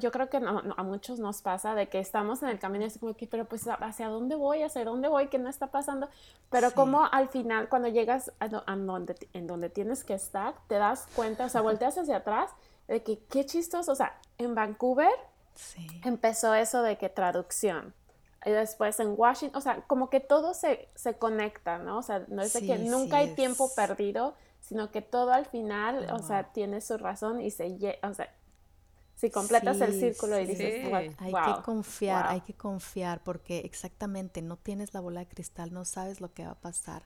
yo 0.00 0.10
creo 0.10 0.28
que 0.28 0.38
a 0.38 0.82
muchos 0.82 1.18
nos 1.18 1.42
pasa 1.42 1.74
de 1.74 1.88
que 1.88 1.98
estamos 1.98 2.42
en 2.42 2.48
el 2.48 2.58
camino 2.58 2.84
y 2.84 2.88
es 2.88 2.98
como 2.98 3.14
que, 3.14 3.26
pero 3.26 3.44
pues, 3.44 3.66
¿hacia 3.66 4.08
dónde 4.08 4.34
voy? 4.34 4.62
¿Hacia 4.62 4.84
dónde 4.84 5.08
voy? 5.08 5.28
¿Qué 5.28 5.38
no 5.38 5.48
está 5.48 5.68
pasando? 5.68 6.08
Pero 6.50 6.72
como 6.72 7.04
al 7.04 7.28
final, 7.28 7.68
cuando 7.68 7.88
llegas 7.88 8.32
a, 8.40 8.48
donde, 8.48 9.14
en 9.32 9.46
donde 9.46 9.68
tienes 9.68 10.04
que 10.04 10.14
estar, 10.14 10.54
te 10.66 10.76
das 10.76 11.06
cuenta, 11.14 11.46
o 11.46 11.48
sea, 11.48 11.60
volteas 11.60 11.98
hacia 11.98 12.18
atrás 12.18 12.50
de 12.88 13.02
que 13.02 13.18
qué 13.30 13.46
chistoso, 13.46 13.92
o 13.92 13.94
sea, 13.94 14.18
en 14.38 14.54
Vancouver 14.54 15.12
empezó 16.04 16.54
eso 16.54 16.82
de 16.82 16.96
que 16.96 17.08
traducción. 17.08 17.94
Y 18.44 18.50
después 18.50 18.98
en 19.00 19.14
Washington, 19.16 19.58
o 19.58 19.60
sea, 19.60 19.82
como 19.86 20.08
que 20.08 20.20
todo 20.20 20.54
se, 20.54 20.88
se 20.94 21.14
conecta, 21.14 21.78
¿no? 21.78 21.98
O 21.98 22.02
sea, 22.02 22.24
no 22.28 22.40
es 22.40 22.54
de 22.54 22.66
que 22.66 22.78
nunca 22.78 23.18
hay 23.18 23.34
tiempo 23.34 23.70
perdido, 23.74 24.34
sino 24.60 24.90
que 24.90 25.02
todo 25.02 25.32
al 25.32 25.46
final, 25.46 26.08
o 26.12 26.20
sea, 26.20 26.44
tiene 26.52 26.80
su 26.80 26.96
razón 26.96 27.40
y 27.40 27.50
se, 27.50 27.98
o 28.02 28.14
sea, 28.14 28.32
si 29.20 29.28
completas 29.28 29.78
el 29.82 29.92
círculo 29.92 30.40
y 30.40 30.46
dices, 30.46 30.90
hay 31.18 31.32
que 31.32 31.62
confiar, 31.62 32.26
hay 32.28 32.40
que 32.40 32.54
confiar 32.54 33.22
porque 33.22 33.58
exactamente 33.58 34.40
no 34.40 34.56
tienes 34.56 34.94
la 34.94 35.00
bola 35.00 35.20
de 35.20 35.26
cristal, 35.26 35.74
no 35.74 35.84
sabes 35.84 36.22
lo 36.22 36.32
que 36.32 36.44
va 36.44 36.52
a 36.52 36.60
pasar. 36.60 37.02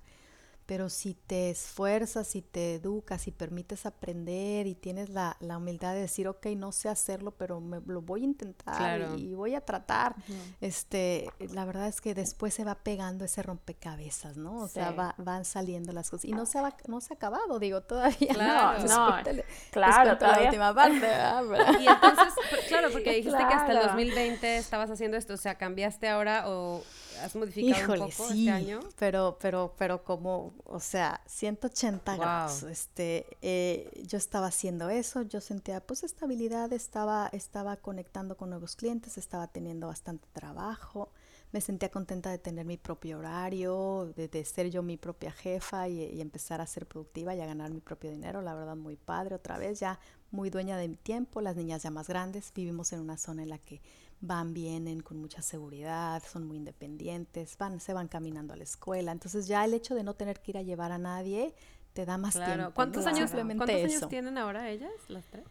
Pero 0.66 0.88
si 0.88 1.14
te 1.14 1.50
esfuerzas, 1.50 2.26
si 2.26 2.40
te 2.40 2.76
educas, 2.76 3.22
si 3.22 3.30
permites 3.30 3.84
aprender 3.84 4.66
y 4.66 4.74
tienes 4.74 5.10
la, 5.10 5.36
la 5.40 5.58
humildad 5.58 5.92
de 5.92 6.00
decir, 6.00 6.26
ok, 6.26 6.46
no 6.56 6.72
sé 6.72 6.88
hacerlo, 6.88 7.32
pero 7.32 7.60
me, 7.60 7.80
lo 7.86 8.00
voy 8.00 8.22
a 8.22 8.24
intentar 8.24 9.18
y, 9.18 9.34
voy 9.34 9.54
a 9.54 9.60
tratar, 9.60 10.14
este, 10.60 11.28
la 11.52 11.64
verdad 11.64 11.88
es 11.88 12.00
que 12.00 12.14
después 12.14 12.54
se 12.54 12.64
va 12.64 12.76
pegando 12.76 13.24
ese 13.24 13.42
rompecabezas, 13.42 14.36
¿no? 14.36 14.58
O 14.58 14.68
sea, 14.68 14.92
va, 14.92 15.14
van 15.18 15.44
saliendo 15.44 15.92
las 15.92 16.10
cosas. 16.10 16.24
Y 16.24 16.32
no 16.32 16.46
se, 16.46 16.60
va, 16.60 16.74
no 16.86 17.00
se 17.00 17.12
ha 17.12 17.16
acabado, 17.16 17.58
digo, 17.58 17.82
todavía 17.82 18.32
claro, 18.32 18.82
no. 18.84 19.44
claro, 19.70 20.18
todavía. 20.18 20.40
la 20.40 20.46
última 20.46 20.74
parte. 20.74 21.06
y 21.82 21.86
entonces, 21.86 22.34
claro, 22.68 22.88
porque 22.90 23.16
dijiste 23.16 23.38
que 23.38 23.54
hasta 23.54 23.72
el 23.72 23.86
2020 23.86 24.56
estabas 24.56 24.90
haciendo 24.90 25.16
esto, 25.16 25.34
o 25.34 25.38
sea, 25.38 25.56
¿cambiaste 25.56 26.08
ahora 26.08 26.44
o 26.46 26.82
has 27.22 27.34
modificado 27.36 27.92
un 27.92 28.10
poco 28.10 28.30
este 28.30 28.50
año. 28.50 28.80
Pero, 28.98 29.38
pero, 29.40 29.74
pero 29.78 30.04
como, 30.04 30.54
o 30.64 30.80
sea, 30.80 31.20
180 31.26 32.16
grados. 32.16 32.62
Este, 32.64 33.26
eh, 33.42 33.90
yo 34.06 34.18
estaba 34.18 34.48
haciendo 34.48 34.88
eso, 34.90 35.22
yo 35.22 35.40
sentía 35.40 35.80
pues 35.80 36.04
estabilidad, 36.04 36.72
estaba, 36.72 37.28
estaba 37.32 37.76
conectando 37.76 38.36
con 38.36 38.50
nuevos 38.50 38.76
clientes, 38.76 39.18
estaba 39.18 39.48
teniendo 39.48 39.86
bastante 39.86 40.28
trabajo, 40.32 41.10
me 41.52 41.60
sentía 41.60 41.88
contenta 41.88 42.30
de 42.30 42.38
tener 42.38 42.64
mi 42.64 42.76
propio 42.76 43.18
horario, 43.18 44.12
de, 44.16 44.44
ser 44.44 44.70
yo 44.70 44.82
mi 44.82 44.96
propia 44.96 45.30
jefa 45.30 45.88
y, 45.88 46.02
y, 46.02 46.20
empezar 46.20 46.60
a 46.60 46.66
ser 46.66 46.86
productiva 46.86 47.34
y 47.34 47.40
a 47.40 47.46
ganar 47.46 47.70
mi 47.70 47.80
propio 47.80 48.10
dinero. 48.10 48.42
La 48.42 48.54
verdad, 48.54 48.74
muy 48.74 48.96
padre 48.96 49.36
otra 49.36 49.56
vez, 49.56 49.78
ya 49.78 50.00
muy 50.32 50.50
dueña 50.50 50.76
de 50.76 50.88
mi 50.88 50.96
tiempo, 50.96 51.40
las 51.40 51.54
niñas 51.54 51.84
ya 51.84 51.90
más 51.90 52.08
grandes, 52.08 52.52
vivimos 52.52 52.92
en 52.92 53.00
una 53.00 53.16
zona 53.16 53.44
en 53.44 53.50
la 53.50 53.58
que 53.58 53.80
van, 54.20 54.54
vienen 54.54 55.00
con 55.00 55.18
mucha 55.18 55.42
seguridad, 55.42 56.22
son 56.30 56.46
muy 56.46 56.56
independientes, 56.56 57.56
van, 57.58 57.80
se 57.80 57.92
van 57.92 58.08
caminando 58.08 58.54
a 58.54 58.56
la 58.56 58.64
escuela. 58.64 59.12
Entonces 59.12 59.46
ya 59.46 59.64
el 59.64 59.74
hecho 59.74 59.94
de 59.94 60.02
no 60.02 60.14
tener 60.14 60.40
que 60.40 60.52
ir 60.52 60.58
a 60.58 60.62
llevar 60.62 60.92
a 60.92 60.98
nadie 60.98 61.54
te 61.92 62.04
da 62.04 62.18
más 62.18 62.34
tiempo. 62.34 62.72
¿Cuántos, 62.74 63.06
años, 63.06 63.30
¿cuántos 63.30 63.70
años 63.70 64.08
tienen 64.08 64.36
ahora 64.38 64.68
ellas, 64.68 64.92
las 65.08 65.24
tres? 65.26 65.44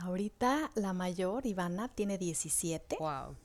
Ahorita 0.00 0.70
la 0.74 0.92
mayor, 0.92 1.44
Ivana, 1.44 1.88
tiene 1.88 2.18
17. 2.18 2.96
Wow. 2.98 3.36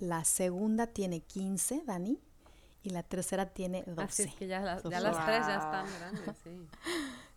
La 0.00 0.24
segunda 0.24 0.86
tiene 0.88 1.20
15, 1.20 1.82
Dani. 1.84 2.18
Y 2.82 2.90
la 2.90 3.02
tercera 3.02 3.46
tiene 3.46 3.82
12. 3.86 4.02
Así 4.02 4.22
es 4.24 4.34
que 4.34 4.46
ya, 4.46 4.60
las 4.60 4.82
tres 4.82 4.92
ya 4.92 5.56
están 5.56 5.86
grandes, 5.98 6.36
sí. 6.44 6.50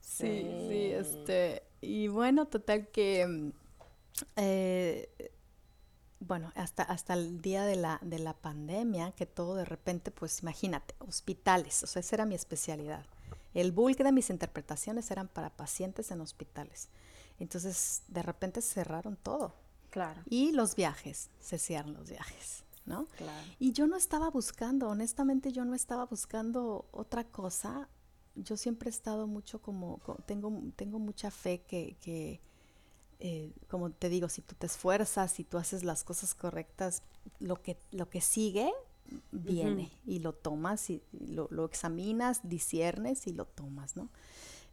sí. 0.01 0.45
Sí, 0.69 0.91
este. 0.91 1.63
Y 1.79 2.07
bueno, 2.07 2.47
total 2.47 2.87
que. 2.89 3.53
Eh, 4.35 5.31
bueno, 6.27 6.51
hasta, 6.55 6.83
hasta 6.83 7.13
el 7.13 7.41
día 7.41 7.63
de 7.63 7.75
la, 7.75 7.99
de 8.01 8.19
la 8.19 8.33
pandemia, 8.33 9.11
que 9.11 9.25
todo 9.25 9.55
de 9.55 9.65
repente, 9.65 10.11
pues 10.11 10.41
imagínate, 10.41 10.93
hospitales, 10.99 11.83
o 11.83 11.87
sea, 11.87 12.01
esa 12.01 12.17
era 12.17 12.25
mi 12.25 12.35
especialidad. 12.35 13.05
El 13.53 13.71
bulk 13.71 13.97
de 13.97 14.11
mis 14.11 14.29
interpretaciones 14.29 15.09
eran 15.09 15.29
para 15.29 15.49
pacientes 15.49 16.11
en 16.11 16.21
hospitales. 16.21 16.89
Entonces, 17.39 18.03
de 18.07 18.21
repente 18.21 18.61
cerraron 18.61 19.15
todo. 19.15 19.55
Claro. 19.89 20.21
Y 20.29 20.51
los 20.51 20.75
viajes, 20.75 21.29
se 21.39 21.57
cierran 21.57 21.93
los 21.93 22.09
viajes, 22.09 22.65
¿no? 22.85 23.07
Claro. 23.17 23.47
Y 23.57 23.71
yo 23.71 23.87
no 23.87 23.95
estaba 23.95 24.29
buscando, 24.29 24.89
honestamente 24.89 25.51
yo 25.51 25.65
no 25.65 25.73
estaba 25.73 26.05
buscando 26.05 26.87
otra 26.91 27.23
cosa. 27.23 27.89
Yo 28.35 28.57
siempre 28.57 28.89
he 28.89 28.91
estado 28.91 29.27
mucho 29.27 29.61
como, 29.61 29.99
tengo, 30.25 30.61
tengo 30.75 30.99
mucha 30.99 31.31
fe 31.31 31.61
que, 31.61 31.97
que 32.01 32.41
eh, 33.19 33.51
como 33.67 33.91
te 33.91 34.09
digo, 34.09 34.29
si 34.29 34.41
tú 34.41 34.55
te 34.55 34.67
esfuerzas, 34.67 35.31
si 35.31 35.43
tú 35.43 35.57
haces 35.57 35.83
las 35.83 36.03
cosas 36.03 36.35
correctas, 36.35 37.01
lo 37.39 37.61
que, 37.61 37.77
lo 37.91 38.09
que 38.09 38.21
sigue 38.21 38.71
viene 39.31 39.91
y 40.05 40.19
lo 40.19 40.33
tomas 40.33 40.89
y 40.89 41.01
lo, 41.11 41.47
lo, 41.49 41.65
examinas, 41.65 42.41
disiernes 42.43 43.25
y 43.27 43.33
lo 43.33 43.45
tomas, 43.45 43.95
¿no? 43.95 44.09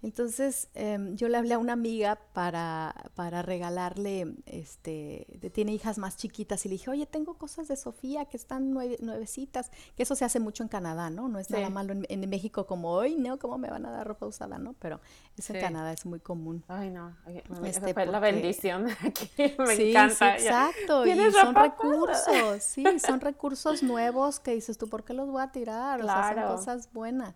Entonces 0.05 0.68
em, 0.74 1.16
yo 1.16 1.31
le 1.31 1.39
hablé 1.39 1.55
a 1.55 1.59
una 1.59 1.72
amiga 1.72 2.18
para, 2.35 2.94
para 3.14 3.40
regalarle, 3.40 4.35
este, 4.44 5.26
tiene 5.55 5.72
hijas 5.72 5.97
más 5.97 6.18
chiquitas 6.18 6.66
y 6.66 6.68
le 6.68 6.74
dije, 6.74 6.90
oye, 6.90 7.06
tengo 7.06 7.39
cosas 7.39 7.68
de 7.68 7.76
Sofía 7.76 8.26
que 8.26 8.36
están 8.36 8.74
nuevecitas, 8.74 9.70
que 9.97 10.02
eso 10.02 10.14
se 10.14 10.26
hace 10.26 10.40
mucho 10.40 10.62
en 10.62 10.68
Canadá, 10.68 11.09
¿no? 11.09 11.28
No 11.28 11.39
es 11.39 11.48
nada 11.48 11.70
malo 11.70 11.94
en, 11.94 12.28
México 12.28 12.66
como, 12.66 12.90
hoy, 12.90 13.16
¿no? 13.16 13.39
¿Cómo 13.39 13.56
me 13.56 13.70
van 13.70 13.86
a 13.86 13.90
dar 13.90 14.06
ropa 14.06 14.26
usada, 14.26 14.59
no? 14.59 14.74
Pero 14.78 15.01
eso 15.39 15.55
en 15.55 15.62
Canadá 15.62 15.90
es 15.94 16.05
muy 16.05 16.20
común. 16.20 16.62
Ay, 16.68 16.90
no, 16.90 17.16
este, 17.64 17.94
fue 17.94 18.05
la 18.05 18.20
bendición 18.20 18.89
aquí, 19.02 19.31
me 19.59 19.74
sí, 19.74 19.90
encanta. 19.90 20.39
Sí, 20.39 20.44
exacto, 20.44 21.06
y 21.06 21.16
son 21.32 21.55
recursos, 21.55 22.62
sí, 22.62 22.85
son 22.98 23.22
recursos 23.22 23.82
nuevos 23.82 24.39
que 24.39 24.55
dices 24.55 24.76
tú, 24.76 24.86
¿por 24.86 25.02
qué 25.02 25.14
los 25.14 25.31
voy 25.31 25.43
a 25.43 25.51
tirar? 25.51 26.02
O 26.02 26.05
sea, 26.05 26.35
son 26.35 26.56
cosas 26.56 26.93
buenas. 26.93 27.35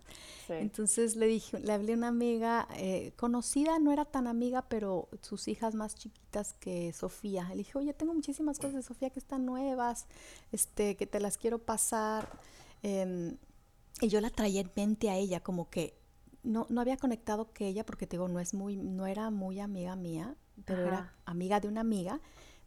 Entonces 0.49 1.15
le 1.15 1.27
dije, 1.27 1.59
le 1.59 1.73
hablé 1.73 1.93
a 1.93 1.95
una 1.95 2.07
amiga 2.07 2.58
eh, 2.75 3.13
conocida, 3.15 3.79
no 3.79 3.91
era 3.91 4.05
tan 4.05 4.27
amiga, 4.27 4.63
pero 4.63 5.09
sus 5.21 5.47
hijas 5.47 5.75
más 5.75 5.95
chiquitas 5.95 6.53
que 6.53 6.93
Sofía. 6.93 7.47
Le 7.49 7.57
dije, 7.57 7.77
oye, 7.77 7.93
tengo 7.93 8.13
muchísimas 8.13 8.57
cosas 8.57 8.75
de 8.75 8.83
Sofía 8.83 9.09
que 9.09 9.19
están 9.19 9.45
nuevas, 9.45 10.07
este, 10.51 10.95
que 10.95 11.07
te 11.07 11.19
las 11.19 11.37
quiero 11.37 11.59
pasar. 11.59 12.29
Em, 12.83 13.37
y 14.01 14.07
yo 14.07 14.21
la 14.21 14.29
traía 14.29 14.61
en 14.61 14.71
mente 14.75 15.09
a 15.09 15.15
ella, 15.15 15.41
como 15.41 15.69
que 15.69 15.99
no, 16.43 16.65
no 16.69 16.81
había 16.81 16.97
conectado 16.97 17.51
que 17.51 17.67
ella, 17.67 17.85
porque 17.85 18.07
te 18.07 18.17
digo, 18.17 18.27
no 18.27 18.39
es 18.39 18.53
muy, 18.53 18.77
no 18.77 19.05
era 19.05 19.29
muy 19.29 19.59
amiga 19.59 19.95
mía, 19.95 20.35
pero 20.65 20.87
era 20.87 21.13
amiga 21.25 21.59
de 21.59 21.67
una 21.67 21.81
amiga, 21.81 22.21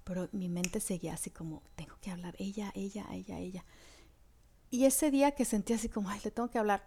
pero 0.05 0.29
mi 0.33 0.49
mente 0.49 0.81
seguía 0.81 1.15
así 1.15 1.31
como, 1.31 1.63
tengo 1.77 1.97
que 2.01 2.11
hablar, 2.11 2.35
ella, 2.39 2.73
ella, 2.75 3.07
ella, 3.13 3.39
ella. 3.39 3.65
Y 4.71 4.85
ese 4.85 5.11
día 5.11 5.33
que 5.33 5.45
sentí 5.45 5.73
así 5.73 5.89
como, 5.89 6.09
ay, 6.09 6.21
le 6.25 6.31
tengo 6.31 6.49
que 6.49 6.59
hablar, 6.59 6.83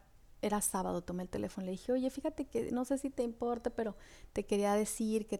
era 0.45 0.61
sábado, 0.61 1.01
tomé 1.01 1.23
el 1.23 1.29
teléfono, 1.29 1.65
le 1.65 1.71
dije, 1.71 1.91
oye, 1.91 2.09
fíjate 2.09 2.45
que 2.45 2.71
no 2.71 2.85
sé 2.85 2.97
si 2.97 3.09
te 3.09 3.23
importa, 3.23 3.71
pero 3.71 3.95
te 4.31 4.45
quería 4.45 4.73
decir 4.75 5.25
que 5.25 5.39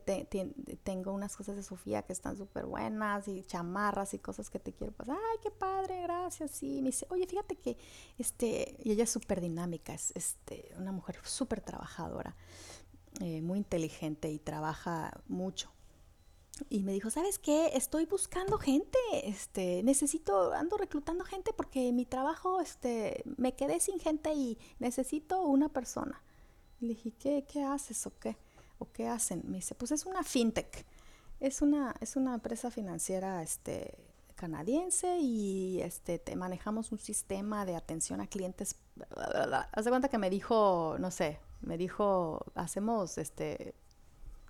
tengo 0.84 1.14
unas 1.14 1.36
cosas 1.38 1.56
de 1.56 1.64
Sofía 1.64 2.02
que 2.02 2.14
están 2.14 2.36
súper 2.38 2.65
buenas 2.65 3.27
y 3.27 3.44
chamarras 3.44 4.14
y 4.15 4.19
cosas 4.19 4.49
que 4.49 4.57
te 4.57 4.73
quiero 4.73 4.94
pasar. 4.94 5.18
Ay, 5.18 5.38
qué 5.44 5.52
padre, 5.52 6.02
gracias. 6.02 6.52
Sí, 6.52 6.82
me 6.82 6.88
dice, 6.88 7.06
oye, 7.10 7.27
fíjate 7.27 7.56
que, 7.56 7.77
este, 8.18 8.77
y 8.84 8.91
ella 8.91 9.03
es 9.03 9.11
súper 9.11 9.41
dinámica, 9.41 9.94
es 9.94 10.11
este, 10.15 10.72
una 10.77 10.91
mujer 10.91 11.18
súper 11.23 11.61
trabajadora, 11.61 12.36
eh, 13.22 13.41
muy 13.41 13.60
inteligente 13.60 14.32
y 14.32 14.40
trabaja 14.40 15.22
mucho. 15.27 15.74
Y 16.69 16.84
me 16.84 16.94
dijo, 16.94 17.10
¿sabes 17.10 17.38
qué? 17.38 17.72
Estoy 17.73 18.06
buscando 18.06 18.57
gente, 18.57 18.98
este, 19.11 19.84
necesito, 19.84 20.53
ando 20.53 20.77
reclutando 20.77 21.26
gente 21.26 21.52
porque 21.52 21.91
mi 21.91 22.06
trabajo, 22.06 22.61
este, 22.61 23.23
me 23.38 23.53
quedé 23.56 23.80
sin 23.82 23.99
gente 23.99 24.34
y 24.34 24.57
necesito 24.80 25.41
una 25.41 25.69
persona. 25.69 26.22
le 26.80 26.90
dije, 26.90 27.11
¿qué, 27.19 27.45
qué 27.45 27.64
haces 27.64 28.06
o 28.07 28.18
qué? 28.19 28.38
¿O 28.80 28.90
qué 28.91 29.07
hacen? 29.07 29.44
Me 29.45 29.57
dice, 29.57 29.76
pues 29.76 29.91
es 29.91 30.06
una 30.06 30.23
fintech. 30.23 30.86
Es 31.41 31.61
una, 31.61 31.94
es 31.99 32.15
una 32.15 32.36
empresa 32.36 32.72
financiera, 32.72 33.44
este, 33.44 33.98
canadiense 34.36 35.18
y 35.19 35.82
este 35.82 36.22
manejamos 36.36 36.91
un 36.91 36.98
sistema 36.99 37.65
de 37.65 37.76
atención 37.76 38.22
a 38.22 38.27
clientes. 38.27 38.76
Haz 39.72 39.86
de 39.86 39.91
cuenta 39.91 40.10
que 40.10 40.18
me 40.18 40.30
dijo, 40.30 40.98
no 40.99 41.11
sé, 41.11 41.40
Me 41.61 41.77
dijo, 41.77 42.45
hacemos, 42.53 43.18
este, 43.18 43.73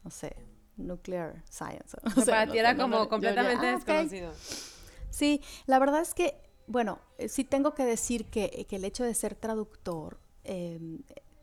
no 0.04 0.12
sé, 0.12 0.36
nuclear 0.78 1.44
science. 1.50 1.98
para 2.26 2.52
ti 2.52 2.58
era 2.58 2.76
como 2.76 3.08
completamente 3.10 3.66
ah, 3.68 3.72
desconocido. 3.76 4.34
Sí, 5.10 5.42
la 5.66 5.80
verdad 5.80 6.02
es 6.02 6.14
que, 6.14 6.36
bueno, 6.68 7.00
eh, 7.18 7.30
sí 7.30 7.44
tengo 7.44 7.74
que 7.74 7.86
decir 7.86 8.26
que, 8.26 8.66
que 8.70 8.76
el 8.76 8.86
hecho 8.86 9.04
de 9.04 9.14
ser 9.14 9.36
traductor 9.36 10.20
eh, 10.44 10.80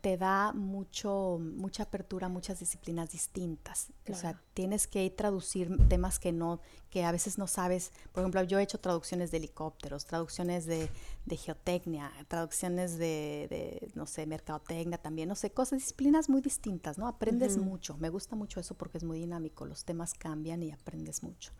te 0.03 0.17
da 0.17 0.53
mucho, 0.53 1.39
mucha 1.41 1.85
apertura 1.85 2.27
a 2.27 2.29
muchas 2.29 2.59
disciplinas 2.59 3.13
distintas. 3.13 3.93
O 4.11 4.15
sea, 4.15 4.39
tienes 4.53 4.89
que 4.89 5.09
traducir 5.11 5.71
temas 5.89 6.19
que 6.19 6.33
no, 6.33 6.61
que 6.91 7.05
a 7.05 7.13
veces 7.13 7.39
no 7.39 7.47
sabes. 7.47 7.93
Por 8.11 8.23
ejemplo, 8.23 8.43
yo 8.43 8.59
he 8.59 8.65
hecho 8.65 8.81
traducciones 8.81 9.31
de 9.31 9.37
helicópteros, 9.37 10.05
traducciones 10.05 10.67
de, 10.67 10.91
de 11.25 11.37
geotecnia, 11.37 12.11
traducciones 12.27 12.99
de, 12.99 13.47
de, 13.49 13.93
no 13.95 14.07
sé, 14.07 14.27
mercadotecnia 14.27 14.99
también, 14.99 15.29
no 15.29 15.37
sé, 15.37 15.53
cosas, 15.53 15.79
disciplinas 15.79 16.29
muy 16.29 16.41
distintas, 16.41 16.99
¿no? 16.99 17.07
Aprendes 17.07 17.57
mucho. 17.57 17.97
Me 17.99 18.09
gusta 18.09 18.35
mucho 18.35 18.59
eso 18.59 18.75
porque 18.75 18.99
es 18.99 19.05
muy 19.05 19.21
dinámico. 19.21 19.67
Los 19.67 19.85
temas 19.85 20.15
cambian 20.15 20.65
y 20.65 20.73
aprendes 20.73 21.23
mucho. 21.23 21.53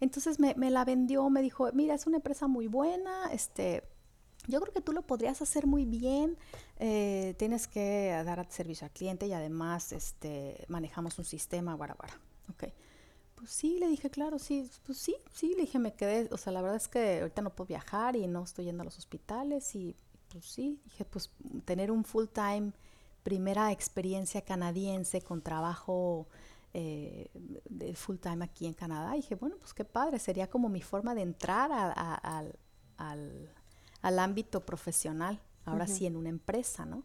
Entonces 0.00 0.38
me, 0.38 0.54
me 0.54 0.70
la 0.70 0.84
vendió, 0.84 1.30
me 1.30 1.40
dijo, 1.40 1.70
mira, 1.72 1.94
es 1.94 2.06
una 2.06 2.18
empresa 2.18 2.46
muy 2.46 2.66
buena, 2.66 3.32
este 3.32 3.84
yo 4.46 4.60
creo 4.60 4.72
que 4.72 4.80
tú 4.80 4.92
lo 4.92 5.02
podrías 5.02 5.42
hacer 5.42 5.66
muy 5.66 5.84
bien. 5.84 6.36
Eh, 6.78 7.34
tienes 7.38 7.66
que 7.66 8.10
dar 8.24 8.46
servicio 8.50 8.86
al 8.86 8.90
cliente 8.90 9.26
y 9.26 9.32
además 9.32 9.92
este, 9.92 10.64
manejamos 10.68 11.18
un 11.18 11.24
sistema, 11.24 11.74
guara, 11.74 11.94
guara. 11.94 12.18
Ok. 12.50 12.64
Pues 13.36 13.50
sí, 13.50 13.78
le 13.78 13.88
dije, 13.88 14.10
claro, 14.10 14.38
sí, 14.38 14.70
pues 14.84 14.98
sí, 14.98 15.16
sí, 15.32 15.54
le 15.56 15.62
dije, 15.62 15.78
me 15.78 15.94
quedé, 15.94 16.28
o 16.30 16.36
sea, 16.36 16.52
la 16.52 16.60
verdad 16.60 16.76
es 16.76 16.88
que 16.88 17.20
ahorita 17.20 17.40
no 17.40 17.54
puedo 17.54 17.68
viajar 17.68 18.14
y 18.14 18.26
no 18.26 18.44
estoy 18.44 18.66
yendo 18.66 18.82
a 18.82 18.84
los 18.84 18.98
hospitales 18.98 19.74
y 19.74 19.96
pues 20.28 20.44
sí, 20.44 20.78
dije, 20.84 21.06
pues 21.06 21.30
tener 21.64 21.90
un 21.90 22.04
full 22.04 22.26
time, 22.26 22.72
primera 23.22 23.72
experiencia 23.72 24.42
canadiense 24.42 25.22
con 25.22 25.40
trabajo 25.40 26.28
eh, 26.74 27.30
de 27.34 27.94
full 27.94 28.16
time 28.16 28.44
aquí 28.44 28.66
en 28.66 28.74
Canadá, 28.74 29.14
dije, 29.14 29.36
bueno, 29.36 29.56
pues 29.58 29.72
qué 29.72 29.86
padre, 29.86 30.18
sería 30.18 30.50
como 30.50 30.68
mi 30.68 30.82
forma 30.82 31.14
de 31.14 31.22
entrar 31.22 31.72
al 31.72 33.50
ámbito 34.02 34.64
profesional, 34.64 35.40
ahora 35.64 35.86
sí 35.86 36.06
en 36.06 36.16
una 36.16 36.28
empresa, 36.28 36.84
¿no? 36.84 37.04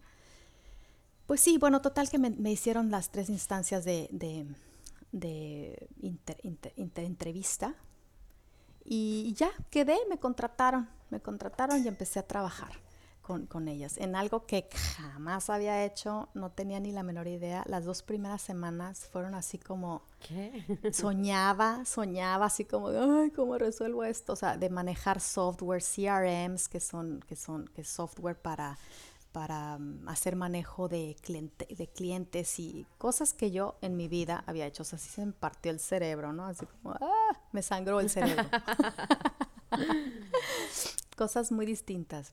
Pues 1.26 1.40
sí, 1.40 1.58
bueno, 1.58 1.82
total 1.82 2.08
que 2.08 2.18
me, 2.18 2.50
hicieron 2.50 2.90
las 2.90 3.10
tres 3.10 3.28
instancias 3.28 3.84
de, 3.84 4.08
de, 4.12 5.88
entrevista 6.96 7.74
y 8.84 9.34
ya 9.34 9.50
quedé, 9.70 9.96
me 10.08 10.18
contrataron, 10.18 10.88
me 11.10 11.20
contrataron 11.20 11.84
y 11.84 11.88
empecé 11.88 12.20
a 12.20 12.26
trabajar 12.26 12.85
con, 13.26 13.66
ellas 13.66 13.98
en 13.98 14.14
algo 14.14 14.46
que 14.46 14.68
jamás 14.96 15.50
había 15.50 15.84
hecho, 15.84 16.28
no 16.34 16.50
tenía 16.50 16.78
ni 16.78 16.92
la 16.92 17.02
menor 17.02 17.26
idea. 17.26 17.64
Las 17.66 17.84
dos 17.84 18.02
primeras 18.02 18.40
semanas 18.40 19.08
fueron 19.10 19.34
así 19.34 19.58
como 19.58 20.02
soñaba, 20.92 21.84
soñaba 21.84 22.46
así 22.46 22.64
como, 22.64 22.88
ay, 22.88 23.32
¿cómo 23.32 23.58
resuelvo 23.58 24.04
esto? 24.04 24.34
O 24.34 24.36
sea, 24.36 24.56
de 24.56 24.70
manejar 24.70 25.20
software, 25.20 25.82
CRMs, 25.82 26.68
que 26.68 26.78
son, 26.78 27.20
que 27.28 27.34
son, 27.34 27.66
que 27.68 27.82
software 27.82 28.40
para 28.40 28.78
para 29.32 29.76
mm, 29.76 30.08
hacer 30.08 30.34
manejo 30.34 30.88
de, 30.88 31.14
cliente, 31.20 31.66
de 31.68 31.88
clientes 31.88 32.58
y 32.58 32.86
cosas 32.96 33.34
que 33.34 33.50
yo 33.50 33.76
en 33.82 33.94
mi 33.94 34.08
vida 34.08 34.44
había 34.46 34.66
hecho. 34.66 34.82
O 34.82 34.86
sea, 34.86 34.96
así 34.96 35.10
se 35.10 35.26
me 35.26 35.32
partió 35.32 35.70
el 35.70 35.78
cerebro, 35.78 36.32
¿no? 36.32 36.46
Así 36.46 36.64
como, 36.64 36.94
ah, 36.94 37.38
me 37.52 37.62
sangró 37.62 38.00
el 38.00 38.08
cerebro. 38.08 38.44
cosas 41.16 41.52
muy 41.52 41.66
distintas 41.66 42.32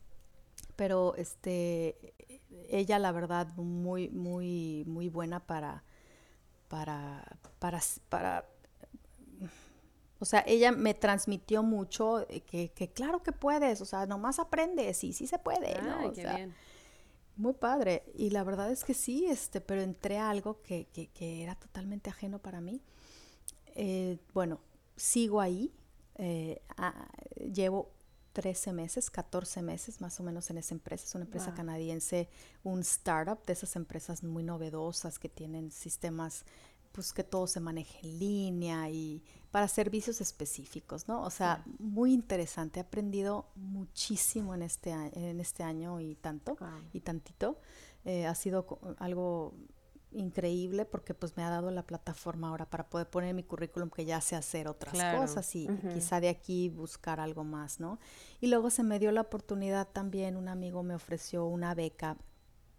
pero 0.75 1.15
este 1.15 2.13
ella 2.69 2.99
la 2.99 3.11
verdad 3.11 3.47
muy 3.55 4.09
muy 4.09 4.83
muy 4.87 5.09
buena 5.09 5.39
para 5.45 5.83
para 6.67 7.37
para 7.59 7.79
para 8.09 8.45
o 10.23 10.25
sea, 10.25 10.41
ella 10.47 10.71
me 10.71 10.93
transmitió 10.93 11.63
mucho 11.63 12.25
que, 12.45 12.71
que 12.71 12.87
claro 12.93 13.21
que 13.21 13.33
puedes, 13.33 13.81
o 13.81 13.85
sea, 13.85 14.05
nomás 14.05 14.39
aprendes 14.39 15.03
y 15.03 15.11
sí 15.11 15.27
se 15.27 15.37
puede, 15.37 15.81
¿no? 15.81 16.07
O 16.07 16.15
sea, 16.15 16.47
Muy 17.35 17.51
padre. 17.51 18.03
Y 18.15 18.29
la 18.29 18.45
verdad 18.45 18.71
es 18.71 18.85
que 18.85 18.93
sí, 18.93 19.25
este, 19.25 19.59
pero 19.59 19.81
entré 19.81 20.19
a 20.19 20.29
algo 20.29 20.61
que, 20.61 20.85
que, 20.93 21.07
que 21.07 21.43
era 21.43 21.55
totalmente 21.55 22.09
ajeno 22.09 22.39
para 22.39 22.61
mí. 22.61 22.81
Eh, 23.75 24.17
bueno, 24.33 24.61
sigo 24.95 25.41
ahí. 25.41 25.73
Eh, 26.15 26.61
llevo 27.51 27.91
13 28.33 28.73
meses, 28.73 29.09
14 29.09 29.61
meses 29.61 30.01
más 30.01 30.19
o 30.19 30.23
menos 30.23 30.49
en 30.49 30.57
esa 30.57 30.73
empresa. 30.73 31.05
Es 31.05 31.15
una 31.15 31.25
empresa 31.25 31.53
canadiense, 31.53 32.27
un 32.63 32.79
startup 32.81 33.45
de 33.45 33.53
esas 33.53 33.75
empresas 33.75 34.23
muy 34.23 34.43
novedosas 34.43 35.19
que 35.19 35.29
tienen 35.29 35.71
sistemas, 35.71 36.43
pues 36.91 37.13
que 37.13 37.23
todo 37.23 37.47
se 37.47 37.59
maneje 37.59 37.99
en 38.05 38.19
línea 38.19 38.89
y 38.89 39.23
para 39.51 39.67
servicios 39.67 40.19
específicos, 40.19 41.07
¿no? 41.07 41.21
O 41.21 41.29
sea, 41.29 41.63
muy 41.77 42.11
interesante. 42.11 42.79
He 42.79 42.83
aprendido 42.83 43.45
muchísimo 43.55 44.55
en 44.55 44.63
este, 44.63 44.91
en 44.91 45.39
este 45.39 45.63
año 45.63 45.99
y 46.01 46.15
tanto, 46.15 46.57
y 46.91 47.01
tantito. 47.01 47.59
Eh, 48.03 48.25
ha 48.25 48.35
sido 48.35 48.65
algo 48.97 49.53
increíble 50.15 50.85
porque 50.85 51.13
pues 51.13 51.37
me 51.37 51.43
ha 51.43 51.49
dado 51.49 51.71
la 51.71 51.83
plataforma 51.83 52.49
ahora 52.49 52.69
para 52.69 52.89
poder 52.89 53.09
poner 53.09 53.31
en 53.31 53.35
mi 53.35 53.43
currículum 53.43 53.89
que 53.89 54.05
ya 54.05 54.21
sé 54.21 54.35
hacer 54.35 54.67
otras 54.67 54.93
cosas 55.15 55.55
y, 55.55 55.67
quizá 55.93 56.19
de 56.19 56.29
aquí 56.29 56.69
buscar 56.69 57.19
algo 57.19 57.43
más, 57.43 57.79
¿no? 57.79 57.99
Y 58.41 58.47
luego 58.47 58.69
se 58.69 58.83
me 58.83 58.99
dio 58.99 59.11
la 59.11 59.21
oportunidad 59.21 59.87
también, 59.87 60.35
un 60.35 60.47
amigo 60.47 60.83
me 60.83 60.95
ofreció 60.95 61.45
una 61.45 61.73
beca. 61.75 62.17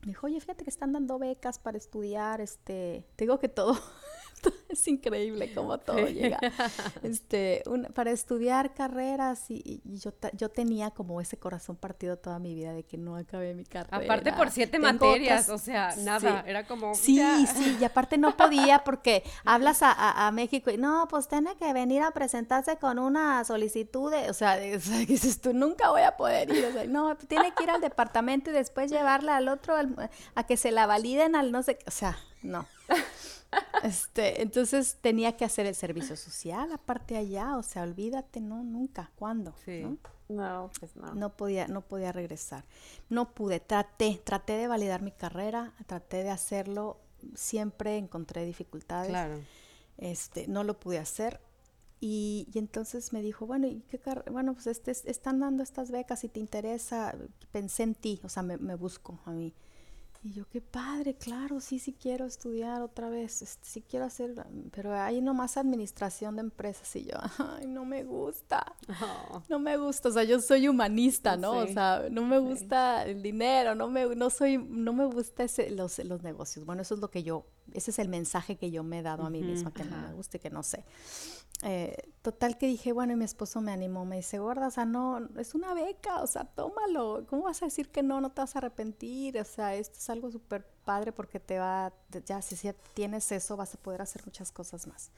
Me 0.03 0.09
dijo, 0.09 0.27
oye, 0.27 0.39
fíjate 0.41 0.65
que 0.65 0.71
están 0.71 0.93
dando 0.93 1.19
becas 1.19 1.59
para 1.59 1.79
estudiar, 1.79 2.41
este, 2.41 3.07
te 3.17 3.25
digo 3.25 3.39
que 3.39 3.49
todo, 3.49 3.75
es 4.69 4.89
increíble 4.89 5.53
cómo 5.55 5.79
todo 5.79 6.07
llega. 6.07 6.39
Este, 7.03 7.63
para 7.95 8.11
estudiar 8.11 8.75
carreras 8.75 9.51
y, 9.51 9.83
yo, 9.85 10.13
yo 10.33 10.49
tenía 10.49 10.91
como 10.91 11.21
ese 11.21 11.37
corazón 11.37 11.77
partido 11.77 12.17
toda 12.17 12.39
mi 12.39 12.55
vida 12.55 12.73
de 12.73 12.85
que 12.85 12.97
no 12.97 13.17
acabé 13.17 13.55
mi 13.55 13.65
carrera. 13.65 13.99
Aparte 13.99 14.33
por 14.33 14.51
siete 14.51 14.79
materias, 14.79 15.49
o 15.49 15.59
sea, 15.59 15.95
nada, 15.97 16.45
era 16.47 16.67
como... 16.67 16.95
Sí, 16.95 17.21
sí, 17.55 17.77
y 17.81 17.85
aparte 17.85 18.17
no 18.19 18.37
podía 18.37 18.85
porque 18.85 19.23
hablas 19.45 19.81
a, 19.83 20.31
México 20.33 20.71
y 20.71 20.79
no, 20.79 21.07
pues 21.09 21.29
tiene 21.29 21.57
que 21.57 21.73
venir 21.73 22.03
a 22.03 22.11
presentarse 22.11 22.77
con 22.77 22.99
una 22.99 23.45
solicitud 23.45 24.11
de, 24.11 24.31
o 24.31 24.35
sea, 24.35 24.57
dices 24.57 25.41
tú, 25.41 25.53
nunca 25.53 25.91
voy 25.91 26.03
a 26.03 26.17
poder 26.17 26.51
ir, 26.51 26.65
o 26.65 26.73
sea, 26.73 26.85
no, 26.87 27.17
tiene 27.17 27.53
que 27.55 27.65
ir 27.65 27.71
al 27.71 27.81
departamento 27.81 28.51
y 28.51 28.55
después 28.55 28.91
llevarla 28.91 29.37
al 29.37 29.49
otro 29.49 29.75
a 30.35 30.47
que 30.47 30.57
se 30.57 30.71
la 30.71 30.87
validen 30.87 31.37
al 31.37 31.53
no 31.53 31.63
sé, 31.63 31.79
o 31.87 31.91
sea, 31.91 32.17
no. 32.43 32.67
Este, 33.83 34.41
entonces 34.41 34.97
tenía 35.03 35.37
que 35.37 35.45
hacer 35.45 35.67
el 35.67 35.75
servicio 35.75 36.17
social 36.17 36.73
aparte 36.73 37.19
allá, 37.19 37.57
o 37.59 37.63
sea, 37.63 37.83
olvídate, 37.83 38.41
no, 38.41 38.63
nunca, 38.63 39.11
¿cuándo? 39.17 39.55
¿no? 40.29 40.71
pues 40.81 40.97
no. 40.97 41.15
No 41.15 41.37
podía, 41.37 41.69
no 41.69 41.83
podía 41.83 42.11
regresar. 42.11 42.65
No 43.11 43.35
pude, 43.35 43.61
traté, 43.61 44.21
traté 44.25 44.55
de 44.55 44.69
validar 44.69 45.03
mi 45.03 45.13
carrera, 45.13 45.75
traté 45.87 46.23
de 46.23 46.31
hacerlo, 46.31 46.99
siempre 47.35 47.99
encontré 47.99 48.47
dificultades. 48.47 49.11
Claro. 49.11 49.39
Este, 49.99 50.49
no 50.49 50.65
lo 50.65 50.81
pude 50.81 50.99
hacer. 50.99 51.41
Y, 52.01 52.49
entonces 52.55 53.13
me 53.13 53.23
dijo, 53.23 53.47
bueno, 53.47 53.67
¿y 53.67 53.81
qué 53.89 54.01
bueno, 54.31 54.55
pues 54.55 54.67
este, 54.67 54.91
están 54.91 55.41
dando 55.41 55.63
estas 55.63 55.91
becas, 55.91 56.21
si 56.21 56.29
te 56.29 56.41
interesa, 56.41 57.15
pensé 57.51 57.83
en 57.83 57.95
ti, 57.95 58.21
o 58.25 58.29
sea, 58.29 58.43
me, 58.43 58.59
me 58.59 58.75
busco 58.75 59.21
a 59.25 59.31
mí. 59.31 59.55
Y 60.27 60.33
yo, 60.33 60.49
qué 60.49 60.63
padre, 60.63 61.15
claro, 61.15 61.61
sí, 61.61 61.79
sí 61.79 61.93
quiero 61.93 62.25
estudiar 62.25 62.81
otra 62.81 63.11
vez, 63.11 63.43
este, 63.43 63.69
sí 63.69 63.85
quiero 63.87 64.07
hacer, 64.07 64.35
pero 64.75 64.95
hay 64.95 65.21
nomás 65.21 65.59
administración 65.59 66.37
de 66.37 66.41
empresas 66.41 66.97
y 66.97 67.05
yo, 67.05 67.13
ay, 67.59 67.67
no 67.67 67.85
me 67.85 68.05
gusta, 68.05 68.75
oh. 69.03 69.43
no 69.51 69.59
me 69.59 69.77
gusta, 69.77 70.09
o 70.09 70.13
sea, 70.13 70.25
yo 70.25 70.41
soy 70.41 70.67
humanista, 70.67 71.37
¿no? 71.37 71.59
O 71.59 71.67
sea, 71.67 72.07
no 72.11 72.25
me 72.25 72.39
gusta 72.39 73.05
el 73.05 73.23
dinero, 73.23 73.75
no 73.75 73.91
me, 73.91 74.17
no 74.17 74.31
soy, 74.31 74.57
no 74.57 74.95
me 74.95 75.05
gusta 75.05 75.45
ese, 75.45 75.71
los, 75.71 75.99
los 75.99 76.23
negocios. 76.23 76.65
Bueno, 76.65 76.81
eso 76.81 76.95
es 76.95 77.01
lo 77.03 77.11
que 77.11 77.23
yo, 77.23 77.45
ese 77.75 77.91
es 77.91 77.99
el 77.99 78.09
mensaje 78.09 78.57
que 78.57 78.71
yo 78.71 78.83
me 78.83 79.01
he 79.01 79.03
dado 79.03 79.27
a 79.27 79.31
mí 79.31 79.43
misma, 79.43 79.75
que 79.75 79.85
no 79.85 79.99
me 79.99 80.15
guste, 80.15 80.39
que 80.39 80.49
no 80.49 80.63
sé. 80.63 80.87
Eh, 81.63 82.11
total 82.21 82.59
que 82.59 82.67
dije, 82.67 82.93
bueno, 82.93 83.13
y 83.13 83.17
mi 83.17 83.25
esposo 83.25 83.61
me 83.61 83.73
animó, 83.73 84.05
me 84.05 84.17
dice, 84.17 84.39
gorda, 84.39 84.67
o 84.67 84.71
sea, 84.71 84.85
no, 84.85 85.29
es 85.39 85.55
una 85.55 85.73
beca, 85.73 86.23
o 86.23 86.27
sea, 86.27 86.45
tómalo, 86.45 87.25
¿cómo 87.29 87.45
vas 87.45 87.63
a 87.63 87.67
decir 87.67 87.91
que 87.91 88.03
no, 88.03 88.21
no 88.21 88.33
te 88.33 88.41
vas 88.41 88.55
a 88.57 88.59
arrepentir? 88.59 89.39
O 89.39 89.45
sea, 89.45 89.75
esto 89.75 89.99
es 89.99 90.11
algo 90.11 90.31
súper 90.31 90.67
padre 90.85 91.13
porque 91.13 91.41
te 91.41 91.59
va, 91.59 91.93
ya, 92.27 92.43
si, 92.43 92.57
si 92.57 92.71
tienes 92.93 93.31
eso, 93.33 93.57
vas 93.57 93.75
a 93.75 93.79
poder 93.79 94.03
hacer 94.03 94.23
muchas 94.27 94.53
cosas 94.53 94.87
más. 94.87 95.11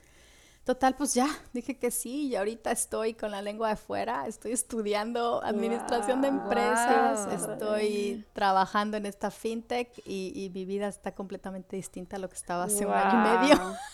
Total, 0.66 0.96
pues 0.96 1.14
ya, 1.14 1.28
dije 1.52 1.78
que 1.78 1.92
sí, 1.92 2.26
y 2.26 2.34
ahorita 2.34 2.72
estoy 2.72 3.14
con 3.14 3.30
la 3.30 3.40
lengua 3.40 3.68
de 3.68 3.76
fuera, 3.76 4.26
estoy 4.26 4.50
estudiando 4.50 5.40
administración 5.44 6.22
de 6.22 6.26
empresas, 6.26 7.32
estoy 7.32 8.26
trabajando 8.32 8.96
en 8.96 9.06
esta 9.06 9.30
fintech 9.30 9.96
y, 10.04 10.50
mi 10.52 10.64
vida 10.64 10.88
está 10.88 11.14
completamente 11.14 11.76
distinta 11.76 12.16
a 12.16 12.18
lo 12.18 12.28
que 12.28 12.34
estaba 12.34 12.64
hace 12.64 12.84
un 12.84 12.92
año 12.92 13.12
y 13.12 13.46
medio. 13.46 13.76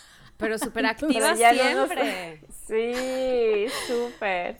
Pero 0.43 0.59
súper 0.59 0.87
activa 0.87 1.35
siempre. 1.35 2.43
sí, 2.67 3.67
súper. 3.87 4.59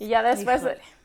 Y 0.00 0.08
ya 0.08 0.22
después, 0.22 0.62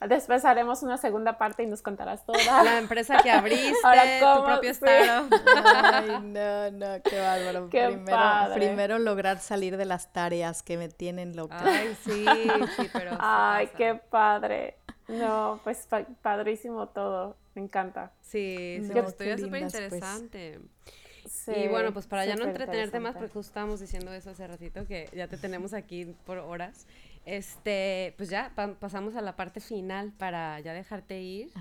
después 0.08 0.46
haremos 0.46 0.82
una 0.82 0.98
segunda 0.98 1.38
parte 1.38 1.64
y 1.64 1.68
nos 1.68 1.82
contarás 1.82 2.26
toda. 2.26 2.64
La 2.64 2.78
empresa 2.78 3.18
que 3.22 3.30
abriste, 3.32 3.76
tu 4.22 4.46
propio 4.46 4.72
startup. 4.72 5.38
Ay, 5.66 6.08
no, 6.24 6.72
no, 6.72 7.04
qué 7.04 7.20
bárbaro. 7.20 7.70
primero, 7.70 8.54
primero 8.56 8.98
lograr 8.98 9.40
salir 9.40 9.76
de 9.76 9.84
las 9.84 10.14
tareas 10.14 10.64
que 10.64 10.78
me 10.78 10.88
tienen 10.88 11.36
loca. 11.36 11.62
Ay, 11.62 11.94
sí, 12.06 12.26
sí, 12.78 12.90
pero... 12.94 13.18
Ay, 13.20 13.70
qué 13.76 13.96
padre. 13.96 14.78
No, 15.10 15.60
pues 15.66 15.88
padrísimo 16.22 16.88
todo. 16.88 17.36
Me 17.54 17.64
encanta. 17.64 18.12
Sí, 18.22 18.80
sí, 18.82 18.92
no, 18.94 19.02
estoy 19.02 19.38
súper 19.38 19.68
pues. 19.90 20.04
Interesante. 21.26 21.66
y 21.66 21.68
bueno, 21.68 21.94
pues 21.94 22.08
para 22.08 22.26
ya 22.26 22.36
no 22.36 22.46
entretenerte 22.46 23.00
más, 23.00 23.14
porque 23.14 23.30
justo 23.30 23.50
estábamos 23.50 23.80
diciendo 23.80 24.14
eso 24.14 24.30
hace 24.30 24.48
ratito, 24.48 24.86
que 24.86 25.10
ya 25.14 25.28
te 25.28 25.38
tenemos 25.38 25.74
aquí 25.74 26.16
por 26.26 26.38
horas. 26.40 26.88
Este, 27.26 28.14
pues 28.18 28.30
ya 28.30 28.54
pasamos 28.80 29.16
a 29.16 29.22
la 29.22 29.36
parte 29.36 29.60
final 29.60 30.14
para 30.14 30.60
ya 30.60 30.74
dejarte 30.74 31.22
ir. 31.22 31.52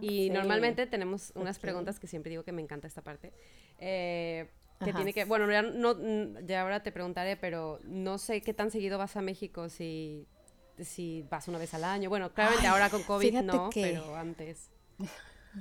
y 0.00 0.30
normalmente 0.30 0.86
tenemos 0.86 1.32
unas 1.36 1.58
preguntas 1.58 2.00
que 2.00 2.06
siempre 2.06 2.30
digo 2.30 2.42
que 2.42 2.52
me 2.52 2.62
encanta 2.62 2.88
esta 2.88 3.02
parte. 3.02 3.32
Eh, 3.78 4.48
que 4.84 4.92
tiene 4.92 5.12
que, 5.12 5.24
bueno, 5.24 5.50
ya, 5.50 5.62
no, 5.62 5.96
ya 6.40 6.62
ahora 6.62 6.82
te 6.82 6.90
preguntaré, 6.90 7.36
pero 7.36 7.78
no 7.84 8.18
sé 8.18 8.40
qué 8.40 8.52
tan 8.52 8.72
seguido 8.72 8.98
vas 8.98 9.16
a 9.16 9.22
México, 9.22 9.68
si, 9.68 10.26
si 10.78 11.24
vas 11.30 11.46
una 11.46 11.58
vez 11.58 11.72
al 11.74 11.84
año. 11.84 12.08
Bueno, 12.08 12.32
claramente 12.32 12.66
ahora 12.66 12.90
con 12.90 13.02
COVID 13.04 13.42
no, 13.42 13.70
pero 13.72 14.16
antes. 14.16 14.70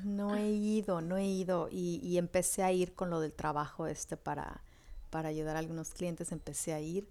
No 0.03 0.35
he 0.35 0.49
ido, 0.49 1.01
no 1.01 1.17
he 1.17 1.25
ido 1.25 1.67
y, 1.69 1.99
y, 2.03 2.17
empecé 2.17 2.63
a 2.63 2.71
ir 2.71 2.93
con 2.93 3.09
lo 3.09 3.19
del 3.19 3.33
trabajo 3.33 3.87
este 3.87 4.15
para, 4.15 4.61
para 5.09 5.29
ayudar 5.29 5.57
a 5.57 5.59
algunos 5.59 5.89
clientes, 5.93 6.31
empecé 6.31 6.73
a 6.73 6.79
ir 6.79 7.07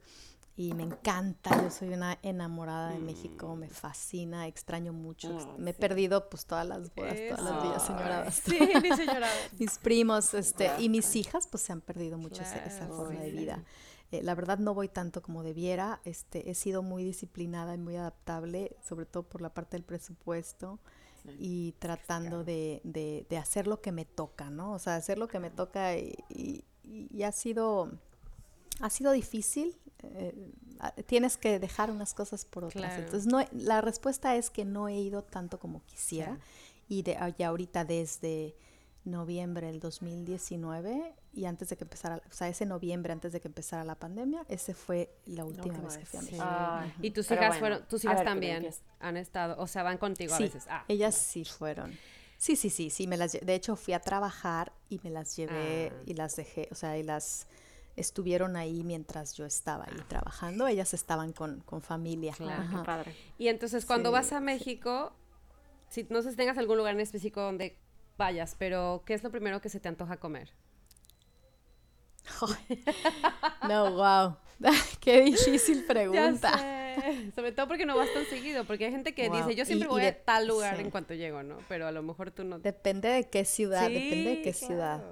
y 0.60 0.74
me 0.74 0.82
encanta, 0.82 1.62
yo 1.62 1.70
soy 1.70 1.88
una 1.88 2.18
enamorada 2.22 2.90
de 2.90 2.98
México, 2.98 3.56
me 3.56 3.70
fascina, 3.70 4.46
extraño 4.46 4.92
mucho, 4.92 5.38
ah, 5.40 5.54
me 5.56 5.70
he 5.70 5.74
perdido 5.74 6.28
pues 6.28 6.44
todas 6.44 6.66
las 6.66 6.94
bodas, 6.94 7.16
todas 7.30 7.44
las 7.44 7.62
villas 7.62 7.86
señoradas. 7.86 8.42
Sí, 8.44 8.58
mis 8.82 8.96
señoradas. 8.96 9.34
mis 9.58 9.78
primos, 9.78 10.34
este, 10.34 10.70
y 10.78 10.90
mis 10.90 11.16
hijas 11.16 11.46
pues 11.46 11.62
se 11.62 11.72
han 11.72 11.80
perdido 11.80 12.18
mucho 12.18 12.42
esa, 12.42 12.86
forma 12.88 13.20
de 13.20 13.30
vida. 13.30 13.64
Eh, 14.12 14.22
la 14.22 14.34
verdad 14.34 14.58
no 14.58 14.74
voy 14.74 14.88
tanto 14.88 15.22
como 15.22 15.42
debiera, 15.42 16.00
este, 16.04 16.50
he 16.50 16.54
sido 16.54 16.82
muy 16.82 17.04
disciplinada 17.04 17.74
y 17.74 17.78
muy 17.78 17.96
adaptable, 17.96 18.76
sobre 18.86 19.06
todo 19.06 19.22
por 19.22 19.40
la 19.40 19.54
parte 19.54 19.78
del 19.78 19.84
presupuesto 19.84 20.78
y 21.38 21.72
tratando 21.78 22.44
de, 22.44 22.80
de, 22.84 23.26
de, 23.28 23.36
hacer 23.36 23.66
lo 23.66 23.80
que 23.80 23.92
me 23.92 24.04
toca, 24.04 24.50
¿no? 24.50 24.72
O 24.72 24.78
sea, 24.78 24.96
hacer 24.96 25.18
lo 25.18 25.28
que 25.28 25.38
me 25.38 25.50
toca 25.50 25.96
y, 25.96 26.64
y 26.84 27.22
ha 27.22 27.32
sido 27.32 27.90
ha 28.80 28.90
sido 28.90 29.12
difícil. 29.12 29.76
Eh, 30.02 30.52
tienes 31.06 31.36
que 31.36 31.58
dejar 31.58 31.90
unas 31.90 32.14
cosas 32.14 32.44
por 32.44 32.64
otras. 32.64 32.98
Entonces, 32.98 33.26
no, 33.26 33.44
la 33.52 33.80
respuesta 33.80 34.34
es 34.36 34.50
que 34.50 34.64
no 34.64 34.88
he 34.88 34.98
ido 34.98 35.22
tanto 35.22 35.58
como 35.58 35.84
quisiera. 35.84 36.38
Y 36.88 37.02
de, 37.02 37.16
ya 37.38 37.48
ahorita 37.48 37.84
desde 37.84 38.56
noviembre 39.04 39.66
del 39.68 39.80
2019 39.80 41.14
y 41.32 41.44
antes 41.46 41.70
de 41.70 41.76
que 41.76 41.84
empezara, 41.84 42.22
o 42.28 42.32
sea, 42.32 42.48
ese 42.48 42.66
noviembre 42.66 43.12
antes 43.12 43.32
de 43.32 43.40
que 43.40 43.48
empezara 43.48 43.84
la 43.84 43.94
pandemia, 43.94 44.44
ese 44.48 44.74
fue 44.74 45.14
la 45.26 45.44
última 45.44 45.78
vez 45.78 45.98
que 45.98 46.06
fui 46.06 46.18
a 46.18 46.22
México. 46.22 47.02
y 47.02 47.10
tus 47.10 47.30
hijas 47.30 47.58
fueron, 47.58 47.86
tus 47.88 48.04
hijas 48.04 48.24
también 48.24 48.68
han 48.98 49.16
estado, 49.16 49.56
o 49.58 49.66
sea, 49.66 49.82
van 49.82 49.98
contigo 49.98 50.34
a 50.34 50.38
veces. 50.38 50.66
Ah. 50.68 50.84
ellas 50.88 51.14
sí 51.14 51.44
fueron. 51.44 51.96
Sí, 52.36 52.56
sí, 52.56 52.70
sí, 52.70 52.88
sí, 52.88 53.06
me 53.06 53.16
las 53.16 53.32
de 53.32 53.54
hecho 53.54 53.76
fui 53.76 53.92
a 53.92 54.00
trabajar 54.00 54.72
y 54.88 54.98
me 55.02 55.10
las 55.10 55.36
llevé 55.36 55.92
ah. 55.92 56.02
y 56.06 56.14
las 56.14 56.36
dejé, 56.36 56.68
o 56.70 56.74
sea, 56.74 56.96
y 56.96 57.02
las 57.02 57.46
estuvieron 57.96 58.56
ahí 58.56 58.82
mientras 58.82 59.34
yo 59.34 59.44
estaba 59.44 59.84
ahí 59.84 60.00
trabajando. 60.08 60.66
Ellas 60.66 60.94
estaban 60.94 61.32
con, 61.32 61.62
familia. 61.82 62.32
Claro, 62.34 62.82
padre. 62.82 63.14
Y 63.38 63.48
entonces 63.48 63.84
cuando 63.84 64.10
vas 64.10 64.32
a 64.32 64.40
México, 64.40 65.12
si 65.90 66.06
no 66.08 66.22
sé 66.22 66.30
si 66.30 66.36
tengas 66.36 66.56
algún 66.58 66.78
lugar 66.78 66.94
en 66.94 67.00
específico 67.00 67.42
donde 67.42 67.76
vayas, 68.20 68.54
pero 68.58 69.02
¿qué 69.06 69.14
es 69.14 69.24
lo 69.24 69.30
primero 69.30 69.60
que 69.60 69.68
se 69.70 69.80
te 69.80 69.88
antoja 69.88 70.18
comer? 70.18 70.52
no, 73.68 73.92
wow. 73.92 74.36
Qué 75.00 75.22
difícil 75.22 75.84
pregunta. 75.88 76.52
Sobre 77.34 77.52
todo 77.52 77.66
porque 77.66 77.86
no 77.86 77.96
vas 77.96 78.12
tan 78.12 78.26
seguido, 78.26 78.64
porque 78.64 78.84
hay 78.84 78.90
gente 78.90 79.14
que 79.14 79.30
dice, 79.30 79.56
yo 79.56 79.64
siempre 79.64 79.88
voy 79.88 80.04
a 80.04 80.22
tal 80.22 80.46
lugar 80.46 80.78
en 80.78 80.90
cuanto 80.90 81.14
llego, 81.14 81.42
¿no? 81.42 81.56
Pero 81.66 81.86
a 81.86 81.92
lo 81.92 82.02
mejor 82.02 82.30
tú 82.30 82.44
no. 82.44 82.58
Depende 82.58 83.08
de 83.08 83.28
qué 83.28 83.44
ciudad, 83.46 83.88
depende 83.88 84.36
de 84.36 84.42
qué 84.42 84.52
ciudad 84.52 85.02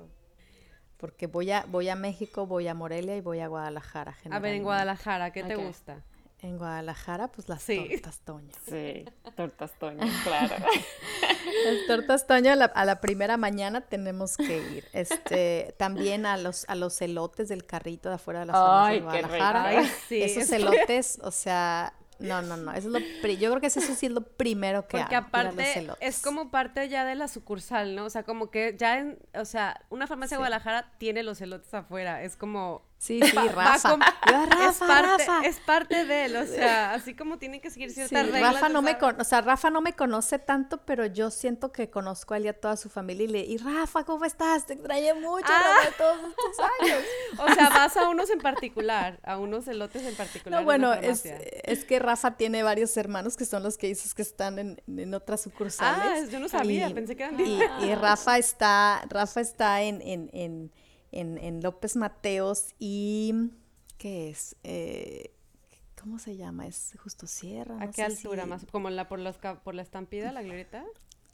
porque 0.98 1.28
voy 1.28 1.50
a, 1.52 1.64
voy 1.68 1.88
a 1.88 1.94
México, 1.94 2.46
voy 2.46 2.66
a 2.66 2.74
Morelia 2.74 3.16
y 3.16 3.20
voy 3.20 3.38
a 3.38 3.46
Guadalajara. 3.46 4.16
A 4.30 4.38
ver, 4.40 4.54
en 4.54 4.64
Guadalajara, 4.64 5.32
¿qué 5.32 5.44
te 5.44 5.54
gusta? 5.54 6.02
En 6.40 6.56
Guadalajara, 6.56 7.32
pues 7.32 7.48
las 7.48 7.66
tortas 7.66 8.20
toño. 8.20 8.52
Sí, 8.68 9.04
tortas 9.34 9.72
toño, 9.78 10.06
claro. 10.22 10.54
las 11.64 11.86
tortas 11.88 12.26
toño 12.28 12.52
a 12.52 12.84
la, 12.84 13.00
primera 13.00 13.36
mañana 13.36 13.80
tenemos 13.80 14.36
que 14.36 14.58
ir. 14.58 14.84
Este, 14.92 15.74
también 15.78 16.26
a 16.26 16.36
los, 16.36 16.64
a 16.68 16.76
los 16.76 17.02
elotes 17.02 17.48
del 17.48 17.66
carrito 17.66 18.08
de 18.08 18.16
afuera 18.16 18.40
de 18.40 18.46
la 18.46 18.86
Ay, 18.86 18.96
de 18.96 19.04
Guadalajara. 19.04 19.64
Ay, 19.66 19.90
sí, 20.08 20.22
Esos 20.22 20.52
elotes, 20.52 21.18
o 21.24 21.32
sea, 21.32 21.92
no, 22.18 22.42
no, 22.42 22.56
no. 22.56 22.72
Eso 22.72 22.88
es 22.88 22.92
lo 22.92 23.28
yo 23.30 23.50
creo 23.50 23.60
que 23.60 23.68
eso 23.68 23.80
sí 23.80 24.06
es 24.06 24.12
lo 24.12 24.22
primero 24.22 24.86
que 24.86 24.98
Porque 24.98 25.14
aparte 25.14 25.88
es 26.00 26.20
como 26.20 26.50
parte 26.50 26.88
ya 26.88 27.04
de 27.04 27.14
la 27.14 27.28
sucursal, 27.28 27.94
¿no? 27.94 28.04
O 28.04 28.10
sea, 28.10 28.24
como 28.24 28.50
que 28.50 28.76
ya 28.78 28.98
en, 28.98 29.18
o 29.34 29.44
sea, 29.44 29.80
una 29.88 30.06
farmacia 30.06 30.36
de 30.36 30.38
Guadalajara 30.38 30.92
tiene 30.98 31.22
los 31.22 31.40
elotes 31.40 31.72
afuera. 31.74 32.22
Es 32.22 32.36
como 32.36 32.87
Sí, 32.98 33.20
sí, 33.22 33.36
Rafa. 33.36 33.96
es, 34.68 34.78
parte, 34.78 35.24
es 35.44 35.60
parte 35.60 36.04
de 36.04 36.24
él, 36.24 36.36
o 36.36 36.44
sea, 36.46 36.94
así 36.94 37.14
como 37.14 37.38
tiene 37.38 37.60
que 37.60 37.70
seguir 37.70 37.92
ciertas 37.92 38.26
sí, 38.26 38.32
reglas. 38.32 38.54
Rafa 38.54 38.68
no 38.68 38.82
me 38.82 38.98
o 39.00 39.24
sea, 39.24 39.40
Rafa 39.40 39.70
no 39.70 39.80
me 39.80 39.92
conoce 39.92 40.40
tanto, 40.40 40.84
pero 40.84 41.06
yo 41.06 41.30
siento 41.30 41.70
que 41.70 41.90
conozco 41.90 42.34
a 42.34 42.38
él 42.38 42.46
y 42.46 42.48
a 42.48 42.58
toda 42.58 42.76
su 42.76 42.88
familia 42.88 43.24
y 43.24 43.28
le, 43.28 43.40
y 43.40 43.56
Rafa, 43.58 44.04
¿cómo 44.04 44.24
estás? 44.24 44.66
Te 44.66 44.72
extrañé 44.72 45.14
mucho 45.14 45.46
ah. 45.46 45.74
todos 45.96 46.18
estos 46.18 46.66
años. 46.80 47.04
o 47.38 47.54
sea, 47.54 47.68
vas 47.68 47.96
a 47.96 48.08
unos 48.08 48.30
en 48.30 48.40
particular, 48.40 49.20
a 49.22 49.38
unos 49.38 49.68
elotes 49.68 50.02
en 50.02 50.16
particular. 50.16 50.60
No, 50.60 50.64
bueno, 50.64 50.92
es, 50.92 51.24
es, 51.24 51.84
que 51.84 52.00
Rafa 52.00 52.36
tiene 52.36 52.64
varios 52.64 52.96
hermanos 52.96 53.36
que 53.36 53.44
son 53.44 53.62
los 53.62 53.78
que 53.78 53.86
dices 53.86 54.12
que 54.12 54.22
están 54.22 54.58
en, 54.58 54.82
en 54.88 55.14
otras 55.14 55.40
sucursales. 55.40 56.26
Ah, 56.26 56.30
yo 56.32 56.40
no 56.40 56.48
sabía, 56.48 56.92
pensé 56.92 57.14
que 57.14 57.22
eran 57.22 57.38
y, 57.38 57.60
y, 57.80 57.94
Rafa 57.94 58.38
está, 58.38 59.04
Rafa 59.08 59.40
está 59.40 59.82
en, 59.82 60.02
en, 60.02 60.30
en 60.32 60.72
en, 61.12 61.62
López 61.62 61.96
Mateos 61.96 62.74
y 62.78 63.50
¿qué 63.96 64.30
es? 64.30 64.56
Eh, 64.62 65.34
¿Cómo 66.00 66.18
se 66.18 66.36
llama? 66.36 66.66
¿Es 66.66 66.94
Justo 67.02 67.26
Sierra? 67.26 67.76
¿A 67.80 67.90
qué 67.90 68.02
altura? 68.02 68.46
¿Más 68.46 68.64
como 68.70 68.88
la, 68.90 69.08
por, 69.08 69.18
los, 69.18 69.36
por 69.36 69.74
la 69.74 69.82
estampida, 69.82 70.32
la 70.32 70.42
glorieta? 70.42 70.84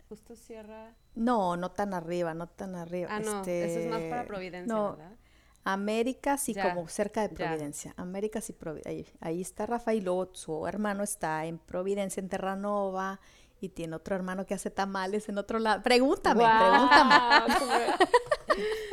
Justo 0.08 0.36
Sierra. 0.36 0.94
No, 1.14 1.56
no 1.56 1.70
tan 1.70 1.94
arriba, 1.94 2.34
no 2.34 2.48
tan 2.48 2.74
arriba. 2.74 3.08
Ah, 3.10 3.20
no, 3.20 3.42
eso 3.42 3.50
es 3.50 3.86
más 3.88 4.00
para 4.02 4.22
este, 4.22 4.28
Providencia, 4.28 4.74
¿verdad? 4.74 5.16
América 5.64 6.36
sí, 6.36 6.54
como 6.54 6.88
cerca 6.88 7.22
de 7.22 7.30
Providencia. 7.30 7.94
América 7.96 8.40
sí, 8.40 8.54
ahí, 8.84 9.06
ahí, 9.20 9.40
está 9.40 9.64
Rafael, 9.64 10.04
su 10.32 10.66
hermano 10.66 11.02
está 11.02 11.46
en 11.46 11.58
Providencia, 11.58 12.20
en 12.20 12.28
Terranova, 12.28 13.18
y 13.64 13.68
tiene 13.70 13.96
otro 13.96 14.14
hermano 14.14 14.46
que 14.46 14.54
hace 14.54 14.70
tamales 14.70 15.28
en 15.28 15.38
otro 15.38 15.58
lado. 15.58 15.82
Pregúntame, 15.82 16.44
pregúntame. 16.44 17.14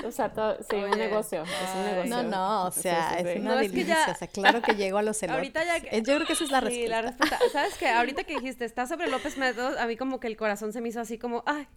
O 0.06 0.12
sea, 0.12 0.34
todo, 0.34 0.58
sí, 0.68 0.76
un 0.76 0.92
negocio, 0.92 1.44
es 1.44 1.76
un 1.76 1.86
negocio. 1.86 2.10
No, 2.10 2.24
no, 2.24 2.66
o 2.66 2.72
sea, 2.72 3.20
es 3.20 3.40
una 3.40 3.56
delicia. 3.58 4.08
o 4.10 4.16
sea, 4.16 4.28
claro 4.28 4.62
que 4.62 4.76
llego 4.76 4.98
a 4.98 5.04
los 5.04 5.22
elotes. 5.24 5.38
Ahorita 5.38 5.64
ya... 5.64 5.78
Eh, 5.78 6.02
yo 6.02 6.16
creo 6.16 6.26
que 6.26 6.34
esa 6.34 6.44
es 6.44 6.52
la 6.52 6.62
respuesta. 6.62 6.84
Sí, 6.84 6.90
la 6.90 7.02
respuesta. 7.02 7.40
¿Sabes 7.52 7.78
qué? 7.78 7.90
Ahorita 7.90 8.24
que 8.24 8.36
dijiste, 8.36 8.66
está 8.66 8.88
sobre 8.88 9.10
López 9.10 9.38
Mateos, 9.38 9.78
a 9.78 9.86
mí 9.86 9.98
como 9.98 10.20
que 10.20 10.28
el 10.28 10.38
corazón 10.38 10.74
se 10.74 10.82
me 10.82 10.90
hizo 10.90 11.00
así 11.00 11.20
como, 11.20 11.44
ay, 11.46 11.68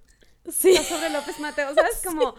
sí. 0.49 0.71
está 0.71 0.97
sobre 0.97 1.11
López 1.11 1.39
Mateos, 1.41 1.75
¿sabes? 1.75 2.01
Como... 2.05 2.35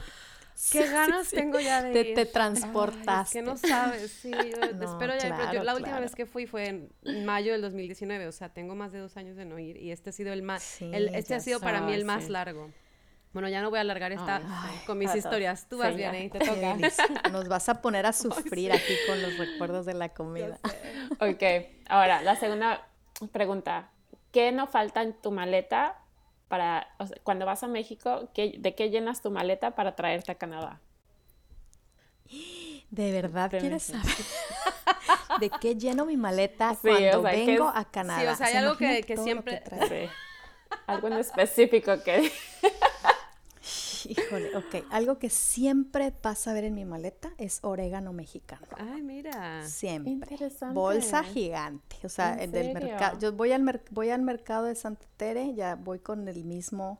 Qué 0.72 0.88
ganas 0.88 1.30
tengo 1.30 1.60
ya 1.60 1.84
de 1.84 1.92
te, 1.92 2.14
Te 2.14 2.26
transportas. 2.26 3.32
que 3.32 3.42
no 3.42 3.58
sabes, 3.58 4.12
sí. 4.12 4.32
espero 4.82 5.14
ya. 5.18 5.54
yo, 5.54 5.64
la 5.64 5.76
última 5.76 6.00
vez 6.00 6.16
que 6.16 6.26
fui 6.26 6.48
fue 6.48 6.68
en 6.68 7.26
mayo 7.26 7.52
del 7.52 7.62
2019, 7.62 8.28
o 8.28 8.32
sea, 8.32 8.50
tengo 8.50 8.74
más 8.76 8.92
de 8.92 9.00
dos 9.00 9.18
años 9.18 9.36
de 9.36 9.46
no 9.46 9.60
ir 9.60 9.78
y 9.78 9.92
este 9.92 10.12
ha 10.12 10.14
sido 10.14 10.32
el 10.32 10.44
más, 10.44 10.82
el, 10.82 11.14
este 11.14 11.36
ha 11.36 11.40
sido 11.40 11.60
para 11.60 11.82
mí 11.82 11.94
el 11.94 12.06
más 12.06 12.30
largo. 12.30 12.72
Bueno, 13.34 13.50
ya 13.50 13.62
no 13.62 13.70
voy 13.70 13.80
a 13.80 13.82
alargar 13.82 14.14
esta 14.14 14.42
con 14.88 14.98
mis 14.98 15.14
historias. 15.14 15.68
Tú 15.68 15.80
vas 15.80 15.94
bien, 15.94 16.16
¿eh? 16.16 16.30
te 16.32 16.40
toca. 16.40 16.78
Nos 17.34 17.50
vas 17.50 17.68
a 17.68 17.82
poner 17.82 18.06
a 18.06 18.14
sufrir 18.14 18.72
aquí 18.72 18.94
con 19.08 19.22
los 19.22 19.38
recuerdos 19.38 19.86
de 19.86 19.94
la 19.94 20.08
comida. 20.08 20.58
Ok, 21.20 21.44
ahora, 21.90 22.22
la 22.22 22.38
segunda 22.38 22.88
pregunta. 23.34 23.92
¿Qué 24.32 24.54
no 24.54 24.68
falta 24.68 25.02
en 25.02 25.14
tu 25.14 25.32
maleta 25.32 25.98
para, 26.56 26.88
cuando 27.24 27.46
vas 27.46 27.64
a 27.64 27.68
México, 27.68 28.30
¿de 28.34 28.76
qué 28.76 28.90
llenas 28.90 29.22
tu 29.22 29.30
maleta 29.30 29.72
para 29.72 29.94
traerte 29.94 30.32
a 30.32 30.36
Canadá? 30.36 30.80
¿De 32.90 33.12
verdad 33.12 33.50
quieres 33.50 33.84
saber? 33.84 34.06
¿De 35.42 35.50
qué 35.60 35.76
lleno 35.76 36.06
mi 36.06 36.16
maleta 36.16 36.78
cuando 36.82 37.24
vengo 37.24 37.68
a 37.68 37.84
Canadá? 37.84 38.22
Sí, 38.22 38.28
o 38.28 38.36
sea, 38.38 38.48
hay 38.48 38.56
algo 38.56 38.78
que, 38.78 39.04
que 39.04 39.18
siempre... 39.18 39.64
Algo 40.88 41.08
en 41.08 41.14
específico 41.14 42.02
que... 42.04 42.32
Híjole, 44.10 44.56
ok. 44.56 44.86
Algo 44.92 45.18
que 45.20 45.30
siempre 45.30 46.14
vas 46.22 46.48
a 46.48 46.54
ver 46.54 46.64
en 46.66 46.76
mi 46.76 46.86
maleta 46.86 47.34
es 47.38 47.60
orégano 47.64 48.14
mexicano. 48.14 48.66
Ay, 48.78 49.02
mira. 49.02 49.68
Siempre. 49.68 50.12
Interesante. 50.14 50.74
Bolsa 50.76 51.24
gigante. 51.24 51.96
O 52.04 52.10
sea, 52.10 52.36
¿En 52.42 52.52
del 52.52 52.74
mercado. 52.74 53.20
Yo 53.20 53.34
voy 53.34 53.52
al, 53.52 53.62
mer- 53.64 53.84
voy 53.92 54.10
al 54.10 54.22
mercado 54.22 54.66
de 54.66 54.76
Santa 54.76 55.06
Tere, 55.18 55.54
ya 55.56 55.76
voy 55.76 56.00
con 56.00 56.28
el 56.28 56.44
mismo, 56.46 57.00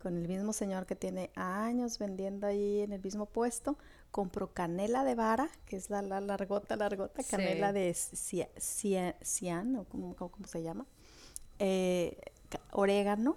con 0.00 0.16
el 0.16 0.28
mismo 0.28 0.52
señor 0.52 0.86
que 0.86 0.96
tiene 0.96 1.30
años 1.34 1.98
vendiendo 1.98 2.46
ahí 2.46 2.80
en 2.80 2.92
el 2.92 3.02
mismo 3.02 3.26
puesto. 3.26 3.76
Compro 4.10 4.54
canela 4.54 5.04
de 5.04 5.14
vara, 5.14 5.50
que 5.66 5.76
es 5.76 5.90
la, 5.90 6.00
la 6.00 6.20
largota, 6.22 6.76
largota, 6.76 7.22
Sí. 7.22 7.28
canela 7.30 7.72
de 7.74 7.90
cia- 7.92 8.48
cia- 8.56 9.16
cian, 9.22 9.76
o 9.76 9.84
como, 9.84 10.16
como- 10.16 10.30
como 10.30 10.46
se 10.46 10.62
llama. 10.62 10.86
Eh, 11.58 12.18
orégano, 12.72 13.36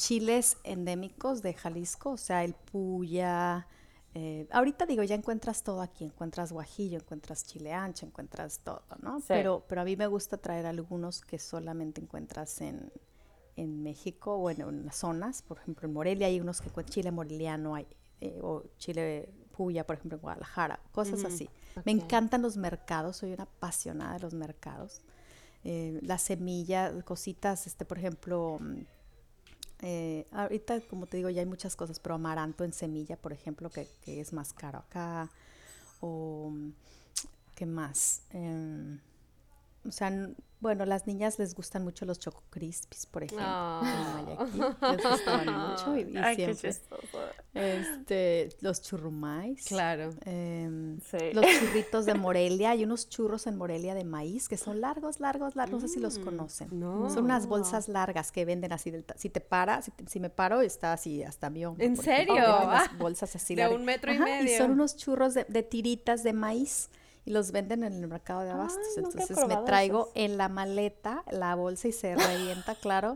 chiles 0.00 0.56
endémicos 0.64 1.42
de 1.42 1.52
Jalisco, 1.52 2.12
o 2.12 2.16
sea, 2.16 2.42
el 2.42 2.54
puya. 2.54 3.66
eh, 4.14 4.48
ahorita 4.50 4.86
digo, 4.86 5.02
ya 5.02 5.14
encuentras 5.14 5.62
todo 5.62 5.82
aquí, 5.82 6.04
encuentras 6.04 6.52
guajillo, 6.52 6.98
encuentras 6.98 7.44
chile 7.44 7.74
ancho, 7.74 8.06
encuentras 8.06 8.60
todo, 8.60 8.82
¿no? 9.02 9.20
Sí. 9.20 9.26
Pero, 9.28 9.62
pero 9.68 9.82
a 9.82 9.84
mí 9.84 9.96
me 9.96 10.06
gusta 10.06 10.38
traer 10.38 10.64
algunos 10.64 11.20
que 11.20 11.38
solamente 11.38 12.00
encuentras 12.00 12.62
en, 12.62 12.90
en 13.56 13.82
México 13.82 14.36
o 14.36 14.48
en, 14.48 14.62
en 14.62 14.86
las 14.86 14.96
zonas, 14.96 15.42
por 15.42 15.58
ejemplo, 15.58 15.86
en 15.86 15.92
Morelia 15.92 16.28
hay 16.28 16.40
unos 16.40 16.62
que 16.62 16.70
encuentran 16.70 16.94
chile 16.94 17.10
moreliano 17.10 17.74
hay, 17.74 17.86
eh, 18.22 18.38
o 18.42 18.64
chile 18.78 19.28
puya, 19.54 19.86
por 19.86 19.96
ejemplo, 19.96 20.16
en 20.16 20.22
Guadalajara, 20.22 20.80
cosas 20.92 21.22
así. 21.26 21.50
Me 21.84 21.92
encantan 21.92 22.40
los 22.40 22.56
mercados, 22.56 23.18
soy 23.18 23.34
una 23.34 23.42
apasionada 23.44 24.14
de 24.14 24.20
los 24.20 24.32
mercados. 24.32 25.02
Eh, 25.62 25.98
las 26.02 26.22
semillas, 26.22 27.04
cositas, 27.04 27.66
este, 27.66 27.84
por 27.84 27.98
ejemplo, 27.98 28.56
mm, 28.58 28.78
eh, 29.82 30.26
ahorita, 30.32 30.80
como 30.82 31.06
te 31.06 31.16
digo, 31.16 31.30
ya 31.30 31.40
hay 31.40 31.46
muchas 31.46 31.76
cosas, 31.76 31.98
pero 32.00 32.14
amaranto 32.14 32.64
en 32.64 32.72
semilla, 32.72 33.16
por 33.16 33.32
ejemplo, 33.32 33.70
que, 33.70 33.88
que 34.02 34.20
es 34.20 34.32
más 34.32 34.52
caro 34.52 34.78
acá. 34.80 35.30
O, 36.00 36.52
¿qué 37.54 37.66
más? 37.66 38.22
Em, 38.30 38.98
o 39.86 39.92
sea, 39.92 40.30
bueno, 40.60 40.84
las 40.84 41.06
niñas 41.06 41.38
les 41.38 41.54
gustan 41.54 41.82
mucho 41.84 42.04
los 42.04 42.18
Choco 42.18 42.42
Crispies, 42.50 43.06
por 43.06 43.22
ejemplo. 43.24 43.46
Guayaquil, 43.80 44.76
les 44.92 45.10
gustaban 45.10 45.70
mucho 45.70 45.96
y, 45.96 46.00
y 46.12 46.16
Ay, 46.18 46.36
siempre. 46.36 46.74
Este, 47.54 48.48
los 48.60 48.80
churrumais. 48.82 49.64
Claro. 49.66 50.10
em, 50.24 51.00
Sí. 51.00 51.18
los 51.32 51.46
churritos 51.46 52.06
de 52.06 52.14
Morelia, 52.14 52.70
hay 52.70 52.84
unos 52.84 53.08
churros 53.08 53.46
en 53.46 53.56
Morelia 53.56 53.94
de 53.94 54.04
maíz 54.04 54.48
que 54.48 54.56
son 54.56 54.80
largos, 54.80 55.18
largos, 55.20 55.56
largos, 55.56 55.82
no 55.82 55.88
sé 55.88 55.94
si 55.94 56.00
los 56.00 56.18
Mm, 56.18 56.22
conocen. 56.24 56.68
no. 56.78 57.10
Son 57.10 57.24
unas 57.24 57.46
bolsas 57.46 57.88
largas 57.88 58.30
que 58.30 58.44
venden 58.44 58.72
así, 58.72 58.90
del 58.90 59.04
si 59.16 59.30
te 59.30 59.40
para, 59.40 59.82
si, 59.82 59.90
te- 59.90 60.06
si 60.08 60.20
me 60.20 60.30
paro, 60.30 60.60
está 60.60 60.92
así 60.92 61.22
hasta 61.22 61.50
mi 61.50 61.64
hombro. 61.64 61.84
¿En 61.84 61.92
ejemplo, 61.94 62.14
serio? 62.14 62.34
unas 62.34 62.88
Ah, 62.88 62.96
bolsas 62.98 63.34
así 63.34 63.54
de 63.54 63.62
largas. 63.62 63.78
un 63.80 63.84
metro 63.84 64.12
y 64.12 64.16
Ajá, 64.16 64.24
medio. 64.24 64.58
son 64.58 64.70
unos 64.72 64.96
churros 64.96 65.34
de, 65.34 65.44
de 65.44 65.62
tiritas 65.62 66.22
de 66.22 66.32
maíz 66.32 66.90
y 66.90 66.99
los 67.30 67.52
venden 67.52 67.82
en 67.84 67.94
el 67.94 68.06
mercado 68.08 68.42
de 68.42 68.50
abastos. 68.50 68.84
Entonces 68.96 69.36
me 69.48 69.56
traigo 69.58 70.02
esos. 70.04 70.12
en 70.16 70.36
la 70.36 70.48
maleta 70.48 71.24
la 71.30 71.54
bolsa 71.54 71.88
y 71.88 71.92
se 71.92 72.14
revienta, 72.16 72.74
claro, 72.74 73.14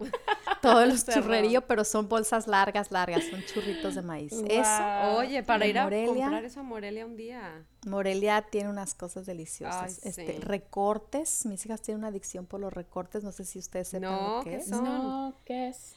todo 0.62 0.80
el 0.82 0.98
Cerrado. 0.98 1.20
churrerío, 1.22 1.66
pero 1.66 1.84
son 1.84 2.08
bolsas 2.08 2.46
largas, 2.46 2.90
largas, 2.90 3.24
son 3.24 3.42
churritos 3.44 3.94
de 3.94 4.02
maíz. 4.02 4.32
Eso. 4.48 5.16
Oye, 5.18 5.42
para 5.42 5.66
ir 5.66 5.78
a 5.78 5.88
comprar 5.90 6.44
eso 6.44 6.60
a 6.60 6.62
Morelia 6.62 7.04
un 7.06 7.16
día. 7.16 7.64
Morelia 7.86 8.42
tiene 8.50 8.70
unas 8.70 8.94
cosas 8.94 9.26
deliciosas. 9.26 10.00
Ay, 10.02 10.08
este, 10.10 10.32
sí. 10.36 10.38
recortes, 10.40 11.44
mis 11.46 11.64
hijas 11.66 11.82
tienen 11.82 11.98
una 11.98 12.08
adicción 12.08 12.46
por 12.46 12.60
los 12.60 12.72
recortes, 12.72 13.22
no 13.24 13.32
sé 13.32 13.44
si 13.44 13.58
ustedes 13.58 13.88
sepan 13.88 14.10
No, 14.10 14.38
lo 14.38 14.44
que 14.44 14.50
¿qué 14.50 14.56
es. 14.56 14.66
son? 14.68 14.84
No, 14.84 15.34
¿qué 15.44 15.68
es? 15.68 15.92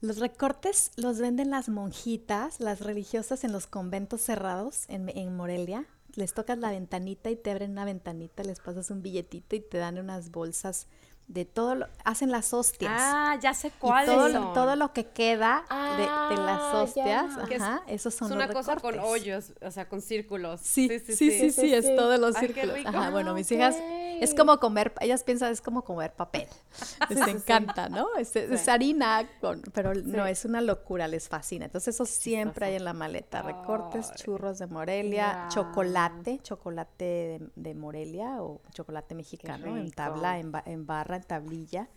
Los 0.00 0.18
recortes 0.18 0.92
los 0.96 1.18
venden 1.18 1.50
las 1.50 1.68
monjitas, 1.68 2.58
las 2.58 2.80
religiosas 2.80 3.44
en 3.44 3.52
los 3.52 3.66
conventos 3.66 4.22
cerrados 4.22 4.84
en, 4.88 5.10
en 5.10 5.36
Morelia. 5.36 5.84
Les 6.16 6.34
tocas 6.34 6.58
la 6.58 6.70
ventanita 6.70 7.30
y 7.30 7.36
te 7.36 7.50
abren 7.50 7.72
una 7.72 7.84
ventanita, 7.84 8.42
les 8.42 8.60
pasas 8.60 8.90
un 8.90 9.02
billetito 9.02 9.54
y 9.54 9.60
te 9.60 9.78
dan 9.78 9.98
unas 9.98 10.30
bolsas 10.30 10.88
de 11.28 11.44
todo 11.44 11.76
lo, 11.76 11.86
hacen 12.04 12.32
las 12.32 12.52
hostias. 12.52 12.90
Ah, 12.92 13.36
ya 13.40 13.54
sé 13.54 13.70
cuáles 13.78 14.12
todo, 14.12 14.30
son. 14.32 14.52
todo 14.52 14.74
lo 14.74 14.92
que 14.92 15.06
queda 15.06 15.64
de, 15.96 16.02
de 16.36 16.42
las 16.42 16.60
Ah, 16.60 16.82
hostias, 16.82 17.36
ya. 17.36 17.44
Que 17.46 17.54
es- 17.54 17.62
ajá, 17.62 17.82
esos 17.86 18.14
son 18.14 18.28
es 18.30 18.34
una 18.36 18.46
los 18.46 18.54
cosa 18.56 18.76
con 18.76 18.94
recortes. 18.94 19.10
hoyos, 19.22 19.52
o 19.62 19.70
sea, 19.70 19.88
con 19.88 20.00
círculos. 20.02 20.60
Sí, 20.60 20.88
sí, 20.88 20.98
sí, 21.14 21.30
sí, 21.30 21.50
sí, 21.52 21.72
es 21.72 21.86
sí. 21.86 21.94
todos 21.96 22.18
los 22.18 22.34
Ay, 22.34 22.48
qué 22.48 22.54
círculos. 22.62 22.86
Ajá, 22.86 23.10
bueno, 23.10 23.30
Ah, 23.30 23.34
mis 23.34 23.50
hijas 23.52 23.76
es 24.20 24.34
como 24.34 24.58
comer, 24.58 24.92
ellas 25.00 25.22
piensan 25.22 25.52
es 25.52 25.60
como 25.62 25.82
comer 25.84 26.12
papel. 26.12 26.48
Les 27.08 27.26
encanta, 27.28 27.88
¿no? 27.88 28.08
Es, 28.18 28.34
es 28.34 28.60
Sí. 28.62 28.70
harina, 28.70 29.26
con, 29.40 29.62
pero 29.72 29.94
no, 29.94 30.24
Sí. 30.26 30.30
es 30.32 30.44
una 30.44 30.60
locura, 30.60 31.06
les 31.06 31.28
fascina. 31.28 31.66
Entonces 31.66 31.94
eso 31.94 32.04
siempre 32.06 32.66
hay 32.66 32.74
en 32.74 32.84
la 32.84 32.92
maleta. 32.92 33.40
Recortes, 33.42 34.12
churros 34.16 34.58
de 34.58 34.66
Morelia, 34.66 35.32
Guau. 35.34 35.48
chocolate, 35.50 36.40
chocolate 36.42 37.04
de, 37.04 37.48
de 37.54 37.74
Morelia 37.74 38.42
o 38.42 38.60
chocolate 38.74 39.14
mexicano 39.14 39.76
en 39.76 39.90
tabla, 39.92 40.38
en, 40.40 40.50
ba- 40.52 40.64
en 40.66 40.86
barra, 40.86 41.19
en 41.20 41.26
tablilla. 41.26 41.88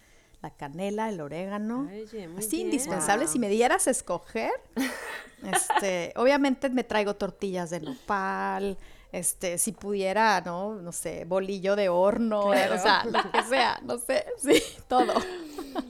La 0.41 0.49
canela, 0.49 1.07
el 1.07 1.21
orégano. 1.21 1.87
Oye, 1.89 2.27
muy 2.27 2.39
Así 2.39 2.57
bien. 2.57 2.67
indispensable. 2.67 3.27
Si 3.27 3.39
me 3.39 3.47
dieras 3.47 3.87
a 3.87 3.91
escoger, 3.91 4.51
este, 5.53 6.11
obviamente 6.17 6.69
me 6.69 6.83
traigo 6.83 7.15
tortillas 7.15 7.69
de 7.69 7.79
nopal, 7.79 8.77
este, 9.13 9.57
si 9.57 9.71
pudiera, 9.71 10.41
¿no? 10.41 10.75
No 10.75 10.91
sé, 10.91 11.23
bolillo 11.25 11.75
de 11.77 11.87
horno, 11.87 12.53
eh, 12.53 12.69
o 12.71 12.77
sea, 12.77 13.05
lo 13.05 13.31
que 13.31 13.43
sea, 13.43 13.79
no 13.83 13.97
sé, 13.97 14.25
sí, 14.37 14.61
todo. 14.87 15.13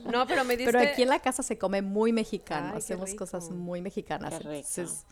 No, 0.04 0.26
pero 0.26 0.44
me 0.44 0.56
diste... 0.56 0.70
Pero 0.70 0.88
aquí 0.88 1.02
en 1.02 1.08
la 1.08 1.18
casa 1.18 1.42
se 1.42 1.58
come 1.58 1.82
muy 1.82 2.12
mexicano, 2.12 2.72
Ay, 2.72 2.78
hacemos 2.78 3.14
cosas 3.14 3.50
muy 3.50 3.80
mexicanas. 3.80 4.34
Qué 4.34 4.38
rico. 4.38 4.68
entonces, 4.68 5.04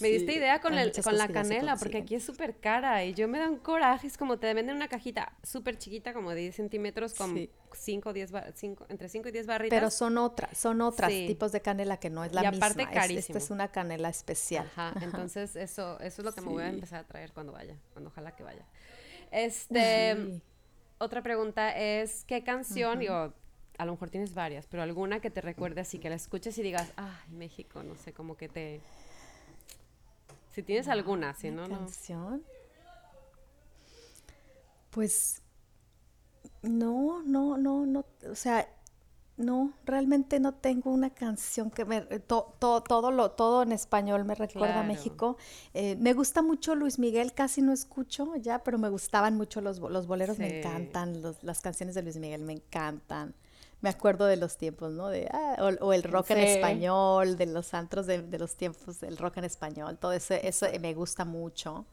Me 0.00 0.08
diste 0.08 0.32
sí, 0.32 0.38
idea 0.38 0.60
con, 0.60 0.74
el, 0.78 0.92
con 1.02 1.16
la 1.18 1.26
canela, 1.28 1.76
porque 1.76 1.98
aquí 1.98 2.14
es 2.14 2.24
súper 2.24 2.56
cara 2.56 3.04
y 3.04 3.14
yo 3.14 3.26
me 3.28 3.38
da 3.38 3.48
un 3.50 3.58
coraje, 3.58 4.06
es 4.06 4.16
como 4.16 4.38
te 4.38 4.52
venden 4.54 4.76
una 4.76 4.86
cajita 4.88 5.32
súper 5.42 5.76
chiquita, 5.78 6.12
como 6.12 6.30
de 6.30 6.40
10 6.42 6.54
centímetros, 6.56 7.14
con 7.14 7.34
Sí. 7.34 7.50
5 7.72 8.10
o 8.10 8.12
10, 8.12 8.30
ba- 8.30 8.46
cinco- 8.54 8.86
entre 8.88 9.08
5 9.08 9.28
y 9.28 9.32
10 9.32 9.46
barritas. 9.46 9.76
Pero 9.76 9.90
son 9.90 10.16
otras, 10.18 10.56
son 10.56 10.80
otras 10.82 11.10
Sí. 11.12 11.26
tipos 11.26 11.50
de 11.52 11.60
canela 11.62 11.98
que 11.98 12.10
no 12.10 12.24
es 12.24 12.32
la 12.32 12.42
Y 12.42 12.46
aparte 12.46 12.86
misma. 12.86 13.04
es- 13.04 13.10
esta 13.28 13.38
es 13.38 13.50
una 13.50 13.68
canela 13.72 14.08
especial. 14.08 14.66
Ajá, 14.76 14.92
entonces 15.30 15.56
eso, 15.56 15.98
eso 16.00 16.22
es 16.22 16.24
lo 16.24 16.32
que 16.32 16.40
me 16.42 16.48
voy 16.48 16.62
a 16.62 16.68
empezar 16.68 17.00
a 17.00 17.04
traer 17.04 17.32
cuando 17.32 17.52
vaya, 17.52 17.76
cuando 17.92 18.10
ojalá 18.10 18.36
que 18.36 18.42
vaya. 18.44 18.64
Este, 19.32 20.40
otra 20.98 21.22
pregunta 21.22 21.76
es, 21.76 22.24
¿qué 22.24 22.42
canción, 22.44 22.98
digo, 22.98 23.32
a 23.78 23.84
lo 23.84 23.92
mejor 23.92 24.10
tienes 24.10 24.34
varias, 24.34 24.66
pero 24.66 24.82
alguna 24.82 25.20
que 25.20 25.30
te 25.30 25.40
recuerde 25.40 25.80
así, 25.80 25.98
que 25.98 26.08
la 26.08 26.16
escuches 26.16 26.56
y 26.58 26.62
digas, 26.62 26.92
ay, 26.96 27.30
México, 27.30 27.82
no 27.82 27.94
sé, 27.96 28.12
como 28.12 28.36
que 28.36 28.48
te... 28.48 28.80
Si 30.58 30.64
tienes 30.64 30.88
alguna, 30.88 31.34
si 31.34 31.52
no, 31.52 31.66
¿Una 31.66 31.68
no. 31.68 31.78
canción? 31.84 32.42
Pues 34.90 35.40
no, 36.62 37.22
no, 37.22 37.56
no, 37.56 37.86
no, 37.86 38.04
o 38.28 38.34
sea, 38.34 38.68
no, 39.36 39.72
realmente 39.84 40.40
no 40.40 40.54
tengo 40.54 40.90
una 40.90 41.10
canción 41.10 41.70
que 41.70 41.84
me 41.84 41.98
eh, 42.10 42.18
to- 42.18 42.56
to- 42.58 42.80
todo 42.82 43.12
lo 43.12 43.30
todo 43.30 43.62
en 43.62 43.70
español 43.70 44.24
me 44.24 44.34
recuerda 44.34 44.80
a. 44.80 44.82
México. 44.82 45.36
Eh, 45.74 45.94
me 46.00 46.12
gusta 46.12 46.42
mucho 46.42 46.74
Luis 46.74 46.98
Miguel, 46.98 47.34
casi 47.34 47.62
no 47.62 47.72
escucho 47.72 48.34
ya, 48.34 48.64
pero 48.64 48.78
me 48.78 48.88
gustaban 48.88 49.36
mucho 49.36 49.60
los, 49.60 49.78
los 49.78 50.08
boleros, 50.08 50.40
me 50.40 50.58
encantan, 50.58 51.22
los- 51.22 51.40
las 51.44 51.60
canciones 51.60 51.94
de 51.94 52.02
Luis 52.02 52.16
Miguel 52.16 52.42
me 52.42 52.54
encantan. 52.54 53.32
Me 53.80 53.90
acuerdo 53.90 54.26
de 54.26 54.36
los 54.36 54.56
tiempos, 54.56 54.92
¿no? 54.92 55.08
De, 55.08 55.28
ah, 55.32 55.56
o, 55.60 55.86
o 55.86 55.92
el 55.92 56.02
rock 56.02 56.30
en 56.32 56.38
español, 56.38 57.36
de 57.36 57.46
los 57.46 57.74
antros 57.74 58.06
de, 58.06 58.22
de 58.22 58.38
los 58.38 58.56
tiempos 58.56 59.00
del 59.00 59.16
rock 59.16 59.36
en 59.38 59.44
español, 59.44 59.98
todo 59.98 60.12
eso, 60.12 60.34
eso 60.34 60.66
me 60.80 60.94
gusta 60.94 61.24
mucho. 61.24 61.84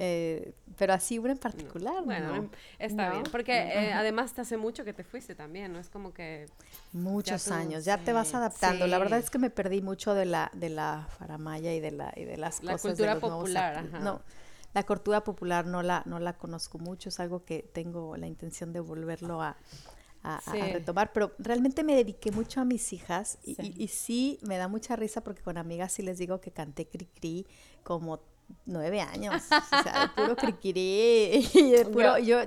Eh, 0.00 0.52
pero 0.78 0.92
así 0.94 1.18
una 1.18 1.32
en 1.32 1.38
particular, 1.38 2.04
Bueno, 2.04 2.36
no. 2.36 2.50
está 2.78 3.08
No. 3.08 3.12
bien, 3.12 3.24
porque 3.32 3.52
eh, 3.52 3.92
además 3.92 4.32
te 4.32 4.40
hace 4.42 4.56
mucho 4.56 4.84
que 4.84 4.92
te 4.92 5.04
fuiste 5.04 5.34
también, 5.34 5.72
¿no? 5.72 5.80
Es 5.80 5.88
como 5.90 6.14
que... 6.14 6.46
Muchos 6.92 7.44
tú- 7.44 7.52
años, 7.52 7.84
ya 7.84 7.98
te 7.98 8.12
vas 8.12 8.28
sí, 8.28 8.36
adaptando. 8.36 8.86
La 8.86 8.98
verdad 8.98 9.18
es 9.18 9.28
que 9.30 9.38
me 9.38 9.50
perdí 9.50 9.82
mucho 9.82 10.14
de 10.14 10.24
la, 10.24 10.50
de 10.54 10.70
la 10.70 11.06
faramaya 11.18 11.74
y 11.74 11.80
de 11.80 11.90
la, 11.90 12.12
y 12.16 12.24
de 12.24 12.36
las 12.36 12.60
La 12.60 12.72
cosas 12.72 12.82
cultura 12.82 13.08
de 13.08 13.14
los 13.16 13.22
nuevos 13.24 13.40
popular, 13.40 13.74
ap- 13.76 13.94
ajá. 13.94 13.98
No, 13.98 14.22
la 14.72 14.82
cultura 14.84 15.22
popular 15.24 15.66
no 15.66 15.82
la, 15.82 16.02
no 16.06 16.18
la 16.18 16.32
conozco 16.34 16.78
mucho, 16.78 17.08
es 17.10 17.20
algo 17.20 17.44
que 17.44 17.62
tengo 17.72 18.16
la 18.16 18.26
intención 18.26 18.72
de 18.72 18.80
volverlo 18.80 19.42
a, 19.42 19.56
a- 20.36 20.52
retomar, 20.72 21.12
pero 21.12 21.32
realmente 21.38 21.82
me 21.82 21.94
dediqué 21.94 22.30
mucho 22.30 22.60
a 22.60 22.64
mis 22.64 22.92
hijas 22.92 23.38
y, 23.44 23.52
y- 23.52 23.54
Sí. 23.54 23.74
y 23.76 23.88
sí 23.88 24.38
me 24.42 24.56
da 24.58 24.68
mucha 24.68 24.94
risa 24.96 25.22
porque 25.22 25.42
con 25.42 25.56
amigas 25.58 25.92
sí 25.92 26.02
les 26.02 26.18
digo 26.18 26.40
que 26.40 26.50
canté 26.50 26.86
cri-cri 26.88 27.46
como 27.82 28.20
nueve 28.66 29.00
años, 29.00 29.34
o 29.50 29.82
sea, 29.82 30.12
puro 30.14 30.36
criquirí, 30.36 31.46
puro, 31.92 32.18
yo, 32.18 32.42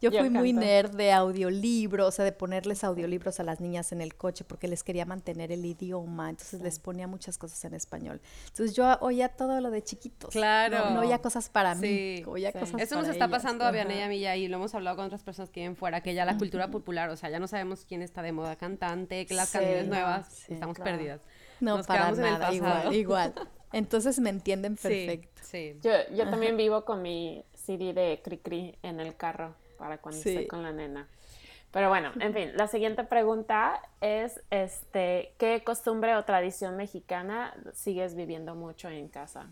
yo 0.00 0.10
yo 0.10 0.18
fui 0.18 0.30
muy 0.30 0.52
nerd 0.52 0.90
de 0.96 1.12
audiolibros, 1.12 2.08
o 2.08 2.10
sea, 2.10 2.24
de 2.24 2.32
ponerles 2.32 2.82
audiolibros 2.84 3.40
a 3.40 3.44
las 3.44 3.60
niñas 3.60 3.92
en 3.92 4.00
el 4.00 4.14
coche 4.14 4.44
porque 4.44 4.66
les 4.68 4.82
quería 4.82 5.06
mantener 5.06 5.52
el 5.52 5.64
idioma, 5.64 6.30
entonces 6.30 6.60
les 6.60 6.78
ponía 6.78 7.06
muchas 7.06 7.38
cosas 7.38 7.64
en 7.64 7.74
español. 7.74 8.20
Entonces 8.48 8.74
yo 8.74 8.98
oía 9.00 9.28
todo 9.28 9.60
lo 9.60 9.70
de 9.70 9.82
chiquitos. 9.82 10.30
Claro. 10.30 10.78
No, 10.78 10.90
no 10.90 11.00
oía 11.00 11.20
cosas 11.20 11.48
para 11.48 11.74
Sí, 11.74 11.80
mí, 12.18 12.24
oía 12.26 12.52
sí. 12.52 12.58
cosas 12.58 12.80
Eso 12.80 12.96
nos 12.96 13.08
está 13.08 13.26
ellas. 13.26 13.42
pasando 13.42 13.64
a. 13.64 13.70
Vianey 13.70 13.98
y 13.98 14.02
a 14.02 14.08
mí 14.08 14.20
ya, 14.20 14.36
y 14.36 14.48
lo 14.48 14.56
hemos 14.56 14.74
hablado 14.74 14.96
con 14.96 15.06
otras 15.06 15.22
personas 15.22 15.50
que 15.50 15.60
viven 15.60 15.76
fuera, 15.76 16.00
que 16.02 16.14
ya 16.14 16.24
la 16.24 16.36
cultura 16.36 16.70
popular, 16.70 17.10
o 17.10 17.16
sea, 17.16 17.30
ya 17.30 17.38
no 17.38 17.46
sabemos 17.46 17.84
quién 17.84 18.02
está 18.02 18.22
de 18.22 18.32
moda 18.32 18.56
cantante, 18.56 19.26
que 19.26 19.34
las 19.34 19.50
canciones 19.50 19.86
nuevas, 19.86 20.48
estamos 20.48 20.76
claro. 20.76 20.90
perdidas. 20.90 21.20
No, 21.60 21.76
nos 21.76 21.86
para 21.86 22.00
quedamos 22.00 22.18
en 22.18 22.24
el 22.24 22.32
nada, 22.32 22.52
igual, 22.54 22.94
igual. 22.94 23.34
Entonces 23.72 24.18
me 24.18 24.30
entienden 24.30 24.76
perfecto. 24.76 25.42
Sí. 25.42 25.78
Yo, 25.82 25.90
yo 26.14 26.28
también 26.28 26.56
vivo 26.56 26.84
con 26.84 27.02
mi 27.02 27.44
CD 27.54 27.92
de 27.92 28.20
Cricri 28.22 28.76
en 28.82 29.00
el 29.00 29.16
carro 29.16 29.54
para 29.78 29.98
cuando 29.98 30.20
Sí. 30.20 30.30
estoy 30.30 30.46
con 30.46 30.62
la 30.62 30.72
nena. 30.72 31.08
Pero 31.72 31.88
bueno, 31.88 32.10
en 32.18 32.34
fin, 32.34 32.50
la 32.56 32.66
siguiente 32.66 33.04
pregunta 33.04 33.80
es, 34.00 34.40
este, 34.50 35.34
¿qué 35.38 35.62
costumbre 35.64 36.16
o 36.16 36.24
tradición 36.24 36.76
mexicana 36.76 37.54
sigues 37.74 38.16
viviendo 38.16 38.56
mucho 38.56 38.88
en 38.88 39.08
casa? 39.08 39.46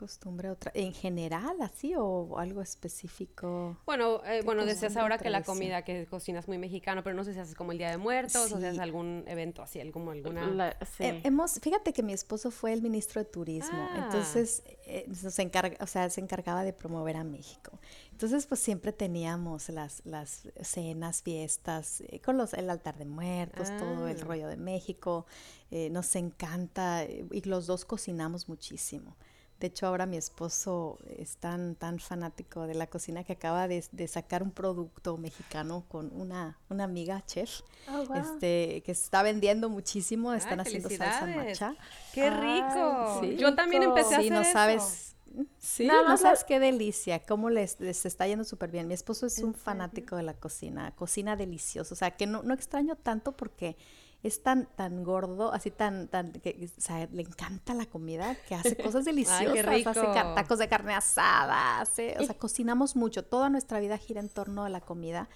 ¿Qué 0.00 0.06
costumbre 0.06 0.48
otra? 0.48 0.72
¿En 0.74 0.94
general 0.94 1.60
así 1.60 1.92
o 1.94 2.38
algo 2.38 2.62
específico? 2.62 3.76
Bueno, 3.84 4.22
eh, 4.24 4.40
bueno, 4.46 4.62
decías 4.64 4.80
costumbre, 4.94 5.02
ahora 5.02 5.18
que 5.18 5.28
la 5.28 5.42
comida 5.42 5.82
que 5.82 6.06
cocinas 6.06 6.48
muy 6.48 6.56
mexicano, 6.56 7.02
pero 7.04 7.14
no 7.14 7.22
sé 7.22 7.34
si 7.34 7.38
haces 7.38 7.54
como 7.54 7.72
el 7.72 7.78
Día 7.78 7.90
de 7.90 7.98
Muertos 7.98 8.50
o 8.50 8.58
si 8.58 8.64
haces 8.64 8.78
algún 8.78 9.24
evento 9.26 9.60
así, 9.62 9.78
como 9.90 10.12
alguna... 10.12 10.46
La- 10.46 10.76
sí. 10.96 11.04
He- 11.04 11.20
hemos, 11.26 11.60
fíjate 11.60 11.92
que 11.92 12.02
mi 12.02 12.14
esposo 12.14 12.50
fue 12.50 12.72
el 12.72 12.80
ministro 12.80 13.22
de 13.22 13.28
turismo, 13.30 13.76
Ah. 13.78 14.04
entonces 14.06 14.62
eh, 14.86 15.04
nos 15.06 15.38
encarga, 15.38 15.76
o 15.84 15.86
sea, 15.86 16.08
se 16.08 16.22
encargaba 16.22 16.64
de 16.64 16.72
promover 16.72 17.16
a 17.16 17.24
México. 17.24 17.78
Entonces, 18.12 18.46
pues 18.46 18.60
siempre 18.60 18.92
teníamos 18.92 19.68
las, 19.68 20.00
las 20.06 20.48
cenas, 20.62 21.20
fiestas, 21.22 22.00
eh, 22.08 22.20
con 22.20 22.38
los, 22.38 22.54
el 22.54 22.70
altar 22.70 22.96
de 22.96 23.04
muertos, 23.04 23.68
todo 23.78 24.08
el 24.08 24.18
Ah. 24.18 24.24
rollo 24.24 24.48
de 24.48 24.56
México. 24.56 25.26
eh, 25.72 25.88
nos 25.90 26.16
encanta 26.16 27.04
y 27.04 27.42
los 27.42 27.66
dos 27.68 27.84
cocinamos 27.84 28.48
muchísimo. 28.48 29.14
De 29.60 29.66
hecho, 29.68 29.86
ahora 29.86 30.06
mi 30.06 30.16
esposo 30.16 30.98
es 31.18 31.36
tan, 31.36 31.74
tan 31.76 31.98
fanático 32.00 32.66
de 32.66 32.74
la 32.74 32.86
cocina 32.88 33.24
que 33.24 33.34
acaba 33.34 33.68
de, 33.68 33.84
de 33.92 34.08
sacar 34.08 34.42
un 34.42 34.50
producto 34.52 35.16
mexicano 35.18 35.84
con 35.88 36.10
una, 36.18 36.58
una 36.70 36.84
amiga 36.84 37.22
chef 37.26 37.60
Oh, 37.88 38.04
wow. 38.06 38.16
este, 38.16 38.82
que 38.84 38.94
se 38.94 39.04
está 39.04 39.22
vendiendo 39.22 39.68
muchísimo, 39.68 40.32
están 40.32 40.60
Ay, 40.60 40.66
haciendo 40.66 40.88
salsa 40.90 41.26
macha. 41.26 41.74
¡Qué 42.12 42.22
Ay, 42.22 42.30
rico! 42.30 43.18
sí. 43.20 43.36
Yo 43.36 43.54
también 43.54 43.82
empecé 43.82 44.14
a 44.14 44.18
hacer 44.18 44.32
no 44.32 44.40
eso. 44.40 44.52
sabes. 44.52 45.16
Sí, 45.58 45.86
Nada 45.86 46.08
no 46.08 46.16
sabes 46.16 46.42
qué 46.44 46.58
delicia, 46.58 47.20
cómo 47.24 47.50
les, 47.50 47.78
les 47.80 48.04
está 48.04 48.26
yendo 48.26 48.44
súper 48.44 48.70
bien. 48.70 48.88
Mi 48.88 48.94
esposo 48.94 49.26
es 49.26 49.38
¿En 49.38 49.44
un 49.44 49.54
serio? 49.54 49.64
fanático 49.64 50.16
de 50.16 50.24
la 50.24 50.34
cocina, 50.34 50.92
cocina 50.96 51.36
delicioso, 51.36 51.94
o 51.94 51.96
sea, 51.96 52.16
que 52.16 52.26
no, 52.26 52.42
no 52.42 52.52
extraño 52.54 52.96
tanto 52.96 53.36
porque 53.36 53.76
es 54.22 54.42
tan, 54.42 54.66
tan 54.76 55.02
gordo, 55.02 55.52
así 55.52 55.70
tan, 55.70 56.08
tan, 56.08 56.32
que, 56.32 56.68
o 56.76 56.80
sea, 56.80 57.06
le 57.10 57.22
encanta 57.22 57.72
la 57.74 57.86
comida, 57.86 58.36
que 58.48 58.54
hace 58.54 58.76
cosas 58.94 59.04
deliciosas, 59.04 59.46
hace 59.66 60.02
tacos 60.34 60.58
de 60.58 60.68
carne 60.68 60.94
asada, 60.94 61.80
hace, 61.80 62.16
o 62.20 62.24
sea, 62.24 62.36
cocinamos 62.36 62.96
mucho, 62.96 63.24
toda 63.24 63.48
nuestra 63.48 63.80
vida 63.80 63.96
gira 63.98 64.20
en 64.20 64.28
torno 64.28 64.64
a 64.64 64.68
la 64.68 64.80
comida 64.80 65.28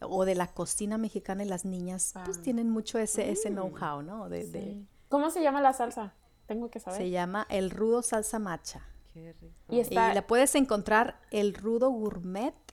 o 0.00 0.24
de 0.24 0.34
la 0.34 0.48
cocina 0.48 0.98
mexicana 0.98 1.44
y 1.44 1.48
las 1.48 1.64
niñas 1.64 2.12
pues 2.24 2.38
Ah. 2.38 2.42
tienen 2.42 2.68
mucho 2.70 2.98
ese, 2.98 3.30
ese 3.30 3.50
Mm. 3.50 3.54
know-how, 3.54 4.02
¿no? 4.02 4.28
De. 4.28 4.82
¿Cómo 5.08 5.30
se 5.30 5.40
llama 5.42 5.60
la 5.60 5.72
salsa? 5.72 6.12
Tengo 6.46 6.68
que 6.70 6.80
saber. 6.80 7.00
se 7.00 7.10
llama 7.10 7.46
el 7.48 7.70
rudo 7.70 8.02
salsa 8.02 8.38
macha. 8.38 8.82
Qué 9.14 9.32
rico. 9.40 9.54
Y 9.70 9.78
está- 9.78 10.10
Y 10.10 10.14
la 10.14 10.26
puedes 10.26 10.54
encontrar 10.56 11.20
elrudogourmet.com. 11.30 12.52
Ah, 12.52 12.63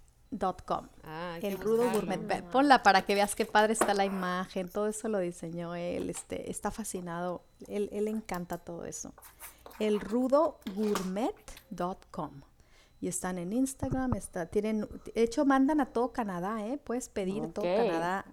hay 1.04 1.42
que 1.42 1.48
El 1.50 1.58
rudo 1.60 1.84
buscarlo. 1.84 2.00
gourmet. 2.00 2.26
Ve, 2.28 2.42
Ponla 2.44 2.82
para 2.84 3.02
que 3.04 3.16
veas 3.16 3.36
qué 3.36 3.46
padre 3.46 3.74
está 3.74 3.94
la 3.94 4.06
imagen. 4.06 4.70
Todo 4.70 4.88
eso 4.88 5.08
lo 5.10 5.20
diseñó 5.20 5.76
él. 5.76 6.10
Este, 6.10 6.50
está 6.50 6.72
fascinado. 6.72 7.44
Él, 7.68 7.90
él 7.92 8.08
encanta 8.08 8.58
todo 8.58 8.86
eso. 8.86 9.14
Elrudogourmet.com. 9.80 12.42
Y 13.00 13.08
están 13.08 13.38
en 13.40 13.52
Instagram. 13.54 14.14
Está, 14.16 14.46
tienen, 14.46 14.82
de 14.82 15.12
hecho, 15.24 15.46
mandan 15.46 15.82
a 15.82 15.88
todo 15.88 16.12
Canadá, 16.14 16.64
¿eh? 16.66 16.78
Puedes 16.78 17.10
pedir 17.10 17.52
todo. 17.54 17.66
Canadá. 17.66 18.26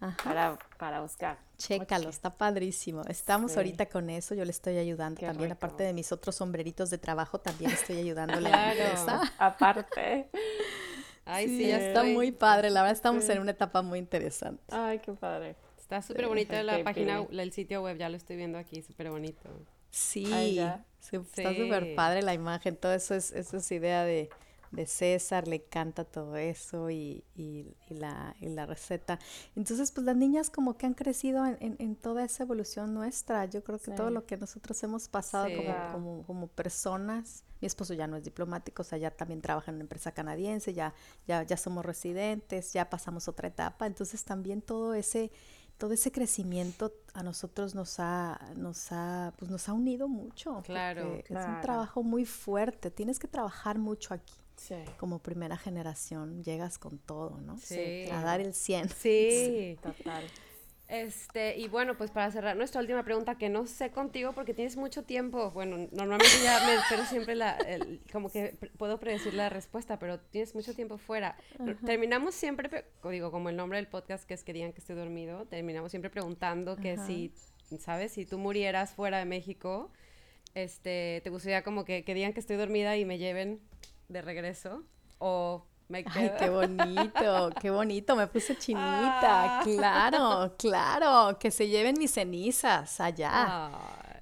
Ajá. 0.00 0.16
Para, 0.24 0.58
para 0.78 1.00
buscar. 1.00 1.38
Chécalo, 1.56 2.10
está 2.10 2.30
padrísimo. 2.30 3.02
Estamos 3.08 3.52
Sí. 3.52 3.58
ahorita 3.58 3.86
con 3.86 4.10
eso, 4.10 4.34
yo 4.34 4.44
le 4.44 4.50
estoy 4.50 4.76
ayudando 4.76 5.20
Qué 5.20 5.26
también, 5.26 5.50
rico. 5.50 5.56
aparte 5.64 5.84
de 5.84 5.92
mis 5.94 6.10
otros 6.12 6.34
sombreritos 6.34 6.90
de 6.90 6.98
trabajo, 6.98 7.38
también 7.40 7.70
estoy 7.70 7.98
ayudándole 7.98 8.48
a 8.48 8.52
la 8.52 8.72
empresa. 8.72 9.32
Aparte. 9.38 10.28
Ay, 11.26 11.48
sí, 11.48 11.56
Sí, 11.58 11.68
ya 11.68 11.78
está 11.78 12.04
muy 12.04 12.32
padre, 12.32 12.70
la 12.70 12.82
verdad 12.82 12.96
estamos 12.96 13.24
Sí. 13.24 13.32
en 13.32 13.40
una 13.40 13.52
etapa 13.52 13.82
muy 13.82 13.98
interesante. 13.98 14.62
Ay, 14.70 14.98
qué 14.98 15.12
padre. 15.12 15.56
Está 15.78 16.02
súper 16.02 16.22
Sí, 16.22 16.28
bonita 16.28 16.62
la 16.62 16.82
página, 16.84 17.26
el 17.30 17.52
sitio 17.52 17.82
web, 17.82 17.96
ya 17.98 18.08
lo 18.08 18.16
estoy 18.16 18.36
viendo 18.36 18.58
aquí, 18.58 18.82
súper 18.82 19.10
bonito. 19.10 19.48
Sí, 19.90 20.26
Ay, 20.32 20.72
sí, 21.00 21.16
está 21.16 21.52
Sí. 21.52 21.60
súper 21.62 21.94
padre 21.94 22.22
la 22.22 22.34
imagen, 22.34 22.76
todo 22.76 22.94
eso 22.94 23.14
es, 23.14 23.32
eso 23.32 23.58
es 23.58 23.70
idea 23.70 24.04
de, 24.04 24.28
de 24.74 24.86
César, 24.86 25.46
le 25.48 25.56
encanta 25.56 26.04
todo 26.04 26.36
eso 26.36 26.90
y, 26.90 27.24
y- 27.34 27.76
y 27.88 27.94
la, 27.94 28.34
y 28.40 28.48
la 28.48 28.66
receta. 28.66 29.18
Entonces, 29.56 29.92
pues 29.92 30.04
las 30.06 30.16
niñas 30.16 30.50
como 30.50 30.76
que 30.76 30.86
han 30.86 30.94
crecido 30.94 31.44
en, 31.46 31.56
en- 31.60 31.76
en 31.78 31.96
toda 31.96 32.24
esa 32.24 32.42
evolución 32.44 32.94
nuestra. 32.94 33.44
Yo 33.46 33.62
creo 33.64 33.78
que 33.78 33.92
todo 33.92 34.10
lo 34.10 34.26
que 34.26 34.36
nosotros 34.36 34.82
hemos 34.82 35.08
pasado 35.08 35.46
Sí. 35.46 35.56
como, 35.56 35.92
como, 35.92 36.22
como 36.26 36.46
personas, 36.48 37.44
mi 37.60 37.66
esposo 37.66 37.94
ya 37.94 38.06
no 38.06 38.16
es 38.16 38.24
diplomático, 38.24 38.82
o 38.82 38.84
sea, 38.84 38.98
ya 38.98 39.10
también 39.10 39.40
trabaja 39.40 39.70
en 39.70 39.76
una 39.76 39.84
empresa 39.84 40.12
canadiense, 40.12 40.74
ya, 40.74 40.92
ya, 41.26 41.42
ya 41.44 41.56
somos 41.56 41.84
residentes, 41.84 42.72
ya 42.72 42.90
pasamos 42.90 43.28
otra 43.28 43.48
etapa. 43.48 43.86
Entonces 43.86 44.24
también 44.24 44.60
todo 44.62 44.94
ese 44.94 45.30
todo 45.76 45.92
ese 45.92 46.12
crecimiento 46.12 46.92
a 47.14 47.24
nosotros 47.24 47.74
nos 47.74 47.98
ha, 47.98 48.38
nos 48.56 48.92
ha, 48.92 49.32
pues 49.36 49.50
nos 49.50 49.68
ha 49.68 49.72
unido 49.72 50.06
mucho. 50.06 50.62
Claro, 50.64 51.14
Es 51.16 51.30
un 51.30 51.60
trabajo 51.62 52.04
muy 52.04 52.24
fuerte. 52.24 52.92
Tienes 52.92 53.18
que 53.18 53.26
trabajar 53.26 53.78
mucho 53.78 54.14
aquí. 54.14 54.34
Sí. 54.56 54.76
Como 54.98 55.18
primera 55.18 55.56
generación, 55.56 56.42
llegas 56.44 56.78
con 56.78 56.98
todo, 56.98 57.38
¿no? 57.40 57.58
Sí. 57.58 58.06
A 58.12 58.22
dar 58.22 58.40
el 58.40 58.54
100. 58.54 58.88
Sí. 58.90 59.78
Total. 59.82 60.24
Este, 60.86 61.56
y 61.58 61.66
bueno, 61.68 61.96
pues 61.96 62.10
para 62.10 62.30
cerrar 62.30 62.56
nuestra 62.56 62.80
última 62.80 63.02
pregunta, 63.02 63.36
que 63.38 63.48
no 63.48 63.66
sé 63.66 63.90
contigo 63.90 64.32
porque 64.32 64.52
tienes 64.52 64.76
mucho 64.76 65.02
tiempo. 65.02 65.50
Bueno, 65.50 65.88
normalmente 65.92 66.34
ya 66.42 66.64
me 66.66 66.74
espero 66.74 67.04
siempre 67.06 67.34
la, 67.34 67.52
el- 67.56 68.00
como 68.12 68.30
que 68.30 68.54
pre- 68.60 68.70
puedo 68.70 69.00
predecir 69.00 69.32
la 69.34 69.48
respuesta, 69.48 69.98
pero 69.98 70.20
tienes 70.20 70.54
mucho 70.54 70.74
tiempo 70.74 70.98
fuera. 70.98 71.36
Terminamos 71.86 72.34
siempre, 72.34 72.84
digo, 73.10 73.30
como 73.30 73.48
el 73.48 73.56
nombre 73.56 73.78
del 73.78 73.88
podcast 73.88 74.24
que 74.28 74.34
es 74.34 74.44
que 74.44 74.52
digan 74.52 74.72
que 74.74 74.80
estoy 74.80 74.94
dormido, 74.94 75.46
terminamos 75.46 75.90
siempre 75.90 76.10
preguntando 76.10 76.76
que 76.76 76.92
Ajá. 76.92 77.06
si, 77.06 77.32
¿sabes? 77.80 78.12
Si 78.12 78.26
tú 78.26 78.38
murieras 78.38 78.92
fuera 78.92 79.18
de 79.18 79.24
México, 79.24 79.90
este, 80.54 81.22
¿te 81.24 81.30
gustaría 81.30 81.62
como 81.64 81.84
que, 81.86 82.04
que 82.04 82.12
digan 82.14 82.34
que 82.34 82.40
estoy 82.40 82.56
dormida 82.56 82.96
y 82.98 83.06
me 83.06 83.16
lleven 83.18 83.58
de 84.08 84.22
regreso? 84.22 84.82
O 85.18 85.64
me 85.88 85.98
Ay, 85.98 86.04
quedo... 86.04 86.36
qué 86.38 86.50
bonito, 86.50 87.50
qué 87.60 87.70
bonito, 87.70 88.16
me 88.16 88.26
puse 88.26 88.56
chinita. 88.56 89.60
Ah. 89.60 89.62
Claro, 89.64 90.54
claro, 90.58 91.38
que 91.38 91.50
se 91.50 91.68
lleven 91.68 91.96
mis 91.98 92.12
cenizas 92.12 93.00
allá. 93.00 93.66
Ay. 93.68 93.74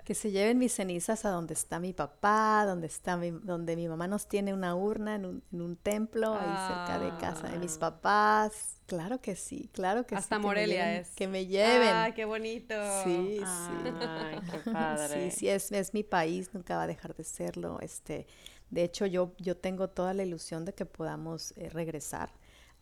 Que 0.04 0.14
se 0.16 0.32
lleven 0.32 0.59
mis 0.59 0.72
cenizas 0.74 1.24
a 1.24 1.30
donde 1.30 1.54
está 1.54 1.78
mi 1.78 1.92
papá, 1.92 2.64
donde 2.66 2.88
está 2.88 3.16
mi, 3.16 3.30
donde 3.30 3.76
mi 3.76 3.86
mamá 3.86 4.09
nos 4.09 4.26
tiene 4.26 4.52
una 4.52 4.74
urna 4.74 5.14
en 5.14 5.24
un, 5.24 5.44
en 5.52 5.62
un 5.62 5.76
templo 5.76 6.34
ahí 6.34 6.56
cerca 6.66 6.98
de 6.98 7.16
casa 7.20 7.46
de 7.48 7.59
mis 7.60 7.76
Ah. 7.76 7.80
papás. 7.80 8.80
Claro 8.86 9.20
que 9.20 9.36
sí, 9.36 9.70
claro 9.72 10.02
que 10.04 10.16
sí. 10.16 10.18
Hasta 10.18 10.36
que 10.36 10.40
me 10.40 10.46
Morelia 10.46 10.84
lleven- 10.86 11.00
es. 11.02 11.10
Que 11.14 11.28
me 11.28 11.46
lleven. 11.46 11.94
Ay, 11.94 12.12
qué 12.14 12.24
bonito. 12.24 12.74
Sí, 13.04 13.38
sí. 13.38 13.90
Ay, 14.00 14.40
qué 14.50 14.70
padre. 14.72 15.30
Sí, 15.30 15.38
sí, 15.38 15.48
es, 15.48 15.70
es 15.70 15.94
mi 15.94 16.02
país, 16.02 16.50
nunca 16.52 16.76
va 16.76 16.82
a 16.82 16.86
dejar 16.88 17.14
de 17.14 17.22
serlo. 17.22 17.78
Este, 17.80 18.26
de 18.72 18.84
hecho, 18.84 19.04
yo, 19.04 19.34
yo 19.38 19.54
tengo 19.54 19.88
toda 19.88 20.14
la 20.14 20.24
ilusión 20.24 20.64
de 20.64 20.72
que 20.72 20.86
podamos 20.86 21.52
eh, 21.56 21.68
regresar 21.68 22.30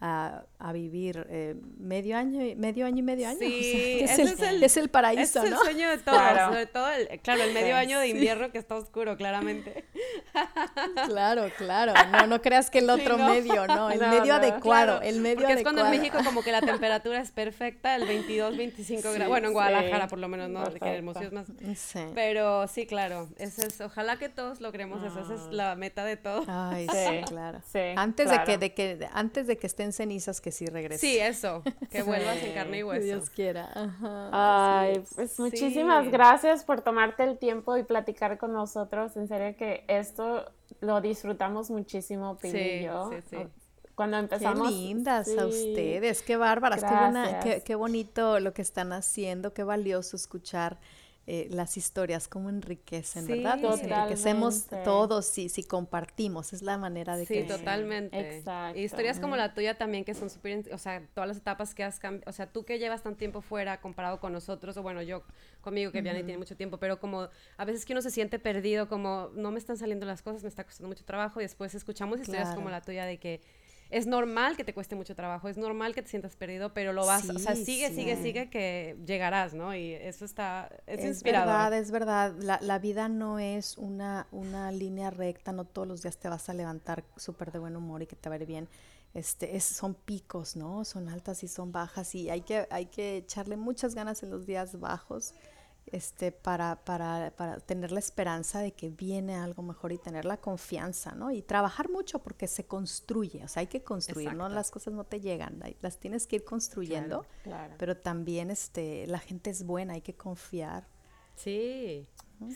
a, 0.02 0.44
a 0.58 0.72
vivir 0.72 1.26
eh, 1.28 1.56
medio 1.78 2.16
año, 2.16 2.42
y- 2.44 2.54
medio 2.56 2.86
año 2.86 2.98
y 2.98 3.02
medio 3.02 3.28
año. 3.28 3.36
o 3.36 3.40
sea, 3.40 3.48
Sí, 3.48 3.98
es, 4.00 4.10
ese 4.12 4.22
el, 4.22 4.28
es 4.28 4.40
el- 4.40 4.62
es 4.62 4.76
el 4.78 4.88
paraíso, 4.88 5.20
Ese 5.22 5.38
es 5.40 5.44
el 5.44 5.50
¿no? 5.50 5.58
sueño 5.60 5.90
de 5.90 5.98
todos, 5.98 6.18
Claro. 6.18 6.48
sobre 6.48 6.66
todo, 6.66 6.88
el, 6.90 7.20
claro, 7.20 7.42
el 7.42 7.52
medio 7.52 7.76
año 7.76 7.98
de 8.00 8.08
invierno 8.08 8.50
que 8.50 8.58
está 8.58 8.76
oscuro, 8.76 9.16
claramente. 9.16 9.84
Claro, 11.06 11.48
claro. 11.56 11.92
No, 12.12 12.26
no 12.26 12.40
creas 12.42 12.70
que 12.70 12.78
el 12.78 12.88
otro 12.90 13.16
no. 13.16 13.28
medio, 13.28 13.66
no, 13.66 13.90
el 13.90 13.98
No, 14.00 14.08
medio 14.08 14.26
no. 14.26 14.34
adecuado, 14.34 14.60
Claro, 14.98 15.02
el 15.02 15.20
medio 15.20 15.36
Porque 15.36 15.52
es 15.52 15.56
adecuado. 15.56 15.76
cuando 15.78 15.94
en 15.94 16.00
México 16.00 16.18
como 16.24 16.42
que 16.42 16.52
la 16.52 16.60
temperatura 16.60 17.20
es 17.20 17.30
perfecta, 17.30 17.96
el 17.96 18.06
22, 18.06 18.56
25 18.56 19.12
grados. 19.12 19.28
Bueno, 19.28 19.46
en 19.48 19.50
sí. 19.50 19.54
Guadalajara 19.54 20.06
por 20.08 20.18
lo 20.18 20.28
menos, 20.28 20.48
¿no? 20.50 20.64
Que. 20.74 20.88
Hermosillo 20.88 21.26
es 21.26 21.32
más... 21.32 21.46
Sí. 21.76 22.00
Pero 22.14 22.66
sí, 22.68 22.86
claro, 22.86 23.28
ese 23.38 23.66
es, 23.66 23.80
ojalá 23.80 24.16
que 24.18 24.28
todos 24.28 24.60
logremos 24.60 25.02
eso, 25.02 25.20
esa 25.20 25.34
es 25.34 25.52
la 25.52 25.74
meta 25.74 26.04
de 26.04 26.16
todo. 26.16 26.44
Ay, 26.48 26.86
Sí, 26.90 26.96
sí, 27.08 27.24
claro. 27.26 27.60
sí, 27.70 27.78
antes 27.96 28.30
de 28.30 28.44
que, 28.44 28.58
de 28.58 28.74
que, 28.74 29.08
antes 29.12 29.46
de 29.46 29.56
que 29.58 29.66
estén 29.66 29.89
cenizas, 29.92 30.40
que 30.40 30.52
sí 30.52 30.66
regrese. 30.66 31.00
Sí, 31.06 31.18
eso, 31.18 31.62
que 31.90 32.02
vuelvas 32.02 32.36
en 32.42 32.54
carne 32.54 32.78
y 32.78 32.82
hueso. 32.82 33.04
Dios 33.04 33.30
quiera. 33.30 33.70
Ajá, 33.74 34.80
Ay, 34.80 35.02
pues 35.14 35.38
muchísimas 35.38 36.04
Sí. 36.04 36.10
gracias 36.10 36.64
por 36.64 36.80
tomarte 36.82 37.22
el 37.24 37.38
tiempo 37.38 37.76
y 37.76 37.82
platicar 37.82 38.38
con 38.38 38.52
nosotros. 38.52 39.16
En 39.16 39.28
serio 39.28 39.56
que 39.56 39.84
esto 39.88 40.44
lo 40.80 41.00
disfrutamos 41.00 41.70
muchísimo, 41.70 42.36
Pili 42.38 42.52
Sí, 42.58 42.58
y 42.80 42.84
yo. 42.84 43.10
sí, 43.10 43.16
sí. 43.30 43.36
Cuando 43.94 44.16
empezamos. 44.16 44.68
Qué 44.68 44.74
lindas 44.74 45.28
a 45.28 45.42
sí. 45.50 45.70
ustedes, 45.70 46.22
qué 46.22 46.36
bárbaras, 46.38 46.82
qué, 46.82 46.88
buena- 46.94 47.40
qué, 47.40 47.62
qué 47.62 47.74
bonito 47.74 48.40
lo 48.40 48.54
que 48.54 48.62
están 48.62 48.92
haciendo, 48.94 49.52
qué 49.52 49.62
valioso 49.62 50.16
escuchar 50.16 50.78
eh, 51.32 51.46
las 51.48 51.76
historias, 51.76 52.26
cómo 52.26 52.48
enriquecen, 52.48 53.24
¿verdad? 53.24 53.56
Nos 53.56 53.82
enriquecemos 53.82 54.66
todos 54.82 55.26
si, 55.26 55.48
si 55.48 55.62
compartimos, 55.62 56.52
es 56.52 56.60
la 56.60 56.76
manera 56.76 57.16
de 57.16 57.24
que... 57.24 57.42
Sí, 57.42 57.46
totalmente. 57.46 58.38
Exacto. 58.38 58.76
Y 58.76 58.82
historias 58.82 59.20
como 59.20 59.36
la 59.36 59.54
tuya 59.54 59.78
también 59.78 60.04
que 60.04 60.12
son 60.12 60.28
súper, 60.28 60.64
o 60.74 60.78
sea, 60.78 61.06
todas 61.14 61.28
las 61.28 61.36
etapas 61.36 61.72
que 61.72 61.84
has 61.84 62.00
cambiado, 62.00 62.28
o 62.28 62.32
sea, 62.32 62.50
tú 62.52 62.64
que 62.64 62.80
llevas 62.80 63.04
tanto 63.04 63.16
tiempo 63.16 63.42
fuera 63.42 63.80
comparado 63.80 64.18
con 64.18 64.32
nosotros, 64.32 64.76
o 64.76 64.82
bueno, 64.82 65.02
yo 65.02 65.22
conmigo 65.60 65.92
que 65.92 66.02
viene 66.02 66.18
y 66.18 66.24
tiene 66.24 66.38
mucho 66.38 66.56
tiempo, 66.56 66.78
pero 66.78 66.98
como 66.98 67.28
a 67.56 67.64
veces 67.64 67.86
que 67.86 67.92
uno 67.92 68.02
se 68.02 68.10
siente 68.10 68.40
perdido, 68.40 68.88
como 68.88 69.30
no 69.32 69.52
me 69.52 69.60
están 69.60 69.76
saliendo 69.76 70.06
las 70.06 70.22
cosas, 70.22 70.42
me 70.42 70.48
está 70.48 70.64
costando 70.64 70.88
mucho 70.88 71.04
trabajo 71.04 71.38
y 71.38 71.44
después 71.44 71.76
escuchamos 71.76 72.18
historias 72.18 72.56
como 72.56 72.70
la 72.70 72.80
tuya 72.80 73.04
de 73.04 73.20
que 73.20 73.40
es 73.90 74.06
normal 74.06 74.56
que 74.56 74.64
te 74.64 74.72
cueste 74.72 74.94
mucho 74.94 75.14
trabajo, 75.14 75.48
es 75.48 75.58
normal 75.58 75.94
que 75.94 76.02
te 76.02 76.08
sientas 76.08 76.36
perdido, 76.36 76.72
pero 76.72 76.92
lo 76.92 77.06
vas, 77.06 77.28
o 77.28 77.38
sea, 77.38 77.56
sigue, 77.56 77.90
sigue, 77.90 78.16
sigue 78.16 78.48
que 78.48 78.96
llegarás, 79.04 79.52
¿no? 79.52 79.74
Y 79.74 79.94
eso 79.94 80.24
está, 80.24 80.70
es, 80.86 81.04
es 81.04 81.22
verdad, 81.22 81.72
es 81.72 81.90
verdad. 81.90 82.34
La, 82.38 82.60
la, 82.62 82.78
vida 82.78 83.08
no 83.08 83.38
es 83.40 83.76
una, 83.78 84.28
una 84.30 84.70
línea 84.70 85.10
recta, 85.10 85.52
no 85.52 85.64
todos 85.64 85.88
los 85.88 86.02
días 86.02 86.18
te 86.18 86.28
vas 86.28 86.48
a 86.48 86.54
levantar 86.54 87.04
súper 87.16 87.50
de 87.50 87.58
buen 87.58 87.76
humor 87.76 88.02
y 88.02 88.06
que 88.06 88.16
te 88.16 88.28
va 88.28 88.36
a 88.36 88.38
ir 88.38 88.46
bien. 88.46 88.68
Este, 89.12 89.56
es, 89.56 89.64
son 89.64 89.94
picos, 89.94 90.54
¿no? 90.54 90.84
Son 90.84 91.08
altas 91.08 91.42
y 91.42 91.48
son 91.48 91.72
bajas 91.72 92.14
y 92.14 92.30
hay 92.30 92.42
que, 92.42 92.68
hay 92.70 92.86
que 92.86 93.16
echarle 93.16 93.56
muchas 93.56 93.96
ganas 93.96 94.22
en 94.22 94.30
los 94.30 94.46
días 94.46 94.78
bajos 94.78 95.34
este, 95.86 96.32
para, 96.32 96.76
para, 96.84 97.32
para, 97.36 97.58
tener 97.60 97.92
la 97.92 97.98
esperanza 97.98 98.60
de 98.60 98.72
que 98.72 98.90
viene 98.90 99.36
algo 99.36 99.62
mejor 99.62 99.92
y 99.92 99.98
tener 99.98 100.24
la 100.24 100.36
confianza, 100.36 101.12
¿no? 101.14 101.30
Y 101.30 101.42
trabajar 101.42 101.90
mucho 101.90 102.20
porque 102.20 102.46
se 102.46 102.64
construye, 102.64 103.44
o 103.44 103.48
sea, 103.48 103.60
hay 103.60 103.66
que 103.66 103.82
construir, 103.82 104.34
¿no? 104.34 104.48
Las 104.48 104.70
cosas 104.70 104.94
no 104.94 105.04
te 105.04 105.20
llegan, 105.20 105.62
las 105.80 105.98
tienes 105.98 106.26
que 106.26 106.36
ir 106.36 106.44
construyendo, 106.44 107.26
pero 107.78 107.96
también 107.96 108.50
este, 108.50 109.06
la 109.06 109.18
gente 109.18 109.50
es 109.50 109.64
buena, 109.64 109.94
hay 109.94 110.02
que 110.02 110.14
confiar. 110.14 110.86
Sí, 111.34 112.06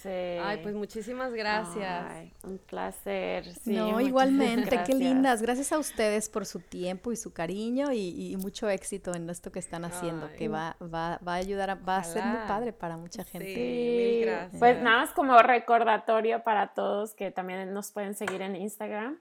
Ay, 0.05 0.61
pues 0.63 0.75
muchísimas 0.75 1.33
gracias. 1.33 2.33
un 2.43 2.59
placer. 2.59 3.47
no, 3.67 4.01
igualmente, 4.01 4.81
qué 4.87 4.95
lindas. 4.95 5.43
Gracias 5.43 5.73
a 5.73 5.79
ustedes 5.79 6.29
por 6.29 6.47
su 6.47 6.61
tiempo 6.61 7.13
y 7.13 7.17
su 7.17 7.33
cariño 7.33 7.93
y, 7.93 8.37
mucho 8.41 8.69
éxito 8.69 9.15
en 9.15 9.31
esto 9.31 9.53
que 9.53 9.59
están 9.59 9.85
haciendo, 9.85 10.31
que 10.37 10.49
va, 10.49 10.77
va, 10.83 11.19
va 11.27 11.35
a 11.35 11.37
ayudar, 11.37 11.71
a, 11.71 11.75
va 11.77 11.99
a 11.99 12.05
ser 12.05 12.25
muy 12.25 12.39
padre 12.47 12.73
para 12.73 12.97
mucha 12.97 13.25
gente. 13.25 13.55
Sí, 13.55 14.21
gracias. 14.25 14.59
Pues 14.59 14.83
nada 14.83 14.99
más 14.99 15.11
como 15.11 15.39
recordatorio 15.39 16.43
para 16.43 16.75
todos 16.75 17.15
que 17.15 17.31
también 17.31 17.73
nos 17.73 17.93
pueden 17.93 18.15
seguir 18.15 18.43
en 18.43 18.57
Instagram 18.57 19.19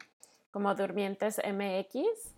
como 0.52 0.73
Durmientes 0.76 1.40
MX 1.45 2.33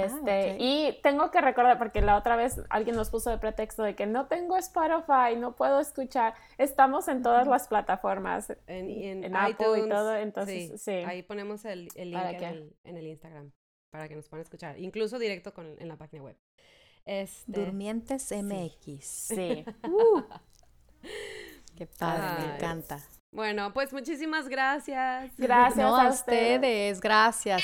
Ah, 0.00 0.04
este, 0.06 0.56
Y 0.58 0.98
tengo 1.02 1.30
que 1.30 1.40
recordar, 1.40 1.78
porque 1.78 2.00
la 2.00 2.16
otra 2.16 2.36
vez 2.36 2.60
alguien 2.70 2.96
nos 2.96 3.10
puso 3.10 3.30
de 3.30 3.38
pretexto 3.38 3.82
de 3.82 3.94
que 3.94 4.06
no 4.06 4.26
tengo 4.26 4.56
Spotify, 4.56 5.36
no 5.36 5.56
puedo 5.56 5.80
escuchar. 5.80 6.34
Estamos 6.56 7.08
en 7.08 7.22
todas 7.22 7.46
las 7.46 7.68
plataformas, 7.68 8.50
en, 8.66 9.24
en, 9.24 9.36
Apple 9.36 9.84
y 9.84 9.88
todo, 9.88 10.16
entonces 10.16 10.80
sí, 10.80 10.90
Ahí 10.90 11.22
ponemos 11.22 11.64
el, 11.64 11.88
link 11.94 12.42
en 12.84 12.96
el, 12.96 13.06
Instagram 13.06 13.52
para 13.90 14.08
que 14.08 14.16
nos 14.16 14.28
puedan 14.28 14.42
escuchar, 14.42 14.78
incluso 14.78 15.18
directo 15.18 15.52
con, 15.54 15.76
en 15.78 15.88
la 15.88 15.96
página 15.96 16.22
web. 16.22 16.36
Este, 17.04 17.52
Durmientes 17.52 18.32
MX. 18.32 18.98
Sí. 19.00 19.64
Uh. 19.84 20.22
qué 21.76 21.86
padre, 21.86 22.46
me 22.46 22.54
encanta. 22.56 22.98
Bueno, 23.30 23.72
pues 23.72 23.92
muchísimas 23.92 24.48
gracias. 24.48 25.32
Gracias 25.36 25.84
a, 25.84 26.08
ustedes, 26.08 27.00
gracias. 27.00 27.62